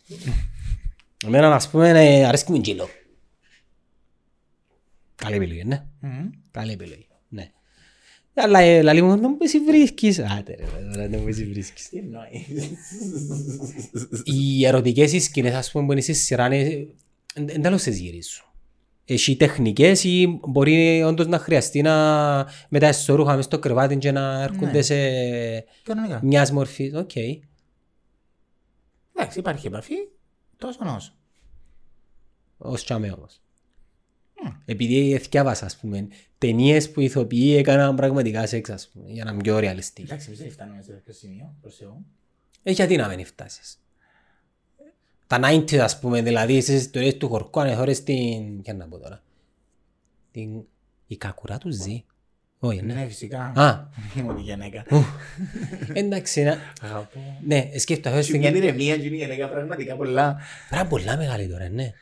Εμένα, 1.25 1.55
ας 1.55 1.69
πούμε, 1.69 1.89
ε, 1.89 2.25
αρέσκει 2.25 2.51
μου 2.51 2.57
η 2.57 2.61
Τζίλο. 2.61 2.89
Καλή 5.15 5.35
επιλογή, 5.35 5.63
ναι. 5.63 5.83
Μμμ. 6.53 6.61
Καλή 6.61 6.71
επιλογή, 6.71 7.07
ναι. 7.29 7.51
Αλλά 8.33 8.59
ε, 8.59 8.81
λαλή 8.81 9.01
μου, 9.01 9.15
να 9.15 9.29
μου 9.29 9.37
εσύ 9.41 9.59
βρίσκεις. 9.59 10.19
Άτε 10.19 10.55
ρε, 10.59 10.65
τώρα 10.93 11.07
να 11.07 11.17
μου 11.17 11.27
εσύ 11.27 11.45
βρίσκεις. 11.45 11.89
Τι 11.89 11.97
εννοείς. 11.97 12.47
Οι 14.23 14.65
ερωτικές 14.65 15.13
οι 15.13 15.19
σκηνές, 15.19 15.53
ας 15.53 15.71
πούμε, 15.71 15.85
που 15.85 15.91
είναι 15.91 16.01
στη 16.01 16.13
σειρά, 16.13 16.45
είναι 16.45 16.87
εν- 17.33 17.49
εν 17.49 17.61
τέλος 17.61 17.83
τις 17.83 17.99
γυρίζουν. 17.99 18.45
Έχει 19.05 19.35
τεχνικές 19.35 20.03
ή 20.03 20.39
μπορεί 20.47 21.03
όντως 21.03 21.27
να 21.27 21.37
χρειαστεί 21.39 21.81
να 21.81 21.93
με 22.69 22.79
τα 22.79 22.87
εσωρουχα 22.87 23.35
μες 23.35 23.45
στο 23.45 23.59
κρεβάτι 23.59 23.97
και 23.97 24.11
να 24.11 24.41
έρχονται 24.41 24.71
Ναι. 24.71 24.81
σε 24.81 24.95
Κανονικά. 25.83 26.19
μιας 26.23 26.51
μορφής. 26.51 26.93
Οκ. 26.93 27.11
Εντάξει, 29.15 29.39
υπάρχει 29.39 29.67
επαφή, 29.67 29.93
τόσο 30.57 30.79
όσο. 30.95 31.13
Ως 32.57 32.83
τσάμε 32.83 33.11
όμως. 33.11 33.40
Επειδή 34.65 35.13
εθιάβασα, 35.13 35.65
ας 35.65 35.77
πούμε, 35.77 36.07
ταινίες 36.37 36.91
που 36.91 36.99
οι 36.99 37.03
ηθοποιοί 37.03 37.55
έκαναν 37.57 37.95
πραγματικά 37.95 38.47
σεξ, 38.47 38.69
ας 38.69 38.89
πούμε, 38.93 39.11
για 39.11 39.23
να 39.23 39.31
είναι 39.31 39.41
πιο 39.41 39.59
ρεαλιστική. 39.59 40.07
Εντάξει, 40.07 40.27
εμείς 40.27 40.39
δεν 40.39 40.51
φτάνουμε 40.51 40.81
σε 40.81 40.91
τέτοιο 40.91 41.13
σημείο, 41.13 41.55
προς 41.61 41.75
Θεού. 41.75 42.05
Ε, 42.63 42.71
γιατί 42.71 42.95
να 42.95 43.07
μην 43.07 43.25
φτάσεις; 43.25 43.79
Τα 45.27 45.39
90s, 45.43 45.75
ας 45.75 45.99
πούμε, 45.99 46.21
δηλαδή 46.21 46.61
στις 46.61 46.75
ιστορίες 46.75 47.17
του 47.17 47.27
χορκού, 47.29 47.59
αν 47.59 47.67
εθώρες 47.67 48.03
την... 48.03 48.61
Ποια 48.61 48.73
να 48.73 48.87
πω 48.87 48.97
τώρα. 48.97 49.23
Την... 50.31 50.49
Η 51.07 51.17
κακουρά 51.17 51.57
του 51.57 51.69
ζει. 51.69 52.03
Όχι, 52.59 52.81
ναι. 52.81 52.93
Ναι, 52.93 53.05
φυσικά. 53.05 53.51
Α, 53.55 53.87
Ήμουν 54.17 54.37
η 54.37 54.41
γυναίκα. 54.41 54.85
εντάξει, 55.93 56.43
να... 56.43 56.57
Αγαπώ. 56.81 57.39
Ναι, 57.45 57.69
σκέφτομαι, 57.77 58.17
Έχει 58.17 58.37
μια 58.37 58.49
ηρεμία 58.49 58.97
και 58.97 59.05
η 59.05 59.15
γυναίκα 59.15 59.49
πραγματικά 59.49 59.95
πολλά. 59.95 60.37
Πράγμα 60.69 60.87
πολλά 60.89 61.17
μεγάλη 61.17 61.47
τώρα, 61.47 61.69
ναι. 61.69 61.93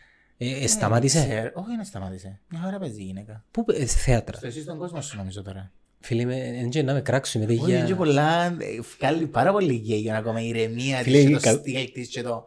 Ε, 0.42 0.64
ε, 0.64 0.68
σταμάτησε; 0.68 1.20
Ξέρω- 1.20 1.52
Όχι, 1.54 1.76
δεν 1.76 1.86
σταμάτησε. 1.86 2.40
Μια 2.50 2.64
ώρα 2.68 2.80
παίζει 2.80 3.02
η 3.02 3.04
γυναίκα. 3.04 3.44
Πού, 3.52 3.66
ε, 3.74 3.86
θέατρας. 3.86 4.38
Στο 4.38 4.48
εσύ 4.48 4.62
στον 4.62 4.78
κόσμο 4.78 5.02
σου 5.02 5.18
νομίζω 5.18 5.42
τώρα. 5.42 5.72
Φίλε, 6.00 6.26
με, 6.26 6.70
δεν 6.72 6.86
να 6.86 6.94
με 6.94 7.02
κράξουν, 7.02 7.46
δεν 7.46 7.60
Όχι, 7.60 7.70
είναι 7.72 7.80
και 7.80 7.86
για... 7.86 7.96
πολλά, 7.96 8.46
ε, 8.46 8.56
βγάλει 9.00 9.26
πάρα 9.28 9.52
πολύ 9.52 9.74
γκέι 9.74 10.00
για 10.00 10.12
να 10.14 10.18
ακόμα 10.18 10.42
η 10.42 10.48
ηρεμία 10.48 10.98
Φίλε, 10.98 11.18
της 11.18 11.26
και 11.28 11.34
το 11.34 11.40
κα- 11.40 11.52
στυλ 11.52 11.92
της 11.92 12.08
και 12.08 12.22
το... 12.22 12.44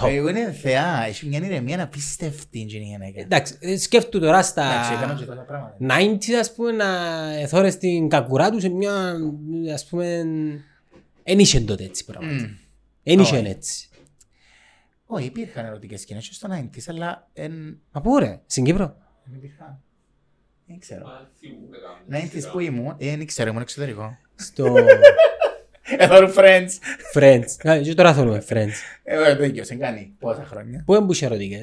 Top. 0.00 0.08
Εγώ 0.08 0.28
είναι 0.28 0.52
θεά, 0.52 1.04
έχει 1.06 1.26
μια 1.26 1.38
ηρεμία 1.44 1.76
να 1.76 1.88
πίστευτη 1.88 2.58
η 2.58 2.62
γυναίκα. 2.64 3.20
Εντάξει, 3.20 3.56
ε, 3.60 3.76
σκέφτομαι 3.78 4.24
τώρα 4.24 4.38
Εντάξει, 4.38 4.92
έκαμε 4.92 5.14
και 5.14 5.24
στα... 5.24 5.34
τόσα 5.34 5.40
πράγματα. 5.42 5.76
90s, 5.78 6.32
ας 6.40 6.52
πούμε, 6.54 6.70
να 6.72 6.86
εθώρες 7.40 7.78
την 7.78 8.08
κακουρά 8.08 8.50
τους 8.50 8.62
σε 8.62 8.68
μια, 8.68 9.14
ας 9.74 9.86
πούμε... 9.86 10.24
Εν 11.22 11.38
είχε 11.38 11.60
τότε 11.60 11.84
έτσι 11.84 12.04
πράγματα. 12.04 12.34
Μμ. 12.34 12.50
Εν 13.02 13.18
είχε 13.18 13.36
Όχι. 13.36 13.46
έτσι. 13.46 13.88
Όχι, 15.06 15.26
υπήρχαν 15.26 15.64
ερωτικές 15.66 16.00
σκηνές 16.00 16.28
και 16.28 16.34
στο 16.34 16.48
90s, 16.50 16.82
αλλά 16.86 17.28
εν... 17.32 17.80
Μα 17.92 18.00
πού 18.00 18.18
ρε, 18.18 18.40
στην 18.46 18.64
Κύπρο; 18.64 18.96
δεν 19.24 19.34
υπήρχαν. 19.36 19.82
Δεν 20.66 20.78
ξέρω. 20.78 21.06
90s 22.10 22.50
που 22.52 22.58
ήμουν, 22.58 22.94
ε, 22.98 23.16
δεν 23.16 23.26
ξέρω, 23.26 23.48
ήμουν 23.48 23.62
εξωτερικό. 23.62 24.16
Στο... 24.34 24.74
Εδώ 25.98 26.16
είναι 26.16 26.32
Friends. 26.36 26.70
Friends. 27.14 27.68
Α, 27.68 27.80
Και 27.80 27.94
τώρα 27.94 28.14
θέλουμε 28.14 28.44
Friends. 28.48 28.72
Εγώ 29.02 29.36
το 29.36 29.44
ίδιο, 29.44 29.64
σε 29.64 29.74
κάνει 29.74 30.14
πόσα 30.18 30.44
χρόνια. 30.44 30.82
Πού 30.86 30.94
έμπουσε 30.94 31.24
ερωτικά. 31.24 31.58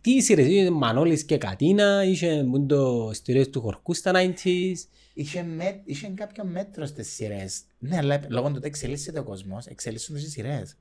Τι 0.00 0.20
σειρές, 0.20 0.46
είχε 0.46 0.70
Μανώλης 0.70 1.24
και 1.24 1.38
Κατίνα, 1.38 2.04
είχε 2.04 2.42
μουν 2.42 2.66
το 2.66 3.10
στηρίες 3.12 3.50
του 3.50 3.60
χορκού 3.60 3.94
στα 3.94 4.12
90s. 4.14 4.74
Είχε, 5.14 5.42
με, 5.42 5.80
είχε 5.84 6.08
κάποιο 6.08 6.44
μέτρο 6.44 6.86
στις 6.86 7.14
σειρές. 7.14 7.60
Ναι, 7.78 7.96
αλλά 7.96 8.20
λόγω 8.28 8.48
του 8.48 8.54
ότι 8.56 8.66
εξελίσσεται 8.66 9.18
ο 9.18 9.22
κόσμος, 9.22 9.66
εξελίσσονται 9.66 10.18
οι 10.18 10.26
σειρές. 10.26 10.76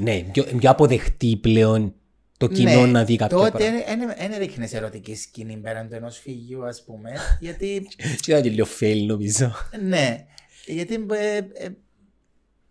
Ναι, 0.00 0.20
πιο, 0.32 0.44
πιο 0.44 0.70
αποδεχτή 0.70 1.36
πλέον 1.36 1.94
το 2.38 2.46
κοινό 2.48 2.86
να 2.86 3.04
δει 3.04 3.16
κάποια 3.16 3.36
Ναι, 3.36 3.42
τότε 3.50 3.58
πράγματα. 3.58 4.14
δεν 4.18 4.32
έδειχνες 4.32 4.72
ερωτική 4.72 5.14
σκηνή 5.16 5.56
πέραν 5.56 5.88
του 5.88 5.94
ενός 5.94 6.18
φυγείου, 6.18 6.64
ας 6.66 6.82
πούμε. 6.84 7.12
γιατί. 7.40 7.86
Και 8.20 8.30
ήταν 8.30 8.42
και 8.42 8.50
λίγο 8.50 8.66
fail 8.80 9.04
νομίζω. 9.06 9.52
ναι, 9.82 10.26
γιατί. 10.66 10.94
Ε, 11.10 11.36
ε, 11.36 11.68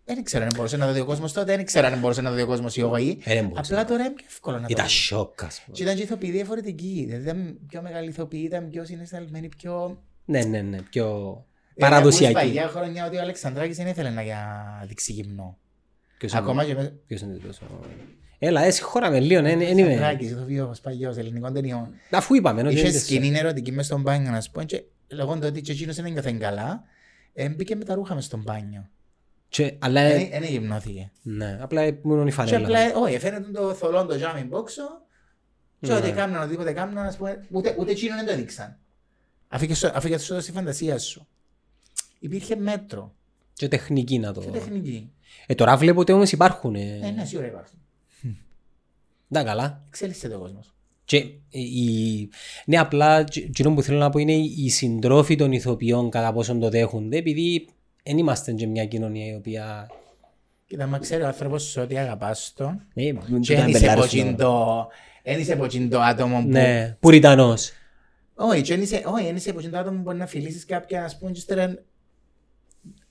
δεν 0.06 0.24
ξέρω 0.24 0.44
αν 0.44 0.50
μπορούσε 0.56 0.76
να 0.76 0.86
το 0.86 0.92
δει 0.92 1.00
ο 1.00 1.04
κόσμος 1.04 1.32
τότε, 1.32 1.56
δεν 1.56 1.64
ξέρω 1.64 1.86
αν 1.86 1.98
μπορούσε 1.98 2.20
να 2.20 2.28
το 2.30 2.36
δει 2.36 2.42
ο 2.42 2.46
κόσμος 2.46 2.76
ή 2.76 2.82
όχι. 2.82 3.18
Ε, 3.24 3.34
δεν 3.34 3.46
μπορούσε. 3.48 3.72
Απλά 3.74 3.84
τώρα 3.90 4.04
είναι 4.04 4.14
πιο 4.14 4.24
εύκολο 4.28 4.56
να 4.56 4.62
το 4.62 4.68
Ήταν 4.70 4.84
δει. 4.86 4.90
σοκ 4.92 5.44
ας 5.44 5.60
πούμε. 5.64 5.76
Και 5.76 5.82
ήταν 5.82 5.96
και 5.96 6.02
ηθοποιοί 6.02 6.30
διαφορετικοί. 6.30 7.04
Δηλαδή 7.06 7.22
ήταν 7.24 7.58
πιο 7.68 7.82
μεγάλοι 7.82 8.08
ηθοποιοί, 8.08 8.42
ήταν 8.46 8.70
πιο 8.70 8.84
συναισθαλμένοι, 8.84 9.48
πιο. 9.56 10.02
Ναι, 10.24 10.42
ναι, 10.44 10.60
ναι, 10.60 10.82
πιο 10.82 11.04
Δηλαδή, 11.04 11.44
ακούς 11.74 11.76
παραδοσιακή. 11.78 12.32
Παλιά 12.34 12.68
χρόνια 12.68 13.06
ότι 13.06 13.16
ο 13.16 13.20
Αλεξανδράκης 13.20 13.76
δεν 13.76 13.86
ήθελε 13.86 14.10
να 14.10 14.22
δείξει 14.86 15.12
γυμνό. 15.12 15.32
Ποιος 15.32 15.42
είναι- 15.44 15.63
Ακόμα 16.32 16.64
και 16.64 16.74
με. 16.74 16.94
ποιος 17.06 17.20
είναι 17.20 17.36
τόσο... 17.36 17.62
Έλα, 18.38 18.62
εσύ 18.62 18.82
χώρα 18.82 19.10
με 19.10 19.20
λίγο, 19.20 19.42
δεν 19.42 19.58
δεν 19.58 19.68
είμαι... 19.78 19.82
Αλεξανδράκης, 19.82 20.30
ηθοποιός, 20.30 20.80
παλιός, 20.80 21.16
ελληνικών 21.16 21.52
ταινιών. 21.52 21.88
Αφού 22.10 22.34
είπαμε, 22.34 22.60
ότι 22.62 22.72
Είχε 22.74 22.88
είναι 22.88 22.98
σκηνή 22.98 23.38
ερωτική 23.38 23.72
μες 23.72 23.86
στον 23.86 24.00
μπάνιο, 24.00 24.30
να 24.30 24.40
σου 24.40 24.50
πω, 24.50 24.62
και 24.62 24.82
λόγω 25.08 25.34
του 25.34 25.40
ότι 25.44 25.60
και 25.60 25.72
εκείνος 25.72 25.96
δεν 25.96 26.04
ένιωθε 26.04 26.32
καλά, 26.32 26.82
ε, 27.32 27.48
μπήκε 27.48 27.74
με 27.76 27.84
τα 27.84 27.94
ρούχα 27.94 28.14
μες 28.14 28.24
στον 28.24 28.42
μπάνιο. 28.42 28.88
Και- 29.48 29.74
Αλλά, 29.78 30.08
Δεν 30.08 30.28
δεν 30.30 30.42
γυμνώθηκε. 30.42 31.10
ναι, 31.22 31.58
απλά 31.60 31.86
ήμουν 31.86 32.20
η 32.22 32.24
Και 32.24 32.30
φανέλα. 32.30 32.58
απλά, 32.58 32.78
όχι, 32.94 33.18
φαίνεται 33.18 33.50
το 33.50 33.74
θολόν 33.74 34.06
το 34.06 34.16
τζάμι 34.16 34.42
μπόξο, 34.44 34.82
και 35.80 35.92
Ναι. 35.92 35.96
ό,τι 35.98 36.10
κάμναν, 36.12 36.40
οτιδήποτε 36.42 36.72
κάμναν, 36.72 37.06
ας 37.06 37.16
πούμε, 37.16 37.44
ούτε, 37.50 37.74
ούτε 37.78 37.90
εκείνον 37.90 38.16
δεν 38.16 38.26
το 38.26 38.32
έδειξαν. 38.32 38.78
Αφού 39.48 39.66
και 39.66 39.74
σου- 39.74 39.90
αφού 39.94 40.08
και 40.08 40.18
σου 40.18 40.32
έδωσε 40.32 40.50
η 40.50 40.54
φαντασία 40.54 40.98
σου. 40.98 41.26
Υπήρχε 42.18 42.56
μέτρο 42.56 43.14
Και 43.52 43.68
τεχνική 43.68 44.18
να 44.18 44.32
το... 44.32 44.40
και 44.40 44.50
τεχνική. 44.50 45.12
Ε, 45.46 45.54
τώρα 45.54 45.76
βλέπω 45.76 46.00
ότι 46.00 46.12
όμως 46.12 46.32
υπάρχουν. 46.32 46.74
ε, 46.74 47.00
Ε, 47.02 47.10
ναι, 47.10 47.24
σίγουρα 47.24 47.46
υπάρχουν. 47.48 47.78
Τα 49.32 49.44
καλά. 49.44 49.84
Εξέλιξε 49.88 50.26
ο 50.34 50.38
κόσμος. 50.38 50.74
Και 51.04 51.16
η... 51.50 52.28
Ναι, 52.66 52.78
απλά 52.78 53.24
τ- 53.24 53.36
εκείνο 53.36 53.74
που 53.74 53.82
θέλω 53.82 53.98
να 53.98 54.10
πω 54.10 54.18
είναι 54.18 54.32
οι 54.32 54.68
συντρόφοι 54.68 55.36
των 55.36 55.52
ηθοποιών 55.52 56.10
κατά 56.10 56.32
πόσον 56.32 56.60
το 56.60 56.68
δέχονται, 56.70 57.16
επειδή 57.16 57.66
δεν 58.02 58.18
είμαστε 58.18 58.52
και 58.52 58.66
μια 58.66 58.86
κοινωνία 58.86 59.26
η 59.32 59.34
οποία... 59.34 59.90
Κοίτα, 60.66 60.86
μα 60.86 60.98
ξέρει 60.98 61.22
ο 61.22 61.26
άνθρωπος 61.26 61.76
ότι 61.76 61.98
αγαπάς 61.98 62.52
τον 62.56 62.80
Ναι, 62.94 63.02
και 63.04 63.12
δεν 63.12 63.40
δεν 63.40 63.68
είσαι 63.68 63.78
μπελάρεις 63.78 63.92
από 63.92 64.04
εκείνο 64.04 64.30
το- 64.30 64.36
το- 64.36 64.88
δεν 65.22 65.40
είσαι 65.40 65.52
από 65.52 65.64
εκείνο 65.64 65.88
το 65.88 66.00
άτομο 66.00 66.40
που 66.42 66.48
Ναι, 66.48 66.96
πουριτανός. 67.00 67.70
Όχι, 68.34 68.60
και 68.62 68.74
δεν 68.74 68.82
είσαι, 68.82 69.02
όχι, 69.06 69.24
δεν 69.24 69.36
είσαι 69.36 69.50
από 69.50 69.62
το 69.70 69.78
άτομο 69.78 69.96
που 69.96 70.02
μπορεί 70.02 70.16
να 70.16 70.26
φιλήσεις 70.26 70.64
κάποια, 70.64 71.04
ας 71.04 71.18
πούμε, 71.18 71.30
και 71.30 71.38
ύστερα 71.38 71.78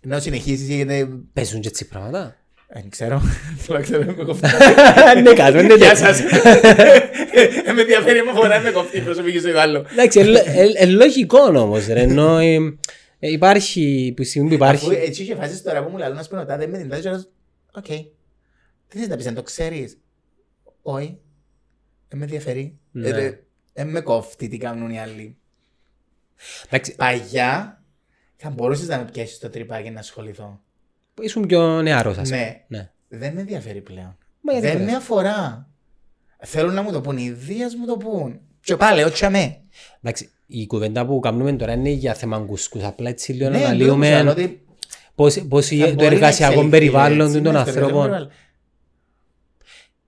να 0.04 0.20
συνεχίσεις 0.20 0.68
γιατί... 0.68 1.26
Παίζουν 1.34 1.62
και 1.62 1.68
έτσι 1.68 1.88
πράγματα. 1.88 2.38
Δεν 2.76 2.90
ξέρω, 2.90 3.22
θέλω 3.62 3.78
να 3.78 3.84
ξέρω, 3.84 4.04
με 4.06 4.24
κοφτεί. 4.24 4.48
Ναι, 5.24 5.34
κάτω, 5.34 5.62
ναι, 5.62 5.74
Γεια 5.74 5.88
ναι. 5.88 5.96
σας. 5.96 6.20
Ε, 6.20 7.72
Με 7.74 7.82
ενδιαφέρει 7.82 8.24
με 8.24 8.32
φορά 8.34 8.60
με 8.60 8.72
κοφτεί 8.72 8.98
η 8.98 9.02
προσωπική 9.02 9.40
σου 9.40 9.60
άλλο. 9.60 9.86
Εντάξει, 9.92 10.20
ε, 10.20 10.62
ε, 10.62 10.72
ε, 10.76 10.86
λογικό 10.86 11.40
όμως, 11.40 11.88
ρε, 11.88 12.02
ενώ 12.02 12.38
ε, 12.38 12.58
ε, 13.20 13.32
υπάρχει, 13.32 14.14
που 14.16 14.24
στιγμή 14.24 14.58
που 14.58 14.66
Αφού 14.66 14.86
υπάρχει... 14.86 15.06
έτσι 15.06 15.22
είχε 15.22 15.36
φάσεις 15.36 15.62
τώρα 15.62 15.84
που 15.84 15.90
μου 15.90 15.98
λαλούν, 15.98 16.18
ας 16.18 16.28
πούμε, 16.28 16.42
ο 16.42 16.46
τάδε 16.46 16.68
με 16.68 16.78
την 16.78 16.90
τάδε, 16.90 17.02
και 17.02 17.10
λέω, 17.10 17.24
οκ. 17.74 17.86
Τι 18.88 18.98
θες 18.98 19.08
να 19.08 19.16
πεις, 19.16 19.28
αν 19.28 19.34
το 19.34 19.42
ξέρεις; 19.44 19.98
Όχι. 20.82 21.18
Δεν 22.08 22.20
με 22.20 22.24
ενδιαφέρει. 22.24 22.78
Ναι. 22.92 23.10
Δεν 23.74 23.88
με 23.88 24.02
κόφτει 24.02 24.48
τι 24.48 24.58
κάνουν 24.58 24.90
οι 24.90 25.00
άλλοι. 25.00 25.38
Εντάξει, 26.66 26.96
Παλιά 26.96 27.83
θα 28.44 28.50
μπορούσες 28.50 28.88
να 28.88 28.98
με 28.98 29.06
πιάσεις 29.12 29.40
το 29.40 29.50
τρυπάκι 29.50 29.90
να 29.90 30.00
ασχοληθώ. 30.00 30.60
ήσουν 31.22 31.46
πιο 31.46 31.82
νεαρός, 31.82 32.18
ας 32.18 32.30
πούμε. 32.30 32.64
Ναι. 32.68 32.78
Ναι. 32.78 32.92
Δεν 33.08 33.34
με 33.34 33.40
ενδιαφέρει 33.40 33.82
πλέον. 33.82 34.18
Μα 34.42 34.52
γιατί 34.52 34.68
Δεν 34.68 34.76
πρέπει. 34.76 34.92
με 34.92 34.98
αφορά. 34.98 35.70
Θέλουν 36.40 36.74
να 36.74 36.82
μου 36.82 36.92
το 36.92 37.02
πούν. 37.02 37.18
Οι 37.18 37.32
Δίας 37.32 37.76
μου 37.76 37.86
το 37.86 37.98
πούν. 37.98 38.40
Και 38.62 38.76
πάλι, 38.76 39.04
όχι 39.04 39.26
αμέ. 39.26 39.62
Εντάξει, 40.02 40.30
η 40.48 40.66
κουβέντα 40.68 41.06
που 41.06 41.20
κάνουμε 41.20 41.54
τώρα 41.54 41.74
είναι 41.74 41.90
για 41.90 42.14
θέμα 42.14 42.38
γκουσκούς. 42.38 42.84
Απλά 42.84 43.10
έτσι 43.10 43.34
λίγο 43.34 43.50
να 43.50 43.58
Ναι, 43.58 43.64
αναλύουμε 43.66 44.08
εντούτοις, 44.08 44.20
αλλά 44.22 44.32
ότι 44.32 44.66
πώς, 45.16 45.46
πώς 45.50 45.68
θα 45.68 45.76
το 45.76 45.94
μπορεί 45.94 45.96
να 45.96 46.06
εργασιακό 46.06 46.52
εξελιχθεί, 46.52 46.70
περιβάλλον 46.78 47.28
έτσι, 47.28 47.42
των 47.42 47.54
ναι, 47.54 47.60
στο 47.60 47.70
εργασιακό 47.70 47.86
ανθρώπων. 47.86 48.10
περιβάλλον. 48.10 48.32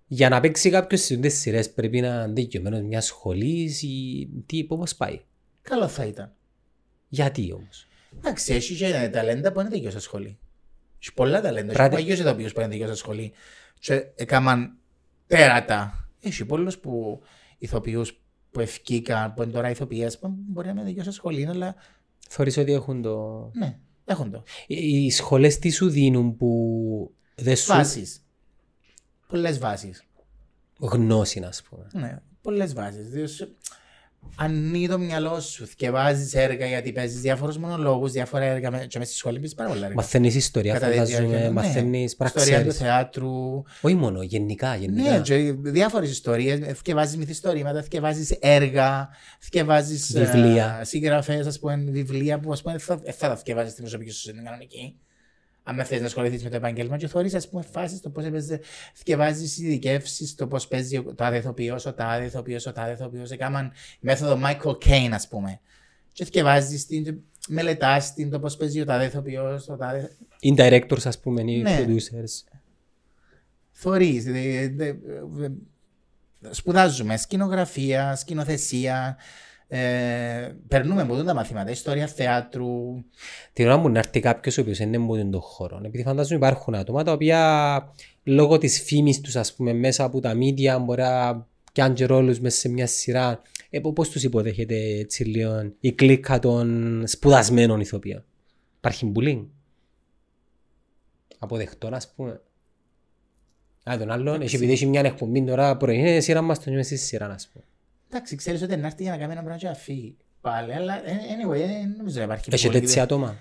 Για 0.08 0.30
να 0.30 0.40
παίξει 0.40 0.70
κάποιος 0.70 1.00
στις 1.00 1.16
τούτες 1.16 1.34
σειρές 1.34 1.72
πρέπει 1.72 2.02
να 2.02 2.08
είναι 2.08 2.34
δικαιωμένος 2.34 2.82
μιας 2.82 3.06
σχολής 3.06 3.82
ή 3.82 4.28
τι, 4.46 4.64
πώς 4.64 4.96
πάει; 4.96 5.22
Καλό 5.62 5.88
θα 5.88 6.06
ήταν. 6.06 6.32
Γιατί 7.08 7.52
όμως; 7.54 7.88
Εντάξει, 8.18 8.54
έχει 8.54 8.76
και 8.76 9.10
ταλέντα 9.14 9.52
που 9.52 9.60
είναι 9.60 9.70
δικαιό 9.70 9.90
στα 9.90 10.00
σχολή. 10.00 10.38
Έχει 11.02 11.14
πολλά 11.14 11.42
ταλέντα. 11.42 11.66
Έχει 11.66 11.76
Πράτε- 11.76 11.94
παγιούς 11.94 12.20
ηθοποιούς 12.20 12.54
που 12.54 12.60
είναι 12.60 12.70
δικαιό 12.70 12.86
στα 12.88 12.96
σχολή. 12.96 13.34
Και 13.80 13.94
έκαναν 14.16 14.78
τέρατα. 15.28 16.10
Έχει 16.22 16.46
πολλούς 16.46 16.78
που 16.80 17.22
ηθοποιούς 17.58 18.20
που 18.52 18.60
ευκήκαν, 18.60 19.34
που 19.34 19.44
είναι 19.44 19.52
τώρα 19.52 19.70
ηθοποιές, 19.70 20.20
που 20.20 20.28
μπορεί 20.38 20.66
να 20.68 20.74
είναι 20.74 20.84
δικαιό 20.84 21.04
στα 21.04 21.12
σχολή, 21.12 21.46
αλλά 21.48 21.76
Θεωρείς 22.30 22.58
ότι 22.58 22.74
έχουν 22.74 23.02
το... 23.02 23.50
ναι, 23.54 23.78
έχουν 24.06 24.32
το. 24.32 24.44
Οι 24.68 25.06
οι 25.06 25.12
σχολές 25.12 25.60
τι 25.60 25.70
σου 25.70 25.90
δίνουν 25.90 26.36
που 26.36 27.14
δεν 27.36 27.56
σου 27.56 27.68
Βάσεις. 27.68 28.24
Πολλές 29.28 29.60
βάσεις. 29.60 30.04
γνώση, 30.80 31.40
να 31.40 31.50
πούμε. 31.70 31.88
Ναι, 31.94 32.22
πολλές 32.42 32.74
βάσεις. 32.74 33.10
Διότι 34.38 34.54
σου- 34.54 34.68
ανοίγει 34.68 34.88
το 34.88 34.98
μυαλό 34.98 35.40
σου, 35.40 35.66
θυκευάζεις 35.68 36.34
έργα 36.34 36.66
γιατί 36.66 36.92
παίζεις 36.92 37.22
διάφορους 37.22 37.58
μονολόγους, 37.58 38.12
διάφορα 38.12 38.44
έργα 38.44 38.72
με- 38.72 38.86
και 38.88 38.98
μέσα 39.00 39.10
στη 39.10 39.20
σχολή 39.20 39.36
παίζεις 39.40 39.56
πάρα 39.56 39.70
πολλά 39.70 39.82
έργα. 39.84 39.96
Μαθαίνεις 39.96 40.36
ιστορία, 40.36 40.74
Κατά 40.74 40.86
τη 40.88 40.92
διάρκεια, 40.94 41.16
φαντάζομαι, 41.16 41.40
ναι. 41.44 41.50
μαθαίνεις 41.52 42.04
Ιστορία 42.12 42.32
του 42.32 42.34
πραξιάρες. 42.34 42.78
θεάτρου, 42.78 43.64
Όχι 43.82 43.96
μόνο, 43.96 44.22
γενικά, 44.22 44.76
γενικά. 44.76 45.10
Ναι, 45.12 45.20
και 45.22 45.54
διάφορες 45.58 46.10
ιστορίες, 46.10 46.60
θυκευάζεις 46.76 47.18
μυθιστορήματα, 47.18 47.82
θυκευάζεις 47.82 48.32
έργα, 48.40 49.10
θυκευάζεις 49.40 50.12
Βιβλία. 50.14 50.78
ε, 50.82 50.84
συγγραφές, 50.86 51.48
ας 51.48 51.60
πούμε, 51.60 51.76
βιβλία 51.90 52.40
που 52.40 52.52
ας 52.52 52.62
πούμε 52.62 52.78
θα, 52.78 53.00
ε, 53.04 53.12
θα 53.12 53.28
τα 53.28 53.36
θυκευάζεις 53.36 53.72
στην 53.72 53.84
προσωπική 53.84 54.12
σου 54.12 54.20
στην 54.20 54.44
κανονική. 54.44 54.96
Αν 55.68 55.86
θες 55.86 56.00
να 56.00 56.06
ασχοληθείς 56.06 56.44
με 56.44 56.50
το 56.50 56.56
επάγγελμα 56.56 56.98
και 56.98 57.08
θεωρείς 57.08 57.34
ας 57.34 57.50
πούμε 57.50 57.64
φάσεις 57.72 58.00
το 58.02 58.10
πώς 58.10 58.26
έπαιζε, 58.26 58.60
θυκευάζεις 58.96 59.58
ειδικεύσεις, 59.58 60.36
το 60.36 60.48
πώς 60.48 60.68
παίζει 60.68 60.98
ο 60.98 61.04
τάδε 61.16 61.38
ηθοποιός, 61.38 61.86
ο 61.86 61.94
τάδε 61.94 62.26
ηθοποιός, 62.26 62.66
ο 62.66 62.72
τάδε 62.72 62.92
ηθοποιός, 62.92 63.32
έκαναν 63.32 63.72
μέθοδο 64.00 64.40
Michael 64.44 64.72
Caine 64.86 65.10
ας 65.12 65.28
πούμε. 65.28 65.60
Και 66.14 66.24
θυκευάζεις 66.26 66.86
την, 66.86 67.04
και 67.04 67.14
μελετάς 67.48 68.14
την, 68.14 68.30
το 68.30 68.40
πώς 68.40 68.58
παίζει 68.58 68.82
ο 68.82 68.86
τάδε 68.86 69.06
ηθοποιός, 69.06 69.70
ο 69.70 69.76
τάδε... 69.76 70.12
Οι 70.40 70.54
directors, 70.58 71.06
ας 71.06 71.20
πούμε, 71.20 71.42
οι 71.42 71.62
Ναι. 71.62 71.80
producers. 71.86 72.60
Θωρείς, 73.72 74.24
δε- 74.24 74.70
δε- 74.70 74.94
δε- 75.30 75.50
σπουδάζουμε 76.50 77.18
σκηνογραφία, 77.18 78.16
σκηνοθεσία, 78.16 79.18
ε, 79.68 80.52
περνούμε 80.68 81.02
από 81.02 81.24
τα 81.24 81.34
μαθήματα, 81.34 81.72
ιστορία 81.72 82.08
θεάτρου. 82.08 83.04
Την 83.54 83.66
ώρα 83.66 83.82
που 83.82 83.90
να 83.90 83.98
έρθει 83.98 84.20
κάποιος 84.20 84.58
ο 84.58 84.62
οποίος 84.62 84.80
είναι 84.80 84.98
από 84.98 85.16
τον 85.16 85.40
χώρο. 85.42 85.82
Επειδή 85.84 86.04
φαντάζομαι 86.04 86.36
υπάρχουν 86.36 86.76
άτομα 86.76 87.04
τα 87.04 87.12
οποία 87.12 87.94
λόγω 88.24 88.58
της 88.58 88.82
φήμης 88.82 89.22
τους, 89.22 89.36
ας 89.36 89.54
πούμε, 89.54 89.74
μέσα 89.74 90.04
από 90.04 90.20
τα 90.20 90.34
media 90.34 90.78
μπορεί 90.82 91.02
να 91.02 91.48
πιάνουν 91.74 91.96
και 91.96 92.06
ρόλους 92.06 92.40
μέσα 92.40 92.58
σε 92.58 92.70
μια 92.70 92.88
σειρά. 92.88 93.42
Ε, 93.70 93.80
πο- 93.80 93.94
πώς 93.94 94.10
τους 94.10 94.24
υποδέχεται 94.24 94.76
έτσι 94.76 95.24
λίγο 95.24 95.72
η 95.80 95.92
κλίκα 95.92 96.40
των 96.40 97.04
σπουδασμένων 97.08 97.80
ηθοποιών; 97.80 98.24
Υπάρχει 98.78 99.12
bullying; 99.16 99.46
Αποδεχτών, 101.40 101.94
ας 101.94 102.14
πούμε. 102.16 102.42
Α, 103.90 103.98
τον 103.98 104.12
άλλον, 104.12 104.42
έχει 104.42 104.56
επειδή 104.56 104.72
έχει 104.72 104.86
μια 104.86 105.02
εκπομπή 105.02 105.44
τώρα 105.44 105.78
πρωινή, 105.78 106.22
σειρά 106.22 106.42
μας 106.42 106.60
τον 106.60 106.74
μέσα 106.74 106.96
στη 106.96 107.06
σειρά, 107.06 107.26
ας 107.26 107.50
πούμε. 107.54 107.66
Εντάξει, 108.16 108.36
ξέρεις 108.36 108.62
ότι 108.62 108.76
να 108.78 108.88
έρθει 108.88 109.04
για 109.04 109.12
να 109.12 109.18
κάνει 109.18 109.32
ένα 109.32 109.42
πράγμα 109.42 109.60
και 109.60 109.68
να 109.68 109.74
φύγει 109.74 110.18
πάλι, 110.42 110.74
αλλά 110.74 111.08
ε, 111.10 111.12
anyway, 111.14 111.58
δεν 111.58 111.94
νομίζω 111.98 112.18
να 112.18 112.24
υπάρχει 112.24 112.50
Έχει 112.54 112.68
πολύ- 112.68 112.80
τέτοια 112.80 113.04
άτομα; 113.04 113.36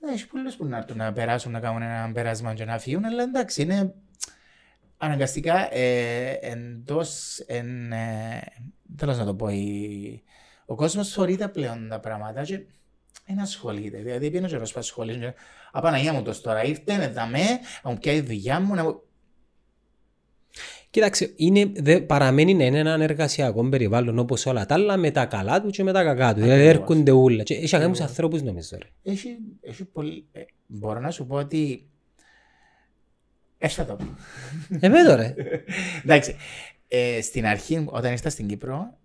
Ναι, 0.00 0.12
έχει 0.12 0.26
πολλούς 0.26 0.54
που 0.56 0.64
να 0.66 0.76
έρθουν 0.76 0.96
να 0.96 1.12
περάσουν, 1.12 1.52
να 1.52 1.60
κάνουν 1.60 1.82
ένα 1.82 2.10
πέρασμα 2.12 2.54
και 2.54 2.64
να 2.64 2.78
φύγουν, 2.78 3.04
αλλά 3.04 3.22
εντάξει, 3.22 3.62
είναι 3.62 3.94
αναγκαστικά 4.96 5.74
ε, 5.74 6.38
εντός, 6.40 7.38
εν, 7.46 7.92
ε, 7.92 8.40
τέλος 8.96 9.18
να 9.18 9.24
το 9.24 9.34
πω, 9.34 9.48
η- 9.48 10.22
ο 10.66 10.74
κόσμος 10.74 11.12
θεωρεί 11.12 11.36
τα 11.36 11.48
πλέον 11.48 11.88
τα 11.88 12.00
πράγματα 12.00 12.42
και 12.42 12.60
δεν 13.26 13.40
ασχολείται. 13.40 13.98
Δηλαδή, 13.98 14.26
πήγαινε 14.30 14.46
ο 14.46 14.48
καιρός 14.50 14.72
που 14.72 14.78
ασχολείται. 14.78 15.18
και, 15.26 15.34
Απαναγία 15.72 16.12
μου 16.12 16.22
τος 16.22 16.40
τώρα 16.40 16.64
ήρθε, 16.64 16.96
με 16.96 17.08
δαμέ, 17.08 17.44
να 17.82 17.90
μου 17.90 17.98
πιάει 17.98 18.16
η 18.16 18.20
δουλειά 18.20 18.60
μου, 18.60 18.74
να 18.74 18.84
μου... 18.84 19.02
Κοίταξε, 20.90 21.32
είναι, 21.36 21.70
δε, 21.76 22.00
παραμένει 22.00 22.54
να 22.54 22.64
είναι 22.64 22.78
ένα 22.78 23.02
εργασιακό 23.02 23.68
περιβάλλον 23.68 24.18
όπως 24.18 24.46
όλα 24.46 24.66
τα 24.66 24.74
άλλα 24.74 24.96
με 24.96 25.10
τα 25.10 25.26
καλά 25.26 25.62
του 25.62 25.70
και 25.70 25.82
με 25.82 25.92
τα 25.92 26.04
κακά 26.04 26.34
του. 26.34 26.40
Δηλαδή 26.40 26.60
Ακριβώς. 26.60 26.80
έρχονται 26.80 27.10
όλα. 27.10 27.42
Και 27.42 27.54
έχει 27.54 27.76
αγάπους 27.76 28.00
ανθρώπους 28.00 28.42
νομίζω. 28.42 28.78
Ρε. 28.82 29.12
Έχει, 29.12 29.36
έχει 29.60 29.84
πολύ... 29.84 30.26
ε, 30.32 30.40
μπορώ 30.66 31.00
να 31.00 31.10
σου 31.10 31.26
πω 31.26 31.36
ότι 31.36 31.88
Ε, 33.58 33.68
θα 33.68 33.84
το 33.84 33.94
πω. 33.96 34.04
Ε, 34.80 34.88
με 34.88 35.02
τώρα. 35.04 35.34
Εντάξει. 36.04 36.36
Ε, 36.88 37.20
στην 37.22 37.46
αρχή, 37.46 37.84
όταν 37.86 38.12
ήρθα 38.12 38.30
στην 38.30 38.48
Κύπρο, 38.48 38.98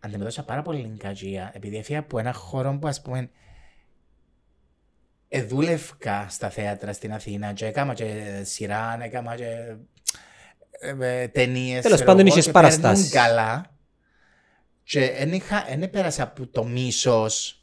αντιμετώπισα 0.00 0.44
πάρα 0.44 0.62
πολύ 0.62 0.78
λιγκατζία. 0.78 1.50
Επειδή 1.54 1.76
έφυγα 1.76 1.98
από 1.98 2.18
ένα 2.18 2.32
χώρο 2.32 2.78
που, 2.80 2.86
ας 2.86 3.02
πούμε, 3.02 3.30
εδούλευκα 5.28 6.26
στα 6.28 6.50
θέατρα 6.50 6.92
στην 6.92 7.12
Αθήνα 7.12 7.52
και 7.52 7.66
έκανα 7.66 7.94
και 7.94 8.40
σειρά, 8.44 8.98
έκανα 9.02 9.34
και 9.36 9.74
ε, 11.00 11.28
ταινίες. 11.28 11.82
Τέλος 11.82 11.96
ξέρω 12.00 12.04
πάντων, 12.10 12.26
εγώ, 12.26 12.28
είχες 12.36 12.44
και 12.46 12.50
περνούν 12.52 12.70
παραστάσεις. 12.80 13.10
καλά 13.12 13.70
και 14.84 15.12
δεν 15.18 15.32
είχα, 15.32 15.64
δεν 15.78 15.90
πέρασα 15.90 16.22
από 16.22 16.46
το 16.46 16.64
μίσος. 16.64 17.56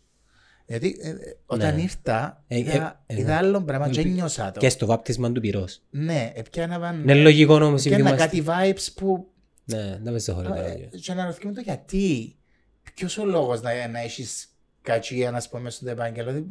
Γιατί 0.65 0.97
ε, 1.01 1.09
ε, 1.09 1.15
όταν 1.45 1.76
Ναι. 1.76 1.82
ήρθα, 1.82 2.43
Ε, 2.47 2.57
είδα, 2.57 3.03
ε, 3.07 3.13
ε, 3.15 3.20
είδα 3.20 3.38
άλλο 3.38 3.61
πράγμα 3.61 3.86
ε, 3.86 3.89
και 3.89 3.99
ε, 3.99 4.03
νιώσα 4.03 4.51
το. 4.51 4.59
Και 4.59 4.70
στο 4.70 4.86
βάπτισμα 4.86 5.32
του 5.32 5.39
πυρός. 5.41 5.82
Ναι, 5.89 6.32
έπιανα 6.36 6.95
Είναι 7.01 7.13
λογικό 7.13 7.53
όμως 7.53 7.86
επειδή 7.86 8.01
έπιανα 8.01 8.15
είμαστε... 8.15 8.38
κάτι 8.38 8.43
vibes 8.47 8.88
που 8.95 9.28
Ναι, 9.65 9.99
δεν 10.03 10.13
με 10.13 10.20
στοχωρεί 10.20 10.47
τώρα. 10.47 10.65
ε, 10.65 10.89
και 11.01 11.11
αναρωτιέμαι 11.11 11.55
το 11.55 11.61
γιατί. 11.61 12.36
Ποιος 12.93 13.17
ο 13.17 13.26
λόγος 13.26 13.61
να, 13.61 13.88
να 13.88 13.99
έχεις 13.99 14.47
κατσία, 14.82 15.32
να 15.32 15.41
πούμε, 15.49 15.70
στο 15.70 15.89
επάγγελο. 15.89 16.32
Δεν 16.32 16.45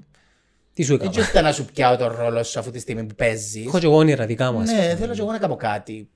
Τι 0.75 0.83
σου 0.83 0.97
δεν 0.99 1.09
έκανα; 1.09 1.27
juste 1.27 1.43
να 1.43 1.53
σου 1.53 1.65
πιάω 1.65 1.97
τον 1.97 2.09
ρόλο 2.13 2.43
σου 2.43 2.59
αυτή 2.59 2.71
τη 2.71 2.79
στιγμή 2.79 3.05
που 3.05 3.15
παίζεις. 3.15 3.67
Έχω 3.67 3.79
και 3.79 3.87
εγώ 3.87 3.97
όνειρα 3.97 4.27
δικά 4.27 4.53
μας. 4.53 4.71
Ναι, 4.71 4.97
θέλω 4.99 5.15
και 5.15 5.21
εγώ 5.21 5.31
να 5.33 5.39
κάνω 5.39 5.57
κάτι. 5.57 6.09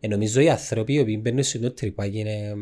Ε, 0.00 0.08
νομίζω 0.08 0.40
οι 0.40 0.50
άνθρωποι 0.50 0.92
οι 0.92 0.98
οποίοι 1.00 1.18
μπαίνουν 1.22 1.42
στο 1.42 1.58
ίδιο 1.58 1.72
τρυπάκι 1.72 2.18
είναι... 2.18 2.54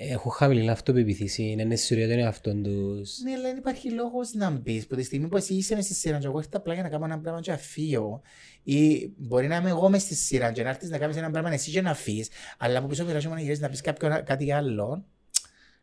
Έχουν 0.00 0.30
χαμηλή 0.30 0.70
αυτοπεποίθηση, 0.70 1.42
είναι 1.42 1.76
σίγουροι 1.76 2.06
για 2.06 2.14
τον 2.16 2.24
εαυτό 2.24 2.54
τους. 2.54 3.18
Ναι, 3.22 3.32
αλλά 3.32 3.42
δεν 3.42 3.56
υπάρχει 3.56 3.90
λόγος 3.90 4.32
να 4.34 4.50
μπεις. 4.50 4.86
Που 4.86 4.96
τη 4.96 5.02
στιγμή 5.02 5.28
που 5.28 5.36
εσύ 5.36 5.54
είσαι 5.54 5.74
μες 5.74 5.84
στη 5.84 5.94
σειρά, 5.94 6.18
και 6.18 6.26
εγώ 6.26 6.38
ήρθα 6.38 6.56
απλά 6.56 6.74
για 6.74 6.82
να 6.82 6.88
κάνω 6.88 7.04
ένα 7.04 7.18
πράγμα 7.18 7.40
και 7.40 7.52
αφήσω. 7.52 8.20
Ή 8.62 9.12
μπορεί 9.16 9.46
να 9.46 9.56
είμαι 9.56 9.68
εγώ 9.68 9.88
μες 9.88 10.02
στη 10.02 10.14
σειρά, 10.14 10.52
και 10.52 10.62
να 10.62 10.68
έρθεις 10.68 10.90
να 10.90 10.98
κάνεις 10.98 11.16
ένα 11.16 11.30
πράγμα 11.30 11.52
εσύ 11.52 11.70
και 11.70 11.80
να 11.80 11.90
αφήσει. 11.90 12.30
Αλλά 12.58 12.78
από 12.78 12.86
πίσω 12.86 13.04
πειράζει 13.04 13.28
να 13.28 13.40
γυρίσεις 13.40 13.60
να 13.62 13.68
πεις 13.68 13.80
κάποιο 13.80 14.22
κάτι 14.24 14.52
άλλο. 14.52 15.04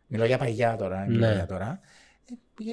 Μιλώ 0.07 0.25
για 0.25 0.37
παγιά 0.37 0.75
τώρα. 0.75 1.05
Μιλώ 1.05 1.27
Ναι. 1.27 1.33
για 1.33 1.45
τώρα. 1.45 1.79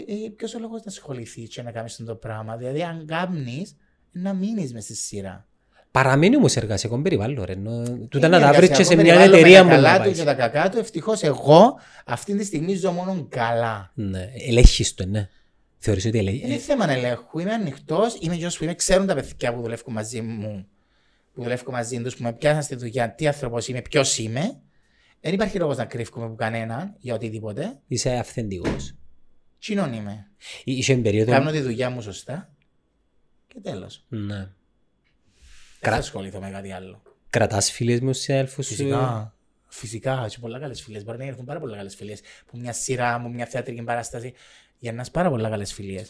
Ε, 0.08 0.12
ε, 0.24 0.28
Ποιος 0.36 0.54
ο 0.54 0.58
λόγος 0.58 0.80
να 0.84 0.90
ασχοληθείς 0.90 1.48
και 1.48 1.62
να 1.62 1.70
κάνεις 1.72 1.96
το 2.06 2.14
πράγμα. 2.14 2.56
Δηλαδή, 2.56 2.82
αν 2.82 3.06
κάνει, 3.06 3.66
να 4.12 4.32
μείνεις 4.34 4.72
μες 4.72 4.84
στη 4.84 4.94
σειρά. 4.94 5.48
Παραμένει 5.92 6.36
όμως 6.36 6.56
εργασιακό 6.56 7.02
περιβάλλον 7.02 7.44
ρε. 7.44 7.52
ενώ 7.52 7.82
Τούτα 8.08 8.26
Είναι 8.26 8.38
να 8.38 8.40
τα 8.40 8.52
βρεις 8.52 8.68
και 8.68 8.74
εργασιακό 8.74 8.84
σε 8.84 8.94
μια 8.94 9.04
περιβάλλον 9.04 9.30
με 9.30 9.36
εταιρεία 9.38 9.58
τα 9.58 9.64
που 9.64 9.68
καλά 9.70 9.90
να 9.90 9.96
τους 9.96 10.04
πάεις. 10.04 10.18
και 10.18 10.24
τα 10.24 10.34
κακά 10.34 10.68
τους. 10.68 10.80
Ευτυχώς 10.80 11.22
εγώ 11.22 11.78
αυτή 12.06 12.36
τη 12.36 12.44
στιγμή 12.44 12.74
ζω 12.74 12.92
μόνο 12.92 13.26
καλά. 13.28 13.90
Ναι, 13.94 14.30
ελέγχεις 14.48 14.94
το, 14.94 15.06
ναι. 15.06 15.28
Θεωρείς 15.78 16.04
ότι 16.04 16.18
Είναι 16.18 16.30
ελέγχεις. 16.30 16.64
θέμα 16.64 16.90
ελέγχου. 16.90 17.38
Είμαι 17.38 17.52
ανοιχτός. 17.52 18.16
Είμαι 18.20 18.34
γιος 18.34 18.58
που 18.58 18.64
είμαι. 18.64 18.74
Ξέρουν 18.74 19.06
τα 19.06 19.14
παιδιά 19.14 19.54
που 19.54 19.62
δουλεύουν 19.62 19.92
μαζί 19.94 20.20
μου, 20.20 20.66
που 21.34 21.42
δουλεύω 21.42 21.70
μαζί 21.70 22.02
τους, 22.02 22.16
που 22.16 22.22
με 22.22 22.32
πιάσαν 22.32 22.62
στη 22.62 22.74
δουλειά, 22.74 23.14
τι 23.14 23.26
άνθρωπος 23.26 23.68
είμαι, 23.68 23.80
ποιος 23.82 24.18
είμαι. 24.18 24.60
Δεν 25.20 25.32
υπάρχει 25.34 25.58
λόγος 25.58 25.76
να 25.76 25.84
κρύβουμε 25.84 26.24
από 26.24 26.34
κανέναν 26.34 26.94
για 26.98 27.14
οτιδήποτε. 27.14 27.78
Είσαι 27.86 28.10
αυθεντικός. 28.10 28.94
Τσινόν 29.58 29.92
είμαι. 29.92 30.26
Είσαι 30.64 30.94
περίοδο... 30.94 31.30
Κάνω 31.30 31.50
τη 31.50 31.60
δουλειά 31.60 31.90
μου 31.90 32.00
σωστά. 32.00 32.50
Και 33.46 33.60
τέλος. 33.62 34.04
Ναι. 34.08 34.48
Δεν 35.82 35.92
θα 35.92 35.98
ασχοληθώ 35.98 36.40
με 36.40 36.50
κάτι 36.50 36.72
άλλο. 36.72 37.02
Κρατάς 37.30 37.70
φίλες 37.70 38.00
με 38.00 38.10
τους 38.12 38.20
συνάδελφους 38.20 38.66
σου; 38.66 38.74
Φυσικά. 38.74 39.34
Φυσικά, 39.68 40.22
έχει 40.24 40.40
πολλά 40.40 40.58
καλές 40.58 40.82
φιλίε. 40.82 41.00
Μπορεί 41.02 41.18
να 41.18 41.24
έρθουν 41.24 41.44
πάρα 41.44 41.60
πολλά 41.60 41.76
καλές 41.76 41.94
φιλίε. 41.94 42.16
Που 42.46 42.58
μια 42.58 42.72
σειρά 42.72 43.18
μου, 43.18 43.30
μια 43.30 43.46
θεατρική 43.46 43.82
παράσταση. 43.82 44.32
Για 44.78 44.92
να 44.92 45.00
είσαι 45.00 45.10
πάρα 45.10 45.30
πολλά 45.30 45.48
καλές 45.48 45.72
φιλίε. 45.72 46.04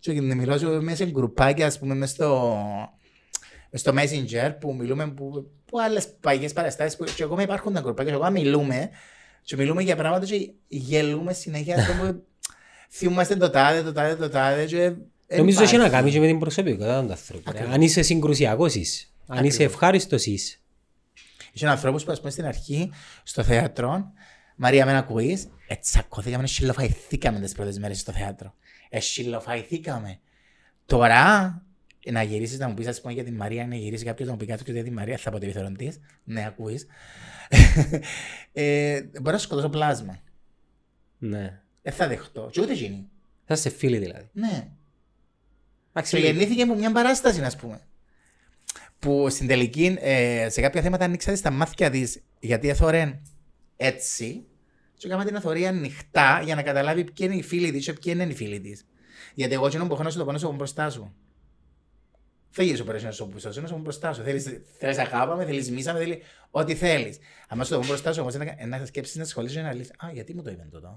Και 0.00 0.20
να 0.20 0.34
μιλώ 0.34 0.58
σε- 0.58 0.66
μέσα 0.66 0.96
σε 0.96 1.10
γκρουπάκια, 1.10 1.66
ας 1.66 1.78
πούμε, 1.78 1.94
μέσα 1.94 2.14
στο, 2.14 2.58
μες 3.70 3.80
στο 3.80 3.92
Messenger 3.96 4.52
που 4.60 4.74
μιλούμε 4.74 5.08
που, 5.10 5.50
που 5.66 5.80
άλλες 5.80 6.08
παγιές 6.20 6.52
παραστάσεις. 6.52 6.96
Που, 6.96 7.04
και 7.16 7.22
ακόμα 7.22 7.42
υπάρχουν 7.42 7.72
τα 7.72 7.80
γκρουπάκια. 7.80 8.12
Και 8.12 8.18
εγώ 8.18 8.30
μιλούμε. 8.30 8.90
Και 9.42 9.56
μιλούμε 9.56 9.82
για 9.82 9.96
πράγματα 9.96 10.26
και 10.26 10.50
γελούμε 10.68 11.32
συνέχεια. 11.32 11.76
ας 11.76 11.86
πούμε, 11.86 12.20
Θυμούμαστε 12.96 13.36
το 13.36 13.50
τάδε, 13.50 13.82
το 13.82 13.92
τάδε, 13.92 14.16
το 14.16 14.28
τάδε. 14.28 14.64
Και 14.64 14.76
δεν 15.26 15.38
Νομίζω 15.38 15.62
έχει 15.62 15.76
να 15.76 15.84
υπάρχει. 15.86 15.96
κάνει 15.96 16.10
και 16.10 16.20
με 16.20 16.26
την 16.26 16.38
προσωπικότητα 16.38 17.00
των 17.00 17.10
ανθρώπων. 17.10 17.42
ρε. 17.46 17.50
Ακριβώς. 17.50 17.74
Αν 17.74 17.80
είσαι 17.82 18.02
συγκρουσιακός 18.02 18.74
είσαι. 18.74 19.06
Αν 19.26 19.44
είσαι 19.44 19.54
Ακριβώς. 19.54 19.74
ευχάριστος 19.74 20.26
είσαι. 20.26 20.58
Είχε 21.52 21.66
ανθρώπου 21.66 22.04
που, 22.04 22.12
ας 22.12 22.18
πούμε, 22.18 22.30
στην 22.30 22.44
αρχή, 22.46 22.90
στο 23.22 23.42
θέατρο, 23.42 24.12
Μαρία, 24.56 24.84
με 24.84 24.90
ένα 24.90 25.00
ακούει, 25.00 25.50
ετσακωθήκαμε, 25.66 26.46
σιλοφαϊθήκαμε 26.46 27.40
τις 27.40 27.52
πρώτες 27.52 27.78
μέρες 27.78 28.00
στο 28.00 28.12
θέατρο. 28.12 28.54
Ε, 28.88 29.00
σιλοφαϊθήκαμε. 29.00 30.18
Τώρα, 30.86 31.62
να 32.10 32.22
γυρίσεις 32.22 32.58
να 32.58 32.68
μου 32.68 32.74
πεις, 32.74 32.86
ας 32.86 33.00
πούμε, 33.00 33.12
για 33.12 33.24
την 33.24 33.34
Μαρία, 33.34 33.66
να 33.66 33.74
γυρίσεις 33.74 34.06
κάποιος 34.06 34.28
να 34.28 34.34
μου 34.34 34.40
πει 34.40 34.46
κάτι 34.46 34.72
για 34.72 34.82
την 34.84 34.92
Μαρία, 34.92 35.16
θα 35.16 35.30
πω 35.30 35.36
ότι 35.36 35.44
επιθερόν 35.44 35.76
της. 35.76 36.00
Ναι, 36.24 36.46
ακούεις. 36.46 36.86
ε, 38.52 39.02
μπορώ 39.02 39.32
να 39.32 39.38
σκοτώσω 39.38 39.68
πλάσμα. 39.68 40.18
Ναι. 41.18 41.60
Δεν 41.82 41.92
θα 41.92 42.08
δεχτώ. 42.08 42.48
Και 42.52 42.60
ούτε 42.60 42.72
γίνει. 42.72 43.08
Θα 43.44 43.54
είσαι 43.54 43.68
φίλοι 43.68 43.98
δηλαδή. 43.98 44.28
Ναι. 44.32 44.68
Εντάξει, 45.90 46.16
Και 46.16 46.22
γεννήθηκε 46.22 46.62
από 46.62 46.74
μια 46.74 46.92
παράσταση, 46.92 47.42
ας 47.42 47.56
πούμε. 47.56 47.80
Που 49.04 49.30
στην 49.30 49.46
τελική, 49.46 49.96
ε, 50.00 50.46
σε 50.50 50.60
κάποια 50.60 50.82
θέματα 50.82 51.04
ανοίξατε 51.04 51.36
στα 51.36 51.50
μάτια 51.50 51.90
της, 51.90 52.22
γιατί 52.40 52.68
έθωρεν 52.68 53.20
έτσι, 53.76 54.44
και 54.96 55.06
έκανα 55.06 55.24
την 55.24 55.36
αθωρία 55.36 55.68
ανοιχτά 55.68 56.40
για 56.44 56.54
να 56.54 56.62
καταλάβει 56.62 57.04
ποιοι 57.04 57.26
είναι 57.30 57.34
οι 57.34 57.42
φίλοι 57.42 57.72
της 57.72 57.84
και 57.84 57.92
ποιοι 57.92 58.12
είναι 58.16 58.24
οι 58.24 58.34
φίλοι 58.34 58.60
της. 58.60 58.86
Γιατί 59.34 59.54
εγώ 59.54 59.68
κοινό 59.68 59.86
που 59.86 59.92
έχω 59.94 60.02
να 60.02 60.10
σου 60.10 60.18
το 60.18 60.24
πω 60.24 60.32
να 60.32 60.38
σου 60.38 60.46
πω 60.46 60.52
μπροστά 60.52 60.90
σου. 60.90 61.14
Φύγεις 62.50 62.78
σου 62.78 62.84
πρέπει 62.84 63.04
να 63.04 63.10
σου 63.10 63.24
πω 63.24 63.30
μπροστά 63.30 63.52
σου, 63.52 63.60
να 63.60 63.66
σου 63.66 63.74
πω 63.74 63.80
μπροστά 63.80 64.12
σου. 64.12 64.22
Θέλεις 64.78 64.98
αγάπη 64.98 65.36
με, 65.36 65.44
θέλεις 65.44 65.70
μίσα 65.70 65.92
με, 65.92 65.98
θέλεις 65.98 66.16
ό,τι 66.50 66.74
θέλεις. 66.74 67.18
Αν 67.48 67.64
σου 67.64 67.72
το 67.72 67.78
πω 67.78 67.86
μπροστά 67.86 68.12
σου, 68.12 68.20
όμως 68.20 68.34
να, 68.34 68.66
να 68.78 68.86
σκέψεις 68.86 69.16
να 69.16 69.24
σχολήσει 69.24 69.60
να 69.60 69.72
λύσει. 69.72 69.90
Α, 69.90 70.10
γιατί 70.12 70.34
μου 70.34 70.42
το 70.42 70.50
είπαν 70.50 70.70
τότε. 70.70 70.88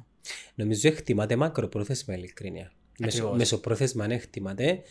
Νομίζω 0.56 0.88
εκτιμάται 0.88 1.36
μακροπρόθεσμα 1.36 2.14
ειλικρίνεια. 2.16 2.72
Μεσο, 3.00 3.18
Ακριβώς. 3.18 3.38
μεσοπρόθεσμα 3.38 4.04
αν 4.04 4.12
εκτιμάται. 4.12 4.82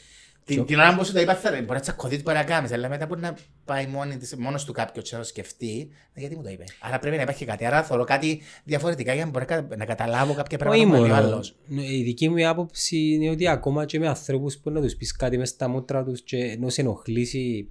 Την, 0.47 0.65
την 0.65 0.79
ώρα 0.79 0.97
που 0.97 1.05
σου 1.05 1.13
το 1.13 1.21
είπα, 1.21 1.35
θα, 1.35 1.51
μπορεί 1.51 1.65
να 1.67 1.81
τσακωθεί, 1.81 2.23
μπορεί 2.23 2.37
να 2.37 2.45
κάνει, 2.45 2.73
αλλά 2.73 2.89
μετά 2.89 3.07
μπορεί 3.07 3.21
να 3.21 3.37
πάει 3.65 3.87
μόνη 3.87 4.17
της, 4.17 4.37
μόνος 4.37 4.65
του 4.65 4.73
κάποιος 4.73 5.09
και 5.09 5.15
να 5.15 5.21
το 5.21 5.27
σκεφτεί. 5.27 5.89
«Ε, 6.13 6.21
Γιατί 6.21 6.37
μου 6.37 6.43
το 6.43 6.49
είπες; 6.49 6.69
Άρα 6.81 6.99
πρέπει 6.99 7.17
να 7.17 7.23
υπάρχει 7.23 7.45
κάτι. 7.45 7.65
Άρα 7.65 7.83
θέλω 7.83 8.05
κάτι 8.05 8.41
διαφορετικά 8.65 9.15
για 9.15 9.25
να 9.25 9.31
μπορώ 9.31 9.45
κα- 9.45 9.69
να 9.77 9.85
καταλάβω 9.85 10.35
κάποια 10.35 10.59
πράγματα 10.59 10.91
Όχι 10.91 10.93
που 10.97 11.03
λέει 11.03 11.11
ο 11.11 11.15
μόνο. 11.15 11.27
άλλος. 11.35 11.57
Η 11.69 12.03
δική 12.03 12.29
μου 12.29 12.49
άποψη 12.49 12.97
είναι 12.99 13.31
ότι 13.31 13.49
ακόμα 13.49 13.85
και 13.85 13.99
με 13.99 14.09
ανθρώπους 14.09 14.59
που 14.59 14.71
να 14.71 14.81
τους 14.81 14.95
πεις 14.97 15.13
κάτι 15.17 15.39
μες 15.39 15.49
στα 15.49 15.69
μούτρα 15.69 16.05
τους 16.05 16.23
και 16.23 16.37
ενώ 16.37 16.69
σε 16.69 16.81
ενοχλήσει 16.81 17.71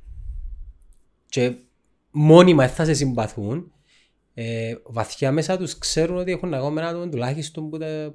και 1.29 1.55
μόνιμα 2.11 2.67
θα 2.67 2.85
σε 2.85 2.93
συμπαθούν, 2.93 3.71
ε, 4.33 4.73
βαθιά 4.83 5.31
μέσα 5.31 5.57
τους 5.57 5.77
ξέρουν 5.77 6.17
ότι 6.17 6.31
έχουν 6.31 6.53
ακόμα 6.53 6.81
ένα 6.81 6.89
άτομο 6.89 7.09
τουλάχιστον 7.09 7.69
που, 7.69 7.77
τα, 7.77 8.13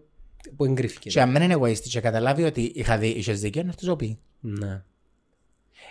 που 0.56 0.64
εγκρίθηκε. 0.64 1.08
Και 1.08 1.20
αν 1.20 1.32
δεν 1.32 1.42
είναι 1.42 1.52
εγωίστη 1.52 1.88
και 1.88 2.00
καταλάβει 2.00 2.42
ότι 2.42 2.72
είχα 2.74 2.98
δει, 2.98 3.08
είχες 3.08 3.40
δίκιο, 3.40 3.62
να 3.62 3.74
το 3.74 3.96
πει. 3.96 4.18
Ναι. 4.40 4.82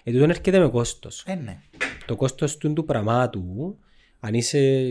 Ε, 0.03 0.11
τούτον 0.11 0.29
έρχεται 0.29 0.59
με 0.59 0.69
κόστος. 0.69 1.23
Ε, 1.27 1.35
ναι. 1.35 1.59
το 2.05 2.15
κόστος 2.15 2.57
του, 2.57 2.73
του 2.73 2.85
πραγμάτου, 2.85 3.77
αν 4.19 4.33
είσαι 4.33 4.89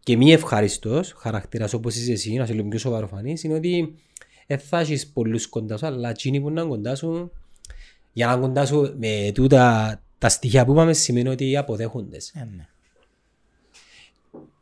και 0.00 0.16
μη 0.16 0.32
ευχαριστός, 0.32 1.12
χαρακτήρας 1.12 1.72
όπως 1.72 1.96
είσαι 1.96 2.12
εσύ, 2.12 2.34
να 2.34 2.44
είσαι 2.44 2.52
λίγο 2.52 2.68
πιο 2.68 2.78
σοβαροφανής, 2.78 3.42
είναι 3.42 3.54
ότι 3.54 3.94
δεν 4.46 4.58
θα 4.58 4.78
έχεις 4.78 5.06
πολλούς 5.06 5.46
κοντά 5.46 5.76
σου, 5.76 5.86
αλλά 5.86 6.10
εκείνοι 6.10 6.40
που 6.40 6.48
είναι 6.48 6.62
κοντά 6.62 6.94
σου, 6.94 7.32
για 8.12 8.26
να 8.26 8.32
είναι 8.32 8.40
κοντά 8.40 8.66
σου 8.66 8.94
με 8.98 9.30
τούτα 9.34 9.98
τα 10.18 10.28
στοιχεία 10.28 10.64
που 10.64 10.72
είπαμε 10.72 10.92
σημαίνει 10.92 11.28
ότι 11.28 11.56
αποδέχονται. 11.56 12.20
σε. 12.20 12.32
Ε, 12.38 12.48
ναι. 12.56 12.68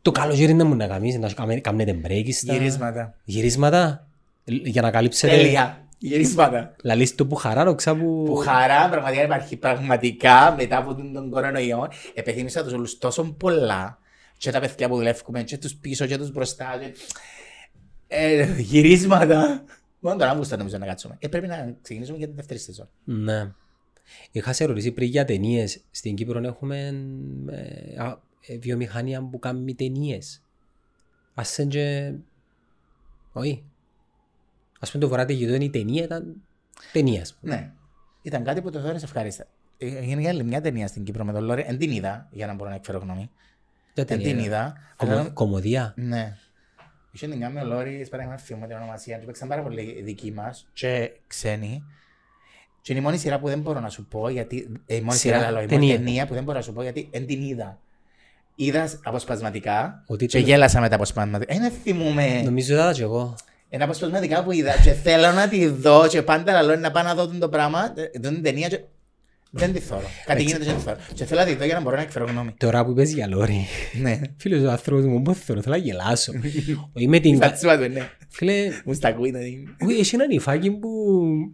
Το 0.02 0.10
καλοκαίρι 0.10 0.54
να 0.54 0.64
μου 0.64 0.74
να 0.74 0.86
κάνεις, 0.86 1.18
να 1.18 1.32
κάμε- 1.32 1.60
κάνετε 1.60 2.00
break 2.06 2.28
στα 2.32 2.52
Γυρίσματα. 2.52 3.14
γυρίσματα, 3.24 4.06
ε, 4.44 4.52
για 4.54 4.82
να 4.82 4.90
καλύψετε, 4.90 5.36
Τέλεια. 5.36 5.86
Γυρίσματα. 5.98 6.74
λαλείς 6.82 7.14
το 7.14 7.26
που 7.26 7.34
χαράροξα 7.34 7.96
που... 7.96 8.22
Που 8.26 8.36
χαρά 8.36 8.88
πραγματικά 8.88 9.22
υπάρχει 9.22 9.56
πραγματικά 9.56 10.54
μετά 10.56 10.76
από 10.76 10.94
τον, 10.94 11.12
τον 11.12 11.30
κορονοϊό. 11.30 11.88
Επιθυμήσα 12.14 12.62
τους 12.64 12.72
όλους 12.72 12.98
τόσο 12.98 13.24
πολλά 13.24 13.98
και 14.36 14.50
τα 14.50 14.60
παιδιά 14.60 14.88
που 14.88 14.96
δουλεύουμε 14.96 15.42
και 15.42 15.58
τους 15.58 15.74
πίσω 15.74 16.06
και 16.06 16.18
τους 16.18 16.30
μπροστά. 16.32 16.78
Και... 16.80 16.92
Ε, 18.08 18.54
γυρίσματα. 18.58 19.64
Μόνο 19.98 20.16
τον 20.16 20.28
Αύγουστο 20.28 20.56
νομίζω 20.56 20.78
να 20.78 20.86
κάτσουμε. 20.86 21.16
Ε, 21.18 21.28
πρέπει 21.28 21.46
να 21.46 21.76
ξεκινήσουμε 21.82 22.18
για 22.18 22.26
την 22.26 22.36
δεύτερη 22.36 22.58
σεζόν. 22.58 22.88
Ναι. 23.04 23.50
Είχα 24.30 24.52
σε 24.52 24.64
ρωτήσει 24.64 24.92
πριν 24.92 25.08
για 25.08 25.24
ταινίες. 25.24 25.80
Στην 25.90 26.14
Κύπρο 26.14 26.38
έχουμε 26.44 26.76
ε, 27.50 28.02
α, 28.02 28.06
ε, 28.06 28.16
βιομηχανία 28.60 29.22
που 29.22 29.38
κάνει 29.38 29.74
ταινίες. 29.74 30.42
Ας 31.34 31.58
είναι 31.58 31.68
και... 31.70 32.12
Όχι. 33.32 33.64
Ας 34.80 34.90
πούμε 34.90 35.04
το 35.04 35.10
φορά 35.10 35.24
τη 35.24 35.32
γειτόνι 35.32 35.64
η 35.64 35.70
ταινία 35.70 36.02
ήταν 36.02 36.34
ταινία. 36.92 37.20
ας 37.20 37.34
πούμε. 37.34 37.54
Ναι. 37.54 37.72
Ήταν 38.22 38.44
κάτι 38.44 38.62
που 38.62 38.70
το 38.70 38.80
θεώρησα 38.80 39.04
ευχάριστα. 39.04 39.46
Ε, 39.78 39.96
Έγινε 39.96 40.28
άλλη 40.28 40.44
μια 40.44 40.60
ταινία 40.60 40.86
στην 40.86 41.04
Κύπρο 41.04 41.24
με 41.24 41.32
τον 41.32 41.44
Λόρι. 41.44 41.62
Δεν 41.62 41.78
την 41.78 41.90
είδα, 41.90 42.28
για 42.30 42.46
να 42.46 42.54
μπορώ 42.54 42.70
να 42.70 42.76
εκφέρω 42.76 42.98
γνώμη. 42.98 43.30
Ποια 43.94 44.04
Δεν 44.04 44.06
ταινία 44.06 44.24
την 44.26 44.32
ήταν; 44.38 44.44
είδα. 44.46 44.74
Κομο- 44.96 45.12
αλλά- 45.12 45.30
Κομμωδία; 45.30 45.94
Ναι. 45.96 46.36
Είχε 47.12 47.28
την 47.28 47.40
κάνει 47.40 47.60
ο 47.60 47.64
Λόρι, 47.64 48.06
παράδειγμα, 48.10 48.38
θυμώ 48.38 48.66
την 48.66 48.76
ονομασία 48.76 49.18
του, 49.18 49.26
παίξαν 49.26 49.48
πάρα 49.48 49.62
πολύ 49.62 50.02
δικοί 50.02 50.32
μας 50.32 50.68
και 50.72 51.12
ξένοι. 51.26 51.84
Και 52.80 52.92
είναι 52.92 53.00
η 53.00 53.04
μόνη 53.04 53.18
σειρά 53.18 53.38
που 53.40 53.48
δεν 53.48 53.60
μπορώ 53.60 53.80
να 53.80 53.88
σου 53.88 54.06
πω 54.06 54.28
γιατί. 54.28 54.80
Ε, 54.86 54.96
η 54.96 55.00
μόνη 55.00 55.16
Σειρά, 55.18 55.38
σειρά, 55.38 55.50
λέω, 55.50 55.60
η 55.62 55.64
μόνη 55.64 55.76
ταινία. 55.78 55.96
ταινία 55.96 56.26
που 56.26 56.34
δεν 56.34 56.44
μπορώ 56.44 56.56
να 56.58 56.64
σου 56.64 56.72
πω 56.72 56.82
γιατί 56.82 57.08
δεν 57.12 57.26
την 57.26 57.42
είδα. 57.42 57.80
Είδα 58.64 58.90
αποσπασματικά 59.02 60.02
Ότι 60.06 60.26
και 60.26 60.38
το- 60.40 60.44
γέλασα 60.46 60.80
με 60.80 60.88
τα 60.88 60.94
αποσπασματικά. 60.94 61.54
Ε, 61.54 61.58
δεν 61.58 61.72
θυμούμαι. 61.82 62.40
Νομίζω 62.44 62.74
είδα 62.74 62.92
και 62.92 63.02
εγώ. 63.02 63.34
Είναι 63.68 63.84
αποσπασματικά 63.84 64.44
που 64.44 64.52
είδα 64.52 64.74
και 64.84 64.92
θέλω 64.92 65.30
να 65.32 65.48
τη 65.48 65.66
δω 65.66 66.06
και 66.08 66.22
πάντα 66.22 66.62
λέω 66.62 66.76
να 66.76 66.90
πάω 66.90 67.02
να 67.02 67.14
δω 67.14 67.26
τον 67.26 67.38
το 67.38 67.48
πράγμα, 67.48 67.92
ε, 67.96 68.18
δω 68.18 68.28
την 68.28 68.42
ταινία 68.42 68.68
και 68.68 68.80
δεν 69.50 69.72
τη 69.72 69.78
θωρώ. 69.80 70.06
Κάτι 70.26 70.42
γίνεται 70.42 70.58
και 70.64 70.70
δεν 70.70 70.76
τη 70.78 70.82
θωρώ. 70.82 70.96
Και 71.14 71.24
θέλω 71.24 71.40
να 71.40 71.46
τη 71.46 71.54
δω 71.54 71.64
για 71.64 71.74
να 71.74 71.80
μπορώ 71.80 71.96
να 71.96 72.02
εκφέρω 72.02 72.24
γνώμη. 72.26 72.54
Τώρα 72.56 72.84
που 72.84 72.94
παίζει 72.94 73.14
για 73.14 73.26
λόρι. 73.28 73.66
Ναι. 74.00 74.20
Φίλος 74.36 74.62
ο 74.62 74.70
άνθρωπος 74.70 75.04
μου, 75.04 75.22
πώς 75.22 75.38
θέλω, 75.38 75.62
θέλω 75.62 75.74
να 75.74 75.80
γελάσω. 75.82 76.32
Όχι 76.96 77.08
με 77.08 77.18
την... 77.18 77.36
Φατσούα 77.36 77.78
του, 77.78 77.88
ναι. 77.88 78.08
Φίλε, 78.28 78.54
Μου 78.84 78.94
στα 78.94 79.08
ακούει 79.08 79.30
να 79.30 79.38
δει. 79.38 79.68
όχι, 79.86 79.98
έχει 80.00 80.14
ένα 80.14 80.26
νυφάκι 80.26 80.70
που 80.70 80.88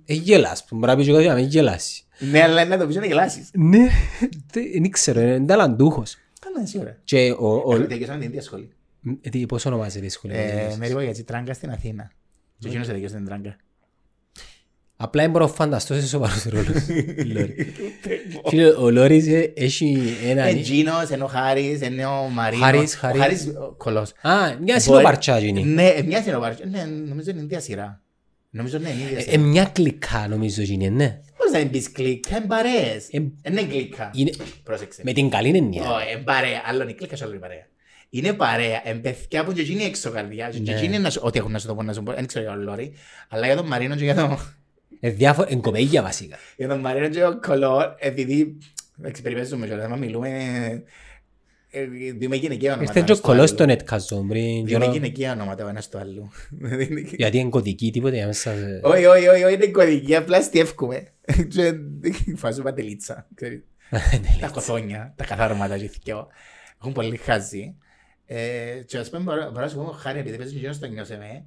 ε, 0.06 0.14
γέλας, 0.14 0.64
που 0.64 0.76
μπορεί 0.76 0.90
να 0.92 0.96
πει 0.98 1.04
και 1.04 1.12
κάτι 1.12 1.26
να 1.26 1.34
μην 1.34 1.44
γελάσει. 1.44 2.02
Ναι, 2.18 2.42
αλλά 2.42 2.64
να 2.64 2.78
το 2.78 2.86
πεις 2.86 2.96
να 2.96 3.06
γελάσεις. 3.06 3.50
Ναι, 3.52 3.86
δεν 4.52 4.90
ξέρω, 4.90 5.20
είναι 5.20 5.46
ταλαντούχος. 5.46 6.16
Καλά, 6.58 6.66
σίγουρα. 6.66 6.96
Και 7.04 7.34
ο... 7.38 7.46
ο- 7.54 7.72
Έχουμε 7.72 7.86
τελειώσαμε 7.86 8.18
την 8.18 8.28
ίδια 8.28 8.42
σχολή. 8.42 8.68
ε, 9.20 9.28
τι, 9.28 9.46
Πώς 9.46 9.64
ονομάζεται 9.66 10.06
η 10.06 10.08
σχολή. 10.08 10.34
Ε, 10.34 10.74
Με 10.78 10.86
ρίγω 10.86 11.00
γιατί 11.00 11.22
τράγκα 11.22 11.52
στην 11.54 11.70
Αθήνα. 11.70 12.10
Και 12.58 12.68
εκείνος 12.68 12.86
τελειώσε 12.86 13.14
την 13.16 13.24
τράγκα. 13.24 13.56
Απλά 15.00 15.22
δεν 15.22 15.30
μπορώ 15.30 15.44
να 15.44 15.50
φανταστώ 15.50 15.94
σε 15.94 16.06
σοβαρούς 16.06 16.44
ρόλους. 16.44 16.86
Λόρι. 17.34 17.72
Φίλε, 18.48 18.66
ο 18.68 18.90
Λόρις 18.90 19.26
ε, 19.26 19.52
έχει 19.56 19.98
ένα... 20.28 20.48
Είναι 20.48 20.60
Τζίνος, 20.60 21.08
είναι 21.10 21.22
ο 21.22 21.26
Χάρης, 21.26 21.80
είναι 21.80 22.06
ο 22.06 22.28
Μαρίνος. 22.28 22.64
Χάρης, 22.64 22.94
Ο 22.94 22.98
Χάρης. 22.98 23.20
Χάρης 23.20 23.46
ο 23.46 23.74
κολός. 23.76 24.10
Α, 24.20 24.32
μια 24.46 24.56
Μπορεί- 24.58 24.80
συνοπαρτσάγινη. 24.80 25.64
Ναι, 25.64 25.94
μια 26.06 26.22
είναι 26.26 26.36
ο 26.36 26.40
Βάρης. 26.40 26.58
Ναι, 26.70 26.84
νομίζω 26.84 27.30
είναι 27.30 27.40
η 27.40 27.44
ίδια 27.44 27.60
σειρά. 27.60 28.00
Νομίζω 28.50 28.78
ναι, 28.78 28.88
είναι 28.88 29.00
η 29.00 29.04
ίδια 29.04 29.18
Ε, 29.18 29.20
σειρά. 29.20 29.38
μια 29.42 29.64
κλικά 29.64 30.26
νομίζω 30.28 30.62
είναι, 30.62 30.88
ναι. 30.88 31.20
Πώς 31.48 31.56
να 31.56 31.58
μην 31.58 31.70
πεις 31.70 31.92
κλικ, 31.92 32.30
είναι 32.30 32.40
παρέες. 32.40 33.08
Ε, 33.10 33.16
Είναι 33.48 33.62
κλικά. 33.68 34.10
είναι- 34.14 34.32
Πρόσεξε. 34.62 35.02
Με 35.04 35.12
την 35.12 35.28
καλή 35.30 35.56
έννοια. 35.56 35.82
Όχι, 35.90 36.12
είναι 36.12 36.22
παρέα. 36.22 36.62
Άλλο 36.66 36.82
είναι 36.82 36.92
κλίκα, 36.92 37.16
άλλο 37.22 37.30
είναι 37.30 37.40
παρέα. 37.40 37.66
Είναι 38.10 38.32
παρέα. 38.32 38.82
Είναι 38.88 38.98
παιδιά 38.98 39.44
που 39.44 39.52
και 39.52 39.60
εκείνη 39.60 39.84
έξω 39.84 40.10
καρδιά. 40.10 40.48
Και 40.50 40.58
Ναι. 40.58 40.72
εκείνη 40.72 40.86
είναι 40.86 40.98
να 40.98 41.10
σου- 41.10 41.20
ό,τι 41.24 41.38
έχουν 41.38 41.52
να 41.52 41.58
σου 41.58 41.66
το 41.66 41.74
πω 41.74 41.82
να 41.82 41.92
σου 41.92 42.02
πω. 42.02 42.12
Δεν 42.12 42.26
ξέρω 42.26 42.44
για 42.44 42.54
τον 42.54 42.62
Λόρι. 42.62 42.92
Αλλά 43.28 43.46
για 43.46 43.56
τον 43.56 43.66
Μαρίνο 43.66 43.96
και 43.96 44.04
για 44.04 44.14
τον... 44.14 44.38
Ε, 45.00 45.10
διάφορα, 45.10 45.48
εν 45.50 45.60
κοπέγια 45.60 46.02
βασικά. 46.02 46.36
Για 46.56 46.68
τον 46.68 46.78
Μαρίνο 46.80 47.08
και 47.08 47.20
τον 47.20 47.40
Κολό, 47.40 47.94
επειδή 47.98 48.58
εξυπηρετήσουμε 49.02 49.66
και 49.66 49.72
όταν 49.74 49.98
μιλούμε... 49.98 50.28
ε, 51.70 51.86
Δούμε 52.20 52.36
γυναικεία 52.36 52.72
ονόματα. 52.72 52.82
Ήρθε 52.82 52.92
και 52.92 52.98
ο 53.00 53.02
ένας 53.04 53.16
του 53.16 53.22
κολός 53.22 53.50
άλλου. 53.50 53.58
στο 53.58 53.64
netcast 53.64 54.28
πριν. 54.28 54.66
Δούμε 54.66 54.78
καιρό. 54.78 54.92
γυναικεία 54.92 55.32
ονόματα 55.32 55.64
ο 55.64 55.68
ένας 55.68 55.88
του 55.88 55.98
άλλου. 55.98 56.30
Γιατί 57.16 57.38
είναι 57.38 57.48
κωδική 57.48 57.90
τίποτε 57.90 58.16
για 58.16 58.26
μέσα 58.26 58.54
σε... 58.54 58.80
Όχι, 58.82 59.04
όχι, 59.04 59.28
όχι, 59.28 59.44
όχι, 59.44 59.54
είναι 59.54 59.66
κωδική, 59.66 60.16
απλά 60.16 60.42
στιεύκουμε. 60.42 61.12
Και 61.52 61.74
Φάζω 62.36 62.62
παντελίτσα, 62.62 63.26
ξέρεις. 63.34 63.62
Τα 64.40 64.48
κοθόνια, 64.48 65.12
τα 65.16 65.24
καθάρματα 65.24 65.78
και 65.78 65.88
θυκαιό. 65.88 66.28
Έχουν 66.80 66.92
πολύ 66.92 67.16
χάζι. 67.16 67.74
Ε, 68.26 68.82
Και 68.86 68.98
ας 68.98 69.10
πούμε, 69.10 69.22
μπορώ 69.22 69.42
μπορώ 69.44 69.60
να 69.60 69.68
σου 69.68 69.76
πω, 69.76 69.84
χάρη, 69.84 70.18
επειδή 70.18 70.36
παίζεις 70.36 70.58
γύρω 70.58 70.72
στο 70.72 70.86
νιώσε 70.86 71.16
με, 71.16 71.44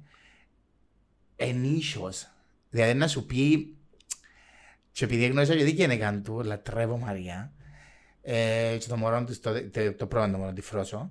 ενίσχυος. 1.36 2.26
Δηλαδή 2.70 2.98
να 2.98 3.08
σου 3.08 3.26
πει, 3.26 3.76
και 4.92 5.04
επειδή 5.04 5.26
γνώρισα 5.26 5.56
και 5.56 5.64
δίκαια 5.64 5.84
είναι 5.84 5.96
καν 5.96 6.22
του, 6.22 6.40
λατρεύω 6.44 6.96
Μαρία, 6.96 7.52
ε, 8.22 8.76
και 8.78 8.86
το 8.88 8.96
μωρό 8.96 9.24
του, 9.24 9.40
το, 9.40 9.50
το, 9.70 9.92
το 9.96 10.06
πρώτο 10.06 10.38
μωρό, 10.38 10.52
τη 10.52 10.60
Φρόσο, 10.60 11.10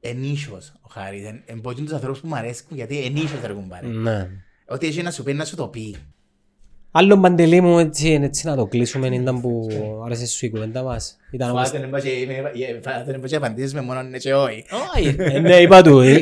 ενίσχυος 0.00 0.72
ο 0.80 0.88
Χάρης. 0.90 1.24
Εν- 1.26 1.42
Εν 1.46 1.60
πω 1.60 1.74
τους 1.74 1.92
ανθρώπους 1.92 2.20
που 2.20 2.26
μου 2.28 2.36
αρέσκουν, 2.36 2.76
γιατί 2.76 3.04
ενίσχυος 3.04 3.40
θα 3.40 3.46
έχουν 3.48 3.68
πάρει. 3.68 3.86
Ναι. 3.86 4.28
Ότι 4.66 4.86
έχει 4.86 5.02
να 5.02 5.10
σου 5.10 5.22
πει, 5.22 5.32
να 5.32 5.44
σου 5.44 5.56
το 5.56 5.68
πει. 5.68 5.96
Άλλο 6.90 7.20
παντελή 7.20 7.60
μου 7.60 7.78
έτσι, 7.78 8.08
έτσι 8.22 8.46
να 8.46 8.56
το 8.56 8.66
κλείσουμε 8.66 9.06
ήταν 9.08 9.40
που 9.40 9.68
άρεσε 10.04 10.26
σου 10.26 10.46
η 10.46 10.50
κουβέντα 10.50 10.82
μας. 10.82 11.16
Ήταν 11.30 11.50
όμως... 11.50 11.62
Φάτε 11.68 11.78
να 11.78 11.86
μην 13.12 13.20
πω 13.20 13.26
και 13.26 13.36
απαντήσεις 13.36 13.74
με 13.74 13.80
μόνο 13.80 14.02
ναι 14.02 14.18
και 14.18 14.34
όχι. 14.34 14.64
Όχι, 14.96 15.14
ε, 15.18 15.38
ναι, 15.38 15.56
είπα 15.56 15.82
του. 15.82 16.00
ε, 16.00 16.14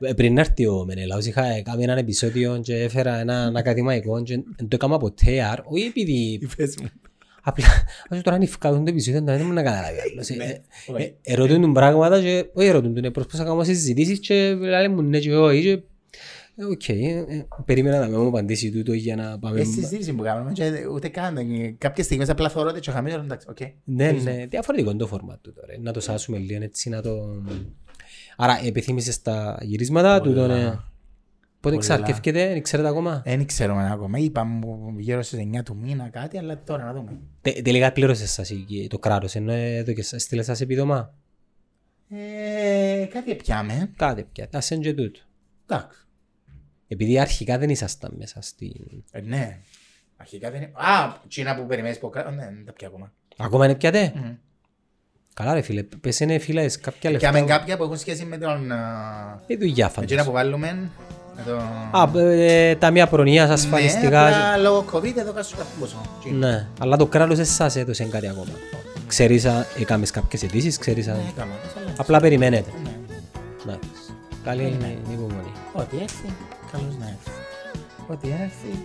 ε, 0.00 0.12
Πριν 0.12 0.38
έρθει 0.38 0.66
ο 0.66 0.84
Μενελάος 0.84 1.26
είχα 1.26 1.62
κάνει 1.62 1.82
ένα 1.82 1.98
επεισόδιο 1.98 2.60
και 2.62 2.74
έφερα 2.74 3.18
ένα 3.18 3.52
ακαδημαϊκό 3.56 4.22
και 4.22 4.34
δεν 4.56 4.68
το 4.68 4.76
έκανα 4.76 4.98
ποτέ, 4.98 5.42
άρα, 5.42 5.62
όχι 5.64 5.84
επειδή 5.84 6.48
Πες 6.56 6.74
μου. 6.82 6.88
Απλά, 7.48 7.66
όσο 8.10 8.22
τώρα 8.22 8.36
είναι 8.36 8.44
ευκάτον 8.44 8.84
το 8.84 8.90
επεισόδιο, 8.90 9.22
δεν 9.24 9.40
ήμουν 9.40 9.54
να 9.54 9.62
καταλάβει 9.62 9.98
άλλος. 10.10 10.28
Ε, 10.28 10.34
Ναι, 10.34 10.44
ε, 10.44 10.60
όχι. 10.86 11.02
ε, 11.22 11.32
Ερωτούν 11.32 11.60
τον 11.60 11.72
πράγματα 11.72 12.20
και 12.20 12.46
όχι 12.52 12.68
ερωτούν 12.68 12.94
τον, 12.94 13.12
προσπαθούσα 13.12 13.42
να 13.42 13.48
κάνω 13.48 13.64
συζητήσεις 13.64 14.18
και 14.20 14.54
λέει 14.54 14.88
μου 14.88 15.02
ναι 15.02 15.18
και 15.18 15.34
όχι 15.36 15.62
και 15.62 15.82
ε, 16.56 16.64
οκ, 16.64 16.88
ε, 16.88 16.94
ε, 16.94 17.46
περίμενα 17.64 17.98
να 17.98 18.08
με 18.08 18.16
μου 18.16 18.26
απαντήσει 18.26 18.70
τούτο 18.70 18.92
για 18.92 19.16
να 19.16 19.38
πάμε... 19.38 19.60
Εσύ 19.60 19.70
συζήτηση 19.72 20.12
που 20.12 20.22
κάνουμε 20.22 20.52
και 20.52 20.72
ούτε 20.92 21.08
καν. 21.08 21.36
ε, 21.36 21.74
Κάποιες 21.78 22.06
στιγμές 22.06 22.28
απλά 22.28 22.48
θωρώ 22.48 22.68
ότι 22.68 22.80
τσοχαμίζω, 22.80 23.16
εντάξει, 23.16 23.46
οκ. 23.50 23.58
Ναι, 23.84 24.10
ναι, 24.10 24.46
διαφορετικό 24.46 24.90
είναι 24.90 24.98
το 24.98 25.08
format 25.12 25.36
του 25.40 25.52
τώρα. 25.52 25.72
Να 25.80 25.92
το 25.92 26.00
σάσουμε 26.00 26.38
λίγο 26.38 26.62
έτσι, 26.62 26.88
να 26.88 27.02
το... 27.02 27.42
Άρα, 28.36 28.60
επιθύμησες 28.64 29.22
τα 29.22 29.58
γυρίσματα 29.62 30.20
του 30.20 30.34
τον... 30.34 30.50
ε, 31.56 31.68
Πότε 31.68 31.74
Πολλά. 31.76 31.94
εξαρκεύκεται, 31.94 32.48
δεν 32.48 32.62
ξέρετε 32.62 32.88
ακόμα; 32.88 33.22
Δεν 33.24 33.46
ξέρουμε 33.46 33.90
ακόμα. 33.92 34.18
Είπαμε 34.18 34.60
γύρω 34.98 35.22
στις 35.22 35.38
9 35.38 35.62
του 35.62 35.76
μήνα 35.76 36.08
κάτι, 36.08 36.38
αλλά 36.38 36.62
τώρα 36.62 36.84
να 36.84 36.92
δούμε. 36.92 37.18
Τε- 37.42 37.62
Τελικά 37.62 37.92
πλήρωσες 37.92 38.30
σας 38.32 38.50
η- 38.50 38.86
το 38.90 38.98
κράτος, 38.98 39.34
ενώ 39.34 39.52
εδώ 39.52 39.92
και 39.92 40.02
σας 40.02 40.22
στείλες 40.22 40.44
σας 40.44 40.60
επιδομά. 40.60 41.14
Ε, 42.10 43.06
κάτι 43.12 43.34
πιάμε. 43.34 43.90
Κάτε 43.96 44.26
πια, 44.32 44.48
ας 44.52 44.70
είναι 44.70 44.82
και 44.82 44.94
τούτο. 44.94 45.20
Εντάξει. 45.66 45.98
Επειδή 46.88 47.18
αρχικά 47.18 47.58
δεν 47.58 47.70
ήσασταν 47.70 48.14
μέσα 48.18 48.40
στην... 48.42 48.72
Ε, 49.10 49.20
ναι. 49.20 49.58
Αρχικά 50.16 50.50
δεν 50.50 50.62
είναι. 50.62 50.70
Α, 50.74 51.20
τσίνα 51.28 51.56
που 51.56 51.66
περιμένεις 51.66 51.98
που 51.98 52.10
κάτω. 52.10 52.30
Ναι, 52.30 52.44
δεν 52.44 52.64
τα 52.64 52.72
πια 52.72 52.88
ακόμα. 52.88 53.12
Ακόμα 53.36 53.64
είναι 53.64 53.74
πιάτε. 53.74 54.12
Μμμ. 54.16 54.34
Καλά 55.34 55.54
ρε 55.54 55.60
φίλε, 55.60 55.82
πες 55.82 56.20
είναι 56.20 56.38
φίλε 56.38 56.66
κάποια 56.80 57.16
Πιάμε 57.18 57.38
λεφτά. 57.40 57.56
κάποια 57.56 57.76
που 57.76 57.82
έχουν 57.82 57.96
σχέση 57.96 58.24
με 58.24 58.38
τον... 58.38 58.72
α, 58.72 59.42
Η 59.46 59.56
δουλειά 59.56 59.92
Με 59.96 60.04
τσίνα 60.04 60.22
φαντάζομαι. 60.22 60.24
που 60.24 60.32
βάλουμε. 60.32 60.90
Με 61.36 61.42
το... 61.46 62.18
Α, 62.20 62.20
ε, 62.30 62.74
ταμεία 62.74 63.06
προνοίας 63.06 63.46
Ναι, 63.48 63.52
ασφαλιστικά. 63.54 64.26
απλά 64.26 64.56
λόγω 64.56 64.84
COVID 64.92 65.16
εδώ 65.16 65.32
κάτω 65.32 65.46
σου 65.48 65.56
κάποιο 65.56 65.72
ποσό. 65.80 66.00
Τσίνα. 66.20 66.48
Ναι, 66.48 66.66
αλλά 66.80 66.96
το 66.96 67.06
κράτος 67.06 67.38
εσάς 67.38 67.76
έδωσε 67.76 68.04
κάτι 68.04 68.28
ακόμα. 68.28 68.46
Ξέρεις, 69.06 69.44
α, 69.44 69.66
έκαμες 69.80 70.10
κάποιες 70.10 70.42
αιτήσεις, 70.42 70.78
ξέρεις. 70.78 71.08
α, 71.08 71.12
Ναι, 71.12 71.18
έκανα, 71.36 71.50
αλλά- 71.76 71.94
Απλά 71.96 72.20
περιμένετε. 72.20 72.70
Ναι. 72.84 72.90
Εντάξει. 73.62 73.88
Καλή 74.44 74.76
υπομονή. 75.12 75.52
Ό,τι 75.72 75.96
έρθει, 76.02 76.28
καλώς 76.72 76.94
να 77.00 77.04
έρθει. 77.06 77.30
Ό,τι 78.06 78.28
έρθει. 78.28 78.78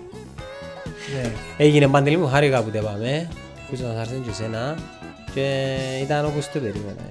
ναι. 1.15 1.32
Έγινε 1.57 1.88
παντελή 1.88 2.18
μου 2.18 2.28
χάρηκα 2.28 2.64
που 2.64 2.69
τα 2.69 2.80
πάμε. 2.82 3.28
Που 3.69 3.76
σας 3.76 3.95
άρεσε 3.95 4.19
και 4.23 4.30
εσένα. 4.30 4.76
Και 5.34 5.76
ήταν 6.03 6.26
όπως 6.26 6.45
το 6.52 6.60
περίμενα. 6.60 7.02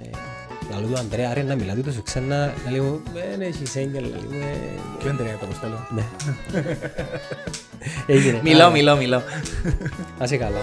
Ε. 0.71 0.75
Λαλού 0.75 0.87
του 0.93 0.99
Αντρέα, 0.99 1.35
ρε 1.35 1.43
να 1.43 1.55
μιλάτε 1.55 1.81
τόσο 1.81 2.03
ξένα. 2.03 2.53
Να 2.65 2.71
λέει 2.71 2.81
μου, 2.81 3.01
δεν 3.15 3.41
έχεις 3.41 3.77
έγκαιρ, 3.77 4.03
λέει 4.03 4.25
μου. 4.29 4.37
ε, 4.39 4.81
Ποιο 4.99 5.11
είναι 5.11 5.37
το 5.41 5.47
αποστολό. 5.47 5.87
Ναι. 5.95 6.03
Έγινε. 8.07 8.41
Μιλώ, 8.43 8.71
μιλώ, 8.71 8.97
μιλώ. 8.97 9.23
Να 10.19 10.25
είσαι 10.25 10.37
καλά. 10.37 10.59